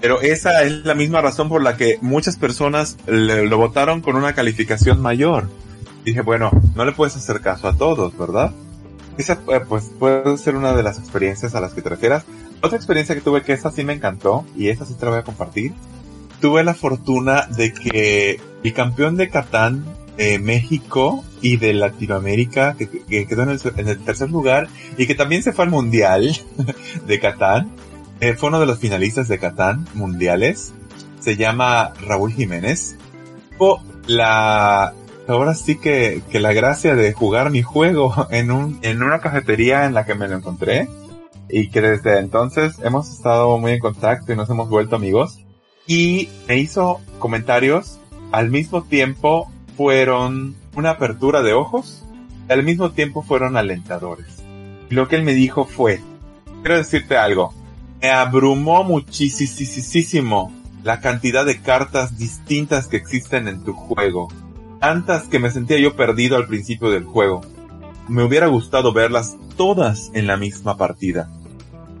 Pero 0.00 0.20
esa 0.22 0.62
es 0.62 0.72
la 0.84 0.94
misma 0.94 1.20
razón 1.20 1.48
por 1.48 1.62
la 1.62 1.76
que 1.76 1.98
muchas 2.00 2.36
personas 2.36 2.96
le- 3.06 3.46
lo 3.46 3.58
votaron 3.58 4.00
con 4.00 4.16
una 4.16 4.34
calificación 4.34 5.00
mayor. 5.00 5.48
Dije, 6.04 6.22
bueno, 6.22 6.50
no 6.74 6.84
le 6.86 6.92
puedes 6.92 7.16
hacer 7.16 7.40
caso 7.42 7.68
a 7.68 7.76
todos, 7.76 8.16
¿verdad? 8.16 8.52
Esa, 9.18 9.38
pues, 9.68 9.90
puede 9.98 10.38
ser 10.38 10.56
una 10.56 10.72
de 10.72 10.82
las 10.82 10.98
experiencias 10.98 11.54
a 11.54 11.60
las 11.60 11.74
que 11.74 11.82
te 11.82 11.90
refieras. 11.90 12.24
Otra 12.62 12.76
experiencia 12.76 13.14
que 13.14 13.20
tuve 13.20 13.42
que 13.42 13.52
esa 13.52 13.70
sí 13.70 13.84
me 13.84 13.92
encantó, 13.92 14.46
y 14.56 14.68
esa 14.68 14.86
sí 14.86 14.94
te 14.94 15.04
la 15.04 15.10
voy 15.10 15.20
a 15.20 15.24
compartir. 15.24 15.74
Tuve 16.40 16.64
la 16.64 16.72
fortuna 16.72 17.46
de 17.54 17.74
que 17.74 18.40
el 18.64 18.72
campeón 18.72 19.16
de 19.16 19.28
Catán 19.28 19.84
de 20.20 20.38
México 20.38 21.24
y 21.40 21.56
de 21.56 21.72
Latinoamérica, 21.72 22.74
que, 22.74 22.88
que 22.88 23.26
quedó 23.26 23.44
en 23.44 23.50
el, 23.50 23.60
en 23.76 23.88
el 23.88 23.98
tercer 24.00 24.30
lugar, 24.30 24.68
y 24.98 25.06
que 25.06 25.14
también 25.14 25.42
se 25.42 25.52
fue 25.52 25.64
al 25.64 25.70
Mundial 25.70 26.36
de 27.06 27.20
Catán, 27.20 27.70
eh, 28.20 28.34
fue 28.34 28.50
uno 28.50 28.60
de 28.60 28.66
los 28.66 28.78
finalistas 28.78 29.28
de 29.28 29.38
Catán 29.38 29.86
mundiales. 29.94 30.74
Se 31.20 31.36
llama 31.36 31.94
Raúl 32.02 32.34
Jiménez. 32.34 32.96
Tuvo 33.56 33.82
la, 34.06 34.92
ahora 35.26 35.54
sí 35.54 35.76
que, 35.76 36.22
que 36.30 36.38
la 36.38 36.52
gracia 36.52 36.94
de 36.94 37.14
jugar 37.14 37.50
mi 37.50 37.62
juego 37.62 38.26
en 38.30 38.50
un, 38.50 38.78
en 38.82 39.02
una 39.02 39.20
cafetería 39.20 39.86
en 39.86 39.94
la 39.94 40.04
que 40.04 40.14
me 40.14 40.28
lo 40.28 40.36
encontré. 40.36 40.86
Y 41.48 41.70
que 41.70 41.80
desde 41.80 42.18
entonces 42.18 42.74
hemos 42.84 43.10
estado 43.10 43.56
muy 43.56 43.72
en 43.72 43.80
contacto 43.80 44.32
y 44.32 44.36
nos 44.36 44.50
hemos 44.50 44.68
vuelto 44.68 44.96
amigos. 44.96 45.38
Y 45.86 46.28
me 46.46 46.58
hizo 46.58 47.00
comentarios. 47.18 47.98
Al 48.32 48.50
mismo 48.50 48.82
tiempo 48.84 49.50
fueron 49.80 50.56
una 50.74 50.90
apertura 50.90 51.40
de 51.40 51.54
ojos. 51.54 52.04
Y 52.46 52.52
al 52.52 52.64
mismo 52.64 52.90
tiempo 52.90 53.22
fueron 53.22 53.56
alentadores. 53.56 54.42
Y 54.90 54.94
lo 54.94 55.08
que 55.08 55.16
él 55.16 55.22
me 55.22 55.32
dijo 55.32 55.64
fue, 55.64 56.02
quiero 56.60 56.76
decirte 56.76 57.16
algo. 57.16 57.54
Me 58.02 58.10
abrumó 58.10 58.84
muchísimo 58.84 60.52
la 60.84 61.00
cantidad 61.00 61.46
de 61.46 61.62
cartas 61.62 62.18
distintas 62.18 62.88
que 62.88 62.98
existen 62.98 63.48
en 63.48 63.64
tu 63.64 63.72
juego. 63.72 64.28
Tantas 64.80 65.28
que 65.28 65.38
me 65.38 65.50
sentía 65.50 65.78
yo 65.78 65.96
perdido 65.96 66.36
al 66.36 66.46
principio 66.46 66.90
del 66.90 67.04
juego. 67.04 67.40
Me 68.06 68.22
hubiera 68.22 68.48
gustado 68.48 68.92
verlas 68.92 69.38
todas 69.56 70.10
en 70.12 70.26
la 70.26 70.36
misma 70.36 70.76
partida. 70.76 71.30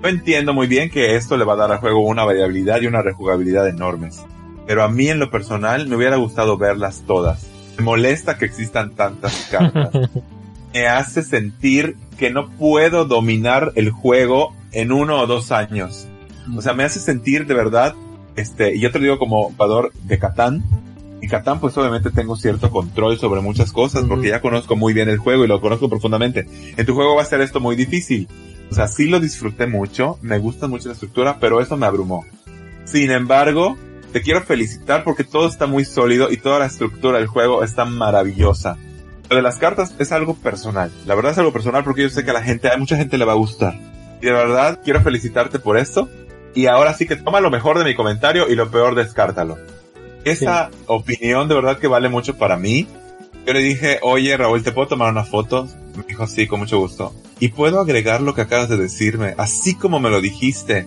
Yo 0.02 0.08
entiendo 0.10 0.52
muy 0.52 0.66
bien 0.66 0.90
que 0.90 1.16
esto 1.16 1.38
le 1.38 1.46
va 1.46 1.54
a 1.54 1.56
dar 1.56 1.72
al 1.72 1.78
juego 1.78 2.00
una 2.00 2.24
variabilidad 2.24 2.82
y 2.82 2.88
una 2.88 3.00
rejugabilidad 3.00 3.66
enormes. 3.68 4.22
Pero 4.66 4.82
a 4.82 4.90
mí 4.90 5.08
en 5.08 5.18
lo 5.18 5.30
personal 5.30 5.88
me 5.88 5.96
hubiera 5.96 6.16
gustado 6.16 6.58
verlas 6.58 7.04
todas. 7.06 7.49
Me 7.78 7.84
molesta 7.84 8.38
que 8.38 8.44
existan 8.44 8.90
tantas 8.94 9.48
cartas. 9.50 10.10
me 10.74 10.86
hace 10.86 11.22
sentir 11.22 11.96
que 12.18 12.30
no 12.30 12.50
puedo 12.50 13.04
dominar 13.04 13.72
el 13.76 13.90
juego 13.90 14.54
en 14.72 14.92
uno 14.92 15.20
o 15.20 15.26
dos 15.26 15.52
años. 15.52 16.06
O 16.56 16.62
sea, 16.62 16.74
me 16.74 16.84
hace 16.84 17.00
sentir 17.00 17.46
de 17.46 17.54
verdad, 17.54 17.94
este, 18.36 18.74
y 18.74 18.80
yo 18.80 18.90
te 18.90 18.98
lo 18.98 19.04
digo 19.04 19.18
como 19.18 19.50
jugador 19.50 19.92
de 20.04 20.18
Catán. 20.18 20.62
En 21.22 21.28
Catán, 21.28 21.60
pues 21.60 21.76
obviamente 21.76 22.10
tengo 22.10 22.36
cierto 22.36 22.70
control 22.70 23.18
sobre 23.18 23.40
muchas 23.40 23.72
cosas 23.72 24.04
porque 24.04 24.28
ya 24.28 24.40
conozco 24.40 24.74
muy 24.74 24.94
bien 24.94 25.08
el 25.08 25.18
juego 25.18 25.44
y 25.44 25.48
lo 25.48 25.60
conozco 25.60 25.88
profundamente. 25.88 26.46
En 26.76 26.86
tu 26.86 26.94
juego 26.94 27.16
va 27.16 27.22
a 27.22 27.26
ser 27.26 27.40
esto 27.42 27.60
muy 27.60 27.76
difícil. 27.76 28.26
O 28.70 28.74
sea, 28.74 28.88
sí 28.88 29.06
lo 29.06 29.20
disfruté 29.20 29.66
mucho, 29.66 30.18
me 30.22 30.38
gusta 30.38 30.68
mucho 30.68 30.88
la 30.88 30.94
estructura, 30.94 31.38
pero 31.40 31.60
eso 31.60 31.76
me 31.76 31.86
abrumó. 31.86 32.24
Sin 32.84 33.10
embargo, 33.10 33.76
te 34.12 34.22
quiero 34.22 34.42
felicitar 34.42 35.04
porque 35.04 35.24
todo 35.24 35.48
está 35.48 35.66
muy 35.66 35.84
sólido 35.84 36.30
y 36.30 36.36
toda 36.36 36.58
la 36.58 36.66
estructura 36.66 37.18
del 37.18 37.26
juego 37.26 37.62
está 37.62 37.84
maravillosa. 37.84 38.76
Lo 39.28 39.36
de 39.36 39.42
las 39.42 39.58
cartas 39.58 39.94
es 39.98 40.10
algo 40.10 40.34
personal. 40.34 40.90
La 41.06 41.14
verdad 41.14 41.32
es 41.32 41.38
algo 41.38 41.52
personal 41.52 41.84
porque 41.84 42.02
yo 42.02 42.10
sé 42.10 42.24
que 42.24 42.30
a 42.30 42.34
la 42.34 42.42
gente, 42.42 42.68
a 42.68 42.76
mucha 42.76 42.96
gente 42.96 43.16
le 43.16 43.24
va 43.24 43.32
a 43.32 43.36
gustar. 43.36 43.74
Y 44.20 44.26
de 44.26 44.32
verdad 44.32 44.80
quiero 44.84 45.00
felicitarte 45.02 45.58
por 45.60 45.78
esto. 45.78 46.08
Y 46.54 46.66
ahora 46.66 46.94
sí 46.94 47.06
que 47.06 47.14
toma 47.14 47.40
lo 47.40 47.50
mejor 47.50 47.78
de 47.78 47.84
mi 47.84 47.94
comentario 47.94 48.48
y 48.48 48.56
lo 48.56 48.70
peor 48.70 48.96
descártalo. 48.96 49.56
Esa 50.24 50.70
opinión 50.86 51.48
de 51.48 51.54
verdad 51.54 51.78
que 51.78 51.86
vale 51.86 52.08
mucho 52.08 52.36
para 52.36 52.56
mí. 52.56 52.88
Yo 53.46 53.52
le 53.52 53.60
dije, 53.60 54.00
oye 54.02 54.36
Raúl, 54.36 54.62
¿te 54.62 54.72
puedo 54.72 54.88
tomar 54.88 55.10
una 55.10 55.24
foto? 55.24 55.68
Me 55.96 56.02
dijo, 56.02 56.26
sí, 56.26 56.46
con 56.46 56.60
mucho 56.60 56.78
gusto. 56.78 57.14
Y 57.38 57.48
puedo 57.48 57.80
agregar 57.80 58.20
lo 58.20 58.34
que 58.34 58.42
acabas 58.42 58.68
de 58.68 58.76
decirme, 58.76 59.34
así 59.38 59.74
como 59.74 59.98
me 59.98 60.10
lo 60.10 60.20
dijiste. 60.20 60.86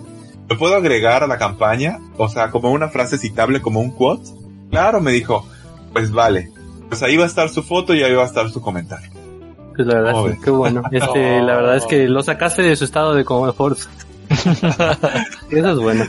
¿Lo 0.50 0.58
puedo 0.58 0.76
agregar 0.76 1.24
a 1.24 1.28
la 1.28 1.38
campaña? 1.38 2.00
O 2.18 2.30
sea, 2.30 2.52
como 2.52 2.72
una 2.72 2.90
frase 2.90 3.18
citable, 3.18 3.62
como 3.62 3.80
un 3.80 3.92
quote. 3.92 4.30
Claro, 4.70 5.02
me 5.02 5.12
dijo, 5.12 5.48
pues 5.94 6.12
vale. 6.12 6.52
Pues 6.90 7.02
ahí 7.04 7.18
va 7.18 7.24
a 7.24 7.28
estar 7.28 7.50
su 7.50 7.64
foto 7.64 7.94
y 7.94 8.04
ahí 8.04 8.14
va 8.14 8.24
a 8.24 8.28
estar 8.28 8.50
su 8.50 8.62
comentario. 8.62 9.10
Pues 9.76 9.88
la 9.88 9.96
verdad, 9.96 10.12
¿Cómo 10.12 10.30
sí, 10.30 10.36
qué 10.44 10.50
bueno. 10.52 10.84
Este, 10.92 11.42
la 11.42 11.56
verdad 11.56 11.78
es 11.78 11.86
que 11.86 12.08
lo 12.08 12.22
sacaste 12.22 12.62
de 12.62 12.76
su 12.76 12.84
estado 12.86 13.16
de 13.16 13.26
confort. 13.26 13.80
Eso 15.50 15.72
es 15.72 15.78
bueno. 15.78 16.06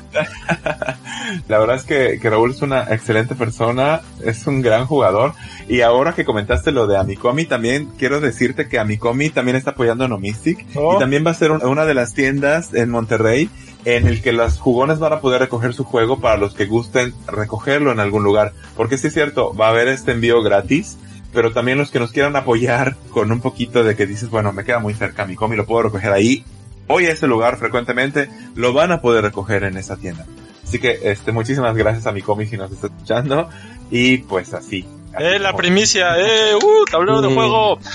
La 1.49 1.59
verdad 1.59 1.77
es 1.77 1.85
que, 1.85 2.19
que 2.21 2.31
Raúl 2.31 2.51
es 2.53 2.63
una 2.63 2.83
excelente 2.85 3.35
persona, 3.35 4.01
es 4.25 4.47
un 4.47 4.63
gran 4.63 4.87
jugador. 4.87 5.33
Y 5.69 5.81
ahora 5.81 6.15
que 6.15 6.25
comentaste 6.25 6.73
lo 6.73 6.87
de 6.87 6.97
Amicomi, 6.97 7.45
también 7.47 7.91
quiero 7.99 8.21
decirte 8.21 8.69
que 8.69 8.79
Amicomi 8.79 9.31
también 9.31 9.57
está 9.57 9.71
apoyando 9.73 10.05
a 10.05 10.09
Nomistic. 10.09 10.65
Oh. 10.77 10.97
Y 10.97 10.99
también 10.99 11.25
va 11.27 11.31
a 11.31 11.35
ser 11.35 11.51
un- 11.51 11.65
una 11.65 11.85
de 11.87 11.95
las 11.95 12.15
tiendas 12.15 12.73
en 12.75 12.91
Monterrey 12.91 13.49
en 13.85 14.07
el 14.07 14.23
que 14.23 14.33
los 14.33 14.59
jugones 14.59 14.99
van 14.99 15.13
a 15.13 15.21
poder 15.21 15.41
recoger 15.41 15.75
su 15.75 15.85
juego 15.85 16.21
para 16.21 16.37
los 16.37 16.55
que 16.55 16.67
gusten 16.67 17.15
recogerlo 17.27 17.93
en 17.93 18.01
algún 18.01 18.25
lugar. 18.25 18.53
Porque 18.77 18.99
sí 18.99 19.09
es 19.09 19.15
cierto, 19.15 19.55
va 19.55 19.67
a 19.67 19.71
haber 19.71 19.89
este 19.89 20.13
envío 20.13 20.43
gratis. 20.43 20.97
Pero 21.33 21.53
también 21.53 21.79
los 21.79 21.91
que 21.91 21.99
nos 21.99 22.13
quieran 22.13 22.37
apoyar 22.37 22.97
con 23.11 23.33
un 23.33 23.41
poquito 23.41 23.85
de 23.85 23.97
que 23.97 24.07
dices, 24.07 24.31
bueno, 24.31 24.53
me 24.53 24.65
queda 24.65 24.79
muy 24.79 24.95
cerca 24.95 25.25
Amicomi, 25.25 25.57
lo 25.57 25.67
puedo 25.67 25.83
recoger 25.85 26.13
ahí. 26.13 26.45
voy 26.87 27.07
a 27.07 27.13
ese 27.13 27.27
lugar 27.27 27.59
frecuentemente, 27.59 28.29
lo 28.55 28.73
van 28.73 28.93
a 28.93 29.01
poder 29.01 29.25
recoger 29.25 29.65
en 29.65 29.77
esa 29.77 29.97
tienda. 29.97 30.27
Así 30.63 30.79
que, 30.79 30.99
este, 31.03 31.33
muchísimas 31.33 31.77
gracias 31.77 32.07
a 32.07 32.13
mi 32.13 32.23
cómic 32.23 32.49
si 32.49 32.57
nos 32.57 32.71
está 32.73 32.87
escuchando. 32.87 33.49
Y 33.91 34.19
pues 34.19 34.55
así. 34.55 34.87
¡Eh, 35.19 35.39
la 35.39 35.55
primicia! 35.55 36.17
¡Eh, 36.19 36.55
uh, 36.55 36.85
tablero 36.91 37.21
de 37.23 37.35
juego! 37.35 37.79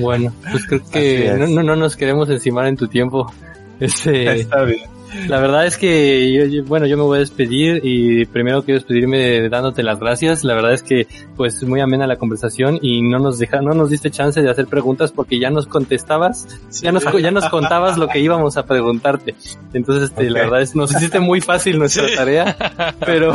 Bueno, 0.00 0.32
pues 0.50 0.66
creo 0.66 0.90
que 0.90 1.34
no, 1.38 1.46
no, 1.46 1.62
no 1.62 1.76
nos 1.76 1.96
queremos 1.96 2.28
encimar 2.30 2.66
en 2.66 2.76
tu 2.76 2.88
tiempo. 2.88 3.32
Este, 3.80 4.40
Está 4.40 4.62
bien. 4.62 4.82
La 5.28 5.40
verdad 5.40 5.66
es 5.66 5.78
que, 5.78 6.32
yo- 6.32 6.44
yo- 6.46 6.64
bueno, 6.64 6.86
yo 6.86 6.96
me 6.96 7.02
voy 7.02 7.16
a 7.16 7.20
despedir 7.20 7.80
y 7.82 8.24
primero 8.26 8.62
quiero 8.62 8.78
despedirme 8.80 9.48
dándote 9.48 9.82
las 9.82 9.98
gracias. 10.00 10.44
La 10.44 10.54
verdad 10.54 10.72
es 10.72 10.82
que, 10.82 11.06
pues, 11.36 11.62
muy 11.64 11.80
amena 11.80 12.06
la 12.06 12.16
conversación 12.16 12.78
y 12.82 13.02
no 13.02 13.18
nos 13.18 13.38
deja, 13.38 13.60
no 13.62 13.72
nos 13.74 13.90
diste 13.90 14.10
chance 14.10 14.40
de 14.42 14.50
hacer 14.50 14.66
preguntas 14.66 15.12
porque 15.12 15.38
ya 15.38 15.50
nos 15.50 15.66
contestabas, 15.66 16.46
ya 16.82 16.92
nos, 16.92 17.04
ya 17.20 17.30
nos 17.30 17.48
contabas 17.48 17.98
lo 17.98 18.08
que 18.08 18.18
íbamos 18.20 18.56
a 18.56 18.66
preguntarte. 18.66 19.34
Entonces, 19.72 20.10
este, 20.10 20.30
la 20.30 20.40
verdad 20.40 20.62
es, 20.62 20.74
nos 20.76 20.90
hiciste 20.92 21.20
muy 21.20 21.40
fácil 21.40 21.78
nuestra 21.78 22.08
Sí. 22.08 22.14
tarea, 22.16 22.56
pero 23.04 23.32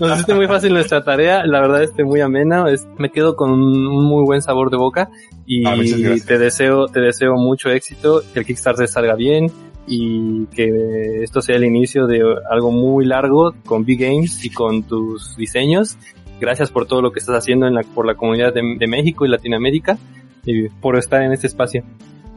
nos 0.00 0.12
hiciste 0.14 0.34
muy 0.34 0.46
fácil 0.46 0.72
nuestra 0.72 1.02
tarea. 1.04 1.44
La 1.46 1.60
verdad, 1.60 1.82
este, 1.82 2.04
muy 2.04 2.20
amena. 2.20 2.70
Es- 2.70 2.86
me 2.98 3.10
quedo 3.10 3.36
con 3.36 3.50
un 3.50 4.04
muy 4.04 4.24
buen 4.24 4.42
sabor 4.42 4.70
de 4.70 4.76
boca 4.76 5.08
y 5.46 5.66
Ah, 5.66 5.74
te 6.26 6.38
deseo, 6.38 6.86
te 6.88 7.00
deseo 7.00 7.34
mucho 7.36 7.70
éxito, 7.70 8.22
que 8.32 8.40
el 8.40 8.46
Kickstarter 8.46 8.86
salga 8.88 9.14
bien 9.14 9.50
y 9.88 10.46
que 10.46 11.22
esto 11.22 11.40
sea 11.40 11.56
el 11.56 11.64
inicio 11.64 12.06
de 12.06 12.22
algo 12.50 12.70
muy 12.70 13.04
largo 13.04 13.54
con 13.64 13.84
Big 13.84 14.00
Games 14.00 14.44
y 14.44 14.50
con 14.50 14.82
tus 14.82 15.36
diseños. 15.36 15.96
Gracias 16.40 16.70
por 16.70 16.86
todo 16.86 17.02
lo 17.02 17.10
que 17.10 17.18
estás 17.18 17.36
haciendo 17.36 17.66
en 17.66 17.74
la, 17.74 17.82
por 17.82 18.06
la 18.06 18.14
comunidad 18.14 18.52
de, 18.52 18.76
de 18.78 18.86
México 18.86 19.26
y 19.26 19.28
Latinoamérica 19.28 19.98
y 20.44 20.68
por 20.68 20.96
estar 20.96 21.22
en 21.22 21.32
este 21.32 21.46
espacio. 21.46 21.82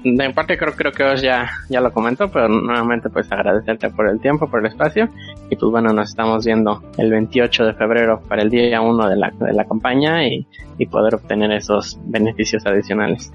De 0.03 0.33
parte 0.33 0.57
creo, 0.57 0.73
creo 0.73 0.91
que 0.91 1.03
os 1.03 1.21
ya, 1.21 1.51
ya 1.69 1.79
lo 1.79 1.93
comentó, 1.93 2.31
pero 2.31 2.47
nuevamente 2.47 3.09
pues 3.09 3.31
agradecerte 3.31 3.91
por 3.91 4.07
el 4.07 4.19
tiempo, 4.19 4.49
por 4.49 4.61
el 4.61 4.65
espacio. 4.65 5.09
Y 5.49 5.55
pues 5.55 5.71
bueno, 5.71 5.93
nos 5.93 6.09
estamos 6.09 6.43
viendo 6.43 6.81
el 6.97 7.11
28 7.11 7.65
de 7.65 7.73
febrero 7.75 8.19
para 8.27 8.41
el 8.41 8.49
día 8.49 8.81
1 8.81 9.09
de 9.09 9.15
la, 9.15 9.29
de 9.29 9.53
la 9.53 9.65
campaña 9.65 10.27
y, 10.27 10.47
y 10.79 10.87
poder 10.87 11.13
obtener 11.13 11.51
esos 11.51 11.99
beneficios 12.05 12.65
adicionales. 12.65 13.31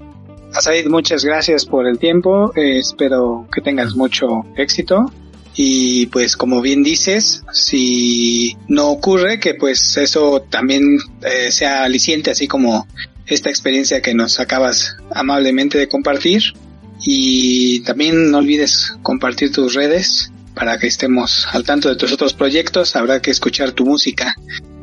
Asaid, 0.53 0.87
muchas 0.87 1.23
gracias 1.23 1.65
por 1.65 1.87
el 1.87 1.99
tiempo. 1.99 2.51
eh, 2.55 2.79
espero 2.79 3.47
que 3.53 3.61
tengas 3.61 3.95
mucho 3.95 4.45
éxito. 4.55 5.05
Y 5.59 6.05
pues 6.07 6.37
como 6.37 6.61
bien 6.61 6.83
dices, 6.83 7.43
si 7.51 8.55
no 8.67 8.89
ocurre, 8.89 9.39
que 9.39 9.55
pues 9.55 9.97
eso 9.97 10.41
también 10.49 10.99
eh, 11.23 11.51
sea 11.51 11.83
aliciente, 11.83 12.29
así 12.29 12.47
como 12.47 12.87
esta 13.25 13.49
experiencia 13.49 14.01
que 14.01 14.13
nos 14.13 14.39
acabas 14.39 14.95
amablemente 15.11 15.77
de 15.77 15.87
compartir. 15.87 16.53
Y 17.03 17.79
también 17.81 18.31
no 18.31 18.39
olvides 18.39 18.93
compartir 19.01 19.51
tus 19.51 19.73
redes 19.73 20.31
para 20.55 20.77
que 20.79 20.87
estemos 20.87 21.47
al 21.51 21.63
tanto 21.63 21.89
de 21.89 21.95
tus 21.95 22.11
otros 22.11 22.33
proyectos. 22.33 22.95
Habrá 22.95 23.21
que 23.21 23.31
escuchar 23.31 23.71
tu 23.71 23.85
música. 23.85 24.35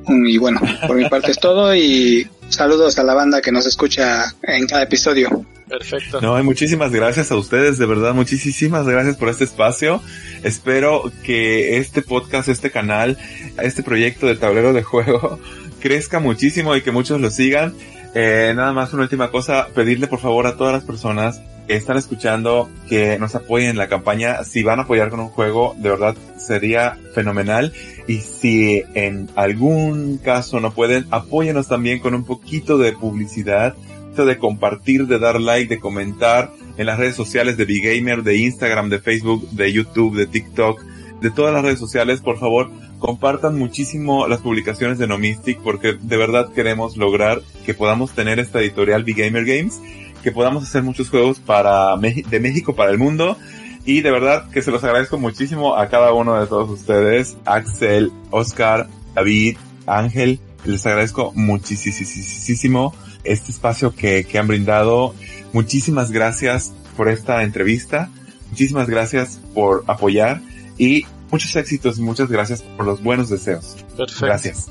Mm, 0.07 0.27
Y 0.27 0.39
bueno, 0.39 0.61
por 0.87 0.97
mi 0.97 1.09
parte 1.09 1.31
es 1.31 1.39
todo 1.39 1.75
y 1.75 2.29
saludos 2.49 2.99
a 2.99 3.05
la 3.05 3.15
banda 3.15 3.41
que 3.41 3.53
nos 3.53 3.67
escucha 3.67 4.35
en 4.43 4.67
cada 4.67 4.83
episodio. 4.83 5.45
Perfecto. 5.69 6.21
No, 6.21 6.39
y 6.39 6.43
muchísimas 6.43 6.93
gracias 6.93 7.31
a 7.31 7.37
ustedes, 7.37 7.79
de 7.79 7.87
verdad, 7.87 8.15
muchísimas 8.15 8.87
gracias 8.87 9.17
por 9.17 9.29
este 9.29 9.45
espacio. 9.45 10.03
Espero 10.43 11.11
que 11.23 11.79
este 11.79 12.03
podcast, 12.03 12.49
este 12.49 12.71
canal, 12.71 13.19
este 13.63 13.83
proyecto 13.83 14.27
de 14.27 14.37
tablero 14.37 14.73
de 14.73 14.83
juego 14.83 15.39
crezca 15.81 16.21
muchísimo 16.21 16.77
y 16.77 16.83
que 16.83 16.91
muchos 16.91 17.21
lo 17.21 17.31
sigan. 17.31 17.75
Eh, 18.15 18.53
nada 18.55 18.73
más 18.73 18.93
una 18.93 19.03
última 19.03 19.31
cosa, 19.31 19.69
pedirle 19.75 20.07
por 20.07 20.21
favor 20.21 20.47
a 20.47 20.57
todas 20.57 20.73
las 20.73 20.85
personas 20.85 21.41
están 21.69 21.97
escuchando 21.97 22.69
que 22.89 23.19
nos 23.19 23.35
apoyen 23.35 23.71
en 23.71 23.77
la 23.77 23.89
campaña. 23.89 24.45
Si 24.45 24.63
van 24.63 24.79
a 24.79 24.83
apoyar 24.83 25.11
con 25.11 25.21
un 25.21 25.29
juego, 25.29 25.75
de 25.79 25.91
verdad 25.91 26.17
sería 26.39 26.99
fenomenal. 27.15 27.73
Y 28.07 28.19
si 28.19 28.83
en 28.95 29.31
algún 29.37 30.19
caso 30.19 30.61
no 30.61 30.73
pueden, 30.73 31.07
apóyenos 31.11 31.69
también 31.69 32.01
con 32.01 32.15
un 32.15 32.25
poquito 32.25 32.79
de 32.79 32.93
publicidad 32.93 33.75
de 34.23 34.39
compartir, 34.39 35.09
de 35.09 35.19
dar 35.19 35.41
like, 35.41 35.75
de 35.75 35.81
comentar 35.81 36.53
en 36.77 36.87
las 36.87 36.99
redes 36.99 37.17
sociales 37.17 37.57
de 37.57 37.65
Gamer, 37.65 38.23
de 38.23 38.37
Instagram, 38.37 38.89
de 38.89 39.01
Facebook, 39.01 39.51
de 39.51 39.73
YouTube, 39.73 40.17
de 40.17 40.27
TikTok, 40.27 40.81
de 41.21 41.31
todas 41.31 41.53
las 41.53 41.65
redes 41.65 41.81
sociales, 41.81 42.21
por 42.21 42.39
favor, 42.39 42.71
compartan 42.99 43.59
muchísimo 43.59 44.29
las 44.29 44.41
publicaciones 44.41 44.99
de 44.99 45.09
Nomistic 45.09 45.59
porque 45.61 45.97
de 46.01 46.17
verdad 46.17 46.53
queremos 46.53 46.97
lograr 46.97 47.43
que 47.67 47.75
podamos 47.75 48.13
tener 48.13 48.39
esta 48.39 48.61
editorial 48.61 49.05
Gamer 49.05 49.45
Games, 49.45 49.81
que 50.25 50.33
podamos 50.33 50.65
hacer 50.65 50.83
muchos 50.83 51.11
juegos 51.11 51.39
para 51.39 51.97
de 51.99 52.41
México 52.41 52.75
para 52.75 52.91
el 52.91 52.99
mundo 52.99 53.37
y 53.85 54.01
de 54.01 54.11
verdad 54.11 54.49
que 54.51 54.63
se 54.63 54.71
los 54.71 54.83
agradezco 54.83 55.19
muchísimo 55.19 55.77
a 55.77 55.89
cada 55.91 56.15
uno 56.15 56.41
de 56.41 56.47
todos 56.47 56.71
ustedes, 56.71 57.37
Axel, 57.45 58.11
Oscar, 58.31 58.89
David, 59.15 59.59
Ángel, 59.87 60.41
les 60.65 60.87
agradezco 60.87 61.33
muchísimo 61.35 62.95
este 63.23 63.53
espacio 63.53 63.95
que, 63.95 64.25
que 64.25 64.39
han 64.39 64.49
brindado. 64.49 65.15
Muchísimas 65.53 66.11
gracias 66.11 66.73
por 66.97 67.11
esta 67.11 67.43
entrevista. 67.43 68.09
Muchísimas 68.49 68.89
gracias 68.89 69.39
por 69.53 69.85
apoyar 69.87 70.41
y 70.79 71.05
muchos 71.31 71.55
éxitos 71.55 71.99
y 71.99 72.03
muchas 72.03 72.31
gracias 72.31 72.63
por 72.63 72.87
los 72.87 73.03
buenos 73.03 73.29
deseos. 73.29 73.77
Perfecto. 73.95 74.25
Gracias. 74.25 74.71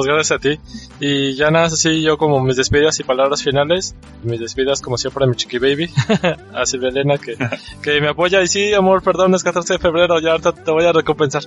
Pues 0.00 0.14
gracias 0.14 0.38
a 0.38 0.40
ti. 0.40 0.58
Y 0.98 1.34
ya 1.34 1.50
nada, 1.50 1.66
así 1.66 2.00
yo 2.00 2.16
como 2.16 2.40
mis 2.40 2.56
despedidas 2.56 2.98
y 3.00 3.04
palabras 3.04 3.42
finales. 3.42 3.94
Mis 4.22 4.40
despedidas 4.40 4.80
como 4.80 4.96
siempre 4.96 5.24
a 5.24 5.26
mi 5.26 5.36
chiqui 5.36 5.58
baby. 5.58 5.90
a 6.54 6.64
Silvia 6.64 6.88
Elena 6.88 7.18
que, 7.18 7.36
que 7.82 8.00
me 8.00 8.08
apoya. 8.08 8.40
Y 8.40 8.48
sí, 8.48 8.72
amor, 8.72 9.02
perdón, 9.02 9.34
es 9.34 9.44
14 9.44 9.74
de 9.74 9.78
febrero, 9.78 10.18
ya 10.18 10.30
ahorita 10.30 10.52
te 10.52 10.70
voy 10.70 10.86
a 10.86 10.92
recompensar. 10.92 11.42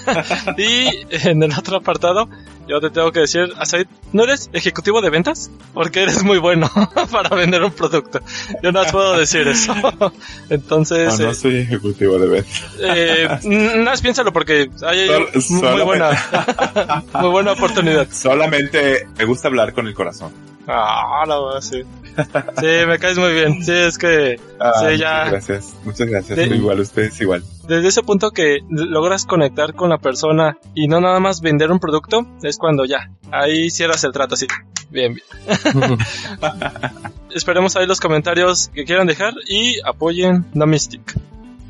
y 0.56 0.88
en 1.10 1.42
el 1.42 1.52
otro 1.52 1.76
apartado, 1.76 2.26
yo 2.70 2.80
te 2.80 2.90
tengo 2.90 3.10
que 3.12 3.20
decir, 3.20 3.52
Asaid, 3.58 3.86
¿no 4.12 4.22
eres 4.24 4.48
ejecutivo 4.52 5.00
de 5.02 5.10
ventas? 5.10 5.50
Porque 5.74 6.02
eres 6.04 6.22
muy 6.22 6.38
bueno 6.38 6.70
para 7.12 7.34
vender 7.36 7.62
un 7.62 7.72
producto. 7.72 8.20
Yo 8.62 8.72
no 8.72 8.82
puedo 8.84 9.18
decir 9.18 9.46
eso. 9.48 9.74
Entonces, 10.48 11.18
No, 11.18 11.26
no 11.26 11.30
eh, 11.32 11.34
soy 11.34 11.56
ejecutivo 11.58 12.18
de 12.18 12.26
ventas. 12.28 12.62
eh, 12.80 13.28
más 13.84 14.00
piénsalo 14.00 14.32
porque 14.32 14.70
hay 14.86 15.06
Sol- 15.06 15.28
muy 15.74 15.82
buena, 15.82 17.04
muy 17.20 17.30
buena 17.30 17.52
oportunidad. 17.52 18.08
Solamente 18.10 19.06
me 19.18 19.24
gusta 19.24 19.48
hablar 19.48 19.72
con 19.72 19.86
el 19.86 19.94
corazón. 19.94 20.32
Ah, 20.68 21.24
la 21.26 21.40
verdad, 21.40 21.60
sí. 21.60 21.82
Sí, 22.24 22.66
me 22.86 22.98
caes 22.98 23.18
muy 23.18 23.32
bien. 23.32 23.62
Sí, 23.64 23.72
es 23.72 23.98
que 23.98 24.40
Ah, 24.58 24.72
Sí, 24.78 24.84
muchas 24.84 24.98
ya. 25.00 25.24
gracias. 25.30 25.74
Muchas 25.84 26.08
gracias. 26.08 26.36
De- 26.36 26.46
Igual 26.56 26.80
ustedes 26.80 27.20
igual. 27.20 27.42
desde 27.66 27.88
ese 27.88 28.02
punto 28.02 28.30
que 28.30 28.58
logras 28.68 29.24
conectar 29.26 29.74
con 29.74 29.90
la 29.90 29.98
persona 29.98 30.58
y 30.74 30.86
no 30.88 31.00
nada 31.00 31.18
más 31.20 31.40
vender 31.40 31.70
un 31.70 31.78
producto, 31.80 32.26
es 32.42 32.58
cuando 32.58 32.84
ya, 32.84 33.10
ahí 33.32 33.70
cierras 33.70 34.04
el 34.04 34.12
trato 34.12 34.34
así. 34.34 34.46
Bien, 34.90 35.14
bien. 35.14 35.26
Esperemos 37.34 37.76
ahí 37.76 37.86
los 37.86 38.00
comentarios 38.00 38.68
que 38.74 38.84
quieran 38.84 39.06
dejar 39.06 39.34
y 39.48 39.78
apoyen 39.84 40.46
No 40.52 40.66
Mystic. 40.66 41.14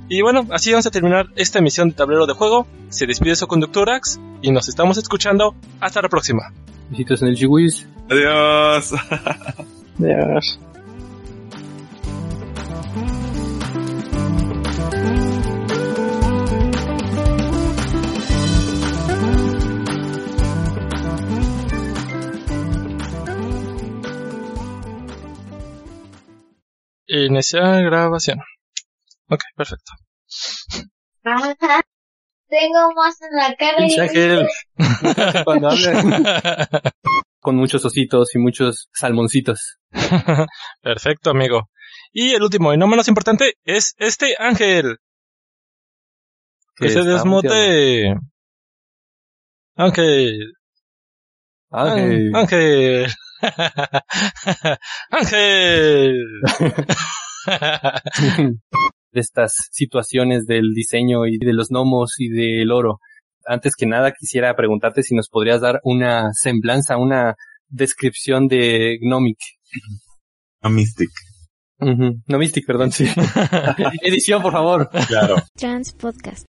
Y 0.08 0.22
bueno, 0.22 0.46
así 0.50 0.72
vamos 0.72 0.86
a 0.86 0.90
terminar 0.90 1.26
esta 1.36 1.58
emisión 1.60 1.90
de 1.90 1.94
tablero 1.94 2.26
de 2.26 2.32
juego. 2.32 2.66
Se 2.88 3.06
despide 3.06 3.36
su 3.36 3.46
conductor 3.46 3.88
Ax 3.90 4.18
y 4.42 4.50
nos 4.50 4.68
estamos 4.68 4.98
escuchando. 4.98 5.54
Hasta 5.80 6.02
la 6.02 6.08
próxima. 6.08 6.52
Besitos 6.90 7.22
en 7.22 7.28
el 7.28 7.36
chihuis. 7.36 7.86
Adiós. 8.10 8.92
Adiós. 10.00 10.58
Iniciar 27.06 27.82
grabación. 27.82 28.38
Ok, 29.28 29.40
perfecto. 29.56 29.92
Ajá. 31.24 31.82
Tengo 32.48 32.92
más 32.94 33.16
en 33.22 33.36
la 33.36 33.54
cara. 33.56 33.84
Cuando 35.44 35.68
habla. 35.68 36.82
Con 37.40 37.56
muchos 37.56 37.84
ositos 37.84 38.34
y 38.34 38.38
muchos 38.38 38.88
salmoncitos. 38.92 39.78
Perfecto, 40.82 41.30
amigo. 41.30 41.70
Y 42.12 42.30
el 42.30 42.42
último 42.42 42.72
y 42.74 42.76
no 42.76 42.86
menos 42.86 43.08
importante 43.08 43.54
es 43.64 43.94
este 43.98 44.34
Ángel. 44.38 44.98
Que 46.76 46.90
se 46.90 47.02
desmote. 47.02 48.14
Ángel. 49.76 50.52
Ángel. 51.70 52.34
Ángel. 52.34 53.06
Ángel. 55.10 56.24
de 59.12 59.20
estas 59.20 59.68
situaciones 59.72 60.46
del 60.46 60.72
diseño 60.74 61.26
y 61.26 61.38
de 61.38 61.52
los 61.52 61.70
gnomos 61.70 62.14
y 62.18 62.28
del 62.28 62.70
oro. 62.72 63.00
Antes 63.46 63.74
que 63.76 63.86
nada 63.86 64.12
quisiera 64.12 64.54
preguntarte 64.54 65.02
si 65.02 65.14
nos 65.14 65.28
podrías 65.28 65.60
dar 65.60 65.80
una 65.84 66.30
semblanza, 66.32 66.96
una 66.96 67.36
descripción 67.68 68.48
de 68.48 68.98
Gnomic. 69.00 69.38
Ujú. 71.80 72.20
No 72.26 72.38
Mystic, 72.38 72.66
perdón, 72.66 72.92
sí. 72.92 73.06
Edición, 74.02 74.42
por 74.42 74.52
favor. 74.52 74.90
Claro. 75.08 75.36
Trans 75.56 75.92
Podcast. 75.92 76.49